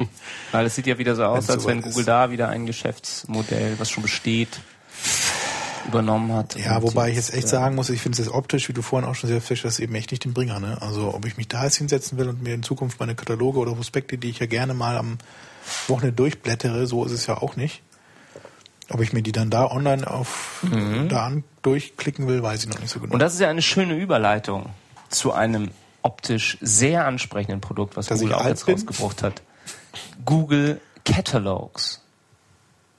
Weil 0.51 0.65
es 0.65 0.75
sieht 0.75 0.87
ja 0.87 0.97
wieder 0.97 1.15
so 1.15 1.23
aus, 1.25 1.47
Wenn's 1.47 1.49
als 1.49 1.67
wenn 1.67 1.79
soweit 1.79 1.83
Google 1.91 1.99
ist. 2.01 2.07
da 2.07 2.31
wieder 2.31 2.49
ein 2.49 2.65
Geschäftsmodell, 2.65 3.79
was 3.79 3.89
schon 3.89 4.03
besteht, 4.03 4.59
übernommen 5.87 6.33
hat. 6.33 6.55
Ja, 6.55 6.81
wobei 6.81 7.09
ich 7.09 7.15
jetzt 7.15 7.33
echt 7.33 7.45
äh, 7.45 7.49
sagen 7.49 7.75
muss, 7.75 7.89
ich 7.89 8.01
finde 8.01 8.19
es 8.19 8.25
jetzt 8.25 8.33
optisch, 8.33 8.69
wie 8.69 8.73
du 8.73 8.81
vorhin 8.81 9.07
auch 9.09 9.15
schon 9.15 9.29
sehr 9.29 9.41
fest 9.41 9.65
das 9.65 9.73
ist 9.73 9.79
eben 9.79 9.95
echt 9.95 10.11
nicht 10.11 10.25
den 10.25 10.33
Bringer. 10.33 10.59
Ne? 10.59 10.77
Also 10.81 11.13
ob 11.13 11.25
ich 11.25 11.37
mich 11.37 11.47
da 11.47 11.63
jetzt 11.63 11.77
hinsetzen 11.77 12.17
will 12.17 12.29
und 12.29 12.41
mir 12.41 12.53
in 12.53 12.63
Zukunft 12.63 12.99
meine 12.99 13.15
Kataloge 13.15 13.59
oder 13.59 13.73
Prospekte, 13.73 14.17
die 14.17 14.29
ich 14.29 14.39
ja 14.39 14.45
gerne 14.45 14.73
mal 14.73 14.97
am 14.97 15.17
Wochenende 15.87 16.15
durchblättere, 16.15 16.87
so 16.87 17.05
ist 17.05 17.11
es 17.11 17.27
ja 17.27 17.37
auch 17.37 17.55
nicht. 17.55 17.81
Ob 18.89 19.01
ich 19.01 19.13
mir 19.13 19.21
die 19.21 19.31
dann 19.31 19.49
da 19.49 19.65
online 19.71 20.09
auf 20.09 20.65
da 21.07 21.25
an 21.25 21.43
durchklicken 21.61 22.27
will, 22.27 22.43
weiß 22.43 22.63
ich 22.63 22.69
noch 22.69 22.79
nicht 22.79 22.89
so 22.89 22.99
genau. 22.99 23.09
Mhm. 23.09 23.13
Und 23.13 23.19
das 23.19 23.33
ist 23.33 23.39
ja 23.39 23.49
eine 23.49 23.61
schöne 23.61 23.95
Überleitung 23.95 24.71
zu 25.09 25.31
einem 25.31 25.71
optisch 26.01 26.57
sehr 26.61 27.05
ansprechenden 27.05 27.61
Produkt, 27.61 27.95
was 27.95 28.07
Dass 28.07 28.19
Google 28.19 28.35
auch 28.35 28.45
jetzt 28.45 28.65
bin? 28.65 28.75
rausgebracht 28.75 29.23
hat. 29.23 29.41
Google 30.25 30.81
Catalogs. 31.05 32.01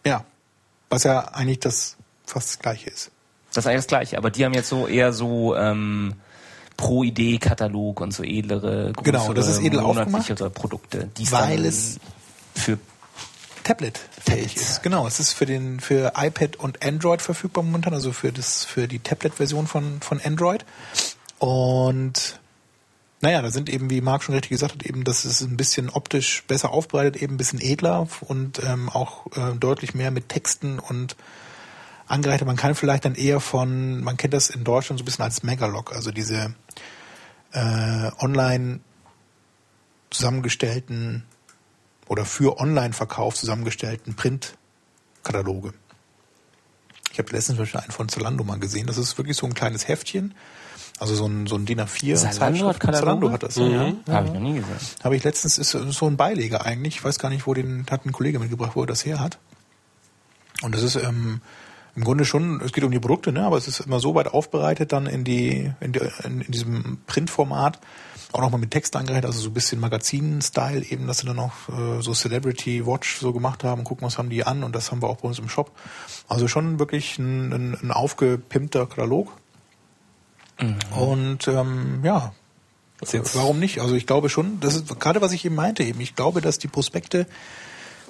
ja, 0.05 0.25
was 0.89 1.05
ja 1.05 1.21
eigentlich 1.21 1.61
das 1.61 1.97
fast 2.33 2.49
das 2.49 2.59
gleiche 2.59 2.91
ist. 2.91 3.11
Das 3.55 3.65
ist 3.65 3.67
eigentlich 3.67 3.81
das 3.81 3.87
Gleiche, 3.87 4.19
aber 4.19 4.31
die 4.31 4.45
haben 4.45 4.55
jetzt 4.55 4.69
so 4.69 4.87
eher 4.87 5.13
so 5.13 5.55
ähm, 5.57 6.15
Pro-Idee-Katalog 6.77 8.01
und 8.01 8.13
so 8.13 8.23
edlere, 8.23 8.93
größere, 8.93 9.03
Genau, 9.03 9.33
das 9.35 9.49
ist 9.49 9.63
edel 9.63 9.83
monatlichere 9.83 10.51
Produkte. 10.51 11.11
Die 11.19 11.31
Weil 11.31 11.67
es 11.67 11.99
für 12.55 12.79
Tablet 13.63 14.01
fähig 14.21 14.57
ist. 14.57 14.83
Genau, 14.83 15.07
es 15.07 15.21
ist 15.21 15.35
für 15.35 15.47
den 15.47 15.81
für 15.81 16.15
iPad 16.17 16.57
und 16.57 16.85
Android 16.85 17.23
verfügbar 17.23 17.63
momentan, 17.63 17.95
also 17.95 18.13
für 18.13 18.33
das 18.33 18.65
für 18.65 18.89
die 18.89 18.99
Tablet-Version 18.99 19.67
von 19.67 20.01
von 20.01 20.21
Android. 20.21 20.65
Und 21.39 22.41
naja, 23.21 23.41
da 23.41 23.53
sind 23.53 23.71
eben, 23.71 23.89
wie 23.89 24.01
Marc 24.01 24.25
schon 24.25 24.35
richtig 24.35 24.51
gesagt 24.51 24.75
hat, 24.75 24.83
eben, 24.83 25.05
das 25.05 25.25
ist 25.25 25.43
ein 25.43 25.57
bisschen 25.57 25.91
optisch 25.91 26.43
besser 26.49 26.71
aufbereitet, 26.73 27.23
eben 27.23 27.35
ein 27.35 27.37
bisschen 27.37 27.61
edler 27.61 28.09
und 28.21 28.61
ähm, 28.67 28.89
auch 28.89 29.27
äh, 29.37 29.55
deutlich 29.59 29.95
mehr 29.95 30.11
mit 30.11 30.29
Texten 30.29 30.81
und 30.81 31.15
angereichert. 32.13 32.47
Man 32.47 32.57
kann 32.57 32.75
vielleicht 32.75 33.05
dann 33.05 33.15
eher 33.15 33.41
von, 33.41 34.03
man 34.05 34.17
kennt 34.17 34.35
das 34.35 34.51
in 34.51 34.65
Deutschland 34.65 34.99
so 34.99 35.03
ein 35.03 35.07
bisschen 35.07 35.25
als 35.25 35.43
Megalog, 35.43 35.93
also 35.93 36.11
diese 36.11 36.55
äh, 37.53 38.11
online 38.19 38.81
zusammengestellten 40.11 41.25
oder 42.07 42.25
für 42.25 42.59
Online-Verkauf 42.59 43.35
zusammengestellten 43.35 44.15
Printkataloge. 44.15 45.73
Ich 47.11 47.19
habe 47.19 47.31
letztens 47.33 47.57
zum 47.57 47.65
Beispiel 47.65 47.81
einen 47.81 47.93
von 47.93 48.09
Zalando 48.09 48.45
mal 48.45 48.59
gesehen. 48.59 48.87
Das 48.87 48.99
ist 48.99 49.17
wirklich 49.19 49.37
so 49.37 49.47
ein 49.47 49.55
kleines 49.55 49.89
Heftchen. 49.89 50.35
Also 50.99 51.15
so 51.15 51.27
ein, 51.27 51.47
so 51.47 51.57
ein 51.57 51.67
DIN 51.67 51.81
A4. 51.81 52.17
Zalando 52.17 52.69
hat? 52.69 52.83
Zalando 52.83 53.31
hat 53.31 53.43
das, 53.43 53.57
ja. 53.57 53.67
ja. 53.67 53.95
Habe 54.09 54.29
ich 54.29 54.33
noch 54.33 54.41
nie 54.41 54.55
gesehen. 54.55 54.77
Habe 55.03 55.17
ich 55.17 55.25
letztens, 55.25 55.59
ist 55.59 55.71
so 55.71 56.07
ein 56.07 56.17
Beileger 56.17 56.65
eigentlich. 56.65 56.97
Ich 56.97 57.05
weiß 57.05 57.19
gar 57.19 57.29
nicht, 57.29 57.47
wo 57.47 57.55
den, 57.55 57.87
hat 57.91 58.07
ein 58.07 58.13
Kollege 58.13 58.39
mitgebracht, 58.39 58.73
wo 58.75 58.83
er 58.83 58.87
das 58.87 59.05
her 59.05 59.21
hat. 59.21 59.39
Und 60.63 60.75
das 60.75 60.83
ist 60.83 60.97
ähm, 60.97 61.41
im 61.95 62.05
Grunde 62.05 62.25
schon, 62.25 62.61
es 62.63 62.73
geht 62.73 62.85
um 62.85 62.91
die 62.91 63.01
Produkte, 63.01 63.33
ne, 63.33 63.45
aber 63.45 63.59
es 63.59 63.69
ist 63.69 63.81
immer 63.81 64.01
so 64.01 64.15
weit 64.15 64.29
aufbereitet 64.29 64.93
dann 64.93 65.07
in 65.07 65.25
die, 65.25 65.71
in, 65.81 65.93
die, 65.93 66.01
in, 66.25 66.41
diesem 66.49 66.99
Printformat, 67.07 67.79
auch 68.33 68.41
nochmal 68.41 68.61
mit 68.61 68.71
Text 68.71 68.97
angereicht, 68.97 69.27
also 69.27 69.39
so 69.41 69.51
ein 69.51 69.55
bisschen 69.55 69.79
Magazin-Style 69.79 70.85
eben, 70.89 71.07
dass 71.07 71.19
sie 71.19 71.27
dann 71.27 71.39
auch 71.39 71.53
äh, 71.69 72.01
so 72.01 72.15
Celebrity 72.15 72.87
Watch 72.87 73.19
so 73.19 73.33
gemacht 73.33 73.63
haben, 73.63 73.85
gucken, 73.85 74.07
was 74.07 74.17
haben 74.17 74.31
die 74.31 74.45
an 74.45 74.65
und 74.65 74.75
das 74.75 74.91
haben 74.91 75.03
wir 75.03 75.09
auch 75.09 75.19
bei 75.19 75.29
uns 75.29 75.39
im 75.39 75.51
Shop. 75.51 75.71
Also 76.29 76.49
schon 76.49 76.79
wirklich 76.79 77.19
ein, 77.19 77.53
ein, 77.53 77.79
ein 77.83 77.91
aufgepimpter 77.91 78.87
Katalog. 78.87 79.33
Und 80.97 81.49
ähm, 81.49 82.01
ja, 82.05 82.33
Warum 83.35 83.59
nicht? 83.59 83.81
Also 83.81 83.97
ich 83.97 84.07
glaube 84.07 84.29
schon, 84.29 84.61
das 84.61 84.77
ist 84.77 85.01
gerade 85.01 85.21
was 85.21 85.33
ich 85.33 85.45
eben 85.45 85.57
meinte 85.57 85.83
eben. 85.83 86.01
Ich 86.01 86.15
glaube, 86.15 86.41
dass 86.41 86.59
die 86.59 86.69
Prospekte 86.69 87.27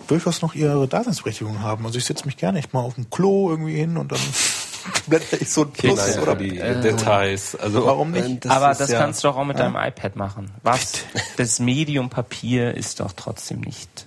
durchaus 0.06 0.42
noch 0.42 0.54
ihre 0.54 0.86
Daseinsberechtigung 0.88 1.60
haben. 1.60 1.84
Also 1.86 1.98
ich 1.98 2.04
setze 2.04 2.26
mich 2.26 2.36
gerne 2.36 2.58
echt 2.58 2.72
mal 2.74 2.80
auf 2.80 2.94
dem 2.94 3.10
Klo 3.10 3.50
irgendwie 3.50 3.76
hin 3.76 3.96
und 3.96 4.12
dann 4.12 4.20
blätter 5.06 5.40
ich 5.40 5.50
so 5.50 5.62
ein 5.62 5.70
Plus 5.72 5.96
Nein, 5.98 6.18
oder 6.20 6.34
die 6.36 6.50
Details. 6.58 7.54
Also 7.56 7.86
Warum 7.86 8.10
nicht? 8.10 8.44
äh, 8.44 8.48
aber 8.48 8.70
ist 8.72 8.80
das 8.80 8.90
ja- 8.90 8.98
kannst 9.00 9.22
du 9.24 9.28
auch 9.28 9.44
mit 9.44 9.58
deinem 9.58 9.76
iPad 9.76 10.16
machen. 10.16 10.50
Was? 10.62 10.92
Das 11.36 11.58
Medium 11.60 12.10
Papier 12.10 12.74
ist 12.74 13.00
doch 13.00 13.12
trotzdem 13.12 13.60
nicht. 13.60 14.06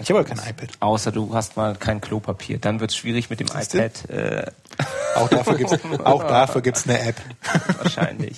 Ich 0.00 0.08
habe 0.10 0.20
aber 0.20 0.24
kein 0.28 0.38
iPad. 0.38 0.70
Außer 0.80 1.10
du 1.12 1.34
hast 1.34 1.56
mal 1.56 1.74
kein 1.74 2.00
Klopapier. 2.00 2.58
Dann 2.58 2.78
wird 2.80 2.92
es 2.92 2.96
schwierig 2.96 3.28
mit 3.30 3.40
dem 3.40 3.48
Siehste? 3.48 3.78
iPad 3.78 4.10
äh, 4.10 4.46
Auch 5.16 5.28
dafür 5.28 5.56
gibt's 5.56 5.72
auch 6.04 6.22
dafür 6.24 6.62
gibt's 6.62 6.84
eine 6.88 7.00
App. 7.00 7.16
wahrscheinlich. 7.82 8.36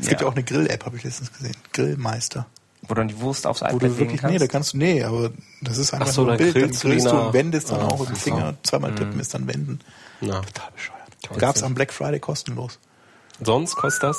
Es 0.00 0.08
gibt 0.08 0.20
ja 0.20 0.26
auch 0.26 0.34
eine 0.34 0.44
Grill-App, 0.44 0.84
habe 0.84 0.96
ich 0.98 1.04
letztens 1.04 1.32
gesehen. 1.32 1.56
Grillmeister. 1.72 2.46
Wo 2.82 2.88
du 2.88 2.94
dann 2.94 3.08
die 3.08 3.20
Wurst 3.20 3.46
aufs 3.46 3.62
Wo 3.62 3.66
iPad 3.66 3.82
du 3.82 3.98
wirklich, 3.98 4.20
kannst. 4.20 4.32
nee, 4.32 4.38
da 4.38 4.46
kannst 4.46 4.72
du, 4.74 4.76
nee, 4.78 5.02
aber 5.02 5.30
das 5.60 5.78
ist 5.78 5.92
einfach 5.92 6.08
Ach 6.08 6.12
so, 6.12 6.22
nur 6.22 6.32
ein 6.32 6.38
Bild. 6.38 6.54
Dann 6.56 6.70
grillst 6.70 7.06
du 7.06 7.10
und 7.10 7.32
wendest 7.32 7.70
dann 7.70 7.80
Ah, 7.80 7.86
auch 7.88 7.98
mit 8.00 8.08
dem 8.10 8.14
ach 8.14 8.18
so. 8.18 8.24
Finger. 8.30 8.54
Zweimal 8.62 8.94
tippen 8.94 9.18
ist 9.20 9.34
dann 9.34 9.46
wenden. 9.48 9.80
Na. 10.20 10.40
Total 10.40 10.70
bescheuert. 10.72 11.38
Gab's 11.40 11.62
am 11.62 11.74
Black 11.74 11.92
Friday 11.92 12.20
kostenlos. 12.20 12.78
Sonst 13.42 13.74
kostet 13.76 14.04
das 14.04 14.18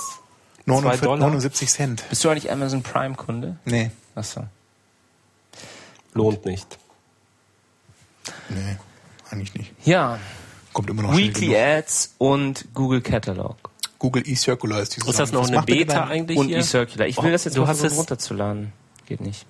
49 0.65 1.01
Dollar? 1.01 1.17
79 1.19 1.69
Cent. 1.69 2.03
Bist 2.09 2.23
du 2.23 2.29
eigentlich 2.29 2.51
Amazon 2.51 2.83
Prime 2.83 3.15
Kunde? 3.15 3.55
Nee, 3.65 3.91
Achso. 4.15 4.43
lohnt 6.13 6.45
nicht. 6.45 6.77
nee, 8.49 8.77
eigentlich 9.29 9.53
nicht. 9.53 9.71
Ja, 9.85 10.19
Kommt 10.73 10.89
immer 10.91 11.01
noch 11.03 11.15
Weekly 11.17 11.47
genug. 11.47 11.59
Ads 11.61 12.13
und 12.19 12.65
Google 12.75 13.01
Catalog. 13.01 13.55
Google 13.99 14.23
eCircular 14.27 14.81
ist 14.81 14.95
dieses 14.95 15.09
Ist 15.09 15.19
das 15.19 15.31
noch 15.31 15.47
eine 15.47 15.61
Beta 15.63 16.05
eigentlich 16.05 16.37
Und 16.37 16.47
hier? 16.47 16.59
eCircular. 16.59 17.07
Ich 17.07 17.17
will 17.17 17.29
Oh, 17.29 17.31
das 17.31 17.45
jetzt 17.45 17.57
du 17.57 17.61
mal 17.61 17.67
hast 17.69 17.79
versuchen 17.79 17.97
runterzuladen. 17.99 18.73
Geht 19.05 19.21
nicht. 19.21 19.45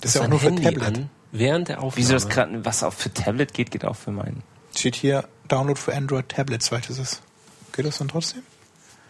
Das 0.00 0.10
ist 0.10 0.14
ja 0.16 0.22
auch 0.22 0.28
nur 0.28 0.38
für 0.38 0.46
Handy 0.46 0.62
Tablet. 0.62 0.82
an, 0.84 1.10
während 1.32 1.68
der 1.68 1.78
Aufnahme. 1.78 1.96
Wieso 1.96 2.12
das 2.14 2.28
gerade, 2.28 2.64
was 2.64 2.82
auch 2.82 2.94
für 2.94 3.12
Tablet 3.12 3.52
geht, 3.52 3.70
geht 3.70 3.84
auch 3.84 3.96
für 3.96 4.10
meinen. 4.12 4.42
Steht 4.74 4.96
hier 4.96 5.24
Download 5.48 5.78
für 5.78 5.94
Android 5.94 6.28
Tablets, 6.28 6.68
vielleicht 6.68 6.90
ist. 6.90 7.20
Geht 7.72 7.84
das 7.86 7.98
dann 7.98 8.08
trotzdem? 8.08 8.42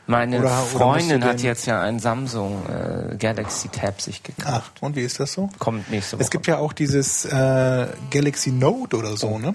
Meine 0.07 0.39
Oder- 0.41 0.47
oder 0.49 0.57
Freundin 0.63 1.21
du 1.21 1.27
hat 1.29 1.41
jetzt 1.43 1.67
ja 1.67 1.81
einen 1.83 2.01
Samsung 2.01 2.65
äh, 2.67 3.15
Galaxy 3.17 3.69
Tab 3.69 4.01
sich 4.01 4.23
gekauft. 4.25 4.73
Ach, 4.79 4.83
und 4.83 4.97
wie 4.97 5.03
ist 5.03 5.21
das 5.21 5.35
so? 5.35 5.51
Kommt 5.61 5.89
nächste 5.91 6.17
Woche. 6.17 6.25
Es 6.25 6.31
gibt 6.31 6.49
ja 6.49 6.57
auch 6.59 6.73
dieses 6.73 7.27
äh, 7.27 7.87
Galaxy 8.11 8.51
Note 8.51 8.97
oder 8.97 9.17
so, 9.17 9.39
ne? 9.39 9.55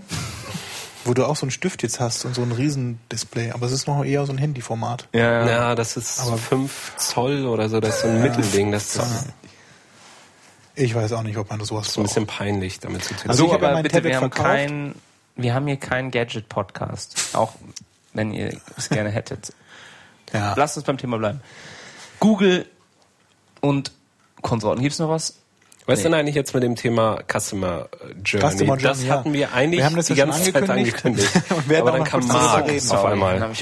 Wo 1.06 1.14
du 1.14 1.26
auch 1.26 1.36
so 1.36 1.44
einen 1.46 1.52
Stift 1.52 1.84
jetzt 1.84 2.00
hast 2.00 2.26
und 2.26 2.34
so 2.36 2.42
ein 2.42 2.52
Riesendisplay, 2.52 3.52
aber 3.52 3.68
es 3.68 3.72
ist 3.72 3.88
noch 3.88 4.04
eher 4.04 4.26
so 4.26 4.34
ein 4.34 4.38
Handyformat. 4.38 5.08
ja, 5.14 5.46
ja. 5.46 5.48
Ja, 5.50 5.76
das 5.76 5.96
ist 5.98 6.20
Aber- 6.20 6.38
5 6.38 6.94
Zoll 6.98 7.46
oder 7.46 7.70
so, 7.70 7.80
das 7.80 7.96
ist 7.96 8.02
so 8.02 8.08
ein 8.08 8.22
Mittelding. 8.22 8.72
Das 8.72 8.96
ist 8.96 9.06
Ich 10.76 10.94
weiß 10.94 11.14
auch 11.14 11.22
nicht, 11.24 11.38
ob 11.38 11.50
man 11.50 11.60
das 11.60 11.70
sowas 11.70 11.94
so 11.94 12.02
ein 12.02 12.04
braucht. 12.04 12.16
bisschen 12.16 12.28
peinlich, 12.28 12.80
damit 12.80 13.04
zu 13.04 13.10
telefonieren. 13.14 13.30
Also 13.32 13.48
so, 13.48 13.54
aber 13.54 13.72
mein 13.74 13.84
bitte, 13.84 13.96
Tablet 13.96 14.10
wir 14.12 14.16
haben 14.18 14.32
verkauft. 14.32 14.50
kein, 14.50 14.96
wir 15.38 15.54
haben 15.54 15.68
hier 15.68 15.78
keinen 15.78 16.12
Gadget-Podcast. 16.12 17.30
Auch 17.34 17.54
wenn 18.14 18.34
ihr 18.34 18.60
es 18.76 18.90
gerne 18.90 19.10
hättet. 19.10 19.54
Ja. 20.34 20.54
Lasst 20.58 20.76
uns 20.76 20.86
beim 20.86 20.98
Thema 20.98 21.18
bleiben. 21.18 21.40
Google 22.20 22.66
und 23.62 23.92
Konsorten. 24.42 24.82
Gibt's 24.82 25.00
noch 25.00 25.10
was? 25.10 25.36
Was 25.88 26.00
ist 26.00 26.04
denn 26.04 26.16
eigentlich 26.16 26.34
jetzt 26.34 26.54
mit 26.56 26.64
dem 26.64 26.76
Thema 26.76 27.20
Customer 27.32 27.88
Journey? 28.24 28.50
Customer 28.52 28.78
das 28.78 28.98
Journey, 28.98 29.10
hatten 29.10 29.34
wir 29.34 29.54
eigentlich 29.54 29.80
Wir 29.80 29.86
haben 29.86 29.96
das 29.96 30.08
die 30.08 30.14
ja 30.14 30.26
schon 30.26 30.32
ganze 30.34 30.54
Zeit 30.54 30.70
angekündigt. 30.70 31.30
Und 31.56 31.70
werden 31.70 31.88
Aber 31.88 31.98
dann 31.98 32.04
kam 32.08 32.22
reden. 32.22 32.92
auf 32.92 33.06
einmal. 33.06 33.54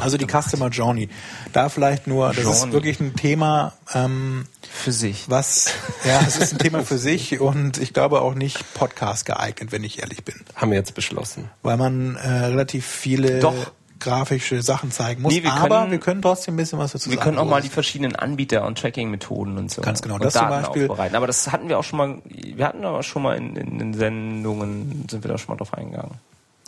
Also 0.00 0.16
die 0.16 0.26
Customer 0.26 0.68
Journey. 0.68 1.08
Da 1.52 1.68
vielleicht 1.68 2.06
nur, 2.06 2.28
das 2.28 2.38
ist 2.38 2.44
Journey. 2.44 2.72
wirklich 2.72 3.00
ein 3.00 3.16
Thema, 3.16 3.72
ähm, 3.94 4.46
für 4.70 4.92
sich. 4.92 5.28
was, 5.28 5.72
ja, 6.04 6.20
es 6.26 6.36
ist 6.36 6.52
ein 6.52 6.58
Thema 6.58 6.84
für 6.84 6.98
sich 6.98 7.40
und 7.40 7.78
ich 7.78 7.92
glaube 7.92 8.20
auch 8.20 8.34
nicht 8.34 8.74
Podcast 8.74 9.26
geeignet, 9.26 9.72
wenn 9.72 9.82
ich 9.82 10.00
ehrlich 10.00 10.24
bin. 10.24 10.36
Haben 10.54 10.70
wir 10.70 10.78
jetzt 10.78 10.94
beschlossen. 10.94 11.50
Weil 11.62 11.76
man 11.76 12.16
äh, 12.16 12.28
relativ 12.28 12.86
viele 12.86 13.40
Doch. 13.40 13.72
Grafische 13.98 14.62
Sachen 14.62 14.90
zeigen 14.90 15.22
muss. 15.22 15.32
Nee, 15.32 15.42
wir 15.42 15.52
aber 15.52 15.80
können- 15.80 15.90
wir 15.92 15.98
können 16.00 16.22
trotzdem 16.22 16.54
ein 16.54 16.56
bisschen 16.58 16.78
was 16.78 16.92
dazu 16.92 17.10
Wir 17.10 17.16
sagen. 17.16 17.24
können 17.24 17.38
auch 17.38 17.46
mal 17.48 17.62
die 17.62 17.68
verschiedenen 17.68 18.14
Anbieter 18.16 18.64
und 18.66 18.78
Tracking-Methoden 18.78 19.56
und 19.58 19.70
so. 19.70 19.82
Ganz 19.82 20.02
genau, 20.02 20.16
Und 20.16 20.24
das 20.24 20.34
zum 20.34 20.42
Daten 20.48 20.62
Beispiel- 20.64 20.90
aufbereiten. 20.90 21.16
Aber 21.16 21.26
das 21.26 21.50
hatten 21.52 21.68
wir 21.68 21.78
auch 21.78 21.84
schon 21.84 21.98
mal, 21.98 22.18
wir 22.24 22.66
hatten 22.66 22.84
aber 22.84 23.02
schon 23.02 23.22
mal 23.22 23.36
in, 23.36 23.56
in, 23.56 23.80
in 23.80 23.94
Sendungen, 23.94 25.06
sind 25.10 25.24
wir 25.24 25.30
da 25.30 25.38
schon 25.38 25.54
mal 25.54 25.56
drauf 25.56 25.74
eingegangen. 25.74 26.12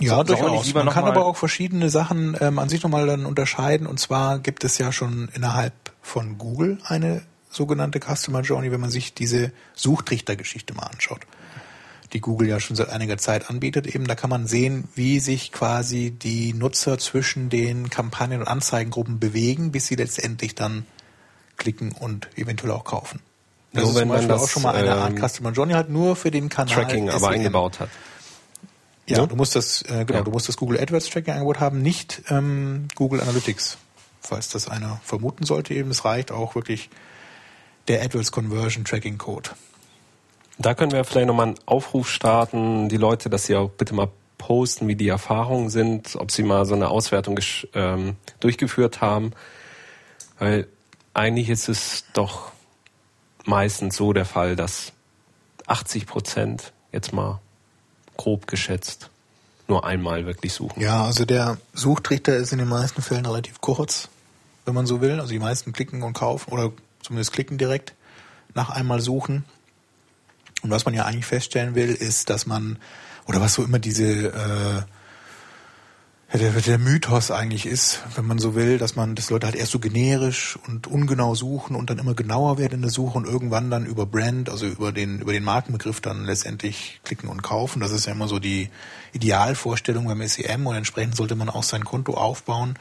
Ja, 0.01 0.11
So- 0.13 0.17
wir 0.19 0.25
durchaus. 0.25 0.75
Man 0.75 0.89
kann 0.91 1.05
aber 1.05 1.27
auch 1.27 1.37
verschiedene 1.37 1.91
Sachen 1.91 2.37
ähm, 2.41 2.59
an 2.59 2.69
sich 2.69 2.83
nochmal 2.83 3.07
dann 3.07 3.27
unterscheiden. 3.27 3.87
Und 3.87 3.99
zwar 3.99 4.39
gibt 4.39 4.63
es 4.65 4.79
ja 4.79 4.93
schon 4.93 5.29
innerhalb 5.35 5.73
von 6.03 6.39
Google 6.39 6.79
eine 6.85 7.23
sogenannte 7.51 7.99
Customer 7.99 8.43
Journey, 8.43 8.71
wenn 8.71 8.81
man 8.81 8.91
sich 8.91 9.15
diese 9.15 9.53
Suchtrichtergeschichte 9.75 10.75
mal 10.75 10.85
anschaut, 10.85 11.21
die 12.13 12.21
Google 12.21 12.49
ja 12.49 12.61
schon 12.61 12.77
seit 12.77 12.89
einiger 12.89 13.19
Zeit 13.19 13.51
anbietet. 13.51 13.87
Eben, 13.87 14.07
da 14.07 14.15
kann 14.15 14.31
man 14.31 14.47
sehen, 14.47 14.89
wie 14.95 15.21
sich 15.21 15.53
quasi 15.53 16.11
die 16.11 16.53
Nutzer 16.55 16.99
zwischen 16.99 17.51
den 17.51 17.91
Kampagnen 17.91 18.41
und 18.41 18.49
Anzeigengruppen 18.49 19.19
bewegen, 19.21 19.73
bis 19.73 19.87
sie 19.87 19.95
letztendlich 19.97 20.55
dann 20.55 20.87
klicken 21.57 21.93
und 21.93 22.29
eventuell 22.37 22.73
auch 22.73 22.85
kaufen. 22.85 23.21
Das 23.73 23.83
Nur 23.83 23.91
ist 23.91 23.97
wenn 23.97 24.03
zum 24.03 24.09
man 24.09 24.17
Beispiel 24.17 24.29
das, 24.35 24.43
auch 24.43 24.49
schon 24.49 24.63
mal 24.63 24.75
eine 24.75 24.95
Art 24.95 25.11
ähm, 25.19 25.29
Customer 25.29 25.51
Journey 25.53 25.75
halt 25.75 25.91
nur 25.91 26.17
für 26.17 26.31
den 26.31 26.49
Kanal 26.49 26.75
Tracking 26.75 27.11
aber 27.11 27.21
SEM. 27.21 27.29
eingebaut 27.31 27.81
hat. 27.81 27.91
Ja, 29.07 29.21
Ne? 29.23 29.29
du 29.29 29.37
musst 29.37 29.57
das, 29.57 29.83
äh, 29.83 30.05
genau, 30.07 30.19
Ja. 30.21 30.25
du 30.25 30.31
musst 30.31 30.49
das 30.49 30.57
Google 30.57 30.79
AdWords 30.81 31.09
Tracking 31.11 31.33
Angebot 31.35 31.61
haben, 31.61 31.83
nicht 31.83 32.23
ähm, 32.31 32.89
Google 32.95 33.21
Analytics, 33.21 33.79
falls 34.21 34.49
das 34.49 34.69
einer 34.69 35.01
vermuten 35.05 35.45
sollte. 35.45 35.75
Eben, 35.75 35.91
es 35.91 36.05
reicht 36.05 36.31
auch 36.31 36.55
wirklich 36.55 36.89
der 37.89 38.03
AdWords 38.03 38.33
Conversion 38.33 38.85
Tracking 38.85 39.19
Code. 39.19 39.51
Da 40.59 40.75
können 40.75 40.93
wir 40.93 41.05
vielleicht 41.05 41.29
nochmal 41.29 41.47
einen 41.47 41.61
Aufruf 41.67 42.09
starten, 42.11 42.89
die 42.89 42.97
Leute, 42.97 43.31
dass 43.31 43.47
sie 43.47 43.55
auch 43.55 43.71
bitte 43.71 43.95
mal 43.95 44.09
posten, 44.39 44.89
wie 44.89 44.97
die 44.97 45.09
Erfahrungen 45.09 45.71
sind, 45.71 46.17
ob 46.17 46.31
sie 46.31 46.43
mal 46.43 46.67
so 46.67 46.75
eine 46.75 46.89
Auswertung 46.89 47.39
ähm, 47.75 48.17
durchgeführt 48.41 49.01
haben. 49.01 49.33
Weil 50.39 50.67
eigentlich 51.15 51.49
ist 51.49 51.69
es 51.69 52.05
doch 52.13 52.53
meistens 53.45 53.97
so 53.97 54.13
der 54.13 54.25
Fall, 54.25 54.57
dass 54.57 54.93
80 55.67 56.07
Prozent, 56.07 56.73
jetzt 56.93 57.13
mal 57.13 57.41
grob 58.17 58.47
geschätzt, 58.47 59.11
nur 59.69 59.85
einmal 59.85 60.27
wirklich 60.27 60.53
suchen. 60.53 60.81
Ja, 60.81 61.05
also 61.05 61.25
der 61.25 61.59
Suchtrichter 61.75 62.37
ist 62.37 62.53
in 62.53 62.59
den 62.59 62.69
meisten 62.69 63.03
Fällen 63.03 63.27
relativ 63.27 63.61
kurz, 63.61 64.09
wenn 64.65 64.75
man 64.75 64.87
so 64.87 65.01
will. 65.01 65.21
Also 65.21 65.33
die 65.33 65.39
meisten 65.39 65.73
klicken 65.73 66.03
und 66.03 66.15
kaufen 66.15 66.53
oder 66.53 66.73
zumindest 67.03 67.33
klicken 67.33 67.59
direkt 67.59 67.95
nach 68.55 68.71
einmal 68.71 69.01
suchen. 69.01 69.45
Und 70.63 70.71
was 70.71 70.85
man 70.85 70.95
ja 70.95 71.05
eigentlich 71.05 71.27
feststellen 71.27 71.75
will, 71.75 71.91
ist, 71.91 72.31
dass 72.31 72.47
man, 72.47 72.79
oder 73.27 73.41
was 73.41 73.55
so 73.55 73.63
immer 73.63 73.79
diese, 73.79 74.29
äh, 74.29 74.83
der, 76.37 76.51
der 76.51 76.79
Mythos 76.79 77.31
eigentlich 77.31 77.65
ist, 77.65 78.03
wenn 78.15 78.27
man 78.27 78.39
so 78.39 78.55
will, 78.55 78.77
dass 78.77 78.97
man, 78.97 79.15
dass 79.15 79.31
Leute 79.31 79.47
halt 79.47 79.57
erst 79.57 79.73
so 79.73 79.79
generisch 79.79 80.59
und 80.67 80.87
ungenau 80.87 81.35
suchen 81.35 81.75
und 81.75 81.89
dann 81.89 81.99
immer 81.99 82.13
genauer 82.13 82.59
werden 82.59 82.75
in 82.75 82.83
der 82.83 82.91
Suche 82.91 83.17
und 83.17 83.27
irgendwann 83.27 83.71
dann 83.71 83.87
über 83.87 84.05
Brand, 84.05 84.51
also 84.51 84.67
über 84.67 84.93
den, 84.93 85.21
über 85.21 85.33
den 85.33 85.43
Markenbegriff 85.43 86.03
dann 86.03 86.27
letztendlich 86.27 87.01
klicken 87.03 87.31
und 87.31 87.43
kaufen. 87.43 87.81
Das 87.81 87.93
ist 87.93 88.05
ja 88.05 88.13
immer 88.13 88.29
so 88.29 88.39
die 88.39 88.69
Idealvorstellung 89.15 90.05
beim 90.05 90.27
SEM 90.27 90.67
und 90.67 90.77
entsprechend 90.77 91.17
sollte 91.17 91.35
man 91.35 91.49
auch 91.49 91.63
sein 91.63 91.85
Konto 91.85 92.13
aufbauen. 92.13 92.75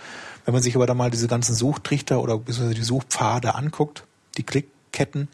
Wenn 0.44 0.54
man 0.54 0.62
sich 0.62 0.76
aber 0.76 0.86
dann 0.86 0.98
mal 0.98 1.10
diese 1.10 1.28
ganzen 1.28 1.56
Suchtrichter 1.56 2.22
oder 2.22 2.40
die 2.40 2.84
Suchpfade 2.84 3.56
anguckt, 3.56 4.04
die 4.36 4.44
Klickketten, 4.44 5.30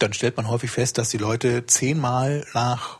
dann 0.00 0.12
stellt 0.12 0.36
man 0.36 0.48
häufig 0.48 0.70
fest, 0.70 0.98
dass 0.98 1.10
die 1.10 1.18
Leute 1.18 1.66
zehnmal 1.66 2.44
nach 2.54 2.98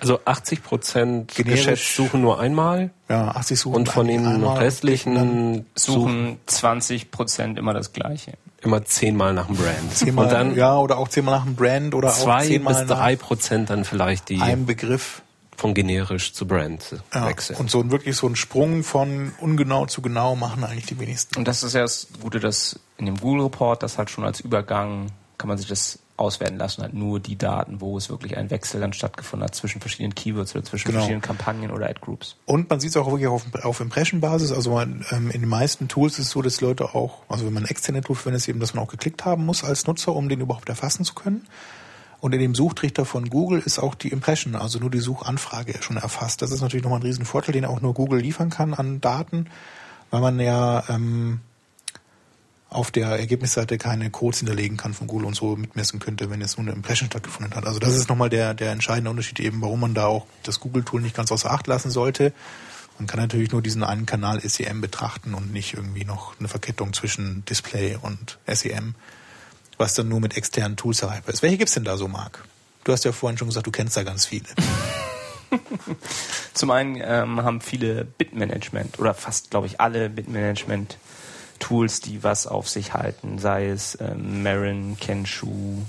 Also 0.00 0.20
80 0.24 0.62
Prozent 0.62 1.34
Generisch. 1.34 1.60
geschätzt 1.66 1.94
suchen 1.94 2.20
nur 2.22 2.40
einmal 2.40 2.90
ja, 3.08 3.28
80 3.32 3.58
Suchen 3.60 3.76
und 3.76 3.88
von 3.88 4.06
den 4.06 4.26
einmal 4.26 4.58
restlichen 4.58 5.66
suchen 5.74 6.00
Suchen 6.02 6.40
20 6.46 7.10
Prozent 7.10 7.58
immer 7.58 7.74
das 7.74 7.92
Gleiche. 7.92 8.32
immer 8.62 8.84
zehnmal 8.84 9.32
nach 9.34 9.46
dem 9.46 9.56
Brand. 9.56 9.94
zehnmal, 9.94 10.24
und 10.26 10.32
dann 10.32 10.56
ja, 10.56 10.76
oder 10.78 10.96
auch 10.98 11.08
zehnmal 11.08 11.36
nach 11.38 11.46
einem 11.46 11.54
Brand 11.56 11.94
oder 11.94 12.08
auch 12.08 12.14
zwei 12.18 12.46
zehnmal 12.46 12.74
bis 12.74 12.88
nach 12.88 12.96
drei 12.98 13.16
Prozent 13.16 13.70
dann 13.70 13.84
vielleicht 13.84 14.28
die 14.30 14.40
einem 14.40 14.64
Begriff. 14.66 15.22
von 15.56 15.74
generisch 15.74 16.32
zu 16.32 16.46
Brand 16.46 16.96
Ja, 17.12 17.26
wechseln. 17.26 17.58
und 17.58 17.70
so 17.70 17.80
ein 17.80 17.90
wirklich 17.90 18.16
so 18.16 18.26
ein 18.26 18.36
Sprung 18.36 18.82
von 18.84 19.32
ungenau 19.40 19.84
zu 19.84 20.00
genau 20.00 20.34
machen 20.36 20.64
eigentlich 20.64 20.86
die 20.86 20.98
wenigsten. 20.98 21.36
Und 21.36 21.46
das 21.46 21.62
ist 21.62 21.74
ja 21.74 21.82
das 21.82 22.06
Gute, 22.22 22.40
dass 22.40 22.80
in 22.96 23.04
dem 23.04 23.18
Google 23.20 23.44
Report, 23.44 23.82
das 23.82 23.98
halt 23.98 24.08
schon 24.08 24.24
als 24.24 24.40
Übergang, 24.40 25.08
kann 25.36 25.48
man 25.48 25.58
sich 25.58 25.68
das 25.68 25.98
auswerten 26.20 26.58
lassen, 26.58 26.82
halt 26.82 26.94
nur 26.94 27.18
die 27.20 27.36
Daten, 27.36 27.80
wo 27.80 27.96
es 27.96 28.10
wirklich 28.10 28.36
ein 28.36 28.50
Wechsel 28.50 28.80
dann 28.80 28.92
stattgefunden 28.92 29.44
hat 29.44 29.54
zwischen 29.54 29.80
verschiedenen 29.80 30.14
Keywords 30.14 30.54
oder 30.54 30.64
zwischen 30.64 30.88
Genau. 30.88 30.98
verschiedenen 31.00 31.22
Kampagnen 31.22 31.70
oder 31.70 31.88
Ad-Groups. 31.88 32.36
Und 32.44 32.68
man 32.70 32.78
sieht 32.80 32.90
es 32.90 32.96
auch 32.96 33.06
wirklich 33.06 33.28
auf, 33.28 33.44
auf 33.62 33.80
Impression-Basis. 33.80 34.52
Also 34.52 34.72
man, 34.72 35.04
ähm, 35.10 35.30
in 35.30 35.40
den 35.40 35.48
meisten 35.48 35.88
Tools 35.88 36.18
ist 36.18 36.26
es 36.26 36.30
so, 36.30 36.42
dass 36.42 36.60
Leute 36.60 36.94
auch, 36.94 37.22
also 37.28 37.46
wenn 37.46 37.52
man 37.52 37.64
externe 37.64 38.02
Tool 38.02 38.16
verwendet, 38.16 38.42
ist 38.42 38.48
eben, 38.48 38.60
dass 38.60 38.74
man 38.74 38.84
auch 38.84 38.88
geklickt 38.90 39.24
haben 39.24 39.44
muss 39.46 39.64
als 39.64 39.86
Nutzer, 39.86 40.14
um 40.14 40.28
den 40.28 40.40
überhaupt 40.40 40.68
erfassen 40.68 41.04
zu 41.04 41.14
können. 41.14 41.46
Und 42.20 42.34
in 42.34 42.40
dem 42.40 42.54
Suchtrichter 42.54 43.06
von 43.06 43.30
Google 43.30 43.62
ist 43.64 43.78
auch 43.78 43.94
die 43.94 44.08
Impression, 44.08 44.54
also 44.54 44.78
nur 44.78 44.90
die 44.90 44.98
Suchanfrage 44.98 45.82
schon 45.82 45.96
erfasst. 45.96 46.42
Das 46.42 46.50
ist 46.50 46.60
natürlich 46.60 46.84
nochmal 46.84 47.00
ein 47.00 47.04
riesen 47.06 47.24
Vorteil, 47.24 47.52
den 47.54 47.64
auch 47.64 47.80
nur 47.80 47.94
Google 47.94 48.20
liefern 48.20 48.50
kann 48.50 48.74
an 48.74 49.00
Daten, 49.00 49.46
weil 50.10 50.20
man 50.20 50.38
ja 50.38 50.84
ähm, 50.90 51.40
auf 52.70 52.92
der 52.92 53.08
Ergebnisseite 53.08 53.78
keine 53.78 54.10
Codes 54.10 54.38
hinterlegen 54.38 54.76
kann 54.76 54.94
von 54.94 55.08
Google 55.08 55.26
und 55.26 55.34
so 55.34 55.56
mitmessen 55.56 55.98
könnte, 55.98 56.30
wenn 56.30 56.40
jetzt 56.40 56.56
nur 56.56 56.66
eine 56.66 56.74
Impression 56.74 57.08
stattgefunden 57.08 57.54
hat. 57.54 57.66
Also 57.66 57.80
das 57.80 57.96
ist 57.96 58.08
nochmal 58.08 58.30
der, 58.30 58.54
der 58.54 58.70
entscheidende 58.70 59.10
Unterschied 59.10 59.40
eben, 59.40 59.60
warum 59.60 59.80
man 59.80 59.92
da 59.92 60.06
auch 60.06 60.26
das 60.44 60.60
Google-Tool 60.60 61.00
nicht 61.00 61.16
ganz 61.16 61.32
außer 61.32 61.50
Acht 61.50 61.66
lassen 61.66 61.90
sollte. 61.90 62.32
Man 62.98 63.08
kann 63.08 63.18
natürlich 63.18 63.50
nur 63.50 63.60
diesen 63.60 63.82
einen 63.82 64.06
Kanal 64.06 64.40
SEM 64.40 64.80
betrachten 64.80 65.34
und 65.34 65.52
nicht 65.52 65.74
irgendwie 65.74 66.04
noch 66.04 66.38
eine 66.38 66.48
Verkettung 66.48 66.92
zwischen 66.92 67.44
Display 67.44 67.98
und 68.00 68.38
SEM, 68.46 68.94
was 69.76 69.94
dann 69.94 70.08
nur 70.08 70.20
mit 70.20 70.36
externen 70.36 70.76
Tools 70.76 71.02
erreichbar 71.02 71.34
ist. 71.34 71.42
Welche 71.42 71.58
gibt's 71.58 71.74
denn 71.74 71.84
da 71.84 71.96
so, 71.96 72.06
Marc? 72.06 72.44
Du 72.84 72.92
hast 72.92 73.04
ja 73.04 73.12
vorhin 73.12 73.36
schon 73.36 73.48
gesagt, 73.48 73.66
du 73.66 73.72
kennst 73.72 73.96
da 73.96 74.04
ganz 74.04 74.26
viele. 74.26 74.46
Zum 76.54 76.70
einen 76.70 77.00
ähm, 77.02 77.42
haben 77.42 77.60
viele 77.60 78.04
Bitmanagement 78.04 78.98
oder 78.98 79.14
fast, 79.14 79.50
glaube 79.50 79.66
ich, 79.66 79.80
alle 79.80 80.08
Bitmanagement-Tools, 81.60 82.00
die 82.00 82.22
was 82.22 82.46
auf 82.46 82.68
sich 82.68 82.94
halten, 82.94 83.38
sei 83.38 83.68
es 83.68 83.98
ähm, 84.00 84.42
Marin, 84.42 84.96
Kenshu, 85.00 85.82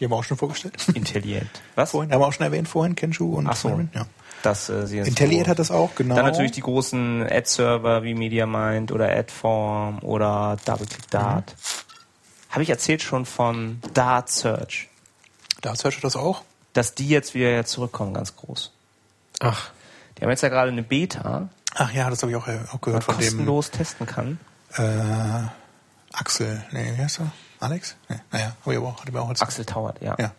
Die 0.00 0.04
haben 0.04 0.12
wir 0.12 0.16
auch 0.16 0.24
schon 0.24 0.36
vorgestellt. 0.36 0.74
Intelliate. 0.94 1.46
Was? 1.74 1.90
Vorhin, 1.90 2.12
haben 2.12 2.20
wir 2.20 2.26
auch 2.26 2.32
schon 2.32 2.46
erwähnt 2.46 2.68
vorhin, 2.68 2.94
Kenshu 2.96 3.34
und 3.34 3.46
Ach 3.46 3.56
so. 3.56 3.68
Marin, 3.70 3.90
Ja. 3.94 4.06
Das, 4.42 4.68
äh, 4.68 4.86
sie 4.86 5.02
hat 5.02 5.58
das 5.58 5.70
auch, 5.70 5.94
genau. 5.96 6.14
Dann 6.14 6.26
natürlich 6.26 6.52
die 6.52 6.60
großen 6.60 7.22
Ad-Server 7.22 8.04
wie 8.04 8.14
MediaMind 8.14 8.92
oder 8.92 9.08
AdForm 9.10 9.98
oder 10.02 10.56
DoubleClick 10.64 11.10
Dart. 11.10 11.56
Habe 12.50 12.62
ich 12.62 12.70
erzählt 12.70 13.02
schon 13.02 13.26
von 13.26 13.80
Dart 13.92 14.30
Search, 14.30 14.88
Da 15.62 15.74
Search 15.74 15.96
hat 15.96 16.04
das 16.04 16.16
auch. 16.16 16.42
dass 16.74 16.94
die 16.94 17.08
jetzt 17.08 17.34
wieder 17.34 17.64
zurückkommen, 17.64 18.14
ganz 18.14 18.36
groß. 18.36 18.72
Ach, 19.40 19.70
Die 20.16 20.22
haben 20.22 20.30
jetzt 20.30 20.42
ja 20.42 20.48
gerade 20.48 20.70
eine 20.70 20.82
Beta, 20.82 21.48
Ach 21.78 21.92
ja, 21.92 22.08
das 22.08 22.22
habe 22.22 22.30
ich 22.32 22.36
auch, 22.36 22.46
äh, 22.46 22.58
auch 22.68 22.72
man 22.72 22.80
gehört 22.80 23.04
von 23.04 23.16
dem 23.18 23.24
kostenlos 23.24 23.70
testen 23.70 24.06
kann. 24.06 24.38
Äh, 24.78 25.48
Axel. 26.12 26.64
Nee, 26.72 26.92
wie 26.96 27.02
heißt 27.02 27.20
er? 27.20 27.30
Alex? 27.60 27.96
Nee, 28.08 28.16
naja, 28.32 28.56
habe 28.60 28.72
ich 28.72 28.78
aber 28.78 28.88
auch, 28.88 29.00
hatte 29.00 29.10
ich 29.10 29.16
auch 29.16 29.28
als 29.28 29.42
Axel 29.42 29.64
Tauert, 29.64 30.00
ja. 30.02 30.14
Ja. 30.18 30.32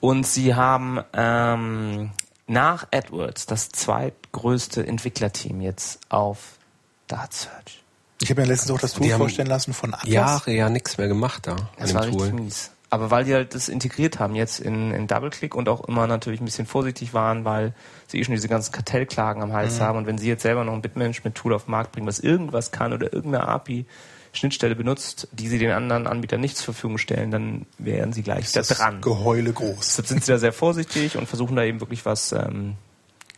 Und 0.00 0.26
sie 0.26 0.54
haben 0.54 1.00
ähm, 1.12 2.10
nach 2.46 2.86
AdWords 2.92 3.46
das 3.46 3.68
zweitgrößte 3.68 4.86
Entwicklerteam 4.86 5.60
jetzt 5.60 6.00
auf 6.08 6.58
Dart 7.06 7.32
Search. 7.34 7.82
Ich 8.22 8.30
habe 8.30 8.42
mir 8.42 8.46
letztens 8.48 8.70
auch 8.70 8.78
das 8.78 8.92
Tool 8.92 9.06
Die 9.06 9.12
haben 9.12 9.20
vorstellen 9.20 9.48
lassen 9.48 9.72
von 9.72 9.94
Atlas. 9.94 10.12
Jahre 10.12 10.52
ja 10.52 10.68
nichts 10.68 10.98
mehr 10.98 11.08
gemacht 11.08 11.46
da 11.46 11.52
an 11.52 11.68
Das 11.78 11.94
war 11.94 12.02
dem 12.02 12.14
richtig 12.14 12.30
Tool. 12.30 12.40
mies. 12.40 12.70
Aber 12.90 13.12
weil 13.12 13.24
die 13.24 13.32
halt 13.32 13.54
das 13.54 13.68
integriert 13.68 14.18
haben 14.18 14.34
jetzt 14.34 14.58
in, 14.58 14.92
in 14.92 15.06
DoubleClick 15.06 15.54
und 15.54 15.68
auch 15.68 15.86
immer 15.86 16.08
natürlich 16.08 16.40
ein 16.40 16.44
bisschen 16.44 16.66
vorsichtig 16.66 17.14
waren, 17.14 17.44
weil 17.44 17.72
sie 18.08 18.18
eh 18.18 18.24
schon 18.24 18.34
diese 18.34 18.48
ganzen 18.48 18.72
Kartellklagen 18.72 19.42
am 19.44 19.52
Hals 19.52 19.80
haben 19.80 19.96
und 19.96 20.06
wenn 20.06 20.18
sie 20.18 20.26
jetzt 20.26 20.42
selber 20.42 20.64
noch 20.64 20.72
ein 20.72 20.82
Bitmanagement-Tool 20.82 21.54
auf 21.54 21.66
den 21.66 21.70
Markt 21.70 21.92
bringen, 21.92 22.08
was 22.08 22.18
irgendwas 22.18 22.72
kann 22.72 22.92
oder 22.92 23.12
irgendeine 23.12 23.46
API-Schnittstelle 23.46 24.74
benutzt, 24.74 25.28
die 25.30 25.46
sie 25.46 25.58
den 25.58 25.70
anderen 25.70 26.08
Anbietern 26.08 26.40
nicht 26.40 26.56
zur 26.56 26.74
Verfügung 26.74 26.98
stellen, 26.98 27.30
dann 27.30 27.66
wären 27.78 28.12
sie 28.12 28.22
gleich 28.22 28.50
da 28.50 28.60
das 28.60 28.68
dran. 28.68 29.00
Geheule 29.00 29.52
groß. 29.52 29.86
Deshalb 29.86 30.08
sind 30.08 30.24
sie 30.24 30.32
da 30.32 30.38
sehr 30.38 30.52
vorsichtig 30.52 31.16
und 31.16 31.28
versuchen 31.28 31.54
da 31.54 31.62
eben 31.62 31.78
wirklich 31.78 32.04
was 32.04 32.32
ähm, 32.32 32.74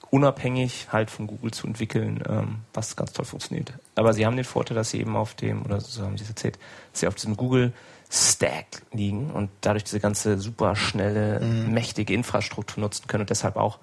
unabhängig 0.08 0.88
halt 0.90 1.10
von 1.10 1.26
Google 1.26 1.50
zu 1.50 1.66
entwickeln, 1.66 2.22
ähm, 2.26 2.60
was 2.72 2.96
ganz 2.96 3.12
toll 3.12 3.26
funktioniert. 3.26 3.74
Aber 3.96 4.14
sie 4.14 4.24
haben 4.24 4.36
den 4.36 4.46
Vorteil, 4.46 4.74
dass 4.74 4.90
sie 4.90 5.00
eben 5.00 5.14
auf 5.14 5.34
dem, 5.34 5.62
oder 5.62 5.78
so 5.80 6.02
haben 6.02 6.16
sie 6.16 6.24
es 6.24 6.30
erzählt, 6.30 6.58
dass 6.92 7.00
sie 7.00 7.06
auf 7.06 7.14
diesem 7.16 7.36
Google 7.36 7.74
Stack 8.14 8.82
liegen 8.93 9.30
und 9.30 9.48
dadurch 9.62 9.84
diese 9.84 9.98
ganze 9.98 10.39
super 10.39 10.76
schnelle, 10.76 11.40
mhm. 11.40 11.72
mächtige 11.72 12.12
Infrastruktur 12.12 12.82
nutzen 12.82 13.06
können 13.06 13.22
und 13.22 13.30
deshalb 13.30 13.56
auch 13.56 13.78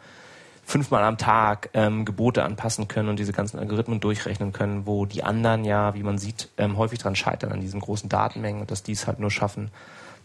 fünfmal 0.63 1.03
am 1.03 1.17
Tag 1.17 1.71
ähm, 1.73 2.05
Gebote 2.05 2.43
anpassen 2.43 2.87
können 2.87 3.09
und 3.09 3.17
diese 3.17 3.33
ganzen 3.33 3.57
Algorithmen 3.57 3.99
durchrechnen 3.99 4.53
können, 4.53 4.85
wo 4.85 5.07
die 5.07 5.23
anderen 5.23 5.65
ja, 5.65 5.95
wie 5.95 6.03
man 6.03 6.19
sieht, 6.19 6.49
ähm, 6.57 6.77
häufig 6.77 6.99
dran 6.99 7.15
scheitern 7.15 7.51
an 7.51 7.59
diesen 7.59 7.79
großen 7.79 8.07
Datenmengen 8.07 8.61
und 8.61 8.69
dass 8.69 8.83
die 8.83 8.91
es 8.91 9.07
halt 9.07 9.19
nur 9.19 9.31
schaffen, 9.31 9.71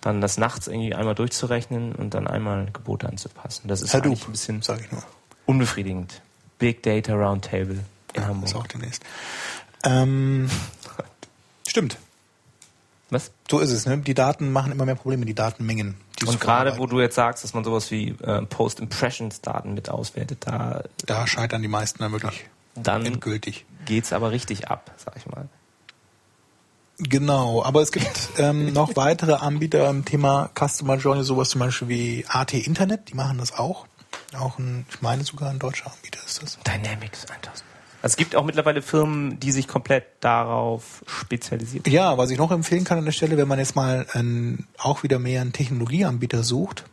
dann 0.03 0.21
das 0.21 0.37
nachts 0.37 0.67
irgendwie 0.67 0.95
einmal 0.95 1.15
durchzurechnen 1.15 1.95
und 1.95 2.13
dann 2.13 2.27
einmal 2.27 2.69
Gebote 2.75 3.09
anzupassen. 3.09 3.69
Das 3.69 3.81
ist 3.81 3.95
Hadoop, 3.95 4.13
eigentlich 4.13 4.29
ein 4.29 4.33
bisschen 4.33 4.61
sag 4.61 4.81
ich 4.81 4.93
nur. 4.93 5.03
unbefriedigend. 5.47 6.21
Big 6.59 6.83
Data 6.83 7.15
Roundtable 7.15 7.79
in 8.13 8.21
ja, 8.21 8.29
Hamburg. 8.29 8.51
Ist 8.51 8.55
auch 8.55 8.67
demnächst. 8.67 9.03
Ähm, 9.83 10.51
stimmt. 11.67 11.97
Was? 13.15 13.31
So 13.49 13.61
ist 13.61 13.71
es, 13.71 13.87
ne? 13.87 13.99
Die 13.99 14.13
Daten 14.13 14.51
machen 14.51 14.73
immer 14.73 14.85
mehr 14.85 14.97
Probleme, 14.97 15.25
die 15.25 15.35
Datenmengen. 15.35 15.95
Die 16.21 16.27
und 16.27 16.41
gerade 16.41 16.79
wo 16.79 16.87
du 16.87 17.01
jetzt 17.01 17.15
sagst, 17.15 17.45
dass 17.45 17.55
man 17.55 17.63
sowas 17.63 17.91
wie 17.93 18.09
äh, 18.23 18.43
Post-Impressions-Daten 18.43 19.73
mit 19.73 19.89
auswertet, 19.89 20.39
da. 20.41 20.83
Da 21.07 21.27
scheitern 21.29 21.63
die 21.63 21.69
meisten 21.69 22.01
dann 22.01 22.11
wirklich 22.11 22.47
dann 22.75 23.07
endgültig. 23.07 23.67
Geht's 23.85 24.13
aber 24.13 24.33
richtig 24.33 24.69
ab, 24.69 24.91
sag 24.97 25.17
ich 25.17 25.27
mal. 25.27 25.49
Genau, 26.99 27.63
aber 27.65 27.83
es 27.83 27.93
gibt 27.93 28.31
ähm, 28.39 28.73
noch 28.73 28.97
weitere 28.97 29.35
Anbieter 29.35 29.89
im 29.89 30.05
Thema 30.05 30.51
Customer 30.59 30.97
Journey, 30.97 31.23
sowas 31.23 31.51
zum 31.51 31.61
Beispiel 31.61 31.89
wie 31.89 32.27
AT 32.29 32.53
Internet, 32.53 33.11
die 33.11 33.15
machen 33.15 33.39
das 33.39 33.53
auch. 33.53 33.87
Auch 34.37 34.59
ein, 34.59 34.87
ich 34.91 35.03
meine 35.03 35.23
sogar 35.23 35.51
ein 35.51 35.61
deutscher 35.61 35.93
Anbieter 35.93 36.19
ist 36.27 36.43
das. 36.43 36.59
Dynamics 36.67 37.27
1000. 37.27 37.65
Es 38.05 38.17
gibt 38.17 38.37
auch 38.37 38.45
mittlerweile 38.45 38.83
Firmen, 38.83 39.41
die 39.41 39.51
sich 39.51 39.67
komplett 39.67 40.05
darauf 40.21 41.03
spezialisieren. 41.07 41.91
Ja, 41.91 42.19
was 42.19 42.29
ich 42.29 42.37
noch 42.37 42.51
empfehlen 42.51 42.85
kann 42.85 42.99
an 42.99 43.07
der 43.07 43.13
Stelle, 43.13 43.39
wenn 43.39 43.49
man 43.49 43.59
jetzt 43.59 43.77
mal 43.77 44.07
ein, 44.13 44.67
auch 44.77 45.05
wieder 45.05 45.19
mehr 45.19 45.41
einen 45.41 45.55
Technologieanbieter 45.55 46.43
sucht, 46.43 46.85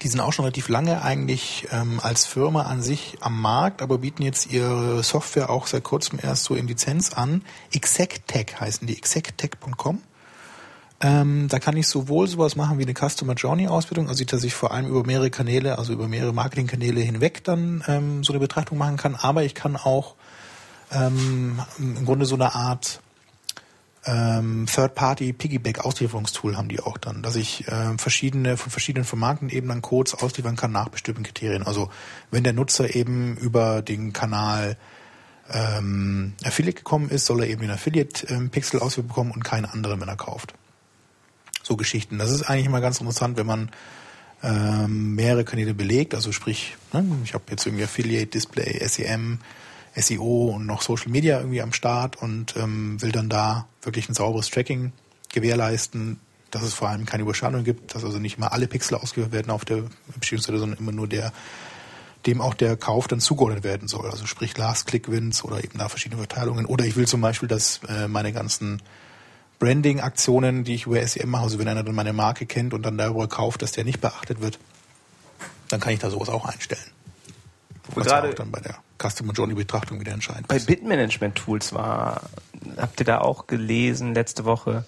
die 0.00 0.08
sind 0.08 0.20
auch 0.20 0.32
schon 0.32 0.46
relativ 0.46 0.70
lange 0.70 1.02
eigentlich 1.02 1.68
ähm, 1.70 2.00
als 2.02 2.24
Firma 2.24 2.62
an 2.62 2.80
sich 2.80 3.18
am 3.20 3.38
Markt, 3.42 3.82
aber 3.82 3.98
bieten 3.98 4.22
jetzt 4.22 4.50
ihre 4.50 5.02
Software 5.02 5.50
auch 5.50 5.66
seit 5.66 5.84
kurzem 5.84 6.18
erst 6.22 6.44
so 6.44 6.54
in 6.54 6.66
Lizenz 6.66 7.12
an. 7.12 7.42
Exectech 7.70 8.58
heißen 8.58 8.86
die, 8.86 8.96
exectech.com. 8.96 10.00
Ähm, 11.02 11.48
da 11.48 11.58
kann 11.58 11.78
ich 11.78 11.88
sowohl 11.88 12.28
sowas 12.28 12.56
machen 12.56 12.78
wie 12.78 12.82
eine 12.82 12.92
Customer 12.92 13.32
Journey 13.32 13.68
Ausbildung, 13.68 14.08
also 14.08 14.22
dass 14.24 14.44
ich 14.44 14.52
vor 14.52 14.72
allem 14.72 14.86
über 14.86 15.02
mehrere 15.04 15.30
Kanäle, 15.30 15.78
also 15.78 15.94
über 15.94 16.08
mehrere 16.08 16.34
Marketingkanäle 16.34 17.00
hinweg 17.00 17.42
dann 17.42 17.82
ähm, 17.88 18.22
so 18.22 18.34
eine 18.34 18.40
Betrachtung 18.40 18.76
machen 18.76 18.98
kann, 18.98 19.14
aber 19.14 19.42
ich 19.42 19.54
kann 19.54 19.76
auch 19.76 20.14
ähm, 20.92 21.60
im 21.78 22.04
Grunde 22.04 22.26
so 22.26 22.34
eine 22.34 22.54
Art 22.54 23.00
ähm, 24.04 24.66
Third-Party 24.66 25.32
Piggyback 25.32 25.80
Auslieferungstool 25.80 26.58
haben 26.58 26.68
die 26.68 26.80
auch 26.80 26.98
dann, 26.98 27.22
dass 27.22 27.36
ich 27.36 27.66
äh, 27.68 27.96
verschiedene 27.96 28.58
von 28.58 28.70
verschiedenen 28.70 29.04
Vermarktenden 29.04 29.56
eben 29.56 29.68
dann 29.68 29.82
Codes 29.82 30.14
ausliefern 30.14 30.56
kann 30.56 30.72
nach 30.72 30.90
bestimmten 30.90 31.22
Kriterien. 31.22 31.62
Also 31.62 31.90
wenn 32.30 32.44
der 32.44 32.52
Nutzer 32.52 32.94
eben 32.94 33.36
über 33.38 33.80
den 33.80 34.12
Kanal 34.12 34.76
ähm, 35.50 36.34
Affiliate 36.44 36.78
gekommen 36.78 37.08
ist, 37.08 37.24
soll 37.24 37.40
er 37.40 37.48
eben 37.48 37.62
den 37.62 37.70
Affiliate 37.70 38.26
ähm, 38.28 38.50
Pixel 38.50 38.80
ausliefern 38.80 39.08
bekommen 39.08 39.30
und 39.30 39.44
keinen 39.44 39.64
anderen, 39.64 40.00
wenn 40.00 40.08
er 40.08 40.16
kauft 40.16 40.54
so 41.70 41.76
Geschichten. 41.76 42.18
Das 42.18 42.30
ist 42.30 42.42
eigentlich 42.42 42.66
immer 42.66 42.80
ganz 42.80 42.98
interessant, 42.98 43.36
wenn 43.38 43.46
man 43.46 43.70
ähm, 44.42 45.14
mehrere 45.14 45.44
Kanäle 45.44 45.72
belegt, 45.72 46.14
also 46.14 46.32
sprich, 46.32 46.76
ne, 46.92 47.04
ich 47.24 47.32
habe 47.34 47.44
jetzt 47.50 47.64
irgendwie 47.64 47.84
Affiliate, 47.84 48.26
Display, 48.26 48.86
SEM, 48.86 49.38
SEO 49.94 50.52
und 50.54 50.66
noch 50.66 50.82
Social 50.82 51.10
Media 51.10 51.38
irgendwie 51.38 51.62
am 51.62 51.72
Start 51.72 52.20
und 52.20 52.56
ähm, 52.56 53.00
will 53.00 53.12
dann 53.12 53.28
da 53.28 53.68
wirklich 53.82 54.08
ein 54.08 54.14
sauberes 54.14 54.50
Tracking 54.50 54.92
gewährleisten, 55.32 56.18
dass 56.50 56.62
es 56.62 56.74
vor 56.74 56.88
allem 56.88 57.06
keine 57.06 57.22
Überschneidung 57.22 57.62
gibt, 57.62 57.94
dass 57.94 58.04
also 58.04 58.18
nicht 58.18 58.38
mal 58.38 58.48
alle 58.48 58.66
Pixel 58.66 58.96
ausgeführt 58.96 59.32
werden 59.32 59.50
auf 59.50 59.64
der 59.64 59.84
Beziehungsseite, 60.14 60.58
sondern 60.58 60.78
immer 60.78 60.92
nur 60.92 61.06
der, 61.06 61.32
dem 62.26 62.40
auch 62.40 62.54
der 62.54 62.76
Kauf 62.76 63.06
dann 63.06 63.20
zugeordnet 63.20 63.62
werden 63.62 63.86
soll. 63.86 64.10
Also 64.10 64.26
sprich 64.26 64.56
Last-Click-Wins 64.56 65.44
oder 65.44 65.62
eben 65.62 65.78
da 65.78 65.88
verschiedene 65.88 66.18
Verteilungen. 66.18 66.66
Oder 66.66 66.84
ich 66.86 66.96
will 66.96 67.06
zum 67.06 67.20
Beispiel, 67.20 67.48
dass 67.48 67.80
äh, 67.88 68.08
meine 68.08 68.32
ganzen 68.32 68.82
Branding-Aktionen, 69.60 70.64
die 70.64 70.74
ich 70.74 70.86
über 70.86 71.06
SEM 71.06 71.30
mache, 71.30 71.44
also 71.44 71.58
wenn 71.60 71.68
einer 71.68 71.84
dann 71.84 71.94
meine 71.94 72.12
Marke 72.12 72.46
kennt 72.46 72.74
und 72.74 72.82
dann 72.82 72.98
darüber 72.98 73.28
kauft, 73.28 73.62
dass 73.62 73.72
der 73.72 73.84
nicht 73.84 74.00
beachtet 74.00 74.40
wird, 74.40 74.58
dann 75.68 75.78
kann 75.78 75.92
ich 75.92 76.00
da 76.00 76.10
sowas 76.10 76.30
auch 76.30 76.46
einstellen. 76.46 76.82
Was 77.94 78.06
gerade 78.06 78.30
auch 78.30 78.34
dann 78.34 78.50
bei 78.50 78.60
der 78.60 78.76
Customer 78.98 79.32
Journey 79.32 79.54
Betrachtung 79.54 80.00
wieder 80.00 80.12
entscheidend 80.12 80.48
Bei 80.48 80.58
Bitmanagement 80.58 81.36
Tools 81.36 81.72
war, 81.72 82.22
habt 82.76 83.00
ihr 83.00 83.06
da 83.06 83.20
auch 83.20 83.46
gelesen, 83.46 84.14
letzte 84.14 84.44
Woche 84.44 84.84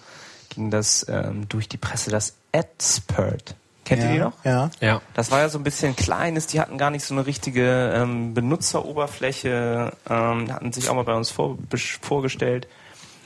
ging 0.48 0.70
das 0.70 1.06
ähm, 1.08 1.48
durch 1.48 1.68
die 1.68 1.78
Presse, 1.78 2.10
das 2.10 2.34
Adspert. 2.52 3.54
Kennt 3.84 4.02
ja, 4.02 4.08
ihr 4.08 4.14
die 4.14 4.20
noch? 4.20 4.44
Ja. 4.44 4.70
ja. 4.80 5.02
Das 5.14 5.30
war 5.30 5.40
ja 5.40 5.48
so 5.48 5.58
ein 5.58 5.64
bisschen 5.64 5.96
kleines, 5.96 6.46
die 6.46 6.60
hatten 6.60 6.78
gar 6.78 6.90
nicht 6.90 7.04
so 7.04 7.14
eine 7.14 7.26
richtige 7.26 7.92
ähm, 7.94 8.32
Benutzeroberfläche, 8.32 9.92
ähm, 10.08 10.52
hatten 10.52 10.72
sich 10.72 10.88
auch 10.88 10.94
mal 10.94 11.04
bei 11.04 11.14
uns 11.14 11.30
vor, 11.30 11.58
vorgestellt 12.00 12.68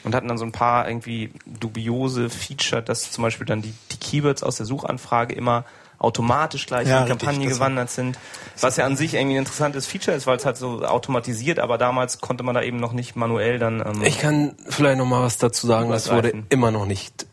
und 0.05 0.15
hatten 0.15 0.29
dann 0.29 0.39
so 0.39 0.45
ein 0.45 0.53
paar 0.53 0.89
irgendwie 0.89 1.31
dubiose 1.47 2.31
Feature, 2.31 2.83
dass 2.83 3.11
zum 3.11 3.23
Beispiel 3.23 3.47
dann 3.47 3.63
die, 3.63 3.75
die 3.93 3.97
Keywords 3.97 4.43
aus 4.43 4.57
der 4.57 4.67
Suchanfrage 4.67 5.35
immer 5.35 5.65
automatisch 5.99 6.67
gleich 6.67 6.89
ja, 6.89 6.99
in 6.99 7.05
die 7.05 7.09
Kampagne 7.09 7.41
richtig, 7.41 7.55
gewandert 7.55 7.91
sind. 7.91 8.19
Was 8.61 8.77
ja 8.77 8.85
an 8.85 8.97
sich 8.97 9.15
irgendwie 9.15 9.37
ein 9.37 9.41
interessantes 9.41 9.87
Feature 9.87 10.17
ist, 10.17 10.27
weil 10.27 10.37
es 10.37 10.45
halt 10.45 10.57
so 10.57 10.85
automatisiert, 10.85 11.59
aber 11.59 11.79
damals 11.79 12.21
konnte 12.21 12.45
man 12.45 12.55
da 12.55 12.63
eben 12.63 12.79
noch 12.79 12.93
nicht 12.93 13.17
manuell 13.17 13.59
dann. 13.59 13.81
Ähm, 13.81 14.03
ich 14.03 14.19
kann 14.19 14.55
vielleicht 14.69 14.99
noch 14.99 15.07
mal 15.07 15.23
was 15.23 15.39
dazu 15.39 15.67
sagen. 15.67 15.91
Es 15.93 16.11
wurde 16.11 16.45
immer 16.51 16.71
noch 16.71 16.87
nicht 16.87 17.27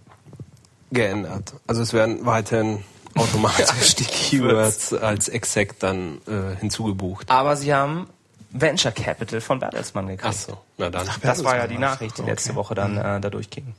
geändert. 0.91 1.53
Also 1.67 1.81
es 1.81 1.93
werden 1.93 2.25
weiterhin 2.25 2.83
automatisch 3.15 3.95
die 3.95 4.05
Keywords 4.05 4.93
als 4.93 5.27
exakt 5.27 5.83
dann 5.83 6.19
äh, 6.27 6.57
hinzugebucht. 6.59 7.29
Aber 7.29 7.55
sie 7.55 7.73
haben 7.73 8.07
Venture 8.53 8.91
Capital 8.91 9.41
von 9.41 9.59
Bertelsmann 9.59 10.07
gekriegt. 10.07 10.25
Ach 10.25 10.33
so, 10.33 10.57
na 10.77 10.89
dann. 10.89 11.07
Ach, 11.09 11.19
das 11.19 11.43
war 11.43 11.57
ja 11.57 11.67
die 11.67 11.77
Nachricht, 11.77 12.17
die 12.17 12.21
okay. 12.21 12.31
letzte 12.31 12.55
Woche 12.55 12.75
dann 12.75 12.97
äh, 12.97 13.19
da 13.19 13.29
durchging. 13.29 13.73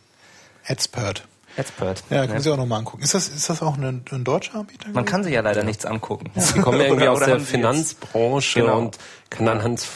Adspert. 0.67 1.27
Adspert. 1.57 2.03
Ja, 2.11 2.23
können 2.23 2.35
ja. 2.35 2.41
Sie 2.41 2.51
auch 2.51 2.57
nochmal 2.57 2.81
angucken. 2.81 3.03
Ist 3.03 3.15
das, 3.15 3.29
ist 3.29 3.49
das 3.49 3.63
auch 3.63 3.77
ein, 3.77 4.05
ein 4.11 4.25
deutscher 4.25 4.57
Anbieter? 4.57 4.89
Man 4.93 5.05
kann 5.05 5.23
sich 5.23 5.33
ja 5.33 5.41
leider 5.41 5.61
ja. 5.61 5.67
nichts 5.67 5.87
angucken. 5.87 6.31
Sie 6.35 6.59
kommen 6.59 6.81
ja 6.81 6.87
irgendwie 6.89 7.07
aus 7.07 7.21
der 7.21 7.39
Finanzbranche 7.39 8.61
genau. 8.61 8.79
und 8.79 8.99
kann 9.31 9.47
anhand 9.47 9.87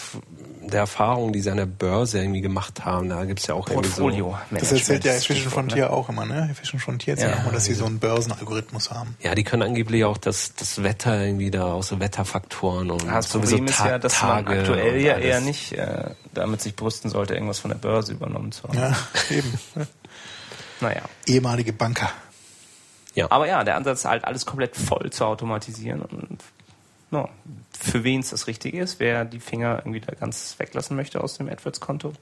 der 0.68 0.80
Erfahrungen, 0.80 1.32
die 1.32 1.40
sie 1.40 1.50
an 1.50 1.56
der 1.56 1.66
Börse 1.66 2.18
irgendwie 2.18 2.40
gemacht 2.40 2.84
haben, 2.84 3.08
da 3.08 3.24
gibt's 3.24 3.46
ja 3.46 3.54
auch 3.54 3.66
Portfolio. 3.66 4.36
So, 4.50 4.56
das 4.56 4.72
erzählt 4.72 5.04
ja 5.04 5.12
Efficient 5.12 5.52
Frontier 5.52 5.86
ne? 5.86 5.90
auch 5.90 6.08
immer, 6.08 6.24
ne? 6.24 6.48
Efficient 6.50 6.82
Frontier 6.82 7.14
erzählt 7.14 7.32
ja, 7.32 7.38
auch 7.38 7.42
immer, 7.44 7.52
dass 7.52 7.64
sie 7.64 7.74
so 7.74 7.86
einen 7.86 7.98
Börsenalgorithmus 7.98 8.90
haben. 8.90 9.16
Ja, 9.20 9.34
die 9.34 9.44
können 9.44 9.62
angeblich 9.62 10.04
auch 10.04 10.16
das, 10.16 10.54
das 10.54 10.82
Wetter 10.82 11.24
irgendwie 11.24 11.50
da 11.50 11.72
aus 11.72 11.88
so 11.88 12.00
Wetterfaktoren 12.00 12.90
und 12.90 13.04
ja, 13.04 13.14
das 13.14 13.28
Problem 13.28 13.66
ist 13.66 13.78
ja, 13.78 13.98
dass 13.98 14.22
man 14.22 14.46
aktuell 14.46 15.00
ja 15.00 15.16
eher 15.16 15.40
nicht 15.40 15.72
äh, 15.72 16.10
damit 16.34 16.60
sich 16.60 16.76
brüsten 16.76 17.10
sollte, 17.10 17.34
irgendwas 17.34 17.58
von 17.58 17.70
der 17.70 17.78
Börse 17.78 18.12
übernommen 18.12 18.52
zu 18.52 18.64
haben. 18.64 18.78
Ja, 18.78 18.96
eben. 19.30 19.58
naja. 20.80 21.02
Ehemalige 21.26 21.72
Banker. 21.72 22.10
Ja. 23.14 23.26
Aber 23.30 23.48
ja, 23.48 23.64
der 23.64 23.76
Ansatz 23.76 24.04
halt 24.04 24.24
alles 24.24 24.46
komplett 24.46 24.76
voll 24.76 25.10
zu 25.10 25.24
automatisieren 25.24 26.02
und 26.02 26.38
no, 27.10 27.28
für 27.78 28.04
wen 28.04 28.20
es 28.20 28.30
das 28.30 28.46
Richtige 28.46 28.80
ist, 28.80 29.00
wer 29.00 29.24
die 29.24 29.40
Finger 29.40 29.78
irgendwie 29.78 30.00
da 30.00 30.14
ganz 30.14 30.54
weglassen 30.58 30.94
möchte 30.96 31.22
aus 31.22 31.38
dem 31.38 31.48
AdWords-Konto. 31.48 32.12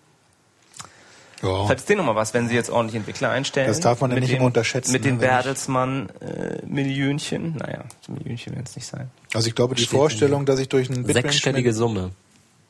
Ja. 1.42 1.66
Vielleicht 1.66 1.80
ist 1.80 1.88
dir 1.88 1.96
nochmal 1.96 2.14
was, 2.14 2.32
wenn 2.34 2.46
sie 2.48 2.54
jetzt 2.54 2.70
ordentlich 2.70 2.94
Entwickler 2.96 3.30
einstellen. 3.30 3.66
Das 3.68 3.80
darf 3.80 4.00
man 4.00 4.10
ja 4.10 4.20
nicht 4.20 4.30
den, 4.30 4.38
immer 4.38 4.46
unterschätzen. 4.46 4.92
Mit 4.92 5.04
den 5.04 5.16
ne, 5.16 5.20
Bertelsmann-Millionchen. 5.20 7.56
Äh, 7.56 7.58
naja, 7.58 7.84
Millionchen 8.08 8.54
werden 8.54 8.64
es 8.66 8.74
nicht 8.74 8.86
sein. 8.86 9.10
Also 9.34 9.48
ich 9.48 9.54
glaube, 9.54 9.74
die 9.74 9.82
Steht 9.82 9.98
Vorstellung, 9.98 10.46
dass 10.46 10.58
ich 10.58 10.70
durch 10.70 10.88
ein 10.88 11.04
Sechsstellige 11.04 11.74
Summe. 11.74 12.12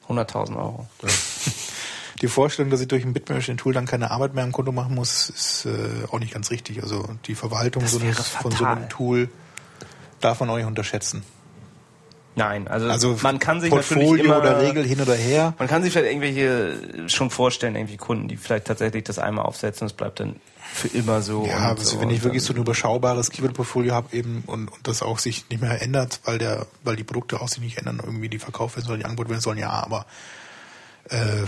100.000 0.08 0.56
Euro. 0.56 0.88
Ja. 1.02 1.08
Die 2.22 2.28
Vorstellung, 2.28 2.70
dass 2.70 2.80
ich 2.80 2.88
durch 2.88 3.04
ein 3.04 3.12
Bitmanagement-Tool 3.12 3.74
dann 3.74 3.84
keine 3.84 4.10
Arbeit 4.10 4.32
mehr 4.32 4.42
am 4.42 4.52
Konto 4.52 4.72
machen 4.72 4.94
muss, 4.94 5.28
ist 5.28 5.66
äh, 5.66 6.06
auch 6.10 6.18
nicht 6.18 6.32
ganz 6.32 6.50
richtig. 6.50 6.82
Also 6.82 7.06
die 7.26 7.34
Verwaltung 7.34 7.86
so 7.86 7.98
eines, 7.98 8.28
von 8.28 8.52
so 8.52 8.64
einem 8.64 8.88
Tool 8.88 9.28
darf 10.20 10.40
man 10.40 10.48
auch 10.48 10.56
nicht 10.56 10.64
unterschätzen. 10.64 11.24
Nein, 12.38 12.68
also, 12.68 12.86
also 12.90 13.18
man 13.22 13.38
kann 13.38 13.62
sich 13.62 13.70
Portfolio 13.70 14.08
natürlich 14.08 14.24
immer, 14.26 14.38
oder 14.38 14.60
Regel 14.60 14.84
hin 14.84 15.00
oder 15.00 15.14
her. 15.14 15.54
Man 15.58 15.68
kann 15.68 15.82
sich 15.82 15.94
vielleicht 15.94 16.12
irgendwelche 16.12 17.08
schon 17.08 17.30
vorstellen, 17.30 17.74
irgendwie 17.76 17.96
Kunden, 17.96 18.28
die 18.28 18.36
vielleicht 18.36 18.66
tatsächlich 18.66 19.04
das 19.04 19.18
einmal 19.18 19.46
aufsetzen 19.46 19.84
und 19.84 19.86
es 19.86 19.92
bleibt 19.94 20.20
dann 20.20 20.36
für 20.60 20.88
immer 20.88 21.22
so. 21.22 21.46
Ja, 21.46 21.70
also 21.70 21.82
so 21.82 22.00
wenn 22.02 22.10
ich 22.10 22.22
wirklich 22.24 22.42
so 22.42 22.52
ein 22.52 22.58
überschaubares 22.58 23.30
Keyword-Portfolio 23.30 23.94
habe 23.94 24.14
eben 24.14 24.44
und, 24.46 24.68
und 24.68 24.86
das 24.86 25.00
auch 25.02 25.18
sich 25.18 25.48
nicht 25.48 25.62
mehr 25.62 25.80
ändert, 25.80 26.20
weil 26.24 26.36
der, 26.36 26.66
weil 26.84 26.94
die 26.94 27.04
Produkte 27.04 27.40
auch 27.40 27.48
sich 27.48 27.60
nicht 27.60 27.78
ändern, 27.78 28.02
irgendwie 28.04 28.28
die 28.28 28.38
verkauft 28.38 28.76
werden 28.76 28.86
sollen, 28.86 29.00
die 29.00 29.06
angeboten 29.06 29.30
werden 29.30 29.40
sollen, 29.40 29.58
ja, 29.58 29.70
aber 29.70 30.04
äh, 31.08 31.46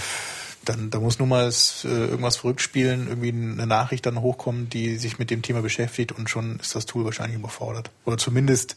dann 0.65 0.89
da 0.89 1.01
muss 1.01 1.19
nun 1.19 1.28
mal 1.28 1.51
äh, 1.51 1.86
irgendwas 1.86 2.39
verrückt 2.39 2.62
spielen, 2.62 3.09
irgendwie 3.09 3.28
eine 3.28 3.66
Nachricht 3.66 4.06
dann 4.06 4.23
hochkommen, 4.23 4.70
die 4.70 4.97
sich 4.97 5.19
mit 5.19 5.28
dem 5.31 5.43
Thema 5.43 5.60
beschäftigt 5.60 6.12
und 6.12 6.31
schon 6.31 6.59
ist 6.60 6.74
das 6.74 6.86
Tool 6.86 7.05
wahrscheinlich 7.05 7.39
überfordert. 7.39 7.90
Oder 8.06 8.16
zumindest 8.16 8.77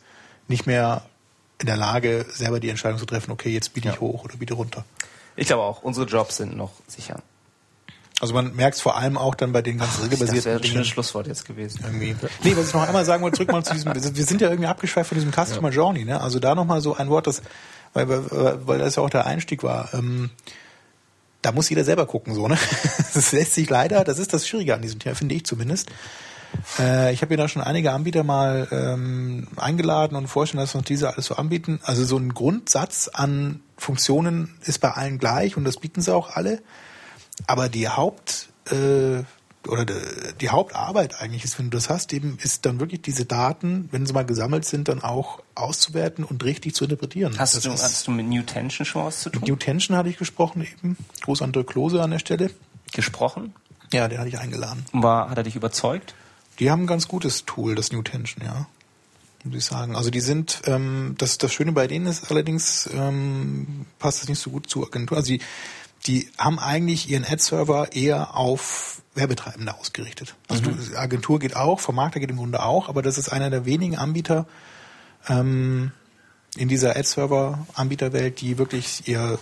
nicht 0.50 0.68
mehr 0.68 1.06
in 1.62 1.68
der 1.68 1.78
Lage, 1.78 2.26
selber 2.30 2.60
die 2.60 2.70
Entscheidung 2.70 3.00
zu 3.00 3.06
treffen, 3.06 3.32
okay, 3.32 3.50
jetzt 3.50 3.74
biete 3.74 3.90
ich 3.90 4.00
hoch 4.00 4.26
oder 4.26 4.36
biete 4.36 4.56
runter. 4.56 4.84
Ich 5.36 5.48
glaube 5.48 5.64
auch, 5.64 5.82
unsere 5.84 6.06
Jobs 6.06 6.38
sind 6.38 6.58
noch 6.58 6.72
sicher. 6.88 7.22
Also 8.20 8.36
man 8.36 8.56
merkt 8.56 8.76
es 8.76 8.82
vor 8.82 8.98
allem 8.98 9.18
auch 9.18 9.34
dann 9.34 9.52
bei 9.52 9.64
den 9.64 9.80
ganzen 9.80 10.02
Das 10.02 10.06
regelbasierten 10.06 10.46
wäre 10.52 10.62
ein 10.62 10.64
schönes 10.64 10.88
Schlusswort 10.90 11.26
jetzt 11.26 11.46
gewesen. 11.46 11.80
irgendwie. 11.84 12.16
Nee, 12.44 12.56
was 12.56 12.68
ich 12.68 12.74
noch 12.74 12.88
einmal 12.88 13.04
sagen 13.04 13.24
wollte, 13.24 13.38
zurück 13.38 13.52
mal 13.52 13.64
zu 13.64 13.74
diesem, 13.74 13.94
wir 13.96 14.26
sind 14.26 14.42
ja 14.42 14.50
irgendwie 14.50 14.68
abgeschweift 14.68 15.10
von 15.10 15.18
diesem 15.18 15.32
Customer 15.32 15.70
Journey, 15.70 16.06
ne? 16.06 16.22
Also 16.22 16.40
da 16.40 16.54
nochmal 16.54 16.82
so 16.82 16.96
ein 16.96 17.10
Wort, 17.10 17.26
das, 17.26 17.42
weil, 17.94 18.08
weil, 18.08 18.68
weil 18.68 18.80
das 18.80 18.96
ja 18.98 19.04
auch 19.04 19.10
der 19.10 19.26
Einstieg 19.26 19.64
war, 19.64 19.92
ähm, 19.96 20.30
da 21.42 21.52
muss 21.52 21.70
jeder 21.70 21.84
selber 21.84 22.06
gucken, 22.06 22.36
so, 22.36 22.48
ne? 22.48 22.58
Das 23.14 23.32
lässt 23.32 23.56
sich 23.56 23.70
leider, 23.70 24.04
das 24.04 24.20
ist 24.20 24.34
das 24.34 24.48
Schwierige 24.48 24.76
an 24.76 24.84
diesem 24.84 25.00
Thema, 25.00 25.16
finde 25.16 25.34
ich 25.34 25.46
zumindest. 25.46 25.90
Äh, 26.80 27.14
ich 27.14 27.22
habe 27.22 27.34
mir 27.34 27.38
da 27.38 27.48
schon 27.48 27.62
einige 27.62 27.92
Anbieter 27.92 28.24
mal 28.24 28.68
ähm, 28.72 29.48
eingeladen 29.58 30.16
und 30.16 30.28
vorstellen, 30.28 30.60
dass 30.62 30.74
wir 30.74 30.80
uns 30.80 30.88
diese 30.88 31.14
alles 31.14 31.26
so 31.26 31.36
anbieten. 31.36 31.80
Also 31.84 32.04
so 32.06 32.18
ein 32.18 32.34
Grundsatz 32.34 33.08
an 33.12 33.62
Funktionen 33.78 34.56
ist 34.66 34.80
bei 34.80 34.92
allen 34.92 35.18
gleich 35.18 35.58
und 35.58 35.64
das 35.64 35.78
bieten 35.78 36.02
sie 36.02 36.14
auch 36.14 36.36
alle. 36.36 36.62
Aber 37.48 37.70
die 37.70 37.88
Haupt 37.90 38.50
äh, 38.70 39.24
oder 39.68 39.86
de, 39.86 39.96
die 40.40 40.50
Hauptarbeit 40.50 41.20
eigentlich 41.22 41.44
ist, 41.44 41.58
wenn 41.60 41.70
du 41.70 41.78
das 41.78 41.90
hast, 41.90 42.14
eben 42.14 42.38
ist 42.42 42.66
dann 42.66 42.80
wirklich 42.80 43.02
diese 43.04 43.26
Daten, 43.26 43.90
wenn 43.92 44.06
sie 44.06 44.14
mal 44.14 44.26
gesammelt 44.26 44.66
sind, 44.66 44.88
dann 44.88 45.04
auch 45.04 45.42
auszuwerten 45.56 46.24
und 46.24 46.44
richtig 46.44 46.74
zu 46.76 46.84
interpretieren. 46.86 47.38
Hast 47.38 47.56
das 47.56 47.64
du, 47.64 47.72
ist- 47.72 47.84
hast 47.84 48.08
du 48.08 48.12
mit 48.12 48.28
New 48.28 48.42
Tension 48.44 48.86
schon 48.86 49.06
was 49.06 49.22
zu 49.22 49.30
tun? 49.30 49.42
mit 49.42 49.50
New 49.50 49.56
Tension 49.56 49.96
hatte 49.98 50.10
ich 50.10 50.18
gesprochen 50.18 50.62
eben. 50.64 50.98
Gruß 51.22 51.42
an 51.44 51.52
Dirk 51.52 51.68
Klose 51.68 52.02
an 52.02 52.12
der 52.12 52.20
Stelle. 52.20 52.50
gesprochen? 52.94 53.54
Ja, 53.94 54.08
den 54.08 54.20
hatte 54.20 54.30
ich 54.30 54.40
eingeladen. 54.40 54.86
War, 54.94 55.30
hat 55.30 55.38
er 55.38 55.44
dich 55.44 55.56
überzeugt? 55.56 56.16
Die 56.62 56.70
haben 56.70 56.84
ein 56.84 56.88
ganz 56.88 57.08
gutes 57.08 57.46
Tool, 57.46 57.74
das 57.74 57.92
New 57.92 58.04
Tension, 58.04 58.46
ja. 58.46 58.68
Muss 59.44 59.56
ich 59.58 59.66
sagen. 59.66 59.96
Also 59.96 60.12
die 60.12 60.20
sind, 60.22 60.62
ähm, 60.66 61.16
das, 61.18 61.40
das 61.40 61.52
Schöne 61.52 61.72
bei 61.72 61.88
denen 61.88 62.06
ist 62.06 62.30
allerdings, 62.30 62.88
ähm, 62.94 63.88
passt 63.98 64.22
das 64.22 64.30
nicht 64.30 64.40
so 64.40 64.52
gut 64.52 64.70
zur 64.70 64.86
Agentur. 64.86 65.18
Also 65.18 65.34
die, 65.34 65.42
die 66.06 66.30
haben 66.38 66.60
eigentlich 66.60 67.10
ihren 67.10 67.26
Ad-Server 67.26 67.94
eher 67.94 68.38
auf 68.38 69.02
Werbetreibende 69.16 69.76
ausgerichtet. 69.76 70.36
Also 70.48 70.62
du, 70.62 70.98
Agentur 70.98 71.40
geht 71.40 71.56
auch, 71.56 71.80
Vermarkter 71.80 72.20
geht 72.20 72.30
im 72.30 72.38
Grunde 72.38 72.64
auch, 72.64 72.88
aber 72.90 73.02
das 73.02 73.18
ist 73.18 73.30
einer 73.30 73.50
der 73.50 73.66
wenigen 73.66 73.98
Anbieter 73.98 74.46
ähm, 75.28 75.92
in 76.56 76.68
dieser 76.68 76.92
Ad-Server-Anbieterwelt, 76.96 78.40
die 78.40 78.60
wirklich 78.60 79.08
eher 79.08 79.40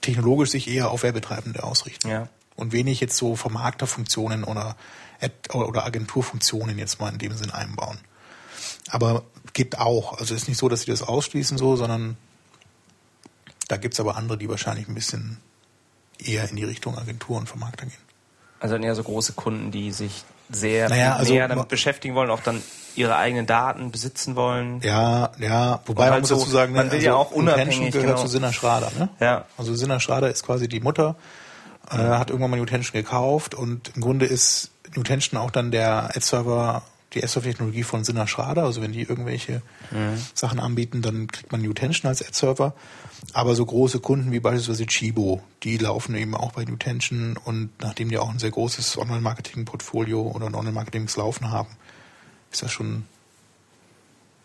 technologisch 0.00 0.50
sich 0.50 0.68
eher 0.68 0.92
auf 0.92 1.02
Werbetreibende 1.02 1.64
ausrichten 1.64 2.08
Ja. 2.08 2.28
und 2.54 2.72
wenig 2.72 3.00
jetzt 3.00 3.16
so 3.16 3.34
Vermarkterfunktionen 3.34 4.44
oder 4.44 4.76
Ad- 5.20 5.52
oder 5.52 5.84
Agenturfunktionen 5.84 6.78
jetzt 6.78 7.00
mal 7.00 7.12
in 7.12 7.18
dem 7.18 7.36
Sinn 7.36 7.50
einbauen. 7.50 7.98
Aber 8.90 9.22
gibt 9.52 9.78
auch. 9.78 10.18
Also 10.18 10.34
ist 10.34 10.48
nicht 10.48 10.58
so, 10.58 10.68
dass 10.68 10.82
sie 10.82 10.90
das 10.90 11.02
ausschließen 11.02 11.58
so, 11.58 11.76
sondern 11.76 12.16
da 13.68 13.76
gibt's 13.76 14.00
aber 14.00 14.16
andere, 14.16 14.38
die 14.38 14.48
wahrscheinlich 14.48 14.88
ein 14.88 14.94
bisschen 14.94 15.38
eher 16.18 16.48
in 16.48 16.56
die 16.56 16.64
Richtung 16.64 16.98
Agentur 16.98 17.38
und 17.38 17.48
Vermarkter 17.48 17.86
gehen. 17.86 17.94
Also 18.58 18.76
eher 18.76 18.94
so 18.94 19.02
große 19.02 19.32
Kunden, 19.32 19.70
die 19.70 19.92
sich 19.92 20.24
sehr 20.50 20.88
Naja, 20.88 21.16
also- 21.16 21.32
näher 21.32 21.48
damit 21.48 21.68
beschäftigen 21.68 22.14
wollen, 22.14 22.30
auch 22.30 22.42
dann 22.42 22.60
ihre 22.96 23.16
eigenen 23.16 23.46
Daten 23.46 23.90
besitzen 23.92 24.34
wollen. 24.36 24.80
Ja, 24.80 25.30
ja, 25.38 25.80
wobei 25.86 26.04
man 26.04 26.12
halt 26.14 26.22
muss 26.22 26.30
so, 26.30 26.38
dazu 26.38 26.50
sagen, 26.50 26.72
ne, 26.72 26.78
man 26.78 26.90
will 26.90 27.02
ja 27.02 27.14
auch 27.14 27.30
unabhängig, 27.30 27.76
Nutension 27.76 27.92
gehört 27.92 28.16
genau. 28.16 28.22
zu 28.22 28.26
Sinner 28.26 28.52
Schrader, 28.52 28.90
ne? 28.98 29.08
Ja. 29.20 29.44
Also 29.56 29.74
Sinner 29.74 30.00
Schrader 30.00 30.28
ist 30.28 30.44
quasi 30.44 30.68
die 30.68 30.80
Mutter, 30.80 31.14
äh, 31.90 31.96
hat 31.96 32.30
irgendwann 32.30 32.50
mal 32.50 32.56
Nutension 32.58 32.92
gekauft 32.92 33.54
und 33.54 33.92
im 33.94 34.02
Grunde 34.02 34.26
ist 34.26 34.70
Nutension 34.94 35.40
auch 35.40 35.50
dann 35.50 35.70
der 35.70 36.04
Ad-Server, 36.16 36.82
die 37.12 37.18
Ad-Server-Technologie 37.22 37.82
von 37.82 38.04
Sinner 38.04 38.26
Schrader. 38.26 38.64
Also 38.64 38.82
wenn 38.82 38.92
die 38.92 39.02
irgendwelche 39.02 39.62
Mhm. 39.90 40.20
Sachen 40.34 40.60
anbieten, 40.60 41.02
dann 41.02 41.26
kriegt 41.26 41.50
man 41.50 41.62
Nutension 41.62 42.08
als 42.08 42.22
Ad-Server. 42.22 42.74
Aber 43.32 43.54
so 43.54 43.66
große 43.66 44.00
Kunden 44.00 44.30
wie 44.32 44.40
beispielsweise 44.40 44.86
Chibo, 44.86 45.42
die 45.62 45.76
laufen 45.76 46.14
eben 46.14 46.34
auch 46.34 46.52
bei 46.52 46.64
Nutension 46.64 47.36
und 47.36 47.70
nachdem 47.80 48.08
die 48.08 48.18
auch 48.18 48.30
ein 48.30 48.38
sehr 48.38 48.50
großes 48.52 48.96
Online-Marketing-Portfolio 48.98 50.22
oder 50.22 50.46
ein 50.46 50.54
Online-Marketing 50.54 51.08
laufen 51.16 51.50
haben, 51.50 51.68
ist 52.52 52.62
das 52.62 52.72
schon 52.72 53.04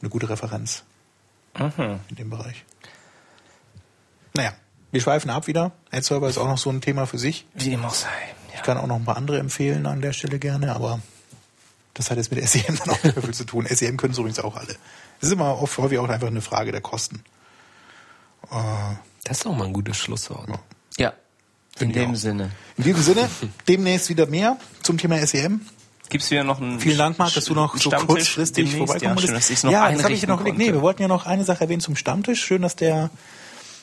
eine 0.01 0.09
gute 0.09 0.29
Referenz 0.29 0.83
Mhm. 1.57 1.99
in 2.09 2.15
dem 2.17 2.29
Bereich. 2.29 2.65
Naja, 4.33 4.53
wir 4.95 5.01
schweifen 5.01 5.29
ab 5.29 5.45
wieder. 5.47 5.73
Ad-Server 5.91 6.29
ist 6.29 6.37
auch 6.37 6.47
noch 6.47 6.57
so 6.57 6.69
ein 6.69 6.79
Thema 6.79 7.05
für 7.05 7.17
sich. 7.17 7.45
Wie 7.53 7.69
dem 7.69 7.83
auch 7.83 7.93
sei. 7.93 8.07
Ich 8.55 8.61
kann 8.63 8.77
auch 8.77 8.87
noch 8.87 8.95
ein 8.95 9.03
paar 9.03 9.17
andere 9.17 9.39
empfehlen 9.39 9.85
an 9.85 9.99
der 10.01 10.13
Stelle 10.13 10.39
gerne, 10.39 10.73
aber 10.73 11.01
das 11.93 12.09
hat 12.09 12.17
jetzt 12.17 12.31
mit 12.31 12.47
SEM 12.47 12.63
dann 12.85 12.89
auch 12.91 13.03
nicht 13.03 13.15
mehr 13.15 13.23
viel 13.23 13.33
zu 13.33 13.43
tun. 13.43 13.65
SEM 13.69 13.97
können 13.97 14.13
es 14.13 14.17
übrigens 14.19 14.39
auch 14.39 14.55
alle. 14.55 14.75
Das 15.19 15.29
ist 15.29 15.33
immer 15.33 15.61
oft 15.61 15.77
häufig 15.77 15.99
auch 15.99 16.07
einfach 16.07 16.27
eine 16.27 16.39
Frage 16.41 16.71
der 16.71 16.79
Kosten. 16.79 17.23
Äh, 18.49 18.55
Das 19.25 19.37
ist 19.37 19.45
doch 19.45 19.53
mal 19.55 19.65
ein 19.67 19.73
gutes 19.73 19.97
Schlusswort. 19.97 20.47
Ja. 20.97 21.09
In 21.09 21.15
Finde 21.77 21.99
ich 21.99 22.05
dem 22.05 22.11
auch. 22.13 22.15
Sinne. 22.15 22.51
in 22.77 22.83
diesem 22.85 23.01
Sinne, 23.03 23.29
demnächst 23.67 24.07
wieder 24.07 24.27
mehr 24.27 24.57
zum 24.81 24.97
Thema 24.97 25.17
SEM. 25.27 25.59
Gibt's 26.07 26.31
wieder 26.31 26.45
noch 26.45 26.61
einen 26.61 26.79
Vielen 26.79 26.97
Dank, 26.99 27.17
Marc, 27.19 27.33
dass 27.33 27.45
du 27.45 27.53
noch 27.53 27.73
so 27.75 27.89
Stammtisch 27.89 28.07
kurzfristig 28.07 28.69
demnächst? 28.69 28.77
vorbeikommen 28.77 29.01
ja, 29.03 29.21
schön, 29.21 29.29
konntest. 29.29 29.33
dass 29.35 29.49
ich's 29.49 29.63
noch 29.63 29.71
ja, 29.73 29.91
das 29.91 30.03
habe 30.03 30.13
ich 30.13 30.21
ja 30.21 30.27
noch. 30.29 30.41
Nee, 30.43 30.71
wir 30.71 30.81
wollten 30.81 31.01
ja 31.01 31.09
noch 31.09 31.25
eine 31.25 31.43
Sache 31.43 31.61
erwähnen 31.65 31.81
zum 31.81 31.97
Stammtisch. 31.97 32.41
Schön, 32.45 32.61
dass 32.61 32.77
der, 32.77 33.09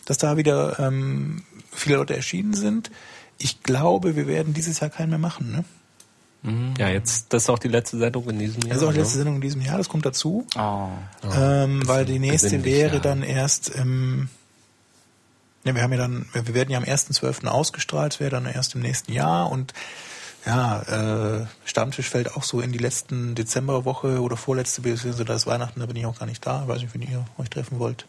dass 0.05 0.19
da 0.19 0.37
wieder 0.37 0.79
ähm, 0.79 1.45
viele 1.71 1.97
Leute 1.97 2.17
erschienen 2.17 2.55
sind. 2.55 2.91
Ich 3.39 3.63
glaube, 3.63 4.17
wir 4.17 4.27
werden 4.27 4.55
dieses 4.55 4.81
Jahr 4.81 4.91
keinen 4.91 5.11
mehr 5.11 5.19
machen. 5.19 5.53
Ne? 5.53 5.65
Ja, 6.77 6.89
jetzt, 6.89 7.33
das 7.33 7.45
ist 7.45 7.51
auch 7.51 7.59
die 7.61 7.69
letzte 7.69 7.99
Sendung 7.99 8.29
in 8.29 8.39
diesem 8.41 8.63
Jahr. 8.63 8.71
Das 8.71 8.79
ist 8.79 8.89
auch 8.89 8.93
die 8.93 8.99
letzte 8.99 9.19
ne? 9.19 9.25
Sendung 9.25 9.35
in 9.37 9.41
diesem 9.43 9.61
Jahr. 9.61 9.79
Das 9.79 9.89
kommt 9.89 10.05
dazu, 10.05 10.45
Oh. 10.57 10.89
ähm, 11.33 11.87
weil 11.87 12.05
die 12.05 12.19
nächste 12.19 12.65
wäre 12.65 12.95
ja. 12.97 13.01
dann 13.01 13.23
erst 13.23 13.69
im 13.69 14.29
Ne, 15.65 15.75
wir 15.77 15.83
haben 15.83 15.93
ja 15.93 15.99
dann, 15.99 16.27
wir 16.33 16.55
werden 16.55 16.71
ja 16.71 16.79
am 16.79 16.85
1.12. 16.85 17.47
ausgestrahlt, 17.47 18.15
es 18.15 18.21
wäre 18.21 18.31
dann 18.31 18.47
erst 18.47 18.75
im 18.75 18.81
nächsten 18.81 19.13
Jahr 19.13 19.51
und 19.51 19.73
ja, 20.45 20.83
äh, 21.43 21.47
Stammtisch 21.65 22.09
fällt 22.09 22.37
auch 22.37 22.43
so 22.43 22.61
in 22.61 22.73
die 22.73 22.79
letzten 22.79 23.37
Dezemberwoche 23.37 24.21
oder 24.21 24.37
vorletzte, 24.37 24.81
beziehungsweise 24.81 25.25
da 25.25 25.35
ist 25.35 25.47
Weihnachten, 25.47 25.79
da 25.79 25.87
bin 25.87 25.95
ich 25.95 26.05
auch 26.05 26.19
gar 26.19 26.27
nicht 26.27 26.45
da. 26.45 26.63
Ich 26.63 26.69
weiß 26.69 26.83
nicht, 26.83 26.93
wenn 26.95 27.03
ihr 27.03 27.25
euch 27.39 27.49
treffen 27.49 27.79
wollt. 27.79 28.07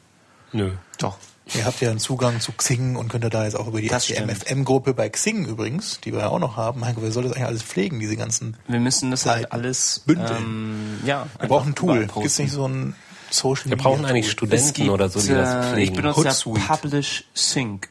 Nö. 0.52 0.72
Doch. 0.98 1.20
Ihr 1.56 1.65
habt 1.65 1.82
ja 1.82 1.90
einen 1.90 1.99
Zugang 1.99 2.40
zu 2.40 2.53
Xing 2.53 2.95
und 2.95 3.10
könnt 3.10 3.26
ihr 3.26 3.30
da 3.30 3.44
jetzt 3.44 3.56
auch 3.56 3.68
über 3.68 3.82
die. 3.82 3.90
MFM-Gruppe 3.90 4.94
bei 4.94 5.10
Xing 5.10 5.45
übrigens, 5.45 5.99
die 5.99 6.14
wir 6.14 6.22
ja 6.22 6.30
auch 6.30 6.40
noch 6.40 6.56
haben. 6.56 6.80
Mein 6.80 6.95
Gott, 6.95 7.03
wer 7.03 7.11
soll 7.11 7.24
das 7.24 7.34
eigentlich 7.34 7.48
alles 7.48 7.64
pflegen, 7.64 7.99
diese 7.99 8.15
ganzen... 8.15 8.56
Wir 8.68 8.80
müssen 8.80 9.11
das 9.11 9.22
Zeit 9.24 9.36
halt 9.36 9.52
alles 9.52 9.99
bündeln. 10.06 10.38
Ähm, 10.38 10.99
ja, 11.06 11.28
Wir 11.40 11.49
brauchen 11.49 11.72
ein 11.72 11.76
Tool. 11.76 11.99
Gibt 11.99 12.14
Gibt 12.15 12.40
nicht 12.40 12.52
so 12.52 12.68
ein 12.68 12.95
Social 13.30 13.70
Wir 13.70 13.78
brauchen 13.78 14.06
eigentlich? 14.06 14.32
Studenten 14.32 14.90
oder 14.90 15.10
so, 15.10 15.20
die 15.20 15.28
das 15.30 15.49
äh, 15.53 15.60
Ich 15.68 15.74
pflegen. 15.74 15.95
benutze 15.98 16.22
ja 16.24 16.30
Hootsuite. 16.32 16.61
Publish 16.65 17.26
Sync. 17.34 17.90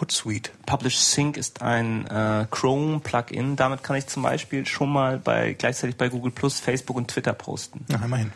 Hootsuite. 0.00 0.50
Publish 0.66 0.98
Sync 0.98 1.36
ist 1.36 1.62
ein 1.62 2.06
äh, 2.08 2.46
Chrome-Plugin. 2.50 3.56
Damit 3.56 3.82
kann 3.82 3.96
ich 3.96 4.06
zum 4.06 4.22
Beispiel 4.22 4.66
schon 4.66 4.90
mal 4.90 5.18
bei 5.18 5.52
gleichzeitig 5.54 5.96
bei 5.96 6.08
Google 6.08 6.32
Plus, 6.32 6.58
Facebook 6.58 6.96
und 6.96 7.08
Twitter 7.08 7.32
posten. 7.32 7.84
Na, 7.88 8.04
immerhin. 8.04 8.32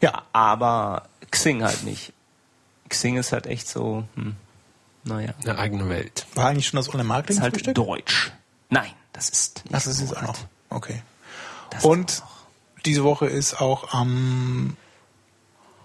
Ja, 0.00 0.22
Aber 0.32 1.04
Xing 1.30 1.62
halt 1.62 1.84
nicht. 1.84 2.12
Xing 2.92 3.16
ist 3.16 3.32
halt 3.32 3.46
echt 3.46 3.68
so, 3.68 4.04
hm, 4.14 4.36
naja. 5.04 5.34
Eine 5.42 5.58
eigene 5.58 5.88
Welt. 5.88 6.26
war 6.34 6.46
eigentlich 6.48 6.66
schon 6.68 6.76
das 6.78 6.88
Online-Marketing 6.88 7.36
Ist 7.36 7.42
halt 7.42 7.54
Frühstück? 7.54 7.74
Deutsch. 7.74 8.32
Nein, 8.70 8.90
das 9.12 9.28
ist 9.28 9.64
nicht 9.64 9.74
Ach, 9.74 9.82
das 9.82 10.00
ist 10.00 10.16
auch 10.16 10.22
noch. 10.22 10.38
Okay. 10.70 11.02
Das 11.70 11.84
Und 11.84 12.20
noch. 12.20 12.46
diese 12.86 13.02
Woche 13.04 13.26
ist 13.26 13.60
auch 13.60 13.92
am, 13.92 14.76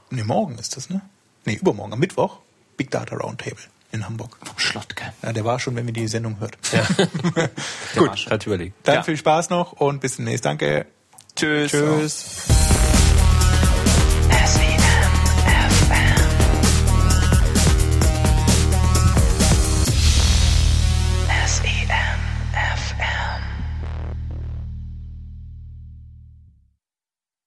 nee, 0.09 0.23
morgen 0.23 0.57
ist 0.59 0.77
das, 0.77 0.89
ne? 0.89 1.01
Nee, 1.45 1.55
übermorgen, 1.55 1.93
am 1.93 1.99
Mittwoch, 1.99 2.38
Big 2.77 2.91
Data 2.91 3.15
Roundtable 3.15 3.63
in 3.91 4.05
Hamburg. 4.05 4.38
vom 4.43 4.59
Schlottke. 4.59 5.13
Ja, 5.23 5.31
der 5.34 5.45
war 5.45 5.59
schon, 5.59 5.75
wenn 5.75 5.85
wir 5.85 5.93
die 5.93 6.07
Sendung 6.07 6.39
hört. 6.39 6.57
Gut, 7.95 8.29
hat 8.29 8.45
überlegt. 8.45 8.75
Dann 8.88 8.95
Ja. 8.95 9.03
viel 9.03 9.17
Spaß 9.17 9.49
noch 9.49 9.71
und 9.73 10.01
bis 10.01 10.17
demnächst. 10.17 10.45
Danke. 10.45 10.85
Tschüss. 11.35 11.71
Tschüss. 11.71 12.43